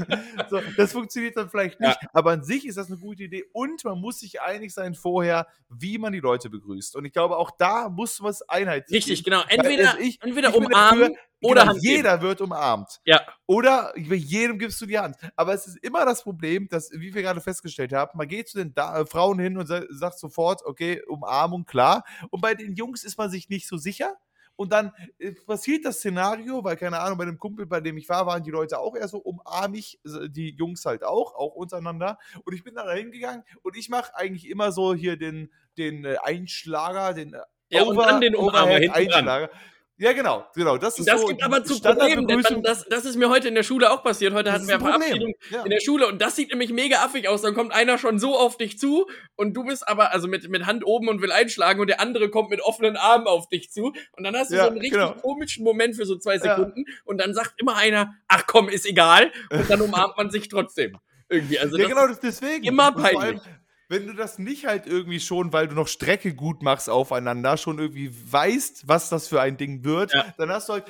so, 0.50 0.60
das 0.76 0.92
funktioniert 0.92 1.36
dann 1.36 1.50
vielleicht 1.50 1.78
nicht, 1.80 2.02
ja. 2.02 2.08
aber 2.12 2.32
an 2.32 2.42
sich 2.42 2.66
ist 2.66 2.78
das 2.78 2.88
eine 2.88 2.98
gute 2.98 3.24
Idee 3.24 3.44
und 3.52 3.84
man 3.84 4.00
muss 4.00 4.20
sich 4.20 4.40
einig 4.40 4.72
sein 4.72 4.94
vorher, 4.94 5.46
wie 5.68 5.98
man 5.98 6.12
die 6.12 6.20
Leute 6.20 6.48
begrüßt. 6.48 6.96
Und 6.96 7.04
ich 7.04 7.12
glaube, 7.12 7.36
auch 7.36 7.50
da 7.58 7.88
muss 7.88 8.22
was 8.22 8.42
einheitlich 8.48 8.98
Richtig, 8.98 9.24
genau. 9.24 9.42
Entweder, 9.48 9.90
also 9.90 10.00
ich, 10.00 10.22
entweder 10.22 10.48
ich 10.48 10.54
umarmen 10.54 11.16
oder 11.40 11.66
genau, 11.66 11.76
jeder 11.80 12.20
wird 12.20 12.40
umarmt. 12.40 13.00
Ja. 13.04 13.20
Oder 13.46 13.92
bei 13.96 14.16
jedem 14.16 14.58
gibst 14.58 14.80
du 14.80 14.86
die 14.86 14.98
Hand. 14.98 15.16
Aber 15.36 15.54
es 15.54 15.66
ist 15.66 15.76
immer 15.84 16.04
das 16.04 16.22
Problem, 16.22 16.68
dass, 16.68 16.90
wie 16.92 17.14
wir 17.14 17.22
gerade 17.22 17.40
festgestellt 17.40 17.92
haben, 17.92 18.16
man 18.16 18.26
geht 18.26 18.48
zu 18.48 18.58
den 18.58 18.74
da 18.74 19.00
äh, 19.00 19.06
Frauen 19.06 19.38
hin 19.38 19.56
und 19.56 19.66
sagt 19.66 20.18
sofort, 20.18 20.64
okay, 20.64 21.02
Umarmung, 21.06 21.64
klar. 21.64 22.04
Und 22.30 22.40
bei 22.40 22.54
den 22.54 22.74
Jungs 22.74 23.04
ist 23.04 23.18
man 23.18 23.30
sich 23.30 23.48
nicht 23.48 23.68
so 23.68 23.76
sicher. 23.76 24.16
Und 24.58 24.72
dann 24.72 24.92
äh, 25.20 25.30
passiert 25.46 25.84
das 25.84 25.98
Szenario, 25.98 26.64
weil 26.64 26.76
keine 26.76 26.98
Ahnung, 26.98 27.16
bei 27.16 27.24
dem 27.24 27.38
Kumpel, 27.38 27.64
bei 27.64 27.80
dem 27.80 27.96
ich 27.96 28.08
war, 28.08 28.26
waren 28.26 28.42
die 28.42 28.50
Leute 28.50 28.80
auch 28.80 28.96
eher 28.96 29.06
so 29.06 29.18
umarmig, 29.18 30.00
die 30.04 30.50
Jungs 30.50 30.84
halt 30.84 31.04
auch, 31.04 31.36
auch 31.36 31.54
untereinander. 31.54 32.18
Und 32.44 32.54
ich 32.54 32.64
bin 32.64 32.74
da 32.74 32.90
hingegangen 32.92 33.44
und 33.62 33.76
ich 33.76 33.88
mache 33.88 34.16
eigentlich 34.16 34.50
immer 34.50 34.72
so 34.72 34.94
hier 34.94 35.16
den, 35.16 35.52
den 35.76 36.04
äh, 36.04 36.16
Einschlager, 36.24 37.14
den 37.14 37.34
äh, 37.34 37.40
ja, 37.70 37.82
Over, 37.82 37.90
und 37.90 37.98
dann 37.98 38.20
den 38.20 38.34
Umarmer 38.34 38.74
Einschlager. 38.92 39.46
Dran. 39.46 39.60
Ja, 40.00 40.12
genau, 40.12 40.46
genau. 40.54 40.78
Das, 40.78 40.96
ist 40.96 41.08
das 41.08 41.20
so 41.20 41.26
gibt 41.26 41.42
aber 41.42 41.64
zu 41.64 41.80
Problemen, 41.80 42.28
denn 42.28 42.40
man, 42.40 42.62
das, 42.62 42.86
das 42.88 43.04
ist 43.04 43.16
mir 43.16 43.28
heute 43.28 43.48
in 43.48 43.56
der 43.56 43.64
Schule 43.64 43.90
auch 43.90 44.04
passiert. 44.04 44.32
Heute 44.32 44.52
hatten 44.52 44.68
wir 44.68 44.76
eine 44.76 44.84
Verabschiedung 44.84 45.34
ja. 45.50 45.64
in 45.64 45.70
der 45.70 45.80
Schule 45.80 46.06
und 46.06 46.22
das 46.22 46.36
sieht 46.36 46.50
nämlich 46.50 46.72
mega 46.72 47.04
affig 47.04 47.28
aus. 47.28 47.42
Dann 47.42 47.54
kommt 47.54 47.72
einer 47.72 47.98
schon 47.98 48.20
so 48.20 48.38
auf 48.38 48.56
dich 48.56 48.78
zu 48.78 49.08
und 49.34 49.54
du 49.54 49.64
bist 49.64 49.88
aber 49.88 50.12
also 50.12 50.28
mit, 50.28 50.48
mit 50.48 50.66
Hand 50.66 50.86
oben 50.86 51.08
und 51.08 51.20
will 51.20 51.32
einschlagen 51.32 51.80
und 51.80 51.88
der 51.88 52.00
andere 52.00 52.30
kommt 52.30 52.50
mit 52.50 52.60
offenen 52.60 52.96
Armen 52.96 53.26
auf 53.26 53.48
dich 53.48 53.72
zu 53.72 53.92
und 54.12 54.22
dann 54.22 54.36
hast 54.36 54.52
du 54.52 54.56
ja, 54.56 54.64
so 54.64 54.70
einen 54.70 54.78
richtig 54.78 55.00
genau. 55.00 55.14
komischen 55.14 55.64
Moment 55.64 55.96
für 55.96 56.06
so 56.06 56.16
zwei 56.16 56.38
Sekunden 56.38 56.84
ja. 56.86 56.94
und 57.04 57.18
dann 57.20 57.34
sagt 57.34 57.54
immer 57.56 57.74
einer, 57.76 58.14
ach 58.28 58.44
komm, 58.46 58.68
ist 58.68 58.86
egal 58.86 59.32
und 59.50 59.68
dann 59.68 59.80
umarmt 59.80 60.16
man 60.16 60.30
sich 60.30 60.48
trotzdem. 60.48 60.96
Irgendwie, 61.28 61.58
also 61.58 61.76
ja, 61.76 61.88
genau, 61.88 62.06
deswegen. 62.22 62.64
Immer 62.64 62.92
peinlich 62.92 63.40
wenn 63.88 64.06
du 64.06 64.12
das 64.12 64.38
nicht 64.38 64.66
halt 64.66 64.86
irgendwie 64.86 65.18
schon, 65.18 65.52
weil 65.52 65.66
du 65.66 65.74
noch 65.74 65.88
Strecke 65.88 66.34
gut 66.34 66.62
machst 66.62 66.90
aufeinander, 66.90 67.56
schon 67.56 67.78
irgendwie 67.78 68.12
weißt, 68.30 68.86
was 68.86 69.08
das 69.08 69.28
für 69.28 69.40
ein 69.40 69.56
Ding 69.56 69.82
wird, 69.82 70.12
ja. 70.12 70.26
dann 70.36 70.50
hast 70.50 70.68
du 70.68 70.74
halt, 70.74 70.84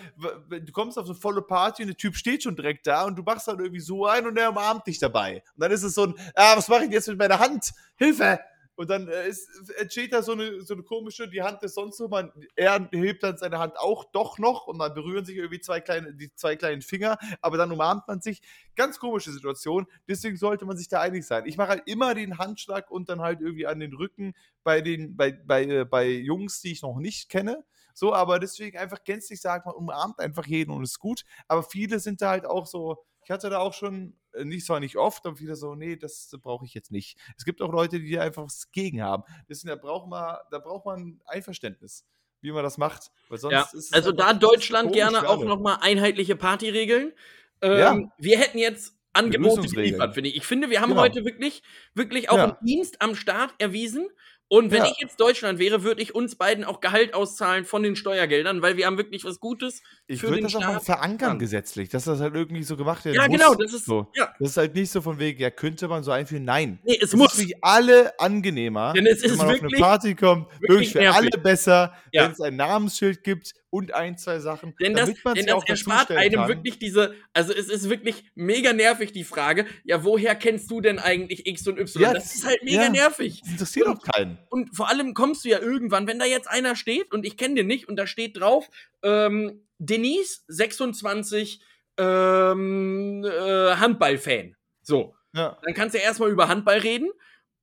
du 0.51 0.73
kommst 0.73 0.99
auf 0.99 1.07
so 1.07 1.13
eine 1.13 1.21
volle 1.21 1.43
Party 1.43 1.83
und 1.83 1.89
der 1.89 1.97
Typ 1.97 2.17
steht 2.17 2.43
schon 2.43 2.57
direkt 2.57 2.87
da 2.87 3.05
und 3.05 3.17
du 3.17 3.23
machst 3.23 3.47
dann 3.47 3.59
irgendwie 3.61 3.81
so 3.81 4.07
ein 4.07 4.27
und 4.27 4.35
der 4.35 4.51
umarmt 4.51 4.87
dich 4.87 4.99
dabei. 4.99 5.43
Und 5.55 5.63
dann 5.63 5.71
ist 5.71 5.85
es 5.85 5.95
so 5.95 6.07
ein, 6.07 6.15
ah, 6.35 6.57
was 6.57 6.69
mache 6.69 6.85
ich 6.85 6.91
jetzt 6.91 7.09
mit 7.09 7.19
meiner 7.19 7.39
Hand? 7.39 7.73
Hilfe! 7.97 8.41
Und 8.79 8.91
dann 8.91 9.09
äh, 9.09 9.35
entsteht 9.81 10.13
da 10.13 10.23
so 10.23 10.31
eine, 10.31 10.63
so 10.63 10.73
eine 10.73 10.85
komische, 10.85 11.29
die 11.29 11.43
Hand 11.43 11.65
ist 11.65 11.75
sonst 11.75 11.97
so, 11.97 12.07
man, 12.07 12.31
er 12.55 12.89
hebt 12.93 13.25
dann 13.25 13.37
seine 13.37 13.59
Hand 13.59 13.77
auch 13.77 14.05
doch 14.13 14.39
noch 14.39 14.69
und 14.69 14.79
dann 14.79 14.95
berühren 14.95 15.25
sich 15.25 15.37
irgendwie 15.37 15.59
zwei 15.59 15.81
kleine, 15.81 16.15
die 16.15 16.33
zwei 16.37 16.55
kleinen 16.55 16.81
Finger, 16.81 17.19
aber 17.41 17.57
dann 17.57 17.73
umarmt 17.73 18.07
man 18.07 18.21
sich. 18.21 18.41
Ganz 18.77 19.01
komische 19.01 19.33
Situation, 19.33 19.89
deswegen 20.07 20.37
sollte 20.37 20.65
man 20.65 20.77
sich 20.77 20.87
da 20.87 21.01
einig 21.01 21.27
sein. 21.27 21.45
Ich 21.47 21.57
mache 21.57 21.71
halt 21.71 21.83
immer 21.87 22.15
den 22.15 22.39
Handschlag 22.39 22.89
und 22.89 23.09
dann 23.09 23.21
halt 23.21 23.41
irgendwie 23.41 23.67
an 23.67 23.81
den 23.81 23.95
Rücken 23.95 24.35
bei 24.63 24.81
den, 24.81 25.17
bei, 25.17 25.33
bei, 25.33 25.65
äh, 25.65 25.85
bei 25.85 26.07
Jungs, 26.07 26.61
die 26.61 26.71
ich 26.71 26.83
noch 26.83 27.01
nicht 27.01 27.29
kenne. 27.31 27.65
So, 27.95 28.15
aber 28.15 28.39
deswegen 28.39 28.79
einfach 28.79 29.03
gänzlich 29.03 29.41
sagen, 29.41 29.65
man 29.67 29.75
umarmt 29.75 30.21
einfach 30.21 30.47
jeden 30.47 30.71
und 30.71 30.85
ist 30.85 31.01
gut. 31.01 31.25
Aber 31.49 31.65
viele 31.65 31.99
sind 31.99 32.23
da 32.23 32.31
halt 32.31 32.47
auch 32.47 32.67
so, 32.67 33.05
ich 33.25 33.31
hatte 33.33 33.51
da 33.51 33.59
auch 33.59 33.75
schon, 33.75 34.17
nicht 34.45 34.67
zwar 34.67 34.81
nicht 34.81 34.97
oft, 34.97 35.27
aber 35.27 35.39
wieder 35.41 35.57
so, 35.57 35.75
nee, 35.75 35.97
das 35.97 36.31
brauche 36.43 36.65
ich 36.65 36.75
jetzt 36.75 36.91
nicht. 36.91 37.19
Es 37.37 37.45
gibt 37.45 37.63
auch 37.63 37.73
Leute, 37.73 38.01
die 38.01 38.19
einfach 38.19 38.45
was 38.45 38.71
gegen 38.73 39.03
haben. 39.03 39.23
Deswegen, 39.49 39.69
da 39.69 39.77
braucht 39.77 40.09
man, 40.09 40.37
da 40.51 40.59
braucht 40.59 40.87
man 40.87 41.21
Einverständnis, 41.27 42.07
wie 42.41 42.53
man 42.53 42.63
das 42.63 42.79
macht. 42.79 43.11
Ja, 43.51 43.69
also 43.93 44.13
da 44.13 44.33
Deutschland 44.33 44.93
gerne 44.93 45.29
auch 45.29 45.45
nochmal 45.45 45.79
einheitliche 45.81 46.37
Partyregeln. 46.37 47.13
Ähm, 47.61 47.79
ja. 47.79 48.13
Wir 48.19 48.39
hätten 48.39 48.59
jetzt 48.59 48.95
Angebote 49.13 49.69
geliefert, 49.69 50.15
finde 50.15 50.31
ich. 50.31 50.37
Ich 50.37 50.45
finde, 50.45 50.71
wir 50.71 50.81
haben 50.81 50.91
genau. 50.91 51.03
heute 51.03 51.25
wirklich, 51.25 51.63
wirklich 51.95 52.31
auch 52.31 52.37
ja. 52.37 52.45
einen 52.45 52.67
Dienst 52.67 53.03
am 53.03 53.15
Start 53.15 53.55
erwiesen. 53.59 54.09
Und 54.51 54.71
wenn 54.71 54.79
ja. 54.79 54.91
ich 54.91 54.99
jetzt 54.99 55.21
Deutschland 55.21 55.59
wäre, 55.59 55.83
würde 55.83 56.01
ich 56.01 56.15
uns 56.15 56.37
beiden 56.37 56.65
auch 56.65 56.81
Gehalt 56.81 57.13
auszahlen 57.13 57.67
von 57.67 57.83
den 57.83 57.97
Steuergeldern, 57.97 58.63
weil 58.63 58.79
wir 58.79 58.87
haben 58.87 58.97
wirklich 58.97 59.25
was 59.25 59.41
Gutes 59.41 59.83
ich 60.07 60.21
für 60.21 60.31
den 60.31 60.43
das 60.43 60.53
Staat. 60.53 60.65
auch 60.65 60.73
mal 60.75 60.81
verankern 60.81 61.33
ja. 61.33 61.35
gesetzlich, 61.35 61.91
dass 61.91 62.05
das 62.05 62.21
halt 62.21 62.35
irgendwie 62.35 62.63
so 62.63 62.77
gemacht 62.77 63.05
wird. 63.05 63.15
Ja, 63.15 63.29
muss. 63.29 63.39
genau, 63.39 63.55
das 63.55 63.75
ist 63.75 63.85
so. 63.85 64.11
Ja. 64.15 64.33
Das 64.39 64.51
ist 64.51 64.57
halt 64.57 64.75
nicht 64.75 64.91
so 64.91 65.03
von 65.03 65.19
wegen, 65.19 65.39
ja, 65.41 65.51
könnte 65.51 65.87
man 65.87 66.03
so 66.03 66.13
einführen. 66.13 66.45
Nein. 66.45 66.79
Nee, 66.85 66.95
es 66.95 67.11
das 67.11 67.15
muss. 67.15 67.39
Ist 67.39 67.51
für 67.51 67.59
alle 67.61 68.19
angenehmer, 68.19 68.95
Denn 68.95 69.07
es 69.07 69.23
ist 69.23 69.33
wenn 69.33 69.37
man 69.37 69.49
wirklich, 69.49 69.65
auf 69.65 69.73
eine 69.73 69.81
Party 69.81 70.15
kommt, 70.15 70.47
wirklich, 70.61 70.69
wirklich 70.69 70.93
für 70.93 71.15
alle 71.15 71.31
besser, 71.31 71.93
wenn 72.13 72.31
es 72.31 72.41
ein 72.41 72.57
Namensschild 72.57 73.23
gibt 73.23 73.53
und 73.71 73.95
ein, 73.95 74.17
zwei 74.17 74.39
Sachen. 74.39 74.75
Denn 74.81 74.95
das, 74.95 75.11
denn 75.35 75.47
das 75.47 75.65
erspart 75.67 76.11
einem 76.11 76.41
kann. 76.41 76.49
wirklich 76.49 76.79
diese, 76.79 77.15
also 77.33 77.53
es 77.53 77.69
ist 77.69 77.91
wirklich 77.91 78.25
mega 78.35 78.73
nervig, 78.73 79.13
die 79.13 79.25
Frage, 79.25 79.67
ja, 79.85 80.05
woher 80.05 80.35
kennst 80.35 80.71
du 80.71 80.81
denn 80.81 80.99
eigentlich 80.99 81.47
X 81.47 81.67
und 81.69 81.79
Y? 81.79 82.03
Ja, 82.03 82.15
das 82.15 82.35
ist 82.35 82.47
halt 82.47 82.63
mega 82.63 82.85
ja, 82.85 82.89
nervig. 82.89 83.41
Das 83.43 83.53
interessiert 83.53 83.87
doch 83.87 84.03
keinen. 84.03 84.39
Und 84.51 84.75
vor 84.75 84.89
allem 84.89 85.15
kommst 85.15 85.45
du 85.45 85.51
ja 85.51 85.61
irgendwann, 85.61 86.07
wenn 86.07 86.19
da 86.19 86.25
jetzt 86.25 86.49
einer 86.49 86.77
steht 86.77 87.13
und 87.13 87.27
ich 87.27 87.37
kenne 87.37 87.57
den 87.57 87.67
nicht 87.67 87.89
und 87.89 87.97
da 87.97 88.07
steht 88.07 88.39
drauf, 88.39 88.69
ähm, 89.03 89.67
Denise, 89.79 90.45
26, 90.49 91.61
ähm, 91.99 93.25
äh, 93.25 93.75
Handballfan. 93.77 94.57
So. 94.83 95.15
Ja. 95.35 95.59
Dann 95.63 95.75
kannst 95.75 95.95
du 95.95 95.99
erstmal 95.99 96.31
über 96.31 96.49
Handball 96.49 96.79
reden 96.79 97.11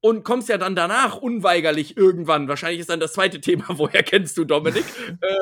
und 0.01 0.23
kommst 0.23 0.49
ja 0.49 0.59
dann 0.59 0.75
danach 0.75 1.17
unweigerlich 1.17 1.97
irgendwann. 1.97 2.47
Wahrscheinlich 2.47 2.79
ist 2.79 2.91
dann 2.91 2.99
das 2.99 3.13
zweite 3.13 3.41
Thema, 3.41 3.65
woher 3.69 4.03
kennst 4.03 4.37
du 4.37 4.45
Dominik? 4.45 4.85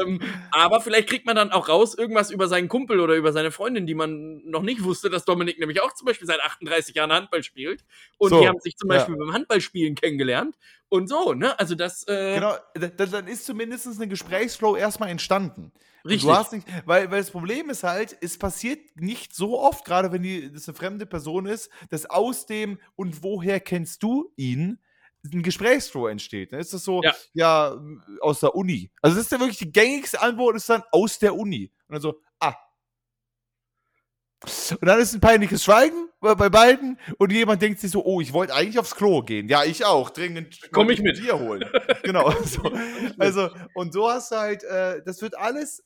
ähm, 0.01 0.22
aber 0.51 0.80
vielleicht 0.80 1.10
kriegt 1.10 1.26
man 1.26 1.36
dann 1.36 1.51
auch 1.51 1.68
raus 1.68 1.95
irgendwas 1.97 2.32
über 2.32 2.47
seinen 2.47 2.70
Kumpel 2.70 3.01
oder 3.01 3.16
über 3.16 3.34
seine 3.34 3.51
Freundin, 3.51 3.86
die 3.86 3.93
man 3.93 4.41
noch 4.45 4.62
nicht 4.62 4.84
wusste, 4.84 5.10
dass 5.10 5.26
Dominik 5.26 5.60
nämlich 5.60 5.82
auch 5.82 5.93
zum 5.93 6.06
Beispiel 6.06 6.28
seit 6.28 6.39
38 6.39 6.95
Jahren 6.95 7.12
Handball 7.12 7.43
spielt. 7.43 7.84
Und 8.18 8.30
so, 8.30 8.39
die 8.39 8.47
haben 8.47 8.60
sich 8.60 8.78
zum 8.78 8.88
Beispiel 8.88 9.16
ja. 9.16 9.20
beim 9.20 9.34
Handballspielen 9.34 9.95
kennengelernt. 9.95 10.56
Und 10.88 11.08
so, 11.08 11.34
ne? 11.34 11.60
Also 11.60 11.76
das. 11.76 12.08
Äh 12.08 12.36
genau, 12.36 12.56
dann 12.74 13.28
ist 13.28 13.45
zumindest 13.45 13.99
ein 13.99 14.10
Gesprächsflow 14.10 14.78
erstmal 14.78 15.10
entstanden. 15.10 15.74
Richtig. 16.06 16.24
Du 16.24 16.36
hast 16.36 16.51
nicht, 16.51 16.68
weil, 16.86 17.10
weil 17.12 17.22
das 17.22 17.32
Problem 17.32 17.70
ist 17.70 17.84
halt, 17.84 18.18
es 18.20 18.38
passiert 18.38 18.80
nicht 18.99 19.34
so 19.34 19.60
oft, 19.60 19.86
gerade 19.86 20.12
wenn 20.12 20.22
die, 20.22 20.51
das 20.51 20.68
eine 20.68 20.76
fremde 20.76 21.06
Person 21.06 21.45
ist, 21.45 21.70
dass 21.89 22.06
aus 22.06 22.45
dem 22.45 22.78
und 22.95 23.24
woher 23.24 23.60
kennst 23.60 24.04
du 24.04 24.32
ihn 24.36 24.80
ein 25.32 25.41
Gesprächsflow 25.41 26.08
entsteht. 26.08 26.51
Dann 26.51 26.60
ist 26.60 26.74
das 26.74 26.84
so, 26.84 27.01
ja. 27.01 27.14
ja, 27.34 27.82
aus 28.20 28.41
der 28.41 28.56
Uni. 28.56 28.91
Also 29.01 29.16
das 29.16 29.26
ist 29.26 29.32
ja 29.32 29.39
wirklich 29.39 29.58
die 29.58 29.72
gängigste 29.72 30.22
Antwort, 30.22 30.56
ist 30.56 30.70
dann 30.70 30.84
aus 30.91 31.20
der 31.20 31.36
Uni. 31.36 31.72
Und 31.88 31.93
dann 31.93 32.01
so. 32.01 32.20
Und 34.71 34.85
dann 34.85 34.99
ist 34.99 35.13
ein 35.13 35.21
peinliches 35.21 35.63
Schweigen 35.63 36.09
bei 36.19 36.49
beiden 36.49 36.97
und 37.17 37.31
jemand 37.31 37.61
denkt 37.61 37.79
sich 37.79 37.91
so, 37.91 38.03
oh, 38.03 38.19
ich 38.19 38.33
wollte 38.33 38.53
eigentlich 38.53 38.77
aufs 38.77 38.95
Klo 38.95 39.21
gehen. 39.21 39.47
Ja, 39.47 39.63
ich 39.63 39.85
auch, 39.85 40.09
dringend. 40.09 40.59
Komm 40.71 40.89
ich 40.89 41.01
mit. 41.01 41.17
dir 41.17 41.39
holen. 41.39 41.65
genau. 42.03 42.31
So. 42.43 42.71
Also, 43.17 43.49
und 43.73 43.93
so 43.93 44.09
hast 44.09 44.31
du 44.31 44.35
halt, 44.35 44.63
äh, 44.63 45.01
das 45.05 45.21
wird 45.21 45.37
alles, 45.37 45.83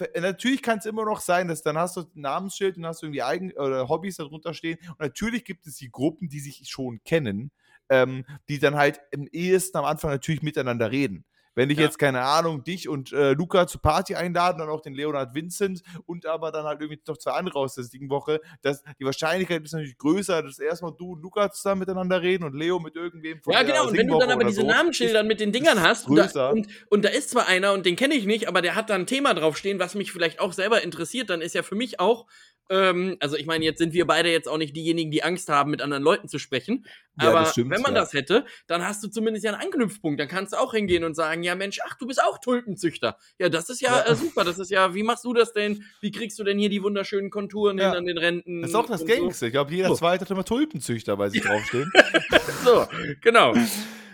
äh, 0.00 0.20
natürlich 0.20 0.62
kann 0.62 0.78
es 0.78 0.86
immer 0.86 1.04
noch 1.04 1.20
sein, 1.20 1.48
dass 1.48 1.62
dann 1.62 1.76
hast 1.76 1.96
du 1.96 2.02
ein 2.02 2.10
Namensschild 2.14 2.76
und 2.76 2.86
hast 2.86 3.02
du 3.02 3.06
irgendwie 3.06 3.22
Eigen 3.22 3.52
oder 3.52 3.88
Hobbys 3.88 4.16
darunter 4.16 4.54
stehen. 4.54 4.78
Und 4.90 5.00
natürlich 5.00 5.44
gibt 5.44 5.66
es 5.66 5.76
die 5.76 5.90
Gruppen, 5.90 6.28
die 6.28 6.40
sich 6.40 6.68
schon 6.68 7.02
kennen, 7.04 7.50
ähm, 7.88 8.24
die 8.48 8.60
dann 8.60 8.76
halt 8.76 9.00
im 9.10 9.26
ehesten 9.30 9.78
am 9.78 9.84
Anfang 9.84 10.10
natürlich 10.10 10.42
miteinander 10.42 10.90
reden. 10.90 11.24
Wenn 11.54 11.68
ich 11.70 11.78
ja. 11.78 11.84
jetzt, 11.84 11.98
keine 11.98 12.22
Ahnung, 12.22 12.62
dich 12.62 12.88
und 12.88 13.12
äh, 13.12 13.32
Luca 13.32 13.66
zur 13.66 13.82
Party 13.82 14.14
einladen, 14.14 14.58
dann 14.58 14.68
auch 14.68 14.80
den 14.80 14.94
Leonard 14.94 15.34
Vincent 15.34 15.82
und 16.06 16.26
aber 16.26 16.52
dann 16.52 16.64
halt 16.64 16.80
irgendwie 16.80 17.00
noch 17.06 17.16
zwei 17.16 17.32
andere 17.32 17.58
aus 17.58 17.74
der 17.74 17.84
Woche, 18.08 18.40
dass 18.62 18.82
die 18.98 19.04
Wahrscheinlichkeit 19.04 19.62
ist 19.64 19.72
natürlich 19.72 19.98
größer, 19.98 20.42
dass 20.42 20.58
erstmal 20.58 20.92
du 20.96 21.12
und 21.12 21.22
Luca 21.22 21.50
zusammen 21.50 21.80
miteinander 21.80 22.22
reden 22.22 22.44
und 22.44 22.54
Leo 22.54 22.78
mit 22.78 22.94
irgendwem 22.96 23.40
von 23.42 23.52
Ja, 23.52 23.62
genau, 23.62 23.88
und 23.88 23.96
wenn 23.96 24.06
du 24.06 24.18
dann 24.18 24.30
aber 24.30 24.44
diese 24.44 24.60
so, 24.60 24.66
Namensschildern 24.66 25.26
mit 25.26 25.40
den 25.40 25.52
Dingern 25.52 25.80
hast 25.80 26.08
und 26.08 26.16
da, 26.16 26.50
und, 26.50 26.68
und 26.88 27.04
da, 27.04 27.08
ist 27.08 27.30
zwar 27.30 27.48
einer 27.48 27.72
und 27.72 27.84
den 27.84 27.96
kenne 27.96 28.14
ich 28.14 28.26
nicht, 28.26 28.48
aber 28.48 28.62
der 28.62 28.74
hat 28.74 28.90
da 28.90 28.94
ein 28.94 29.06
Thema 29.06 29.34
draufstehen, 29.34 29.78
was 29.78 29.94
mich 29.94 30.12
vielleicht 30.12 30.40
auch 30.40 30.52
selber 30.52 30.82
interessiert, 30.82 31.30
dann 31.30 31.40
ist 31.40 31.54
ja 31.54 31.62
für 31.62 31.74
mich 31.74 31.98
auch 32.00 32.26
ähm, 32.70 33.16
also 33.18 33.36
ich 33.36 33.46
meine, 33.46 33.64
jetzt 33.64 33.78
sind 33.78 33.92
wir 33.92 34.06
beide 34.06 34.30
jetzt 34.30 34.48
auch 34.48 34.56
nicht 34.56 34.74
diejenigen, 34.76 35.10
die 35.10 35.24
Angst 35.24 35.48
haben, 35.48 35.72
mit 35.72 35.82
anderen 35.82 36.04
Leuten 36.04 36.28
zu 36.28 36.38
sprechen. 36.38 36.86
Ja, 37.20 37.30
aber 37.30 37.46
stimmt, 37.46 37.70
wenn 37.70 37.82
man 37.82 37.94
ja. 37.94 38.00
das 38.00 38.12
hätte, 38.12 38.46
dann 38.68 38.86
hast 38.86 39.02
du 39.02 39.08
zumindest 39.08 39.44
ja 39.44 39.52
einen 39.52 39.60
Anknüpfpunkt. 39.60 40.20
Dann 40.20 40.28
kannst 40.28 40.52
du 40.52 40.56
auch 40.56 40.72
hingehen 40.72 41.02
und 41.02 41.14
sagen, 41.14 41.42
ja 41.42 41.56
Mensch, 41.56 41.80
ach, 41.84 41.96
du 41.98 42.06
bist 42.06 42.22
auch 42.22 42.38
Tulpenzüchter. 42.38 43.18
Ja, 43.38 43.48
das 43.48 43.68
ist 43.68 43.80
ja, 43.80 43.98
ja. 43.98 44.12
Äh, 44.12 44.14
super. 44.14 44.44
Das 44.44 44.58
ist 44.60 44.70
ja, 44.70 44.94
wie 44.94 45.02
machst 45.02 45.24
du 45.24 45.34
das 45.34 45.52
denn? 45.52 45.84
Wie 46.00 46.12
kriegst 46.12 46.38
du 46.38 46.44
denn 46.44 46.58
hier 46.58 46.70
die 46.70 46.82
wunderschönen 46.82 47.30
Konturen 47.30 47.78
hin 47.78 47.88
an 47.88 48.06
den 48.06 48.18
Renten? 48.18 48.62
Das 48.62 48.70
ist 48.70 48.76
auch 48.76 48.86
das 48.86 49.04
Gängigste. 49.04 49.40
So? 49.40 49.46
Ich 49.46 49.52
glaube, 49.52 49.74
jeder 49.74 49.88
so. 49.88 49.96
Zweite 49.96 50.24
hat 50.24 50.30
immer 50.30 50.44
Tulpenzüchter, 50.44 51.18
weil 51.18 51.30
sie 51.30 51.40
draufstehen. 51.40 51.90
so, 52.64 52.86
genau. 53.20 53.54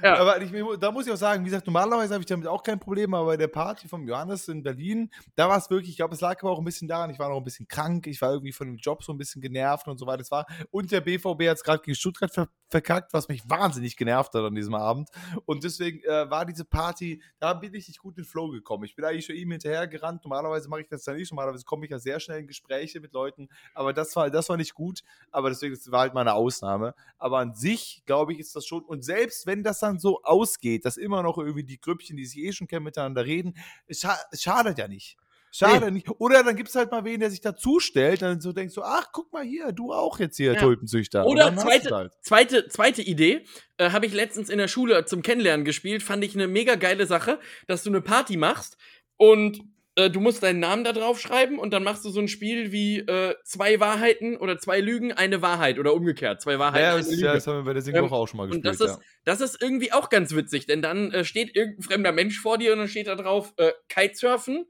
Ja. 0.03 0.19
Aber 0.19 0.41
ich, 0.41 0.51
da 0.81 0.91
muss 0.91 1.07
ich 1.07 1.13
auch 1.13 1.17
sagen, 1.17 1.45
wie 1.45 1.49
gesagt, 1.49 1.67
normalerweise 1.67 2.15
habe 2.15 2.23
ich 2.23 2.27
damit 2.27 2.47
auch 2.47 2.63
kein 2.63 2.79
Problem, 2.79 3.15
aber 3.15 3.27
bei 3.27 3.37
der 3.37 3.49
Party 3.49 3.89
vom 3.89 4.07
Johannes 4.07 4.49
in 4.49 4.63
Berlin, 4.63 5.11
da 5.35 5.49
war 5.49 5.59
es 5.59 5.71
wirklich, 5.71 5.91
ich 5.91 5.97
glaube, 5.97 6.15
es 6.15 6.21
lag 6.21 6.41
aber 6.43 6.51
auch 6.51 6.59
ein 6.59 6.65
bisschen 6.65 6.89
daran, 6.89 7.11
ich 7.11 7.19
war 7.19 7.29
noch 7.29 7.39
ein 7.39 7.45
bisschen 7.45 7.69
krank, 7.69 8.07
ich 8.07 8.21
war 8.21 8.33
irgendwie 8.33 8.53
von 8.53 8.67
dem 8.67 8.77
Job 8.77 9.03
so 9.03 9.13
ein 9.13 9.19
bisschen 9.19 9.41
genervt 9.41 9.89
und 9.89 9.99
so 9.99 10.07
weiter. 10.07 10.23
Es 10.23 10.31
war, 10.31 10.47
und 10.71 10.91
der 10.93 11.01
BVB 11.01 11.49
hat 11.49 11.57
es 11.57 11.65
gerade 11.65 11.83
gegen 11.83 11.95
Stuttgart 11.95 12.33
ver 12.33 12.49
verkackt, 12.69 13.13
was 13.13 13.29
mich 13.29 13.49
wahnsinnig 13.49 13.97
genervt 13.97 14.35
hat 14.35 14.43
an 14.43 14.55
diesem 14.55 14.75
Abend. 14.75 15.09
Und 15.45 15.65
deswegen 15.65 16.03
äh, 16.05 16.29
war 16.31 16.45
diese 16.45 16.65
Party, 16.65 17.23
da 17.39 17.55
bin 17.55 17.75
ich 17.75 17.89
nicht 17.89 18.01
gut 18.01 18.17
in 18.17 18.25
den 18.25 18.29
Flow 18.29 18.49
gekommen. 18.49 18.85
Ich 18.85 18.95
bin 18.95 19.05
eigentlich 19.05 19.27
schon 19.27 19.37
ihm 19.37 19.51
hinterher 19.51 19.87
gerannt. 19.87 20.25
Normalerweise 20.25 20.69
mache 20.69 20.83
ich 20.83 20.89
das 20.89 21.07
ja 21.07 21.13
nicht. 21.13 21.31
Normalerweise 21.31 21.65
komme 21.65 21.85
ich 21.85 21.91
ja 21.91 21.99
sehr 21.99 22.21
schnell 22.21 22.41
in 22.41 22.47
Gespräche 22.47 23.01
mit 23.01 23.13
Leuten. 23.13 23.49
Aber 23.75 23.93
das 23.93 24.15
war, 24.17 24.31
das 24.31 24.49
war 24.49 24.57
nicht 24.57 24.75
gut. 24.75 25.03
Aber 25.31 25.49
deswegen 25.49 25.75
das 25.75 25.91
war 25.91 26.01
halt 26.01 26.15
mal 26.15 26.23
eine 26.23 26.35
Ausnahme. 26.35 26.95
Aber 27.19 27.39
an 27.39 27.55
sich, 27.55 28.03
glaube 28.07 28.33
ich, 28.33 28.41
ist 28.41 28.57
das 28.57 28.67
schon. 28.67 28.83
Und 28.85 29.05
selbst 29.05 29.47
wenn 29.47 29.63
das 29.63 29.81
dann 29.81 29.99
so 29.99 30.23
ausgeht, 30.23 30.85
dass 30.85 30.97
immer 30.97 31.23
noch 31.23 31.39
irgendwie 31.39 31.65
die 31.65 31.81
Grüppchen, 31.81 32.17
die 32.17 32.27
sich 32.27 32.39
eh 32.39 32.53
schon 32.53 32.67
kennen, 32.67 32.85
miteinander 32.85 33.25
reden, 33.25 33.55
es, 33.87 34.01
scha 34.01 34.17
schadet 34.33 34.79
ja 34.79 34.89
nicht. 34.89 35.17
Schade 35.51 35.87
nee. 35.87 35.93
nicht. 35.93 36.09
Oder 36.19 36.43
dann 36.43 36.57
gibt 36.57 36.69
es 36.69 36.75
halt 36.75 36.91
mal 36.91 37.05
wen, 37.05 37.21
der 37.21 37.31
sich 37.31 37.41
dazustellt, 37.41 38.23
dann 38.23 38.41
so 38.41 38.53
denkst 38.53 38.75
du, 38.75 38.83
ach, 38.83 39.07
guck 39.13 39.33
mal 39.33 39.45
hier, 39.45 39.73
du 39.73 39.93
auch 39.93 40.19
jetzt 40.19 40.37
hier, 40.37 40.53
ja. 40.53 40.61
Tulpenzüchter. 40.61 41.27
Oder 41.27 41.57
zweite, 41.57 41.95
halt. 41.95 42.13
zweite, 42.21 42.69
zweite 42.69 43.03
Idee, 43.03 43.45
äh, 43.79 43.91
habe 43.91 44.07
ich 44.07 44.13
letztens 44.13 44.51
in 44.51 44.59
der 44.59 44.69
Schule 44.69 45.05
zum 45.07 45.23
Kennenlernen 45.23 45.65
gespielt, 45.65 46.03
fand 46.03 46.25
ich 46.25 46.35
eine 46.35 46.49
mega 46.49 46.75
geile 46.75 47.07
Sache, 47.07 47.39
dass 47.67 47.83
du 47.83 47.91
eine 47.91 48.01
Party 48.01 48.37
machst 48.37 48.77
und 49.17 49.63
äh, 49.97 50.11
du 50.11 50.21
musst 50.21 50.43
deinen 50.43 50.61
Namen 50.61 50.85
da 50.85 50.93
drauf 50.93 51.19
schreiben 51.19 51.59
und 51.59 51.73
dann 51.73 51.83
machst 51.83 52.05
du 52.05 52.11
so 52.11 52.21
ein 52.21 52.29
Spiel 52.29 52.71
wie 52.71 52.99
äh, 52.99 53.35
zwei 53.45 53.81
Wahrheiten 53.81 54.37
oder 54.37 54.59
zwei 54.59 54.81
Lügen, 54.81 55.13
eine 55.13 55.41
Wahrheit 55.41 55.79
oder 55.79 55.95
umgekehrt, 55.95 56.43
zwei 56.43 56.59
Wahrheiten, 56.59 56.83
ja, 56.83 56.97
das. 56.99 57.21
Ja, 57.21 57.33
das 57.33 57.47
haben 57.47 57.59
wir 57.61 57.65
bei 57.65 57.73
der 57.73 57.83
Singwoche 57.83 58.07
ähm, 58.07 58.13
auch 58.13 58.29
schon 58.29 58.37
mal 58.37 58.47
gespielt. 58.47 58.67
Und 58.67 58.81
das 58.81 58.81
ist, 58.81 58.99
das 59.25 59.41
ist 59.41 59.63
irgendwie 59.63 59.93
auch 59.93 60.11
ganz 60.11 60.35
witzig, 60.35 60.67
denn 60.67 60.83
dann 60.83 61.13
äh, 61.13 61.25
steht 61.25 61.57
irgendein 61.57 61.83
fremder 61.83 62.13
Mensch 62.13 62.39
vor 62.39 62.59
dir 62.59 62.75
und 62.75 62.81
dann 62.81 62.89
steht 62.89 63.07
da 63.07 63.15
drauf 63.15 63.55
äh, 63.57 63.73
Kitesurfen 63.89 64.67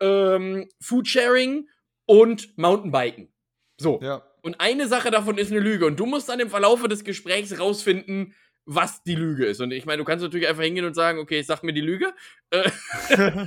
ähm, 0.00 0.68
Foodsharing 0.80 1.68
und 2.06 2.56
Mountainbiken. 2.58 3.32
So. 3.78 4.00
Ja. 4.02 4.22
Und 4.42 4.60
eine 4.60 4.88
Sache 4.88 5.10
davon 5.10 5.38
ist 5.38 5.50
eine 5.50 5.60
Lüge. 5.60 5.86
Und 5.86 6.00
du 6.00 6.06
musst 6.06 6.28
dann 6.28 6.40
im 6.40 6.50
Verlaufe 6.50 6.88
des 6.88 7.04
Gesprächs 7.04 7.58
rausfinden, 7.58 8.34
was 8.64 9.02
die 9.02 9.14
Lüge 9.14 9.46
ist. 9.46 9.60
Und 9.60 9.72
ich 9.72 9.84
meine, 9.86 9.98
du 9.98 10.04
kannst 10.04 10.22
natürlich 10.22 10.48
einfach 10.48 10.62
hingehen 10.62 10.84
und 10.84 10.94
sagen, 10.94 11.18
okay, 11.18 11.42
sag 11.42 11.62
mir 11.62 11.72
die 11.72 11.80
Lüge. 11.80 12.12
Äh, 12.50 12.70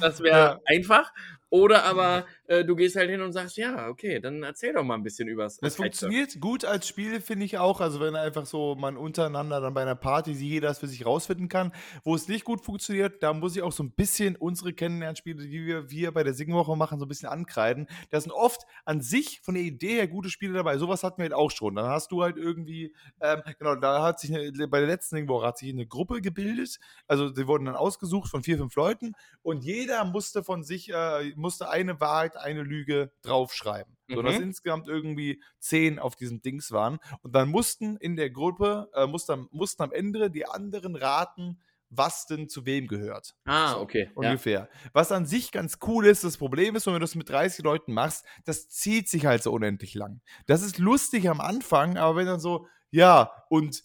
das 0.00 0.22
wäre 0.22 0.38
ja. 0.38 0.60
einfach. 0.66 1.12
Oder 1.50 1.84
aber 1.84 2.26
äh, 2.48 2.64
du 2.64 2.76
gehst 2.76 2.96
halt 2.96 3.10
hin 3.10 3.20
und 3.20 3.32
sagst, 3.32 3.56
ja, 3.56 3.88
okay, 3.88 4.20
dann 4.20 4.42
erzähl 4.42 4.72
doch 4.72 4.84
mal 4.84 4.94
ein 4.94 5.02
bisschen 5.02 5.28
übers. 5.28 5.58
Es 5.62 5.76
funktioniert 5.76 6.40
gut 6.40 6.64
als 6.64 6.86
Spiel, 6.86 7.20
finde 7.20 7.44
ich 7.44 7.58
auch. 7.58 7.80
Also 7.80 8.00
wenn 8.00 8.16
einfach 8.16 8.46
so 8.46 8.74
man 8.74 8.96
untereinander 8.96 9.60
dann 9.60 9.74
bei 9.74 9.82
einer 9.82 9.94
Party 9.94 10.32
jeder 10.32 10.68
das 10.68 10.78
für 10.78 10.86
sich 10.86 11.06
rausfinden 11.06 11.48
kann. 11.48 11.72
Wo 12.04 12.14
es 12.14 12.28
nicht 12.28 12.44
gut 12.44 12.60
funktioniert, 12.60 13.22
da 13.22 13.32
muss 13.32 13.56
ich 13.56 13.62
auch 13.62 13.72
so 13.72 13.82
ein 13.82 13.90
bisschen 13.90 14.36
unsere 14.36 14.72
Kennenlernspiele, 14.72 15.46
die 15.46 15.66
wir, 15.66 15.90
wir 15.90 16.12
bei 16.12 16.22
der 16.22 16.34
Singwoche 16.34 16.76
machen, 16.76 16.98
so 16.98 17.06
ein 17.06 17.08
bisschen 17.08 17.28
ankreiden. 17.28 17.86
Da 18.10 18.20
sind 18.20 18.32
oft 18.32 18.62
an 18.84 19.00
sich 19.00 19.40
von 19.42 19.54
der 19.54 19.62
Idee 19.62 19.94
her 19.94 20.08
gute 20.08 20.30
Spiele 20.30 20.54
dabei. 20.54 20.78
Sowas 20.78 21.02
hatten 21.02 21.18
wir 21.18 21.24
halt 21.24 21.34
auch 21.34 21.50
schon. 21.50 21.74
Dann 21.74 21.86
hast 21.86 22.12
du 22.12 22.22
halt 22.22 22.36
irgendwie, 22.36 22.94
ähm, 23.20 23.42
genau, 23.58 23.74
da 23.76 24.02
hat 24.02 24.20
sich 24.20 24.34
eine, 24.34 24.68
bei 24.68 24.80
der 24.80 24.88
letzten 24.88 25.16
Singwoche 25.16 25.46
hat 25.46 25.58
sich 25.58 25.70
eine 25.70 25.86
Gruppe 25.86 26.20
gebildet. 26.20 26.78
Also 27.06 27.32
sie 27.32 27.46
wurden 27.46 27.66
dann 27.66 27.76
ausgesucht 27.76 28.30
von 28.30 28.42
vier, 28.42 28.58
fünf 28.58 28.74
Leuten 28.74 29.14
und 29.42 29.64
jeder 29.64 30.04
musste 30.04 30.42
von 30.42 30.62
sich 30.62 30.90
äh, 30.92 31.32
musste 31.36 31.70
eine 31.70 32.00
Wahrheit, 32.00 32.35
eine 32.36 32.62
Lüge 32.62 33.12
draufschreiben. 33.22 33.96
Mhm. 34.08 34.14
Sodass 34.14 34.36
insgesamt 34.36 34.88
irgendwie 34.88 35.42
zehn 35.58 35.98
auf 35.98 36.16
diesem 36.16 36.42
Dings 36.42 36.72
waren. 36.72 36.98
Und 37.22 37.34
dann 37.34 37.48
mussten 37.48 37.96
in 37.96 38.16
der 38.16 38.30
Gruppe, 38.30 38.88
äh, 38.94 39.06
mussten, 39.06 39.48
mussten 39.50 39.82
am 39.82 39.92
Ende 39.92 40.30
die 40.30 40.46
anderen 40.46 40.96
raten, 40.96 41.60
was 41.88 42.26
denn 42.26 42.48
zu 42.48 42.66
wem 42.66 42.88
gehört. 42.88 43.34
Ah, 43.44 43.76
okay. 43.76 44.10
So, 44.14 44.20
ungefähr. 44.20 44.68
Ja. 44.72 44.88
Was 44.92 45.12
an 45.12 45.26
sich 45.26 45.52
ganz 45.52 45.78
cool 45.86 46.06
ist, 46.06 46.24
das 46.24 46.36
Problem 46.36 46.74
ist, 46.76 46.86
wenn 46.86 46.94
du 46.94 46.98
das 46.98 47.14
mit 47.14 47.28
30 47.28 47.64
Leuten 47.64 47.92
machst, 47.92 48.24
das 48.44 48.68
zieht 48.68 49.08
sich 49.08 49.26
halt 49.26 49.42
so 49.42 49.52
unendlich 49.52 49.94
lang. 49.94 50.20
Das 50.46 50.62
ist 50.62 50.78
lustig 50.78 51.28
am 51.28 51.40
Anfang, 51.40 51.96
aber 51.96 52.16
wenn 52.16 52.26
dann 52.26 52.40
so, 52.40 52.66
ja, 52.90 53.30
und 53.48 53.84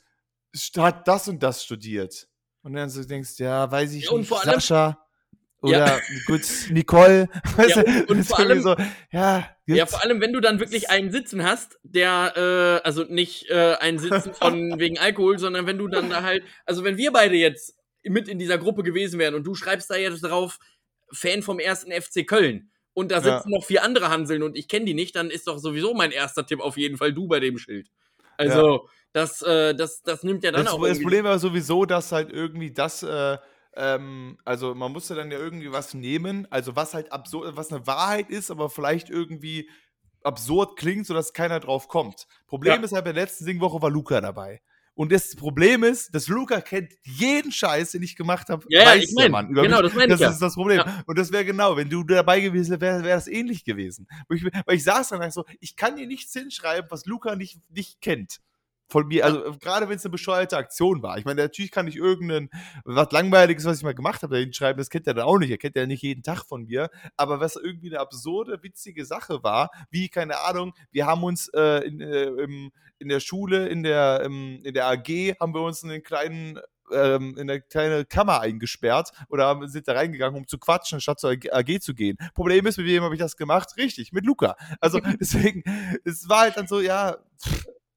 hat 0.78 1.08
das 1.08 1.28
und 1.28 1.41
das 1.43 1.64
studiert. 1.64 2.28
Und 2.64 2.74
dann 2.74 2.89
so 2.89 3.04
denkst, 3.04 3.39
ja, 3.39 3.72
weiß 3.72 3.93
ich 3.93 4.06
ja, 4.06 4.18
nicht, 4.18 4.30
Sascha. 4.30 5.04
Oder 5.62 5.78
ja. 5.78 6.01
gut, 6.26 6.41
Nicole. 6.72 7.30
Ja, 7.68 7.82
und, 7.82 8.09
und 8.09 8.24
vor 8.24 8.39
allem, 8.39 8.62
so, 8.62 8.76
ja, 9.12 9.47
ja, 9.68 9.86
vor 9.86 10.03
allem, 10.03 10.20
wenn 10.20 10.34
du 10.34 10.39
dann 10.39 10.59
wirklich 10.59 10.89
einen 10.89 11.12
Sitzen 11.12 11.43
hast, 11.43 11.80
der, 11.84 12.34
äh, 12.36 12.86
also 12.86 13.03
nicht 13.03 13.49
äh, 13.49 13.76
einen 13.76 13.99
Sitzen 13.99 14.34
von 14.34 14.53
wegen 14.80 14.97
Alkohol, 14.97 15.38
sondern 15.38 15.68
wenn 15.68 15.78
du 15.78 15.88
dann 15.88 16.09
da 16.09 16.24
halt, 16.24 16.43
also 16.66 16.84
wenn 16.84 16.97
wir 16.97 17.12
beide 17.12 17.36
jetzt 17.36 17.76
mit 18.03 18.28
in 18.28 18.39
dieser 18.39 18.57
Gruppe 18.57 18.84
gewesen 18.84 19.20
wären 19.20 19.36
und 19.36 19.43
du 19.43 19.53
schreibst 19.53 19.89
da 19.91 19.95
jetzt 19.95 20.22
drauf, 20.22 20.57
Fan 21.14 21.41
vom 21.43 21.59
ersten 21.59 21.91
FC 21.91 22.26
Köln 22.26 22.72
und 22.93 23.12
da 23.12 23.18
sitzen 23.18 23.51
ja. 23.51 23.57
noch 23.57 23.66
vier 23.66 23.84
andere 23.84 24.09
Hanseln 24.09 24.43
und 24.43 24.57
ich 24.57 24.68
kenne 24.68 24.86
die 24.86 24.93
nicht, 24.93 25.16
dann 25.16 25.30
ist 25.30 25.47
doch 25.47 25.59
sowieso 25.59 25.93
mein 25.93 26.12
erster 26.12 26.45
Tipp 26.45 26.59
auf 26.59 26.78
jeden 26.78 26.97
Fall 26.97 27.14
du 27.14 27.28
bei 27.28 27.39
dem 27.39 27.57
Schild. 27.57 27.88
Also, 28.38 28.72
ja. 28.72 28.80
das, 29.14 29.41
äh, 29.41 29.76
das, 29.76 30.01
das 30.01 30.24
nimmt 30.24 30.43
ja 30.43 30.51
dann 30.51 30.66
das, 30.66 30.74
auch. 30.74 30.86
Das 30.86 31.01
Problem 31.01 31.26
war 31.26 31.38
sowieso, 31.38 31.86
dass 31.86 32.12
halt 32.12 32.32
irgendwie 32.32 32.72
das, 32.72 33.03
äh, 33.03 33.38
ähm, 33.76 34.38
also 34.43 34.76
man 34.76 34.91
musste 34.91 35.15
dann 35.15 35.32
ja 35.32 35.38
irgendwie 35.38 35.72
was 35.72 35.93
nehmen, 35.93 36.47
also 36.51 36.76
was 36.76 36.93
halt 36.93 37.11
absurd, 37.11 37.55
was 37.55 37.72
eine 37.72 37.88
Wahrheit 37.88 38.30
ist, 38.30 38.51
aber 38.51 38.69
vielleicht 38.69 39.09
irgendwie 39.09 39.69
absurd 40.24 40.78
klingt, 40.78 41.07
sodass 41.07 41.34
keiner 41.34 41.59
drauf 41.59 41.88
kommt. 41.88 42.28
Problem 42.47 42.80
ja. 42.80 42.86
ist 42.86 42.91
halt, 42.91 43.05
bei 43.05 43.13
der 43.13 43.24
letzten 43.24 43.45
Singwoche 43.45 43.82
war 43.82 43.89
Luca 43.89 44.22
dabei. 44.22 44.61
Und 44.93 45.11
das 45.11 45.36
Problem 45.36 45.84
ist, 45.84 46.13
dass 46.13 46.28
Luca 46.28 46.59
kennt 46.59 46.91
jeden 47.03 47.51
Scheiß, 47.51 47.91
den 47.91 48.03
ich 48.03 48.17
gemacht 48.17 48.49
habe, 48.49 48.65
ja, 48.67 48.86
weiß 48.86 49.05
ich 49.05 49.13
mein, 49.15 49.24
der 49.24 49.32
Mann. 49.32 49.53
Genau, 49.53 49.82
das 49.82 49.93
meine 49.93 50.13
ich. 50.13 50.19
Das 50.19 50.34
ist 50.34 50.41
das 50.41 50.55
Problem. 50.55 50.80
Ja. 50.80 51.03
Und 51.07 51.17
das 51.17 51.32
wäre 51.32 51.45
genau, 51.45 51.78
wenn 51.78 51.89
du 51.89 52.03
dabei 52.03 52.41
gewesen 52.41 52.72
wärst, 52.72 52.82
wäre 52.82 53.03
wär 53.03 53.15
das 53.15 53.28
ähnlich 53.28 53.63
gewesen. 53.63 54.07
Weil 54.28 54.38
ich, 54.38 54.43
weil 54.43 54.76
ich 54.76 54.84
saß 54.84 55.09
dann 55.09 55.32
so, 55.32 55.45
ich 55.61 55.78
kann 55.78 55.95
dir 55.95 56.07
nichts 56.07 56.34
hinschreiben, 56.34 56.91
was 56.91 57.05
Luca 57.05 57.36
nicht, 57.36 57.57
nicht 57.69 58.01
kennt. 58.01 58.41
Von 58.91 59.07
mir, 59.07 59.25
also 59.25 59.55
gerade 59.59 59.87
wenn 59.87 59.95
es 59.95 60.05
eine 60.05 60.11
bescheuerte 60.11 60.57
Aktion 60.57 61.01
war. 61.01 61.17
Ich 61.17 61.25
meine, 61.25 61.41
natürlich 61.41 61.71
kann 61.71 61.87
ich 61.87 61.95
irgendein, 61.95 62.49
was 62.83 63.11
Langweiliges, 63.11 63.65
was 63.65 63.77
ich 63.77 63.83
mal 63.83 63.95
gemacht 63.95 64.21
habe, 64.21 64.35
da 64.35 64.39
hinschreiben, 64.41 64.77
das 64.77 64.89
kennt 64.89 65.07
er 65.07 65.13
dann 65.13 65.25
auch 65.25 65.37
nicht. 65.37 65.49
Er 65.49 65.57
kennt 65.57 65.75
ja 65.77 65.85
nicht 65.85 66.03
jeden 66.03 66.23
Tag 66.23 66.43
von 66.45 66.65
mir. 66.65 66.89
Aber 67.15 67.39
was 67.39 67.55
irgendwie 67.55 67.89
eine 67.89 67.99
absurde, 67.99 68.61
witzige 68.61 69.05
Sache 69.05 69.43
war, 69.43 69.71
wie, 69.89 70.09
keine 70.09 70.41
Ahnung, 70.41 70.73
wir 70.91 71.05
haben 71.05 71.23
uns 71.23 71.47
äh, 71.55 71.85
in, 71.87 72.01
äh, 72.01 72.25
im, 72.25 72.71
in 72.99 73.07
der 73.07 73.21
Schule, 73.21 73.67
in 73.69 73.83
der, 73.83 74.21
im, 74.21 74.61
in 74.63 74.73
der 74.73 74.87
AG, 74.87 75.37
haben 75.39 75.53
wir 75.53 75.61
uns 75.61 75.83
in 75.83 75.91
einen 75.91 76.03
kleinen 76.03 76.59
ähm, 76.91 77.35
in 77.37 77.49
eine 77.49 77.61
kleine 77.61 78.03
Kammer 78.03 78.41
eingesperrt 78.41 79.11
oder 79.29 79.57
sind 79.69 79.87
da 79.87 79.93
reingegangen, 79.93 80.37
um 80.37 80.45
zu 80.45 80.57
quatschen, 80.57 80.99
statt 80.99 81.21
zur 81.21 81.31
AG 81.31 81.79
zu 81.79 81.93
gehen. 81.93 82.17
Problem 82.33 82.65
ist, 82.65 82.77
mit 82.77 82.87
wem 82.87 83.03
habe 83.03 83.15
ich 83.15 83.21
das 83.21 83.37
gemacht? 83.37 83.77
Richtig, 83.77 84.11
mit 84.11 84.25
Luca. 84.25 84.57
Also 84.81 84.99
deswegen, 85.21 85.63
es 86.03 86.27
war 86.27 86.41
halt 86.41 86.57
dann 86.57 86.67
so, 86.67 86.81
ja, 86.81 87.15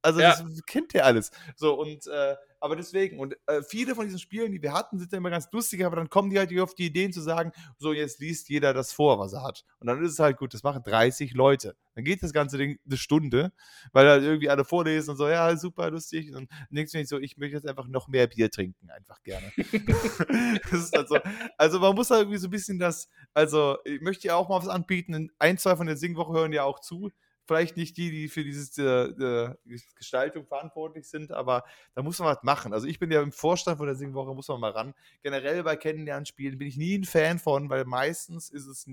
also 0.04 0.20
ja. 0.20 0.30
das 0.30 0.62
kennt 0.66 0.94
ihr 0.94 1.04
alles. 1.04 1.30
So, 1.56 1.74
und 1.80 2.06
äh, 2.06 2.36
aber 2.60 2.76
deswegen, 2.76 3.18
und 3.18 3.36
äh, 3.46 3.62
viele 3.62 3.94
von 3.94 4.06
diesen 4.06 4.18
Spielen, 4.18 4.52
die 4.52 4.62
wir 4.62 4.72
hatten, 4.72 4.98
sind 4.98 5.12
ja 5.12 5.18
immer 5.18 5.28
ganz 5.28 5.48
lustig, 5.52 5.84
aber 5.84 5.96
dann 5.96 6.08
kommen 6.08 6.30
die 6.30 6.38
halt 6.38 6.58
auf 6.58 6.74
die 6.74 6.86
Ideen 6.86 7.12
zu 7.12 7.20
sagen, 7.20 7.52
so, 7.76 7.92
jetzt 7.92 8.20
liest 8.20 8.48
jeder 8.48 8.72
das 8.72 8.92
vor, 8.92 9.18
was 9.18 9.34
er 9.34 9.42
hat. 9.42 9.64
Und 9.80 9.86
dann 9.86 10.02
ist 10.02 10.12
es 10.12 10.18
halt 10.18 10.38
gut, 10.38 10.54
das 10.54 10.62
machen 10.62 10.82
30 10.82 11.34
Leute. 11.34 11.76
Dann 11.94 12.04
geht 12.04 12.22
das 12.22 12.32
ganze 12.32 12.56
Ding 12.56 12.78
eine 12.86 12.96
Stunde, 12.96 13.52
weil 13.92 14.08
halt 14.08 14.22
irgendwie 14.22 14.48
alle 14.48 14.64
vorlesen 14.64 15.10
und 15.10 15.16
so, 15.16 15.28
ja, 15.28 15.54
super 15.56 15.90
lustig. 15.90 16.34
Und 16.34 16.50
denkst 16.70 16.92
du 16.92 16.98
nicht 16.98 17.08
so, 17.08 17.18
ich 17.18 17.36
möchte 17.36 17.56
jetzt 17.56 17.68
einfach 17.68 17.86
noch 17.86 18.08
mehr 18.08 18.26
Bier 18.26 18.50
trinken, 18.50 18.90
einfach 18.90 19.22
gerne. 19.22 19.52
das 20.70 20.84
ist 20.84 20.96
halt 20.96 21.08
so. 21.08 21.18
Also 21.58 21.80
man 21.80 21.94
muss 21.94 22.10
halt 22.10 22.22
irgendwie 22.22 22.38
so 22.38 22.48
ein 22.48 22.50
bisschen 22.50 22.78
das, 22.78 23.08
also 23.34 23.76
ich 23.84 24.00
möchte 24.00 24.28
ja 24.28 24.36
auch 24.36 24.48
mal 24.48 24.58
was 24.58 24.68
anbieten. 24.68 25.30
Ein, 25.38 25.58
zwei 25.58 25.76
von 25.76 25.86
der 25.86 25.96
Singwoche 25.96 26.32
hören 26.32 26.52
ja 26.52 26.64
auch 26.64 26.80
zu 26.80 27.10
vielleicht 27.46 27.76
nicht 27.76 27.96
die, 27.96 28.10
die 28.10 28.28
für 28.28 28.44
diese 28.44 29.56
äh, 29.66 29.76
Gestaltung 29.96 30.46
verantwortlich 30.46 31.08
sind, 31.08 31.32
aber 31.32 31.64
da 31.94 32.02
muss 32.02 32.18
man 32.18 32.28
was 32.28 32.42
machen. 32.42 32.72
Also 32.72 32.86
ich 32.86 32.98
bin 32.98 33.10
ja 33.10 33.22
im 33.22 33.32
Vorstand 33.32 33.78
von 33.78 33.86
der 33.86 33.96
Singwoche, 33.96 34.34
muss 34.34 34.48
man 34.48 34.60
mal 34.60 34.70
ran. 34.70 34.94
Generell 35.22 35.62
bei 35.62 35.76
Kennenlernspielen 35.76 36.58
bin 36.58 36.68
ich 36.68 36.76
nie 36.76 36.98
ein 36.98 37.04
Fan 37.04 37.38
von, 37.38 37.68
weil 37.70 37.84
meistens 37.84 38.50
ist 38.50 38.66
es 38.66 38.86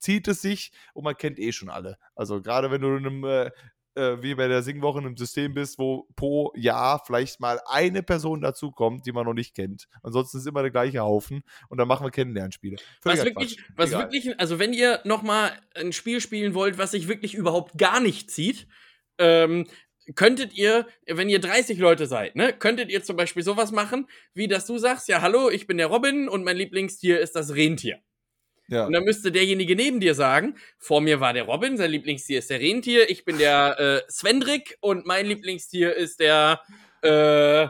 zieht 0.00 0.26
es 0.28 0.40
sich 0.40 0.72
und 0.94 1.04
man 1.04 1.16
kennt 1.16 1.38
eh 1.38 1.52
schon 1.52 1.68
alle. 1.68 1.98
Also 2.14 2.40
gerade 2.42 2.70
wenn 2.70 2.80
du 2.80 2.96
in 2.96 3.06
einem 3.06 3.24
äh, 3.24 3.50
äh, 3.94 4.16
wie 4.20 4.34
bei 4.34 4.48
der 4.48 4.62
Singwoche 4.62 4.98
in 4.98 5.06
einem 5.06 5.16
System 5.16 5.54
bist, 5.54 5.78
wo 5.78 6.06
pro 6.16 6.52
Jahr 6.56 7.02
vielleicht 7.04 7.40
mal 7.40 7.60
eine 7.66 8.02
Person 8.02 8.40
dazukommt, 8.40 9.06
die 9.06 9.12
man 9.12 9.26
noch 9.26 9.34
nicht 9.34 9.54
kennt. 9.54 9.86
Ansonsten 10.02 10.38
ist 10.38 10.46
immer 10.46 10.62
der 10.62 10.70
gleiche 10.70 11.00
Haufen 11.00 11.42
und 11.68 11.78
dann 11.78 11.88
machen 11.88 12.06
wir 12.06 12.10
Kennenlernspiele. 12.10 12.76
was 13.02 13.24
wirklich, 13.24 13.58
was 13.76 13.90
wirklich, 13.92 14.38
also 14.38 14.58
wenn 14.58 14.72
ihr 14.72 15.00
noch 15.04 15.22
mal 15.22 15.52
ein 15.74 15.92
Spiel 15.92 16.20
spielen 16.20 16.54
wollt, 16.54 16.78
was 16.78 16.92
sich 16.92 17.08
wirklich 17.08 17.34
überhaupt 17.34 17.78
gar 17.78 18.00
nicht 18.00 18.30
zieht, 18.30 18.66
ähm, 19.18 19.66
könntet 20.14 20.54
ihr, 20.54 20.86
wenn 21.06 21.28
ihr 21.28 21.40
30 21.40 21.78
Leute 21.78 22.06
seid, 22.06 22.36
ne, 22.36 22.52
könntet 22.52 22.90
ihr 22.90 23.02
zum 23.02 23.16
Beispiel 23.16 23.42
sowas 23.42 23.70
machen, 23.70 24.08
wie 24.34 24.48
dass 24.48 24.66
du 24.66 24.78
sagst, 24.78 25.08
ja, 25.08 25.20
hallo, 25.20 25.50
ich 25.50 25.66
bin 25.66 25.76
der 25.76 25.86
Robin 25.86 26.28
und 26.28 26.44
mein 26.44 26.56
Lieblingstier 26.56 27.20
ist 27.20 27.36
das 27.36 27.54
Rentier. 27.54 28.00
Ja. 28.70 28.86
Und 28.86 28.92
dann 28.92 29.04
müsste 29.04 29.32
derjenige 29.32 29.74
neben 29.74 30.00
dir 30.00 30.14
sagen, 30.14 30.54
vor 30.78 31.00
mir 31.00 31.20
war 31.20 31.32
der 31.32 31.42
Robin, 31.44 31.76
sein 31.76 31.90
Lieblingstier 31.90 32.38
ist 32.38 32.50
der 32.50 32.60
Rentier, 32.60 33.10
ich 33.10 33.24
bin 33.24 33.36
der 33.36 33.78
äh, 34.06 34.10
Svendrik 34.10 34.78
und 34.80 35.06
mein 35.06 35.26
Lieblingstier 35.26 35.94
ist 35.94 36.20
der 36.20 36.60
äh, 37.02 37.68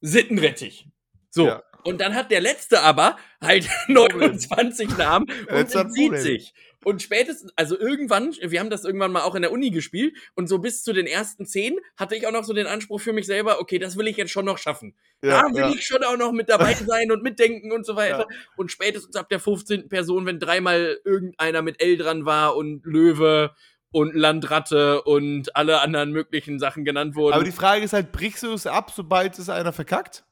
Sittenrettich. 0.00 0.86
So. 1.30 1.46
Ja. 1.46 1.62
Und 1.84 2.00
dann 2.00 2.14
hat 2.14 2.30
der 2.30 2.42
letzte 2.42 2.82
aber 2.82 3.16
halt 3.40 3.68
29 3.88 4.98
Namen 4.98 5.26
und 5.48 5.74
entzieht 5.74 6.18
sich. 6.18 6.52
Und 6.84 7.02
spätestens, 7.02 7.52
also 7.56 7.78
irgendwann, 7.78 8.32
wir 8.40 8.60
haben 8.60 8.70
das 8.70 8.84
irgendwann 8.84 9.10
mal 9.10 9.22
auch 9.22 9.34
in 9.34 9.42
der 9.42 9.50
Uni 9.50 9.70
gespielt 9.70 10.16
und 10.36 10.48
so 10.48 10.58
bis 10.58 10.84
zu 10.84 10.92
den 10.92 11.06
ersten 11.06 11.44
zehn 11.44 11.76
hatte 11.96 12.14
ich 12.14 12.26
auch 12.26 12.32
noch 12.32 12.44
so 12.44 12.52
den 12.52 12.68
Anspruch 12.68 13.00
für 13.00 13.12
mich 13.12 13.26
selber, 13.26 13.60
okay, 13.60 13.78
das 13.78 13.96
will 13.96 14.06
ich 14.06 14.16
jetzt 14.16 14.30
schon 14.30 14.44
noch 14.44 14.58
schaffen. 14.58 14.94
Ja, 15.22 15.42
da 15.42 15.54
will 15.54 15.60
ja. 15.60 15.70
ich 15.70 15.84
schon 15.84 16.04
auch 16.04 16.16
noch 16.16 16.30
mit 16.30 16.48
dabei 16.48 16.74
sein 16.86 17.10
und 17.10 17.22
mitdenken 17.22 17.72
und 17.72 17.84
so 17.84 17.96
weiter. 17.96 18.26
Ja. 18.30 18.36
Und 18.56 18.70
spätestens 18.70 19.16
ab 19.16 19.28
der 19.28 19.40
15. 19.40 19.88
Person, 19.88 20.24
wenn 20.24 20.38
dreimal 20.38 21.00
irgendeiner 21.04 21.62
mit 21.62 21.82
L 21.82 21.96
dran 21.96 22.24
war 22.24 22.56
und 22.56 22.84
Löwe 22.86 23.54
und 23.90 24.14
Landratte 24.14 25.02
und 25.02 25.56
alle 25.56 25.80
anderen 25.80 26.12
möglichen 26.12 26.60
Sachen 26.60 26.84
genannt 26.84 27.16
wurden. 27.16 27.34
Aber 27.34 27.44
die 27.44 27.52
Frage 27.52 27.84
ist 27.84 27.92
halt, 27.92 28.12
brichst 28.12 28.42
du 28.44 28.52
es 28.52 28.66
ab, 28.66 28.92
sobald 28.94 29.38
es 29.38 29.48
einer 29.48 29.72
verkackt? 29.72 30.24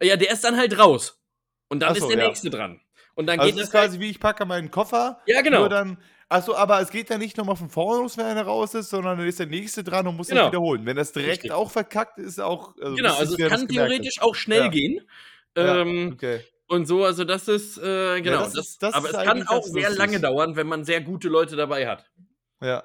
Ja, 0.00 0.16
der 0.16 0.32
ist 0.32 0.42
dann 0.42 0.56
halt 0.56 0.78
raus. 0.78 1.20
Und 1.68 1.80
dann 1.80 1.94
so, 1.94 2.08
ist 2.08 2.14
der 2.14 2.26
nächste 2.26 2.50
dran. 2.50 2.80
Und 3.16 3.26
dann 3.26 3.40
also 3.40 3.50
geht 3.50 3.58
das 3.58 3.68
ist 3.68 3.72
quasi 3.72 3.92
halt 3.92 4.00
wie 4.00 4.10
ich 4.10 4.20
packe 4.20 4.44
meinen 4.44 4.70
Koffer. 4.70 5.20
Ja, 5.26 5.40
genau. 5.40 5.60
Nur 5.60 5.68
dann, 5.70 5.98
achso, 6.28 6.54
aber 6.54 6.80
es 6.82 6.90
geht 6.90 7.10
ja 7.10 7.16
nicht 7.18 7.36
nochmal 7.36 7.56
von 7.56 7.70
vorne 7.70 8.08
wenn 8.16 8.26
einer 8.26 8.42
raus 8.42 8.74
ist, 8.74 8.90
sondern 8.90 9.18
dann 9.18 9.26
ist 9.26 9.40
der 9.40 9.46
nächste 9.46 9.82
dran 9.82 10.06
und 10.06 10.16
muss 10.16 10.28
genau. 10.28 10.48
wiederholen. 10.48 10.84
Wenn 10.84 10.96
das 10.96 11.12
direkt 11.12 11.44
Richtig. 11.44 11.52
auch 11.52 11.70
verkackt 11.70 12.18
ist, 12.18 12.38
auch. 12.40 12.76
Also 12.80 12.94
genau, 12.94 13.16
also 13.16 13.36
es 13.36 13.48
kann 13.48 13.66
theoretisch 13.66 14.20
auch 14.20 14.34
schnell 14.34 14.64
ja. 14.64 14.68
gehen. 14.68 15.00
Ähm, 15.56 16.08
ja, 16.08 16.12
okay. 16.12 16.40
Und 16.68 16.86
so, 16.86 17.04
also 17.04 17.24
das 17.24 17.48
ist, 17.48 17.78
äh, 17.78 18.20
genau. 18.20 18.38
Ja, 18.38 18.44
das 18.44 18.54
ist, 18.54 18.82
das 18.82 18.92
aber 18.92 19.08
es 19.08 19.16
kann 19.16 19.46
auch 19.46 19.62
sehr 19.62 19.90
lange 19.90 20.20
dauern, 20.20 20.56
wenn 20.56 20.66
man 20.66 20.84
sehr 20.84 21.00
gute 21.00 21.28
Leute 21.28 21.56
dabei 21.56 21.88
hat. 21.88 22.04
Ja. 22.60 22.84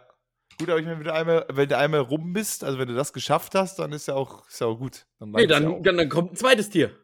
Gut, 0.57 0.69
aber 0.69 0.79
ich 0.79 0.85
meine, 0.85 0.99
wenn 0.99 1.05
du 1.05 1.13
einmal, 1.13 1.45
wenn 1.49 1.67
du 1.67 1.77
einmal 1.77 2.01
rum 2.01 2.33
bist, 2.33 2.63
also 2.63 2.77
wenn 2.77 2.87
du 2.87 2.93
das 2.93 3.11
geschafft 3.11 3.55
hast, 3.55 3.79
dann 3.79 3.91
ist 3.91 4.07
ja 4.07 4.13
auch, 4.13 4.47
ist 4.47 4.61
ja 4.61 4.67
auch 4.67 4.77
gut. 4.77 5.07
Dann 5.19 5.31
nee, 5.31 5.47
dann, 5.47 5.81
dann, 5.83 5.97
dann 5.97 6.09
kommt 6.09 6.33
ein 6.33 6.35
zweites 6.35 6.69
Tier. 6.69 6.95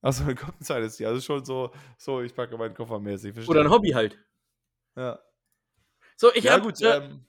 Achso, 0.00 0.24
dann 0.24 0.36
kommt 0.36 0.60
ein 0.60 0.64
zweites 0.64 0.96
Tier. 0.96 1.08
Also 1.08 1.20
schon 1.20 1.44
so, 1.44 1.70
so 1.96 2.20
ich 2.22 2.34
packe 2.34 2.56
meinen 2.56 2.74
Koffer 2.74 2.98
mäßig. 2.98 3.34
Verstehe. 3.34 3.50
Oder 3.50 3.62
ein 3.62 3.70
Hobby 3.70 3.90
halt. 3.90 4.18
Ja. 4.96 5.18
So, 6.16 6.32
ich 6.34 6.44
ja, 6.44 6.54
hab, 6.54 6.62
gut, 6.62 6.80
äh, 6.82 6.96
ähm, 6.96 7.28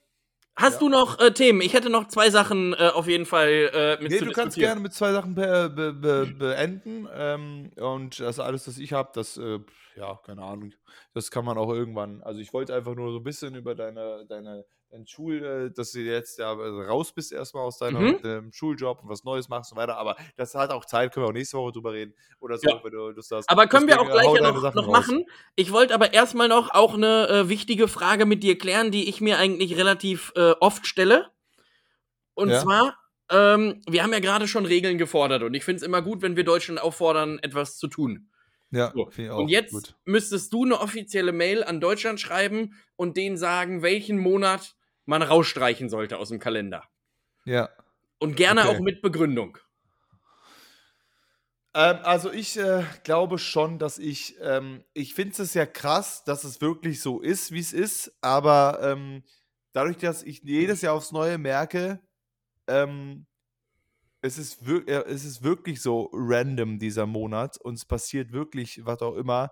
Hast 0.56 0.74
ja. 0.74 0.78
du 0.80 0.88
noch 0.90 1.18
äh, 1.20 1.32
Themen? 1.32 1.60
Ich 1.62 1.72
hätte 1.72 1.88
noch 1.88 2.08
zwei 2.08 2.28
Sachen 2.28 2.74
äh, 2.74 2.90
auf 2.92 3.06
jeden 3.06 3.24
Fall 3.24 3.70
äh, 3.72 4.02
mit 4.02 4.12
Nee, 4.12 4.18
du 4.18 4.32
kannst 4.32 4.58
gerne 4.58 4.80
mit 4.80 4.92
zwei 4.92 5.12
Sachen 5.12 5.34
be 5.34 5.72
be 5.74 5.92
be 5.92 6.26
beenden. 6.38 7.08
Ähm, 7.12 7.70
und 7.76 8.20
das 8.20 8.38
alles, 8.38 8.68
was 8.68 8.78
ich 8.78 8.92
habe, 8.92 9.10
das, 9.14 9.38
äh, 9.38 9.60
ja, 9.96 10.18
keine 10.24 10.42
Ahnung. 10.42 10.72
Das 11.14 11.30
kann 11.30 11.44
man 11.44 11.56
auch 11.56 11.72
irgendwann. 11.72 12.22
Also 12.22 12.40
ich 12.40 12.52
wollte 12.52 12.74
einfach 12.74 12.94
nur 12.94 13.12
so 13.12 13.18
ein 13.18 13.24
bisschen 13.24 13.54
über 13.54 13.74
deine, 13.74 14.26
deine 14.28 14.66
dein 14.90 15.06
Schul, 15.06 15.44
äh, 15.44 15.70
dass 15.70 15.92
du 15.92 16.00
jetzt 16.00 16.38
ja 16.38 16.52
äh, 16.52 16.86
raus 16.86 17.12
bist 17.12 17.32
erstmal 17.32 17.64
aus 17.64 17.78
deinem 17.78 18.18
mhm. 18.22 18.52
Schuljob 18.52 19.02
und 19.02 19.08
was 19.08 19.24
Neues 19.24 19.48
machst 19.48 19.72
und 19.72 19.76
so 19.76 19.80
weiter. 19.80 19.96
Aber 19.96 20.16
das 20.36 20.54
hat 20.54 20.70
auch 20.70 20.84
Zeit, 20.84 21.12
können 21.12 21.24
wir 21.24 21.28
auch 21.28 21.34
nächste 21.34 21.56
Woche 21.58 21.72
drüber 21.72 21.92
reden 21.92 22.14
oder 22.40 22.58
so, 22.58 22.68
ja. 22.68 22.80
wenn 22.82 22.92
du 22.92 23.10
Lust 23.10 23.30
hast. 23.30 23.48
Aber 23.48 23.66
können 23.66 23.86
wir 23.86 24.00
auch 24.00 24.10
gleich 24.10 24.32
ja 24.34 24.52
noch, 24.52 24.74
noch 24.74 24.88
machen. 24.88 25.24
Ich 25.54 25.72
wollte 25.72 25.94
aber 25.94 26.12
erstmal 26.12 26.48
noch 26.48 26.70
auch 26.74 26.94
eine 26.94 27.28
äh, 27.28 27.48
wichtige 27.48 27.88
Frage 27.88 28.26
mit 28.26 28.42
dir 28.42 28.58
klären, 28.58 28.90
die 28.90 29.08
ich 29.08 29.20
mir 29.20 29.38
eigentlich 29.38 29.76
relativ 29.76 30.32
äh, 30.36 30.52
oft 30.60 30.86
stelle. 30.86 31.30
Und 32.34 32.50
ja. 32.50 32.60
zwar, 32.60 32.98
ähm, 33.30 33.82
wir 33.88 34.02
haben 34.02 34.12
ja 34.12 34.20
gerade 34.20 34.48
schon 34.48 34.66
Regeln 34.66 34.98
gefordert 34.98 35.42
und 35.42 35.54
ich 35.54 35.64
finde 35.64 35.78
es 35.78 35.82
immer 35.82 36.02
gut, 36.02 36.22
wenn 36.22 36.36
wir 36.36 36.44
Deutschland 36.44 36.80
auffordern, 36.80 37.38
etwas 37.40 37.78
zu 37.78 37.86
tun. 37.86 38.30
Ja, 38.72 38.92
so. 38.94 39.10
Und 39.34 39.48
jetzt 39.48 39.72
gut. 39.72 39.96
müsstest 40.04 40.52
du 40.52 40.64
eine 40.64 40.80
offizielle 40.80 41.32
Mail 41.32 41.64
an 41.64 41.80
Deutschland 41.80 42.20
schreiben 42.20 42.74
und 42.94 43.16
denen 43.16 43.36
sagen, 43.36 43.82
welchen 43.82 44.16
Monat 44.16 44.76
man 45.10 45.22
rausstreichen 45.22 45.90
sollte 45.90 46.18
aus 46.18 46.28
dem 46.28 46.38
Kalender. 46.38 46.84
Ja. 47.44 47.68
Und 48.20 48.36
gerne 48.36 48.62
okay. 48.62 48.76
auch 48.76 48.80
mit 48.80 49.02
Begründung. 49.02 49.58
Ähm, 51.74 51.98
also 52.04 52.32
ich 52.32 52.56
äh, 52.56 52.84
glaube 53.02 53.38
schon, 53.38 53.78
dass 53.78 53.98
ich, 53.98 54.36
ähm, 54.40 54.84
ich 54.94 55.14
finde 55.14 55.42
es 55.42 55.52
ja 55.54 55.66
krass, 55.66 56.22
dass 56.24 56.44
es 56.44 56.60
wirklich 56.60 57.00
so 57.02 57.20
ist, 57.20 57.50
wie 57.50 57.58
es 57.58 57.72
ist, 57.72 58.16
aber 58.20 58.78
ähm, 58.82 59.24
dadurch, 59.72 59.96
dass 59.96 60.22
ich 60.22 60.42
jedes 60.44 60.80
Jahr 60.80 60.94
aufs 60.94 61.12
Neue 61.12 61.38
merke, 61.38 62.00
ähm, 62.68 63.26
es 64.22 64.38
ist, 64.38 64.62
äh, 64.68 65.04
es 65.06 65.24
ist 65.24 65.42
wirklich 65.42 65.82
so 65.82 66.08
random 66.12 66.78
dieser 66.78 67.06
Monat 67.06 67.56
und 67.58 67.74
es 67.74 67.84
passiert 67.84 68.32
wirklich, 68.32 68.84
was 68.84 69.02
auch 69.02 69.16
immer, 69.16 69.50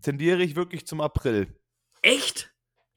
tendiere 0.00 0.42
ich 0.42 0.56
wirklich 0.56 0.86
zum 0.86 1.02
April. 1.02 1.60
Echt? 2.00 2.53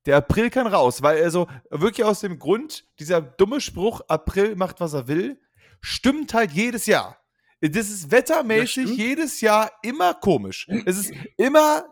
Der 0.07 0.17
April 0.17 0.49
kann 0.49 0.67
raus, 0.67 1.03
weil 1.03 1.21
also 1.21 1.47
wirklich 1.69 2.05
aus 2.05 2.21
dem 2.21 2.39
Grund, 2.39 2.85
dieser 2.97 3.21
dumme 3.21 3.59
Spruch, 3.59 4.01
April 4.07 4.55
macht, 4.55 4.79
was 4.79 4.93
er 4.93 5.09
will, 5.09 5.39
stimmt 5.81 6.33
halt 6.33 6.51
jedes 6.51 6.85
Jahr. 6.85 7.17
Das 7.59 7.89
ist 7.89 8.09
wettermäßig 8.09 8.87
das 8.87 8.97
jedes 8.97 9.41
Jahr 9.41 9.69
immer 9.81 10.13
komisch. 10.13 10.67
Es 10.85 10.97
ist 10.97 11.11
immer 11.35 11.85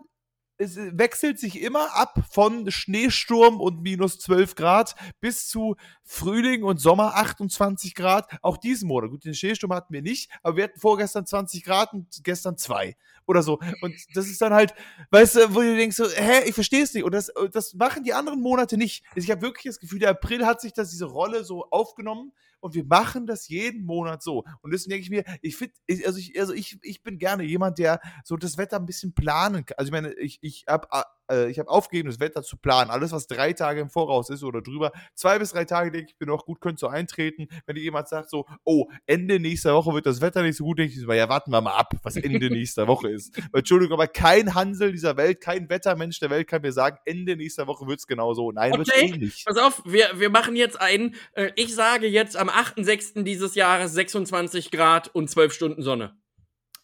es 0.57 0.77
wechselt 0.77 1.39
sich 1.39 1.61
immer 1.61 1.95
ab 1.95 2.17
von 2.31 2.69
Schneesturm 2.71 3.59
und 3.59 3.81
minus 3.81 4.19
12 4.19 4.55
Grad 4.55 4.95
bis 5.19 5.47
zu 5.47 5.75
Frühling 6.03 6.63
und 6.63 6.79
Sommer 6.79 7.15
28 7.15 7.93
Grad. 7.95 8.27
Auch 8.41 8.57
diesen 8.57 8.87
Monat. 8.87 9.11
Gut, 9.11 9.25
den 9.25 9.33
Schneesturm 9.33 9.73
hatten 9.73 9.93
wir 9.93 10.01
nicht, 10.01 10.31
aber 10.43 10.57
wir 10.57 10.63
hatten 10.65 10.79
vorgestern 10.79 11.25
20 11.25 11.63
Grad 11.63 11.93
und 11.93 12.23
gestern 12.23 12.57
zwei 12.57 12.95
oder 13.25 13.43
so. 13.43 13.59
Und 13.81 13.95
das 14.13 14.27
ist 14.27 14.41
dann 14.41 14.53
halt, 14.53 14.73
weißt 15.11 15.35
du, 15.35 15.55
wo 15.55 15.61
du 15.61 15.75
denkst 15.75 15.97
so, 15.97 16.07
hä, 16.09 16.43
ich 16.45 16.53
verstehe 16.53 16.83
es 16.83 16.93
nicht. 16.93 17.03
Und 17.03 17.13
das, 17.13 17.31
das 17.51 17.73
machen 17.73 18.03
die 18.03 18.13
anderen 18.13 18.41
Monate 18.41 18.77
nicht. 18.77 19.03
Also 19.09 19.25
ich 19.25 19.31
habe 19.31 19.41
wirklich 19.41 19.65
das 19.65 19.79
Gefühl, 19.79 19.99
der 19.99 20.11
April 20.11 20.45
hat 20.45 20.61
sich 20.61 20.73
das, 20.73 20.91
diese 20.91 21.05
Rolle 21.05 21.43
so 21.43 21.65
aufgenommen 21.69 22.31
und 22.65 22.73
wir 22.73 22.83
machen 22.83 23.27
das 23.27 23.47
jeden 23.47 23.85
Monat 23.85 24.23
so. 24.23 24.43
Und 24.61 24.73
deswegen 24.73 24.89
denke 24.89 25.03
ich 25.03 25.09
mir, 25.11 25.23
ich 25.43 25.55
finde, 25.55 25.75
also, 26.03 26.17
ich, 26.17 26.39
also 26.39 26.51
ich, 26.51 26.79
ich 26.81 27.03
bin 27.03 27.19
gerne 27.19 27.43
jemand, 27.43 27.77
der 27.77 27.99
so 28.23 28.37
das 28.37 28.57
Wetter 28.57 28.77
ein 28.77 28.87
bisschen 28.87 29.13
planen 29.13 29.67
kann. 29.67 29.75
Also 29.77 29.89
ich 29.89 29.91
meine, 29.91 30.13
ich, 30.15 30.39
ich 30.41 30.65
habe 30.67 30.87
äh, 31.31 31.49
ich 31.49 31.59
habe 31.59 31.69
aufgegeben, 31.69 32.09
das 32.09 32.19
Wetter 32.19 32.43
zu 32.43 32.57
planen. 32.57 32.91
Alles, 32.91 33.11
was 33.11 33.27
drei 33.27 33.53
Tage 33.53 33.81
im 33.81 33.89
Voraus 33.89 34.29
ist 34.29 34.43
oder 34.43 34.61
drüber, 34.61 34.91
zwei 35.13 35.39
bis 35.39 35.51
drei 35.51 35.65
Tage, 35.65 35.91
denke 35.91 36.11
ich 36.11 36.19
mir 36.19 36.27
noch, 36.27 36.45
gut, 36.45 36.61
könnte 36.61 36.79
so 36.79 36.87
eintreten. 36.87 37.47
Wenn 37.65 37.75
jemand 37.77 38.07
sagt 38.07 38.29
so, 38.29 38.45
oh, 38.63 38.87
Ende 39.05 39.39
nächster 39.39 39.73
Woche 39.73 39.93
wird 39.93 40.05
das 40.05 40.21
Wetter 40.21 40.41
nicht 40.41 40.57
so 40.57 40.63
gut, 40.63 40.79
denke 40.79 40.93
ich 40.93 40.99
so, 40.99 41.11
ja, 41.11 41.29
warten 41.29 41.51
wir 41.51 41.61
mal 41.61 41.75
ab, 41.75 41.93
was 42.03 42.15
Ende 42.15 42.49
nächster 42.49 42.87
Woche 42.87 43.09
ist. 43.09 43.37
Entschuldigung, 43.53 43.93
aber 43.93 44.07
kein 44.07 44.53
Hansel 44.55 44.91
dieser 44.91 45.17
Welt, 45.17 45.41
kein 45.41 45.69
Wettermensch 45.69 46.19
der 46.19 46.29
Welt 46.29 46.47
kann 46.47 46.61
mir 46.61 46.71
sagen, 46.71 46.97
Ende 47.05 47.35
nächster 47.35 47.67
Woche 47.67 47.87
wird 47.87 47.99
es 47.99 48.07
genauso. 48.07 48.51
Nein, 48.51 48.73
okay. 48.73 48.79
wird 48.79 48.89
es 48.89 49.01
eh 49.01 49.17
nicht. 49.17 49.45
Pass 49.45 49.57
auf, 49.57 49.81
wir, 49.85 50.09
wir 50.15 50.29
machen 50.29 50.55
jetzt 50.55 50.79
einen, 50.79 51.15
äh, 51.33 51.51
ich 51.55 51.73
sage 51.73 52.07
jetzt 52.07 52.37
am 52.37 52.49
8.6. 52.49 53.23
dieses 53.23 53.55
Jahres 53.55 53.93
26 53.93 54.71
Grad 54.71 55.13
und 55.13 55.29
12 55.29 55.53
Stunden 55.53 55.81
Sonne. 55.81 56.17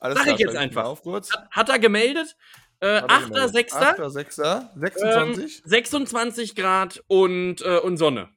Alles 0.01 0.17
Sag 0.17 0.23
klar, 0.23 0.35
ich 0.35 0.41
jetzt 0.41 0.55
einfach. 0.55 0.85
Auf, 0.85 1.03
kurz. 1.03 1.31
Hat, 1.31 1.51
hat 1.51 1.69
er 1.69 1.77
gemeldet? 1.77 2.35
Äh, 2.81 3.01
8.6. 3.03 3.71
8.6. 3.71 4.79
26. 4.79 5.61
Ähm, 5.63 5.69
26 5.69 6.55
Grad 6.55 7.03
und, 7.07 7.61
äh, 7.61 7.77
und 7.77 7.97
Sonne. 7.97 8.29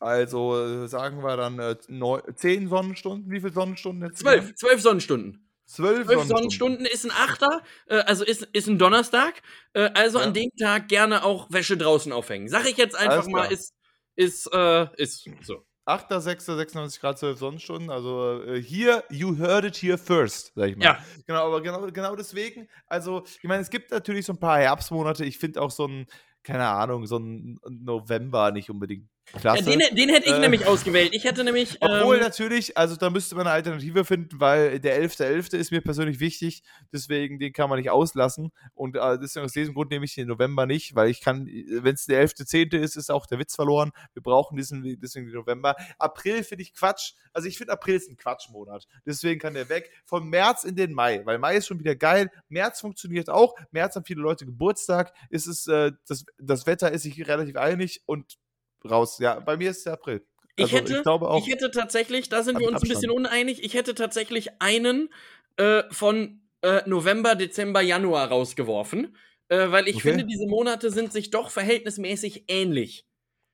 Also 0.00 0.84
äh, 0.84 0.88
sagen 0.88 1.22
wir 1.22 1.36
dann 1.36 1.58
äh, 1.58 1.76
neu, 1.88 2.20
10 2.34 2.68
Sonnenstunden. 2.68 3.30
Wie 3.30 3.40
viele 3.40 3.52
Sonnenstunden 3.52 4.08
jetzt? 4.08 4.18
12, 4.18 4.54
12 4.54 4.80
Sonnenstunden. 4.82 5.42
12 5.66 6.06
12 6.06 6.24
Sonnenstunden 6.26 6.86
ist 6.86 7.04
ein 7.04 7.10
Achter, 7.10 7.62
äh, 7.86 7.96
also 7.96 8.24
ist, 8.24 8.48
ist 8.52 8.68
ein 8.68 8.78
Donnerstag. 8.78 9.42
Äh, 9.72 9.90
also 9.94 10.18
Ja. 10.18 10.24
an 10.24 10.32
dem 10.34 10.50
Tag 10.60 10.88
gerne 10.88 11.24
auch 11.24 11.50
Wäsche 11.50 11.76
draußen 11.76 12.12
aufhängen. 12.12 12.48
Sag 12.48 12.66
ich 12.66 12.76
jetzt 12.76 12.94
einfach 12.96 13.26
mal, 13.26 13.50
ist, 13.50 13.74
ist, 14.14 14.46
äh, 14.52 14.86
ist 14.96 15.28
so. 15.42 15.64
8.6. 15.86 16.56
96 16.56 17.00
Grad 17.00 17.18
12 17.18 17.38
Sonnenstunden. 17.38 17.90
Also 17.90 18.42
äh, 18.42 18.60
hier, 18.60 19.04
you 19.08 19.38
heard 19.38 19.64
it 19.64 19.76
here 19.76 19.96
first, 19.96 20.52
sag 20.54 20.70
ich 20.70 20.76
mal. 20.76 20.84
Ja. 20.84 20.98
Genau, 21.26 21.46
aber 21.46 21.62
genau, 21.62 21.86
genau 21.92 22.16
deswegen, 22.16 22.68
also 22.86 23.24
ich 23.24 23.44
meine, 23.44 23.62
es 23.62 23.70
gibt 23.70 23.90
natürlich 23.90 24.26
so 24.26 24.32
ein 24.32 24.40
paar 24.40 24.58
Herbstmonate. 24.58 25.24
Ich 25.24 25.38
finde 25.38 25.62
auch 25.62 25.70
so 25.70 25.86
ein, 25.86 26.06
keine 26.42 26.66
Ahnung, 26.66 27.06
so 27.06 27.18
ein 27.18 27.58
November 27.68 28.50
nicht 28.50 28.68
unbedingt 28.68 29.08
Ja, 29.34 29.40
klasse. 29.40 29.64
den, 29.64 29.80
den 29.94 30.08
hätte 30.08 30.28
ich 30.28 30.34
Äh, 30.34 30.38
nämlich 30.38 30.66
ausgewählt. 30.66 31.10
Ich 31.12 31.24
hätte 31.24 31.42
nämlich. 31.42 31.78
Obwohl 31.80 32.16
ähm, 32.16 32.22
natürlich, 32.22 32.76
also 32.78 32.96
da 32.96 33.10
müsste 33.10 33.34
man 33.34 33.46
eine 33.46 33.54
Alternative 33.54 34.04
finden, 34.04 34.40
weil 34.40 34.78
der 34.78 35.02
11.11. 35.02 35.56
ist 35.56 35.72
mir 35.72 35.80
persönlich 35.80 36.20
wichtig, 36.20 36.62
deswegen 36.92 37.38
den 37.38 37.52
kann 37.52 37.68
man 37.68 37.78
nicht 37.78 37.90
auslassen 37.90 38.52
und 38.74 38.96
äh, 38.96 39.18
deswegen 39.18 39.44
aus 39.44 39.52
diesem 39.52 39.74
Grund 39.74 39.90
nehme 39.90 40.04
ich 40.04 40.14
den 40.14 40.28
November 40.28 40.66
nicht, 40.66 40.94
weil 40.94 41.10
ich 41.10 41.20
kann, 41.20 41.46
wenn 41.46 41.94
es 41.94 42.06
der 42.06 42.26
11.10. 42.26 42.76
ist, 42.76 42.96
ist 42.96 43.10
auch 43.10 43.26
der 43.26 43.38
Witz 43.38 43.54
verloren. 43.56 43.90
Wir 44.14 44.22
brauchen 44.22 44.56
diesen, 44.56 44.82
deswegen 45.00 45.26
den 45.26 45.34
November. 45.34 45.74
April 45.98 46.44
finde 46.44 46.62
ich 46.62 46.72
Quatsch, 46.72 47.14
also 47.32 47.48
ich 47.48 47.58
finde 47.58 47.72
April 47.72 47.96
ist 47.96 48.08
ein 48.08 48.16
Quatschmonat, 48.16 48.86
deswegen 49.04 49.40
kann 49.40 49.54
der 49.54 49.68
weg. 49.68 49.90
Von 50.04 50.28
März 50.28 50.64
in 50.64 50.76
den 50.76 50.92
Mai, 50.92 51.22
weil 51.24 51.38
Mai 51.38 51.56
ist 51.56 51.66
schon 51.66 51.80
wieder 51.80 51.96
geil, 51.96 52.30
März 52.48 52.80
funktioniert 52.80 53.28
auch, 53.28 53.54
März 53.72 53.96
haben 53.96 54.04
viele 54.04 54.22
Leute 54.22 54.46
Geburtstag, 54.46 55.12
ist 55.30 55.46
es, 55.46 55.66
äh, 55.66 55.92
das, 56.06 56.24
das 56.38 56.66
Wetter 56.66 56.92
ist 56.92 57.02
sich 57.02 57.26
relativ 57.26 57.56
einig 57.56 58.02
und 58.06 58.38
raus. 58.86 59.18
Ja, 59.18 59.40
bei 59.40 59.56
mir 59.56 59.70
ist 59.70 59.84
der 59.86 59.94
April. 59.94 60.26
Ich 60.56 60.72
Also, 60.72 60.78
hätte, 60.78 60.96
ich 60.96 61.02
glaube 61.02 61.28
auch. 61.28 61.46
ich 61.46 61.52
hätte 61.52 61.70
tatsächlich, 61.70 62.28
da 62.28 62.42
sind 62.42 62.58
wir 62.58 62.66
uns 62.66 62.82
ein 62.82 62.88
bisschen 62.88 63.10
Abstand. 63.10 63.26
uneinig, 63.26 63.62
ich 63.62 63.74
hätte 63.74 63.94
tatsächlich 63.94 64.60
einen 64.60 65.10
äh, 65.56 65.82
von 65.90 66.40
äh, 66.62 66.82
November, 66.86 67.34
Dezember, 67.34 67.80
Januar 67.82 68.28
rausgeworfen. 68.28 69.16
Äh, 69.48 69.70
weil 69.70 69.86
ich 69.86 69.96
Okay. 69.96 70.08
finde, 70.10 70.24
diese 70.24 70.46
Monate 70.46 70.90
sind 70.90 71.12
sich 71.12 71.30
doch 71.30 71.50
verhältnismäßig 71.50 72.44
ähnlich. 72.48 73.06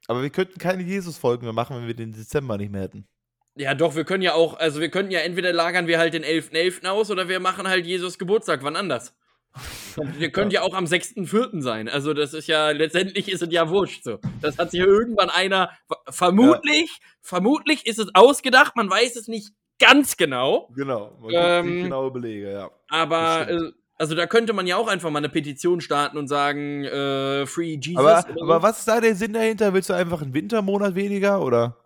Aber 0.09 0.23
wir 0.23 0.31
könnten 0.31 0.59
keine 0.59 0.83
Jesus-Folgen 0.83 1.45
mehr 1.45 1.53
machen, 1.53 1.77
wenn 1.77 1.87
wir 1.87 1.95
den 1.95 2.13
Dezember 2.13 2.57
nicht 2.57 2.71
mehr 2.73 2.83
hätten. 2.83 3.07
Ja, 3.55 3.75
doch, 3.75 3.95
wir 3.97 4.05
können 4.05 4.23
ja 4.23 4.33
auch, 4.35 4.59
also 4.59 4.81
wir 4.81 4.89
könnten 4.91 5.13
ja 5.13 5.21
entweder 5.21 5.53
lagern 5.53 5.87
wir 5.87 5.99
halt 5.99 6.15
den 6.15 6.25
11.11. 6.25 6.87
aus 6.87 7.11
oder 7.11 7.29
wir 7.29 7.39
machen 7.39 7.69
halt 7.69 7.85
Jesus 7.87 8.19
Geburtstag, 8.19 8.63
wann 8.63 8.77
anders. 8.77 9.15
Wir 10.19 10.31
können 10.31 10.51
ja 10.51 10.63
auch 10.63 10.75
am 10.75 10.85
6.4. 10.85 11.61
sein. 11.61 11.89
Also 11.89 12.15
das 12.15 12.35
ist 12.35 12.49
ja, 12.49 12.71
letztendlich 12.71 13.31
ist 13.31 13.43
es 13.43 13.53
ja 13.53 13.69
wurscht 13.69 14.05
so. 14.05 14.19
Das 14.41 14.59
hat 14.59 14.71
sich 14.71 14.81
ja 14.81 14.87
irgendwann 14.87 15.31
einer, 15.31 15.71
vermutlich, 16.09 17.01
vermutlich 17.21 17.87
ist 17.87 17.99
es 17.99 18.15
ausgedacht, 18.15 18.77
man 18.77 18.91
weiß 18.91 19.17
es 19.17 19.29
nicht 19.29 19.53
ganz 19.79 20.17
genau, 20.17 20.71
Genau. 20.77 21.19
Man 21.21 21.31
Ähm, 21.35 21.83
genaue 21.85 22.11
Belege, 22.11 22.53
ja. 22.53 22.71
aber 22.89 23.51
äh, 23.51 23.73
also 23.99 24.15
da 24.15 24.27
könnte 24.27 24.53
man 24.53 24.67
ja 24.67 24.77
auch 24.77 24.89
einfach 24.89 25.11
mal 25.11 25.19
eine 25.19 25.29
Petition 25.29 25.81
starten 25.81 26.19
und 26.19 26.29
sagen, 26.29 26.85
äh, 26.85 27.47
Free 27.47 27.79
Jesus. 27.81 27.99
Aber, 27.99 28.23
so. 28.23 28.43
aber 28.43 28.63
was 28.63 28.81
ist 28.81 28.89
da 28.89 29.01
der 29.01 29.15
Sinn 29.15 29.33
dahinter? 29.33 29.75
Willst 29.75 29.91
du 29.91 29.95
einfach 29.95 30.23
einen 30.23 30.35
Wintermonat 30.35 30.95
weniger 30.95 31.41
oder? 31.43 31.77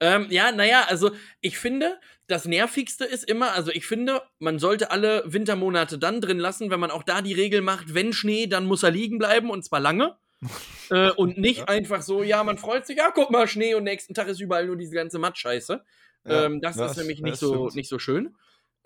Ähm, 0.00 0.26
ja, 0.30 0.50
naja, 0.50 0.86
also 0.88 1.10
ich 1.40 1.58
finde, 1.58 1.98
das 2.30 2.44
Nervigste 2.46 3.04
ist 3.04 3.24
immer, 3.28 3.52
also 3.54 3.70
ich 3.72 3.86
finde, 3.86 4.22
man 4.38 4.58
sollte 4.58 4.90
alle 4.90 5.22
Wintermonate 5.26 5.98
dann 5.98 6.20
drin 6.20 6.38
lassen, 6.38 6.70
wenn 6.70 6.80
man 6.80 6.90
auch 6.90 7.02
da 7.02 7.22
die 7.22 7.32
Regel 7.34 7.60
macht, 7.60 7.94
wenn 7.94 8.12
Schnee, 8.12 8.46
dann 8.46 8.66
muss 8.66 8.82
er 8.82 8.90
liegen 8.90 9.18
bleiben 9.18 9.50
und 9.50 9.64
zwar 9.64 9.80
lange. 9.80 10.16
äh, 10.90 11.10
und 11.10 11.36
nicht 11.38 11.58
Ja. 11.60 11.64
einfach 11.68 12.02
so, 12.02 12.22
ja, 12.22 12.42
man 12.44 12.56
freut 12.56 12.86
sich, 12.86 12.96
ja, 12.98 13.10
guck 13.14 13.30
mal, 13.30 13.46
Schnee 13.46 13.74
und 13.74 13.84
nächsten 13.84 14.14
Tag 14.14 14.28
ist 14.28 14.40
überall 14.40 14.66
nur 14.66 14.76
diese 14.76 14.94
ganze 14.94 15.18
Mattscheiße. 15.18 15.82
Ja, 16.26 16.44
ähm, 16.44 16.60
das 16.60 16.76
das- 16.76 16.92
ist 16.92 16.96
nämlich 16.98 17.20
nicht 17.20 17.36
so, 17.36 17.54
stimmt. 17.54 17.74
nicht 17.76 17.88
so 17.88 17.98
schön. 17.98 18.36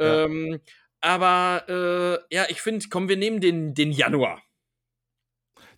Ja. 0.01 0.25
Ähm, 0.25 0.61
aber 1.01 1.65
äh, 2.31 2.35
ja, 2.35 2.47
ich 2.49 2.61
finde, 2.63 2.87
komm, 2.91 3.09
wir 3.09 3.17
nehmen 3.17 3.41
den, 3.41 3.75
den 3.75 3.93
Januar. 3.93 4.43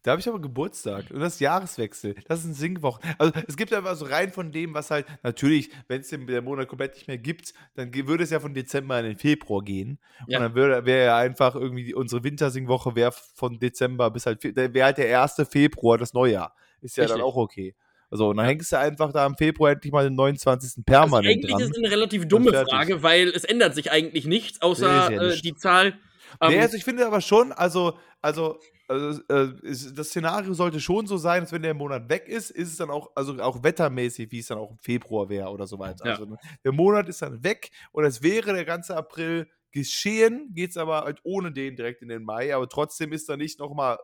Da 0.07 0.13
habe 0.13 0.21
ich 0.21 0.29
aber 0.29 0.41
Geburtstag 0.41 1.11
und 1.11 1.19
das 1.19 1.35
ist 1.35 1.41
Jahreswechsel. 1.41 2.15
Das 2.29 2.39
ist 2.39 2.45
ein 2.45 2.55
Singwochen. 2.55 3.03
Also 3.19 3.33
es 3.49 3.57
gibt 3.57 3.73
einfach 3.73 3.97
so 3.97 4.05
rein 4.05 4.31
von 4.31 4.53
dem, 4.53 4.73
was 4.73 4.93
halt, 4.93 5.05
natürlich, 5.25 5.69
wenn 5.89 6.03
es 6.03 6.11
den 6.11 6.29
der 6.29 6.43
Monat 6.43 6.69
komplett 6.69 6.95
nicht 6.95 7.09
mehr 7.09 7.19
gibt, 7.19 7.55
dann 7.75 7.93
würde 7.93 8.23
es 8.23 8.31
ja 8.31 8.39
von 8.39 8.55
Dezember 8.55 9.01
in 9.01 9.05
den 9.05 9.17
Februar 9.17 9.65
gehen. 9.65 9.99
Ja. 10.29 10.39
Und 10.39 10.45
dann 10.45 10.55
würde 10.55 10.87
wäre 10.87 11.07
ja 11.07 11.17
einfach 11.17 11.57
irgendwie 11.57 11.93
unsere 11.93 12.23
Wintersingwoche 12.23 12.95
wäre 12.95 13.11
von 13.35 13.59
Dezember 13.59 14.13
bis 14.13 14.27
halt, 14.27 14.45
dann 14.57 14.73
wäre 14.75 14.87
halt 14.87 14.99
der 14.99 15.21
1. 15.21 15.45
Februar 15.51 15.99
das 15.99 16.15
Neujahr. 16.15 16.55
Ist 16.83 16.97
ja 16.97 17.07
dann 17.07 17.17
Richtig. 17.17 17.25
auch 17.25 17.37
okay. 17.37 17.75
Also, 18.09 18.29
und 18.29 18.37
dann 18.37 18.47
hängst 18.47 18.71
du 18.71 18.79
einfach 18.79 19.13
da 19.13 19.27
im 19.27 19.35
Februar 19.35 19.73
endlich 19.73 19.93
mal 19.93 20.05
den 20.05 20.15
29. 20.15 20.71
Also 20.71 20.83
permanent 20.87 21.35
eigentlich 21.35 21.51
dran. 21.51 21.63
ist 21.63 21.71
es 21.73 21.79
eine 21.79 21.91
relativ 21.91 22.29
dumme. 22.29 22.53
Frage, 22.53 23.03
weil 23.03 23.31
es 23.31 23.43
ändert 23.43 23.75
sich 23.75 23.91
eigentlich 23.91 24.25
nichts, 24.25 24.63
außer 24.63 24.87
ja 24.87 25.09
äh, 25.09 25.31
nicht. 25.31 25.45
die 25.45 25.57
Zahl. 25.57 25.99
Nee, 26.41 26.55
ähm, 26.55 26.61
also 26.61 26.77
ich 26.77 26.85
finde 26.85 27.07
aber 27.07 27.21
schon, 27.21 27.53
also, 27.53 27.99
also, 28.21 28.59
also 28.89 29.21
äh, 29.29 29.53
ist, 29.63 29.99
das 29.99 30.09
Szenario 30.09 30.55
sollte 30.55 30.81
schon 30.81 31.07
so 31.07 31.17
sein, 31.17 31.43
dass 31.43 31.53
wenn 31.53 31.63
der 31.63 31.75
Monat 31.75 32.09
weg 32.09 32.29
ist, 32.29 32.51
ist 32.51 32.71
es 32.71 32.77
dann 32.77 32.91
auch, 32.91 33.11
also 33.15 33.41
auch 33.43 33.63
wettermäßig, 33.63 34.31
wie 34.31 34.39
es 34.39 34.47
dann 34.47 34.59
auch 34.59 34.71
im 34.71 34.79
Februar 34.79 35.29
wäre 35.29 35.49
oder 35.49 35.67
so 35.67 35.79
weiter. 35.79 36.05
Ja. 36.07 36.13
Also 36.13 36.27
ne, 36.27 36.37
der 36.65 36.73
Monat 36.73 37.09
ist 37.09 37.23
dann 37.23 37.43
weg 37.43 37.71
und 37.93 38.05
es 38.05 38.23
wäre 38.23 38.53
der 38.53 38.65
ganze 38.65 38.97
April 38.97 39.49
geschehen, 39.73 40.53
geht 40.55 40.71
es 40.71 40.77
aber 40.77 41.03
halt 41.03 41.21
ohne 41.25 41.53
den 41.53 41.77
direkt 41.77 42.03
in 42.03 42.09
den 42.09 42.25
Mai, 42.25 42.55
aber 42.55 42.69
trotzdem 42.69 43.13
ist 43.13 43.29
da 43.29 43.37
nicht 43.37 43.59
nochmal 43.59 43.99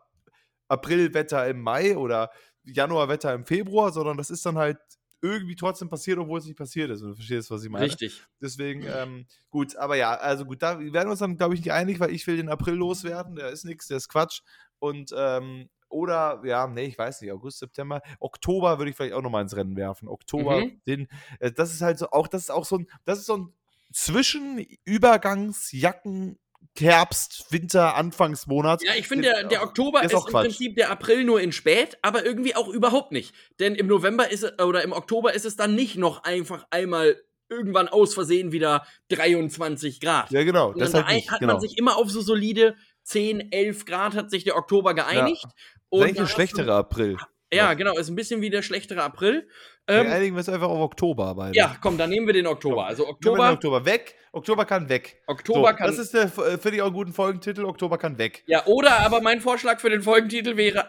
Aprilwetter 0.68 1.46
im 1.48 1.60
Mai 1.60 1.96
oder 1.96 2.30
Januarwetter 2.64 3.32
im 3.34 3.44
Februar, 3.44 3.92
sondern 3.92 4.16
das 4.16 4.30
ist 4.30 4.44
dann 4.46 4.58
halt 4.58 4.78
irgendwie 5.22 5.56
trotzdem 5.56 5.88
passiert, 5.88 6.18
obwohl 6.18 6.38
es 6.40 6.46
nicht 6.46 6.58
passiert 6.58 6.90
ist. 6.90 7.02
Und 7.02 7.10
du 7.10 7.14
verstehst, 7.16 7.50
was 7.50 7.62
ich 7.64 7.70
meine. 7.70 7.78
richtig. 7.78 8.24
Deswegen, 8.40 8.84
ähm, 8.86 9.26
gut, 9.50 9.76
aber 9.76 9.96
ja, 9.96 10.14
also 10.14 10.44
gut, 10.44 10.62
da 10.62 10.78
werden 10.80 10.92
wir 10.92 11.10
uns 11.10 11.20
dann, 11.20 11.36
glaube 11.36 11.54
ich, 11.54 11.60
nicht 11.60 11.72
einig, 11.72 12.00
weil 12.00 12.10
ich 12.12 12.26
will 12.26 12.36
den 12.36 12.48
April 12.48 12.74
loswerden, 12.74 13.36
der 13.36 13.50
ist 13.50 13.64
nichts, 13.64 13.86
der 13.88 13.98
ist 13.98 14.08
Quatsch. 14.08 14.40
Und, 14.78 15.12
ähm, 15.16 15.68
oder, 15.88 16.40
ja, 16.44 16.66
nee, 16.66 16.86
ich 16.86 16.98
weiß 16.98 17.20
nicht, 17.20 17.30
August, 17.32 17.58
September, 17.58 18.00
Oktober 18.18 18.78
würde 18.78 18.90
ich 18.90 18.96
vielleicht 18.96 19.12
auch 19.14 19.22
nochmal 19.22 19.42
ins 19.42 19.54
Rennen 19.56 19.76
werfen. 19.76 20.08
Oktober, 20.08 20.64
Mhm. 20.64 20.80
den, 20.86 21.08
äh, 21.38 21.52
das 21.52 21.72
ist 21.72 21.82
halt 21.82 21.98
so, 21.98 22.10
auch, 22.10 22.28
das 22.28 22.42
ist 22.44 22.50
auch 22.50 22.64
so 22.64 22.78
ein, 22.78 22.86
das 23.04 23.18
ist 23.20 23.26
so 23.26 23.36
ein 23.36 23.54
Zwischenübergangsjacken, 23.92 26.38
Herbst, 26.78 27.46
Winter, 27.50 27.96
Anfangsmonat. 27.96 28.82
Ja, 28.82 28.94
ich 28.94 29.06
finde, 29.06 29.28
der, 29.28 29.44
der 29.44 29.62
Oktober 29.62 30.02
ist, 30.02 30.12
ist 30.12 30.18
im 30.18 30.24
Quatsch. 30.26 30.44
Prinzip 30.46 30.76
der 30.76 30.90
April 30.90 31.24
nur 31.24 31.40
in 31.40 31.52
spät, 31.52 31.98
aber 32.02 32.24
irgendwie 32.24 32.54
auch 32.56 32.68
überhaupt 32.68 33.12
nicht. 33.12 33.34
Denn 33.60 33.74
im 33.74 33.86
November 33.86 34.30
ist 34.30 34.42
es, 34.42 34.58
oder 34.62 34.82
im 34.82 34.92
Oktober 34.92 35.34
ist 35.34 35.44
es 35.44 35.56
dann 35.56 35.74
nicht 35.74 35.96
noch 35.96 36.24
einfach 36.24 36.66
einmal 36.70 37.16
irgendwann 37.50 37.88
aus 37.88 38.14
Versehen 38.14 38.52
wieder 38.52 38.86
23 39.10 40.00
Grad. 40.00 40.30
Ja, 40.30 40.42
genau, 40.42 40.72
das 40.72 40.92
da 40.92 41.04
halt 41.04 41.16
nicht, 41.16 41.30
hat 41.30 41.40
genau. 41.40 41.54
man 41.54 41.60
sich 41.60 41.76
immer 41.76 41.96
auf 41.98 42.10
so 42.10 42.22
solide 42.22 42.74
10, 43.04 43.52
11 43.52 43.84
Grad 43.84 44.14
hat 44.14 44.30
sich 44.30 44.44
der 44.44 44.56
Oktober 44.56 44.94
geeinigt. 44.94 45.44
ist 45.44 45.52
Und 45.90 46.18
hast 46.18 46.26
schlechterer 46.26 46.76
April. 46.76 47.18
Ja, 47.52 47.74
genau, 47.74 47.96
ist 47.98 48.08
ein 48.08 48.14
bisschen 48.16 48.40
wie 48.40 48.50
der 48.50 48.62
schlechtere 48.62 49.02
April. 49.02 49.46
Wir 49.86 49.96
Ähm, 49.96 50.06
einigen 50.12 50.34
wir 50.36 50.38
uns 50.38 50.48
einfach 50.48 50.68
auf 50.68 50.78
Oktober 50.80 51.34
beide. 51.34 51.56
ja, 51.56 51.76
komm, 51.80 51.98
dann 51.98 52.08
nehmen 52.10 52.26
wir 52.26 52.32
den 52.34 52.46
Oktober. 52.46 52.86
Also 52.86 53.02
wir 53.02 53.06
den 53.08 53.14
Oktober, 53.14 53.50
Oktober 53.52 53.84
weg. 53.84 54.14
Oktober 54.32 54.64
kann 54.64 54.88
weg. 54.88 55.20
Oktober 55.26 55.70
so, 55.72 55.76
kann 55.76 55.86
Das 55.88 55.98
ist 55.98 56.14
der, 56.14 56.24
äh, 56.26 56.56
finde 56.56 56.76
ich 56.76 56.82
auch 56.82 56.86
einen 56.86 56.94
guten 56.94 57.12
Folgentitel. 57.12 57.64
Oktober 57.64 57.98
kann 57.98 58.16
weg. 58.16 58.44
Ja, 58.46 58.64
oder 58.66 59.00
aber 59.00 59.20
mein 59.20 59.40
Vorschlag 59.40 59.80
für 59.80 59.90
den 59.90 60.00
Folgentitel 60.02 60.56
wäre 60.56 60.88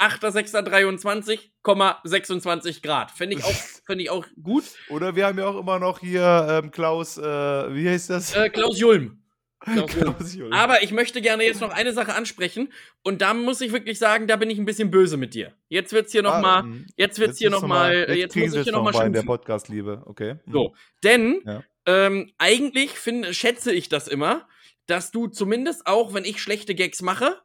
8.6.23,26 1.64 2.82
Grad. 2.84 3.12
Fände 3.12 3.36
ich, 3.38 3.44
auch- 3.44 3.52
fänd 3.86 4.02
ich 4.02 4.10
auch 4.10 4.26
gut. 4.42 4.64
Oder 4.90 5.16
wir 5.16 5.26
haben 5.28 5.38
ja 5.38 5.48
auch 5.48 5.58
immer 5.60 5.80
noch 5.80 6.00
hier 6.00 6.62
ähm, 6.64 6.72
Klaus, 6.72 7.18
äh, 7.18 7.22
wie 7.24 7.90
heißt 7.90 8.10
das? 8.12 8.36
Äh, 8.36 8.50
Klaus 8.50 8.80
Julm. 8.80 9.23
Julm. 9.66 10.54
Aber 10.54 10.84
ich 10.84 10.92
möchte 10.92 11.22
gerne 11.22 11.44
jetzt 11.44 11.62
noch 11.62 11.72
eine 11.72 11.94
Sache 11.94 12.14
ansprechen. 12.16 12.72
Und 13.04 13.22
da 13.22 13.34
muss 13.34 13.62
ich 13.62 13.72
wirklich 13.72 14.00
sagen, 14.00 14.28
da 14.28 14.36
bin 14.36 14.50
ich 14.50 14.58
ein 14.58 14.66
bisschen 14.66 14.92
böse 14.92 15.18
mit 15.18 15.34
dir. 15.34 15.54
Jetzt 15.70 15.94
wird's 15.94 16.12
hier 16.12 16.26
Ah, 16.26 16.36
nochmal, 16.36 16.64
mm. 16.64 16.88
jetzt 16.98 17.20
wird's 17.20 17.38
hier 17.38 17.50
ist 17.50 17.54
nochmal, 17.54 17.94
jetzt 18.10 18.18
jetzt 18.18 18.36
muss 18.36 18.46
ich 18.46 18.52
hier 18.52 18.60
jetzt 18.62 18.72
nochmal 18.72 18.92
noch 18.94 19.00
mal 19.00 19.06
in 19.08 19.14
der 19.14 19.20
schimpfen. 19.22 19.38
Podcast-Liebe, 19.38 20.04
okay? 20.06 20.36
Mhm. 20.46 20.52
So, 20.52 20.76
denn 21.04 21.42
Ja. 21.46 21.64
ähm, 21.86 22.32
eigentlich 22.38 22.92
finde, 22.92 23.34
schätze 23.34 23.72
ich 23.72 23.90
das 23.90 24.08
immer, 24.08 24.48
dass 24.88 25.12
du 25.12 25.28
zumindest 25.28 25.88
auch, 25.88 26.14
wenn 26.14 26.26
ich 26.26 26.42
schlechte 26.42 26.76
Gags 26.76 27.02
mache, 27.02 27.38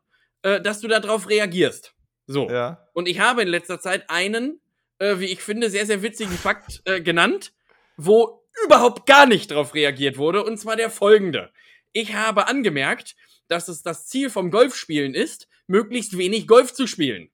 äh, 0.43 0.61
dass 0.61 0.81
du 0.81 0.89
darauf 0.89 1.29
reagierst. 1.29 1.95
So. 2.27 2.49
Ja. 2.51 2.87
Und 2.95 3.09
ich 3.09 3.21
habe 3.21 3.43
in 3.43 3.49
letzter 3.49 3.81
Zeit 3.81 4.11
einen, 4.11 4.61
äh, 4.99 5.19
wie 5.19 5.27
ich 5.27 5.43
finde, 5.43 5.71
sehr, 5.71 5.87
sehr 5.87 6.03
witzigen 6.03 6.33
Fakt 6.37 6.83
äh, 6.85 7.01
genannt, 7.01 7.53
wo 7.97 8.43
überhaupt 8.65 9.07
gar 9.07 9.27
nicht 9.27 9.51
darauf 9.53 9.73
reagiert 9.75 10.19
wurde, 10.19 10.43
und 10.45 10.59
zwar 10.59 10.75
der 10.77 10.91
folgende. 10.91 11.51
Ich 11.93 12.15
habe 12.15 12.47
angemerkt, 12.47 13.17
dass 13.49 13.69
es 13.69 13.83
das 13.83 14.07
Ziel 14.07 14.31
vom 14.31 14.51
Golfspielen 14.51 15.15
ist, 15.15 15.49
möglichst 15.67 16.17
wenig 16.17 16.47
Golf 16.47 16.73
zu 16.73 16.87
spielen. 16.87 17.31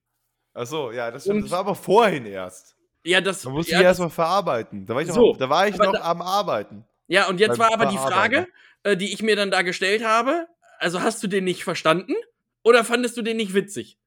Ach 0.53 0.65
so, 0.65 0.91
ja, 0.91 1.11
das, 1.11 1.23
stimmt. 1.23 1.43
das 1.43 1.51
war 1.51 1.59
aber 1.59 1.75
vorhin 1.75 2.25
erst. 2.25 2.75
Ja, 3.03 3.21
das. 3.21 3.41
Da 3.41 3.49
musste 3.49 3.73
ja, 3.73 3.79
ich 3.79 3.85
erstmal 3.85 4.09
verarbeiten. 4.09 4.85
Da 4.85 4.95
war 4.95 5.01
ich, 5.01 5.11
So, 5.11 5.31
noch, 5.33 5.37
da 5.37 5.49
war 5.49 5.67
ich 5.67 5.77
noch 5.77 5.91
da- 5.91 6.01
am 6.01 6.21
Arbeiten. 6.21 6.85
Ja, 7.07 7.27
und 7.27 7.39
jetzt 7.39 7.57
beim 7.57 7.59
war 7.59 7.73
aber 7.73 7.85
die 7.87 7.97
Frage, 7.97 8.47
äh, 8.83 8.97
die 8.97 9.13
ich 9.13 9.21
mir 9.21 9.35
dann 9.35 9.51
da 9.51 9.61
gestellt 9.61 10.03
habe. 10.03 10.47
Also 10.79 11.01
hast 11.01 11.21
du 11.21 11.27
den 11.27 11.43
nicht 11.43 11.63
verstanden 11.63 12.15
oder 12.63 12.83
fandest 12.83 13.15
du 13.17 13.21
den 13.21 13.37
nicht 13.37 13.53
witzig? 13.53 13.97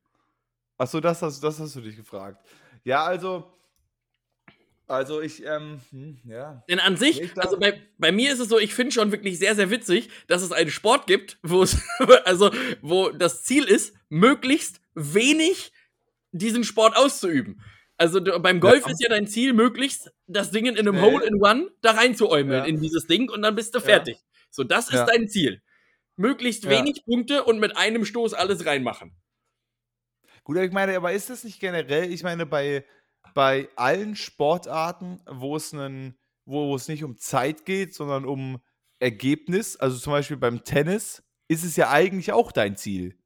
Ach 0.78 0.86
so, 0.86 1.00
das 1.00 1.22
hast, 1.22 1.40
das 1.42 1.60
hast 1.60 1.76
du 1.76 1.80
dich 1.80 1.96
gefragt. 1.96 2.44
Ja, 2.84 3.04
also. 3.04 3.52
Also 4.88 5.20
ich, 5.20 5.44
ähm, 5.44 5.80
hm, 5.90 6.18
ja. 6.24 6.64
Denn 6.68 6.80
an 6.80 6.96
sich, 6.96 7.30
also 7.38 7.58
bei, 7.58 7.78
bei 7.98 8.10
mir 8.10 8.32
ist 8.32 8.38
es 8.40 8.48
so, 8.48 8.58
ich 8.58 8.74
finde 8.74 8.92
schon 8.92 9.12
wirklich 9.12 9.38
sehr, 9.38 9.54
sehr 9.54 9.70
witzig, 9.70 10.08
dass 10.28 10.42
es 10.42 10.50
einen 10.50 10.70
Sport 10.70 11.06
gibt, 11.06 11.38
wo 11.42 11.62
es, 11.62 11.76
also, 12.24 12.50
wo 12.80 13.10
das 13.10 13.44
Ziel 13.44 13.64
ist, 13.64 13.94
möglichst 14.08 14.80
wenig 14.94 15.72
diesen 16.32 16.64
Sport 16.64 16.96
auszuüben. 16.96 17.60
Also 17.98 18.18
du, 18.20 18.38
beim 18.40 18.60
Golf 18.60 18.86
Ja. 18.86 18.92
ist 18.92 19.02
ja 19.02 19.10
dein 19.10 19.26
Ziel, 19.26 19.52
möglichst 19.52 20.10
das 20.26 20.50
Ding 20.52 20.64
in 20.66 20.78
einem 20.78 20.94
Schnell. 20.96 21.12
Hole-in-One 21.12 21.70
da 21.82 21.90
reinzuäumeln 21.92 22.60
Ja. 22.60 22.64
in 22.64 22.80
dieses 22.80 23.06
Ding 23.06 23.28
und 23.30 23.42
dann 23.42 23.54
bist 23.54 23.74
du 23.74 23.80
Ja. 23.80 23.84
fertig. 23.84 24.18
So, 24.50 24.64
das 24.64 24.86
ist 24.86 24.94
Ja. 24.94 25.04
dein 25.06 25.28
Ziel. 25.28 25.60
Möglichst 26.16 26.64
Ja. 26.64 26.70
wenig 26.70 27.04
Punkte 27.04 27.44
und 27.44 27.58
mit 27.60 27.76
einem 27.76 28.06
Stoß 28.06 28.32
alles 28.34 28.64
reinmachen. 28.64 29.14
Gut, 30.44 30.56
ich 30.56 30.72
meine, 30.72 30.96
aber 30.96 31.12
ist 31.12 31.28
das 31.28 31.44
nicht 31.44 31.60
generell, 31.60 32.10
ich 32.10 32.22
meine, 32.22 32.46
bei, 32.46 32.84
bei 33.34 33.68
allen 33.76 34.16
Sportarten, 34.16 35.20
wo 35.30 35.56
es 35.56 35.72
einen, 35.72 36.18
wo 36.44 36.74
es 36.74 36.88
nicht 36.88 37.04
um 37.04 37.16
Zeit 37.16 37.64
geht, 37.64 37.94
sondern 37.94 38.24
um 38.24 38.60
Ergebnis, 39.00 39.76
also 39.76 39.98
zum 39.98 40.12
Beispiel 40.12 40.36
beim 40.36 40.64
Tennis, 40.64 41.22
ist 41.48 41.64
es 41.64 41.76
ja 41.76 41.90
eigentlich 41.90 42.32
auch 42.32 42.52
dein 42.52 42.76
Ziel, 42.76 43.18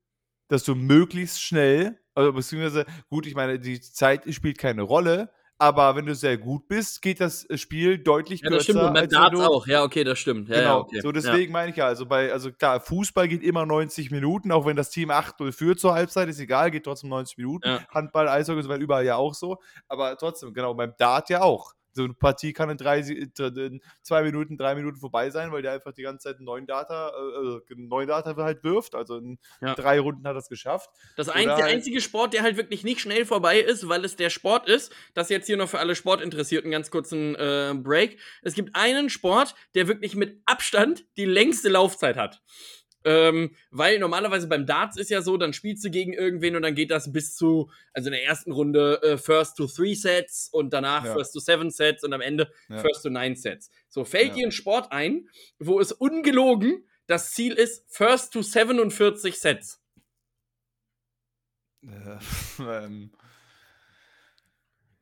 dass 0.49 0.65
du 0.65 0.75
möglichst 0.75 1.43
schnell, 1.43 1.99
also 2.15 2.33
beziehungsweise, 2.33 2.87
gut, 3.09 3.27
ich 3.27 3.35
meine, 3.35 3.59
die 3.59 3.81
Zeit 3.81 4.33
spielt 4.35 4.59
keine 4.59 4.83
Rolle, 4.83 5.33
aber 5.63 5.95
wenn 5.95 6.07
du 6.07 6.15
sehr 6.17 6.39
gut 6.39 6.67
bist, 6.67 7.03
geht 7.03 7.21
das 7.21 7.47
Spiel 7.55 7.97
deutlich 7.97 8.41
Ja, 8.41 8.49
kürzer. 8.49 8.57
das 8.57 8.65
stimmt. 8.65 8.83
Und 8.83 8.95
beim 8.95 9.09
Darts 9.09 9.41
auch. 9.41 9.65
Ja, 9.69 9.85
okay, 9.85 10.03
das 10.03 10.19
stimmt. 10.19 10.49
Ja, 10.49 10.57
genau, 10.57 10.69
ja, 10.69 10.77
okay. 10.79 11.01
so 11.01 11.13
deswegen 11.13 11.53
meine 11.53 11.71
ich 11.71 11.77
ja, 11.77 11.87
also 11.87 12.05
bei, 12.05 12.33
also 12.33 12.51
klar, 12.51 12.81
Fußball 12.81 13.29
geht 13.29 13.45
immer 13.45 13.65
90 13.65 14.11
Minuten, 14.11 14.51
auch 14.51 14.67
wenn 14.67 14.75
das 14.75 14.91
Team 14.91 15.13
8-0 15.13 15.53
führt 15.53 15.79
zur 15.79 15.95
Halbzeit, 15.95 16.29
ist 16.29 16.41
egal, 16.41 16.73
geht 16.73 16.83
trotzdem 16.83 17.11
90 17.11 17.39
Minuten. 17.39 17.69
Ja. 17.69 17.87
Handball, 17.91 18.29
Eishockey 18.29 18.61
so 18.61 18.75
überall 18.75 19.05
ja 19.05 19.15
auch 19.15 19.35
so, 19.35 19.59
aber 19.87 20.19
trotzdem, 20.19 20.53
genau, 20.53 20.75
beim 20.75 20.95
Dart 20.99 21.31
ja 21.31 21.43
auch. 21.43 21.75
So 21.95 22.05
eine 22.05 22.15
Partie 22.15 22.53
kann 22.53 22.71
in, 22.71 22.77
drei, 22.79 23.03
Sie- 23.03 23.19
in 23.19 23.81
zwei 24.03 24.23
Minuten, 24.23 24.57
drei 24.57 24.75
Minuten 24.75 24.97
vorbei 24.99 25.31
sein, 25.31 25.53
weil 25.53 25.63
der 25.63 25.73
einfach 25.73 25.93
die 25.93 26.03
ganze 26.03 26.25
Zeit 26.29 26.37
einen 26.37 26.47
neuen 26.47 26.67
Data, 26.67 27.09
äh, 27.11 27.73
einen 27.75 27.89
neuen 27.89 28.09
Data 28.09 28.35
halt 28.37 28.65
wirft. 28.65 28.95
Also 28.95 29.19
in 29.19 29.39
Ja. 29.61 29.75
drei 29.75 30.01
Runden 30.01 30.27
hat 30.27 30.35
er 30.35 30.39
es 30.39 30.49
geschafft. 30.49 30.89
Das 31.17 31.29
ein, 31.29 31.45
der 31.45 31.65
einzige 31.67 32.01
Sport, 32.01 32.33
der 32.33 32.43
halt 32.43 32.57
wirklich 32.57 32.83
nicht 32.85 33.01
schnell 33.01 33.27
vorbei 33.27 33.61
ist, 33.61 33.89
weil 33.89 34.05
es 34.05 34.17
der 34.17 34.31
Sport 34.31 34.69
ist, 34.69 34.93
das 35.15 35.29
jetzt 35.29 35.47
hier 35.47 35.57
noch 35.57 35.69
für 35.69 35.79
alle 35.81 35.95
Sportinteressierten 35.95 36.71
ganz 36.71 36.91
kurzen 36.91 37.35
äh, 37.35 37.75
Break. 37.77 38.19
Es 38.43 38.55
gibt 38.55 38.75
einen 38.75 39.11
Sport, 39.11 39.55
der 39.75 39.89
wirklich 39.89 40.15
mit 40.17 40.41
Abstand 40.47 41.05
die 41.17 41.27
längste 41.27 41.69
Laufzeit 41.69 42.17
hat. 42.17 42.43
Ähm, 43.05 43.55
weil 43.71 43.99
normalerweise 43.99 44.49
beim 44.49 44.67
Darts 44.67 44.97
ist 44.97 45.11
ja 45.11 45.23
so, 45.23 45.37
dann 45.37 45.53
spielst 45.53 45.85
du 45.85 45.91
gegen 45.91 46.13
irgendwen 46.13 46.57
und 46.57 46.63
dann 46.63 46.75
geht 46.75 46.91
das 46.91 47.13
bis 47.13 47.35
zu, 47.35 47.71
also 47.93 48.09
in 48.09 48.13
der 48.13 48.25
ersten 48.25 48.53
Runde 48.53 49.03
äh, 49.03 49.19
First 49.19 49.57
to 49.57 49.67
Three 49.67 49.95
Sets 49.95 50.49
und 50.53 50.73
danach 50.73 51.05
Ja. 51.05 51.13
First 51.15 51.33
to 51.33 51.41
Seven 51.41 51.71
Sets 51.71 52.05
und 52.05 52.13
am 52.13 52.21
Ende 52.21 52.51
Ja. 52.69 52.79
First 52.79 53.03
to 53.03 53.11
Nine 53.11 53.37
Sets. 53.37 53.71
So 53.89 54.05
fällt 54.05 54.37
dir 54.37 54.47
ein 54.47 54.53
Sport 54.53 54.93
ein, 54.93 55.29
wo 55.59 55.81
es 55.81 55.93
ungelogen 55.93 56.85
das 57.07 57.33
Ziel 57.33 57.53
ist 57.53 57.85
First 57.89 58.33
to 58.33 58.43
47 58.43 59.39
Sets. 59.39 59.81
Äh, 61.83 62.19
ähm, 62.59 63.13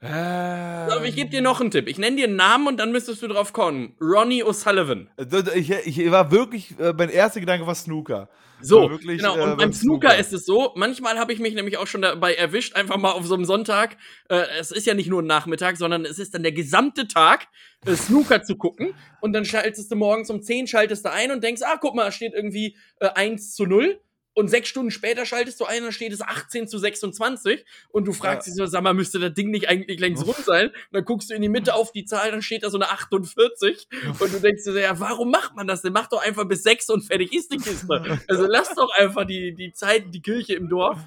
Aber 0.03 1.05
ich 1.05 1.15
gebe 1.15 1.31
dir 1.31 1.43
noch 1.43 1.61
einen 1.61 1.71
Tipp. 1.71 1.87
Ich 1.87 1.99
nenne 1.99 2.17
dir 2.17 2.25
einen 2.27 2.37
Namen 2.37 2.67
und 2.69 2.79
dann 2.79 2.91
müsstest 2.93 3.23
du 3.23 3.29
drauf 3.29 3.53
kommen. 3.53 3.95
Ronnie 4.01 4.43
O'Sullivan. 4.43 5.09
Äh, 5.17 5.59
Ich, 5.59 5.71
ich 5.71 6.11
war 6.11 6.31
wirklich, 6.31 6.79
äh, 6.79 6.95
mein 6.97 7.11
erster 7.11 7.41
Gedanke 7.41 7.67
war 7.67 7.75
Snooker. 7.75 8.29
So, 8.63 8.91
wirklich, 8.91 9.19
genau. 9.19 9.37
äh, 9.37 9.41
Und 9.41 9.49
beim 9.51 9.57
beim 9.59 9.73
Snooker, 9.73 10.09
Snooker. 10.11 10.19
ist 10.21 10.33
es 10.33 10.45
so, 10.45 10.73
manchmal 10.77 11.19
habe 11.19 11.33
ich 11.33 11.39
mich 11.39 11.55
nämlich 11.55 11.79
auch 11.79 11.87
schon 11.87 12.03
dabei 12.03 12.35
erwischt, 12.35 12.77
einfach 12.77 12.99
mal 12.99 13.13
auf 13.13 13.27
so 13.27 13.35
einem 13.35 13.45
Sonntag, 13.47 13.97
äh, 14.29 14.43
es 14.59 14.71
ist 14.71 14.87
ja 14.87 14.93
nicht 14.95 15.09
nur 15.09 15.23
ein 15.23 15.27
Nachmittag, 15.27 15.77
sondern 15.79 16.05
es 16.05 16.19
ist 16.19 16.35
dann 16.35 16.43
der 16.43 16.53
gesamte 16.53 17.09
Tag, 17.09 17.49
äh, 17.87 17.95
Snooker 17.95 18.43
zu 18.43 18.57
gucken. 18.57 18.95
Und 19.21 19.33
dann 19.33 19.45
schaltest 19.47 19.91
du 19.91 19.97
morgens 19.97 20.29
um 20.31 20.43
10, 20.43 20.67
schaltest 20.67 21.05
du 21.07 21.11
ein 21.11 21.31
und 21.31 21.43
denkst, 21.43 21.63
ah, 21.65 21.79
guck 21.81 21.95
mal, 21.95 22.11
steht 22.13 22.35
irgendwie 22.35 22.77
äh, 23.01 23.09
1 23.09 23.55
zu 23.55 23.65
0. 23.65 23.99
Und 24.35 24.49
sechs 24.49 24.69
Stunden 24.69 24.91
später 24.91 25.27
schaltest 25.27 25.59
du 25.61 25.65
ein, 25.65 25.83
dann 25.83 25.93
steht 25.93 26.13
es 26.13 26.21
18 26.23 26.69
zu 26.69 26.79
26. 26.79 27.65
Und 27.91 28.07
du 28.07 28.13
fragst 28.13 28.47
Ja. 28.47 28.53
dich 28.53 28.59
so, 28.59 28.67
sag 28.67 28.83
mal, 28.83 28.95
müsste 28.95 29.19
das 29.19 29.35
Ding 29.35 29.51
nicht 29.51 29.69
eigentlich 29.69 29.99
längst 30.01 30.25
rund 30.25 30.45
sein? 30.45 30.69
Und 30.69 30.75
dann 30.93 31.05
guckst 31.05 31.31
du 31.31 31.35
in 31.35 31.43
die 31.43 31.49
Mitte 31.49 31.75
auf 31.75 31.91
die 31.93 32.05
Zahl, 32.05 32.31
dann 32.31 32.41
steht 32.43 32.63
da 32.63 32.71
so 32.71 32.79
eine 32.79 32.91
48. 32.91 33.89
Und 34.21 34.33
du 34.33 34.39
denkst 34.41 34.65
dir 34.65 34.73
so, 34.73 34.79
ja, 34.79 34.99
warum 35.01 35.31
macht 35.31 35.57
man 35.57 35.67
das 35.67 35.83
denn? 35.83 35.93
Mach 35.93 36.07
doch 36.07 36.23
einfach 36.25 36.45
bis 36.47 36.63
sechs 36.63 36.89
und 36.91 37.03
fertig 37.03 37.33
ist 37.33 37.53
die 37.53 37.59
Kiste. 37.59 38.19
Also 38.29 38.47
lass 38.47 38.75
doch 38.75 38.91
einfach 38.97 39.25
die, 39.27 39.55
die 39.55 39.73
Zeit, 39.73 40.15
die 40.15 40.23
Kirche 40.23 40.55
im 40.55 40.69
Dorf. 40.69 40.99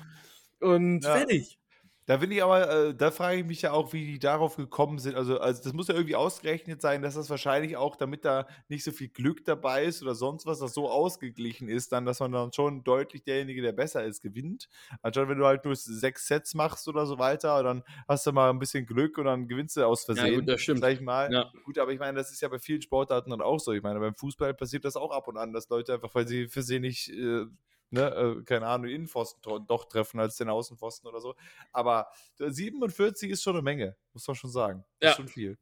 Und 0.60 1.04
Ja. 1.04 1.18
fertig. 1.18 1.58
Da 2.06 2.18
bin 2.18 2.32
ich 2.32 2.44
aber, 2.44 2.70
äh, 2.70 2.96
da 2.96 3.12
frage 3.12 3.40
ich 3.40 3.46
mich 3.46 3.62
ja 3.62 3.72
auch, 3.72 3.94
wie 3.94 4.06
die 4.06 4.20
darauf 4.20 4.58
gekommen 4.58 5.00
sind. 5.00 5.16
Also, 5.16 5.40
also 5.40 5.64
das 5.64 5.74
muss 5.74 5.88
ja 5.88 5.96
irgendwie 5.96 6.16
ausgerechnet 6.16 6.82
sein, 6.82 7.02
dass 7.02 7.16
das 7.16 7.30
wahrscheinlich 7.30 7.78
auch, 7.78 7.96
damit 7.96 8.26
da 8.26 8.48
nicht 8.68 8.84
so 8.84 8.92
viel 8.92 9.08
Glück 9.08 9.46
dabei 9.46 9.86
ist 9.86 10.02
oder 10.02 10.14
sonst 10.14 10.46
was, 10.46 10.60
das 10.60 10.74
so 10.74 10.90
ausgeglichen 10.90 11.70
ist, 11.70 11.92
dann, 11.94 12.06
dass 12.06 12.20
man 12.20 12.32
dann 12.32 12.52
schon 12.52 12.84
deutlich 12.84 13.24
derjenige, 13.24 13.62
der 13.62 13.72
besser 13.72 14.04
ist, 14.04 14.22
gewinnt. 14.22 14.68
Anstatt 15.02 15.30
wenn 15.30 15.38
du 15.38 15.46
halt 15.46 15.64
nur 15.64 15.76
sechs 15.76 16.28
Sets 16.28 16.54
machst 16.56 16.88
oder 16.88 17.06
so 17.06 17.20
weiter, 17.20 17.64
dann 17.64 17.84
hast 18.08 18.28
du 18.28 18.34
mal 18.34 18.50
ein 18.50 18.60
bisschen 18.60 18.86
Glück 18.86 19.18
und 19.18 19.26
dann 19.26 19.48
gewinnst 19.48 19.78
du 19.78 19.86
aus 19.86 20.04
Versehen. 20.04 20.36
gut, 20.36 20.50
das 20.50 20.62
stimmt. 20.62 20.82
Sag 20.82 20.94
ich 20.94 21.02
mal. 21.02 21.32
Ja. 21.32 21.52
Gut, 21.64 21.78
aber 21.78 21.94
ich 21.94 22.00
meine, 22.00 22.18
das 22.18 22.32
ist 22.32 22.42
ja 22.42 22.50
bei 22.50 22.60
vielen 22.60 22.82
Sportarten 22.82 23.30
dann 23.30 23.42
auch 23.42 23.60
so. 23.60 23.72
Ich 23.72 23.82
meine, 23.82 24.00
beim 24.00 24.16
Fußball 24.16 24.54
passiert 24.54 24.84
das 24.84 24.98
auch 24.98 25.12
ab 25.12 25.28
und 25.28 25.38
an, 25.38 25.54
dass 25.54 25.70
Leute 25.70 25.94
einfach, 25.94 26.14
weil 26.14 26.28
sie 26.28 26.48
versehentlich, 26.48 27.12
äh, 27.14 27.46
ne, 27.94 28.10
äh, 28.11 28.44
keine 28.44 28.68
Ahnung, 28.68 28.88
den 28.88 28.95
Innenpfosten 28.95 29.65
doch 29.68 29.86
treffen 29.86 30.20
als 30.20 30.38
den 30.38 30.49
Außenpfosten 30.49 31.07
oder 31.07 31.22
so. 31.22 31.36
Aber 31.72 32.07
47 32.38 33.30
ist 33.30 33.44
schon 33.44 33.56
eine 33.56 33.61
Menge, 33.61 33.95
muss 34.14 34.28
man 34.28 34.36
schon 34.36 34.49
sagen. 34.49 34.84
Ja. 35.02 35.11
Ist 35.11 35.15
schon 35.18 35.28
viel. 35.28 35.57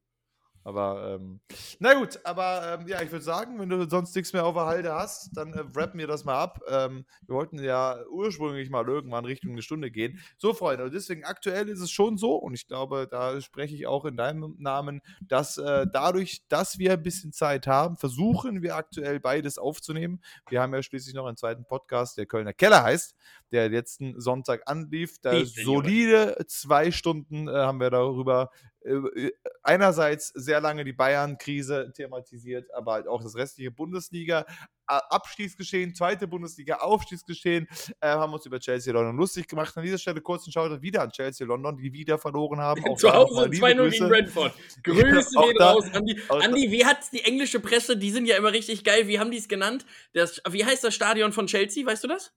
Aber, 0.63 1.15
ähm, 1.15 1.39
na 1.79 1.95
gut, 1.95 2.19
aber 2.23 2.79
ähm, 2.79 2.87
ja, 2.87 3.01
ich 3.01 3.11
würde 3.11 3.25
sagen, 3.25 3.59
wenn 3.59 3.69
du 3.69 3.89
sonst 3.89 4.15
nichts 4.15 4.31
mehr 4.31 4.45
auf 4.45 4.53
der 4.53 4.65
Halde 4.65 4.93
hast, 4.93 5.35
dann 5.35 5.53
äh, 5.53 5.63
rappen 5.75 5.99
wir 5.99 6.07
das 6.07 6.23
mal 6.23 6.39
ab. 6.39 6.59
Ähm, 6.67 7.05
wir 7.25 7.35
wollten 7.35 7.61
ja 7.63 7.97
ursprünglich 8.11 8.69
mal 8.69 8.87
irgendwann 8.87 9.25
Richtung 9.25 9.51
eine 9.51 9.63
Stunde 9.63 9.89
gehen. 9.89 10.19
So, 10.37 10.53
Freunde, 10.53 10.83
und 10.83 10.93
deswegen 10.93 11.23
aktuell 11.23 11.67
ist 11.67 11.79
es 11.79 11.89
schon 11.89 12.17
so, 12.17 12.35
und 12.35 12.53
ich 12.53 12.67
glaube, 12.67 13.07
da 13.09 13.41
spreche 13.41 13.75
ich 13.75 13.87
auch 13.87 14.05
in 14.05 14.17
deinem 14.17 14.55
Namen, 14.59 15.01
dass 15.21 15.57
äh, 15.57 15.87
dadurch, 15.91 16.43
dass 16.47 16.77
wir 16.77 16.93
ein 16.93 17.03
bisschen 17.03 17.33
Zeit 17.33 17.65
haben, 17.65 17.97
versuchen 17.97 18.61
wir 18.61 18.75
aktuell 18.75 19.19
beides 19.19 19.57
aufzunehmen. 19.57 20.21
Wir 20.49 20.61
haben 20.61 20.73
ja 20.73 20.83
schließlich 20.83 21.15
noch 21.15 21.25
einen 21.25 21.37
zweiten 21.37 21.65
Podcast, 21.65 22.17
der 22.17 22.27
Kölner 22.27 22.53
Keller 22.53 22.83
heißt, 22.83 23.15
der 23.51 23.69
letzten 23.69 24.19
Sonntag 24.19 24.61
anlief. 24.65 25.19
Da 25.21 25.43
solide 25.45 26.37
zwei 26.47 26.91
Stunden 26.91 27.47
äh, 27.47 27.51
haben 27.51 27.79
wir 27.79 27.89
darüber 27.89 28.51
einerseits 29.63 30.29
sehr 30.29 30.59
lange 30.61 30.83
die 30.83 30.93
Bayern-Krise 30.93 31.91
thematisiert, 31.95 32.67
aber 32.73 32.93
halt 32.93 33.07
auch 33.07 33.21
das 33.21 33.35
restliche 33.35 33.71
Bundesliga. 33.71 34.45
Abstiegsgeschehen, 34.87 35.95
zweite 35.95 36.27
Bundesliga, 36.27 36.75
Aufstiegsgeschehen, 36.77 37.65
äh, 38.01 38.07
haben 38.07 38.33
uns 38.33 38.45
über 38.45 38.59
Chelsea 38.59 38.91
London 38.91 39.15
lustig 39.15 39.47
gemacht. 39.47 39.75
An 39.77 39.83
dieser 39.83 39.97
Stelle 39.97 40.19
kurzen 40.19 40.51
Shoutout 40.51 40.81
wieder 40.81 41.01
an 41.01 41.11
Chelsea 41.11 41.47
London, 41.47 41.77
die 41.77 41.93
wieder 41.93 42.17
verloren 42.17 42.59
haben. 42.59 42.83
Auch 42.89 42.97
Zu 42.97 43.09
Hause 43.13 43.33
nochmal 43.33 43.49
liebe 43.49 43.65
2-0 43.67 43.75
Grüße. 43.77 43.97
gegen 43.97 44.09
Brentford. 44.09 44.53
Grüße 44.83 45.37
Auch 45.39 45.47
gehen 45.47 45.55
da- 45.57 45.71
raus. 45.71 45.85
Andi, 45.93 46.21
auch 46.27 46.39
da- 46.39 46.45
Andi, 46.45 46.71
wie 46.71 46.85
hat's 46.85 47.09
die 47.09 47.23
englische 47.23 47.59
Presse, 47.61 47.95
die 47.95 48.11
sind 48.11 48.25
ja 48.25 48.35
immer 48.35 48.51
richtig 48.51 48.83
geil, 48.83 49.07
wie 49.07 49.17
haben 49.19 49.31
die 49.31 49.37
es 49.37 49.47
genannt? 49.47 49.85
Das, 50.13 50.41
wie 50.49 50.65
heißt 50.65 50.83
das 50.83 50.93
Stadion 50.93 51.31
von 51.31 51.47
Chelsea, 51.47 51.85
weißt 51.85 52.03
du 52.03 52.07
das? 52.09 52.33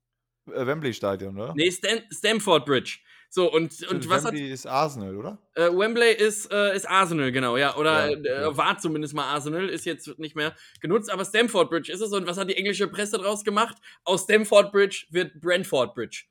Äh, 0.53 0.65
Wembley-Stadion, 0.67 1.37
oder? 1.37 1.55
Nee, 1.57 1.73
Stan 1.73 2.03
Stamford 2.13 2.67
Bridge. 2.67 2.99
So, 3.35 3.53
und, 3.53 3.83
und 3.89 4.09
was 4.09 4.25
hat 4.25 4.33
Wembley 4.33 4.53
ist 4.53 4.65
Arsenal, 4.65 5.17
oder? 5.17 5.39
Äh, 5.55 5.69
Wembley 5.69 6.13
ist, 6.13 6.53
äh, 6.53 6.77
ist 6.77 6.89
Arsenal, 6.89 7.33
genau, 7.33 7.57
ja. 7.57 7.77
Oder 7.77 8.09
Ja, 8.13 8.17
äh, 8.17 8.43
ja. 8.43 8.57
war 8.57 8.79
zumindest 8.79 9.13
mal 9.13 9.25
Arsenal, 9.25 9.69
ist 9.71 9.85
jetzt 9.87 10.21
nicht 10.21 10.37
mehr 10.37 10.55
genutzt, 10.81 11.11
aber 11.11 11.25
Stamford 11.25 11.69
Bridge 11.69 11.91
ist 11.91 12.01
es. 12.01 12.13
Und 12.13 12.29
was 12.29 12.39
hat 12.39 12.49
die 12.49 12.57
englische 12.57 12.87
Presse 12.87 13.19
draus 13.19 13.43
gemacht? 13.43 13.77
Aus 14.05 14.23
Stamford 14.23 14.71
Bridge 14.71 15.07
wird 15.11 15.41
Brentford 15.41 15.97
Bridge. 15.97 16.27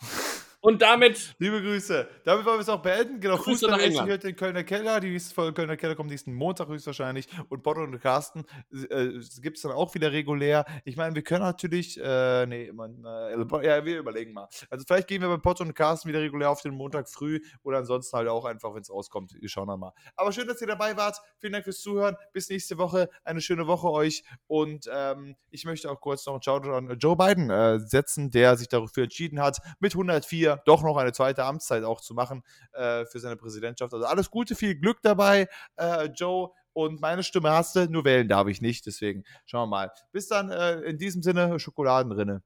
Und 0.60 0.82
damit. 0.82 1.36
Liebe 1.38 1.62
Grüße. 1.62 2.08
Damit 2.24 2.44
wollen 2.44 2.56
wir 2.56 2.62
es 2.62 2.68
auch 2.68 2.82
beenden. 2.82 3.20
Genau, 3.20 3.36
Grüße 3.36 3.50
Fußball 3.50 3.70
nach 3.70 3.78
England. 3.78 4.08
hört 4.08 4.24
den 4.24 4.34
Kölner 4.34 4.64
Keller. 4.64 4.98
Die 4.98 5.10
nächste 5.10 5.32
Folge 5.32 5.52
Kölner 5.52 5.76
Keller 5.76 5.94
kommt 5.94 6.10
nächsten 6.10 6.34
Montag 6.34 6.66
höchstwahrscheinlich. 6.66 7.28
Und 7.48 7.62
Botto 7.62 7.80
und 7.82 8.00
Carsten 8.00 8.44
äh, 8.72 9.20
gibt 9.40 9.58
es 9.58 9.62
dann 9.62 9.70
auch 9.70 9.94
wieder 9.94 10.10
regulär. 10.10 10.64
Ich 10.84 10.96
meine, 10.96 11.14
wir 11.14 11.22
können 11.22 11.44
natürlich. 11.44 12.00
Äh, 12.02 12.46
nee, 12.46 12.72
man, 12.72 13.04
äh, 13.04 13.66
ja, 13.66 13.84
wir 13.84 13.98
überlegen 14.00 14.32
mal. 14.32 14.48
Also, 14.68 14.84
vielleicht 14.84 15.06
gehen 15.06 15.22
wir 15.22 15.28
bei 15.28 15.36
Botto 15.36 15.62
und 15.62 15.74
Carsten 15.74 16.08
wieder 16.08 16.20
regulär 16.20 16.50
auf 16.50 16.60
den 16.60 16.74
Montag 16.74 17.08
früh 17.08 17.40
oder 17.62 17.78
ansonsten 17.78 18.16
halt 18.16 18.28
auch 18.28 18.44
einfach, 18.44 18.74
wenn 18.74 18.82
es 18.82 18.90
rauskommt. 18.90 19.34
Wir 19.40 19.48
schauen 19.48 19.68
dann 19.68 19.78
mal. 19.78 19.92
Aber 20.16 20.32
schön, 20.32 20.48
dass 20.48 20.60
ihr 20.60 20.66
dabei 20.66 20.96
wart. 20.96 21.20
Vielen 21.38 21.52
Dank 21.52 21.64
fürs 21.64 21.80
Zuhören. 21.80 22.16
Bis 22.32 22.48
nächste 22.48 22.78
Woche. 22.78 23.10
Eine 23.22 23.40
schöne 23.40 23.68
Woche 23.68 23.88
euch. 23.92 24.24
Und 24.48 24.90
ähm, 24.92 25.36
ich 25.50 25.64
möchte 25.64 25.88
auch 25.88 26.00
kurz 26.00 26.26
noch 26.26 26.34
einen 26.34 26.42
Shoutout 26.42 26.72
an 26.72 26.98
Joe 26.98 27.16
Biden 27.16 27.48
äh, 27.48 27.78
setzen, 27.78 28.32
der 28.32 28.56
sich 28.56 28.68
dafür 28.68 29.04
entschieden 29.04 29.40
hat, 29.40 29.58
mit 29.78 29.92
104 29.92 30.47
doch 30.56 30.82
noch 30.82 30.96
eine 30.96 31.12
zweite 31.12 31.44
Amtszeit 31.44 31.84
auch 31.84 32.00
zu 32.00 32.14
machen 32.14 32.42
äh, 32.72 33.04
für 33.06 33.20
seine 33.20 33.36
Präsidentschaft. 33.36 33.92
Also 33.92 34.06
alles 34.06 34.30
Gute, 34.30 34.54
viel 34.54 34.76
Glück 34.76 34.98
dabei, 35.02 35.48
äh, 35.76 36.06
Joe. 36.06 36.50
Und 36.72 37.00
meine 37.00 37.24
Stimme 37.24 37.50
hast 37.50 37.74
du, 37.76 37.90
nur 37.90 38.04
wählen 38.04 38.28
darf 38.28 38.46
ich 38.46 38.60
nicht. 38.60 38.86
Deswegen 38.86 39.24
schauen 39.46 39.62
wir 39.62 39.76
mal. 39.76 39.92
Bis 40.12 40.28
dann, 40.28 40.50
äh, 40.50 40.80
in 40.82 40.98
diesem 40.98 41.22
Sinne, 41.22 41.58
Schokoladenrinne. 41.58 42.42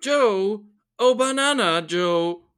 Joe, 0.00 0.60
oh 0.98 1.14
Banana, 1.14 1.80
Joe. 1.80 2.51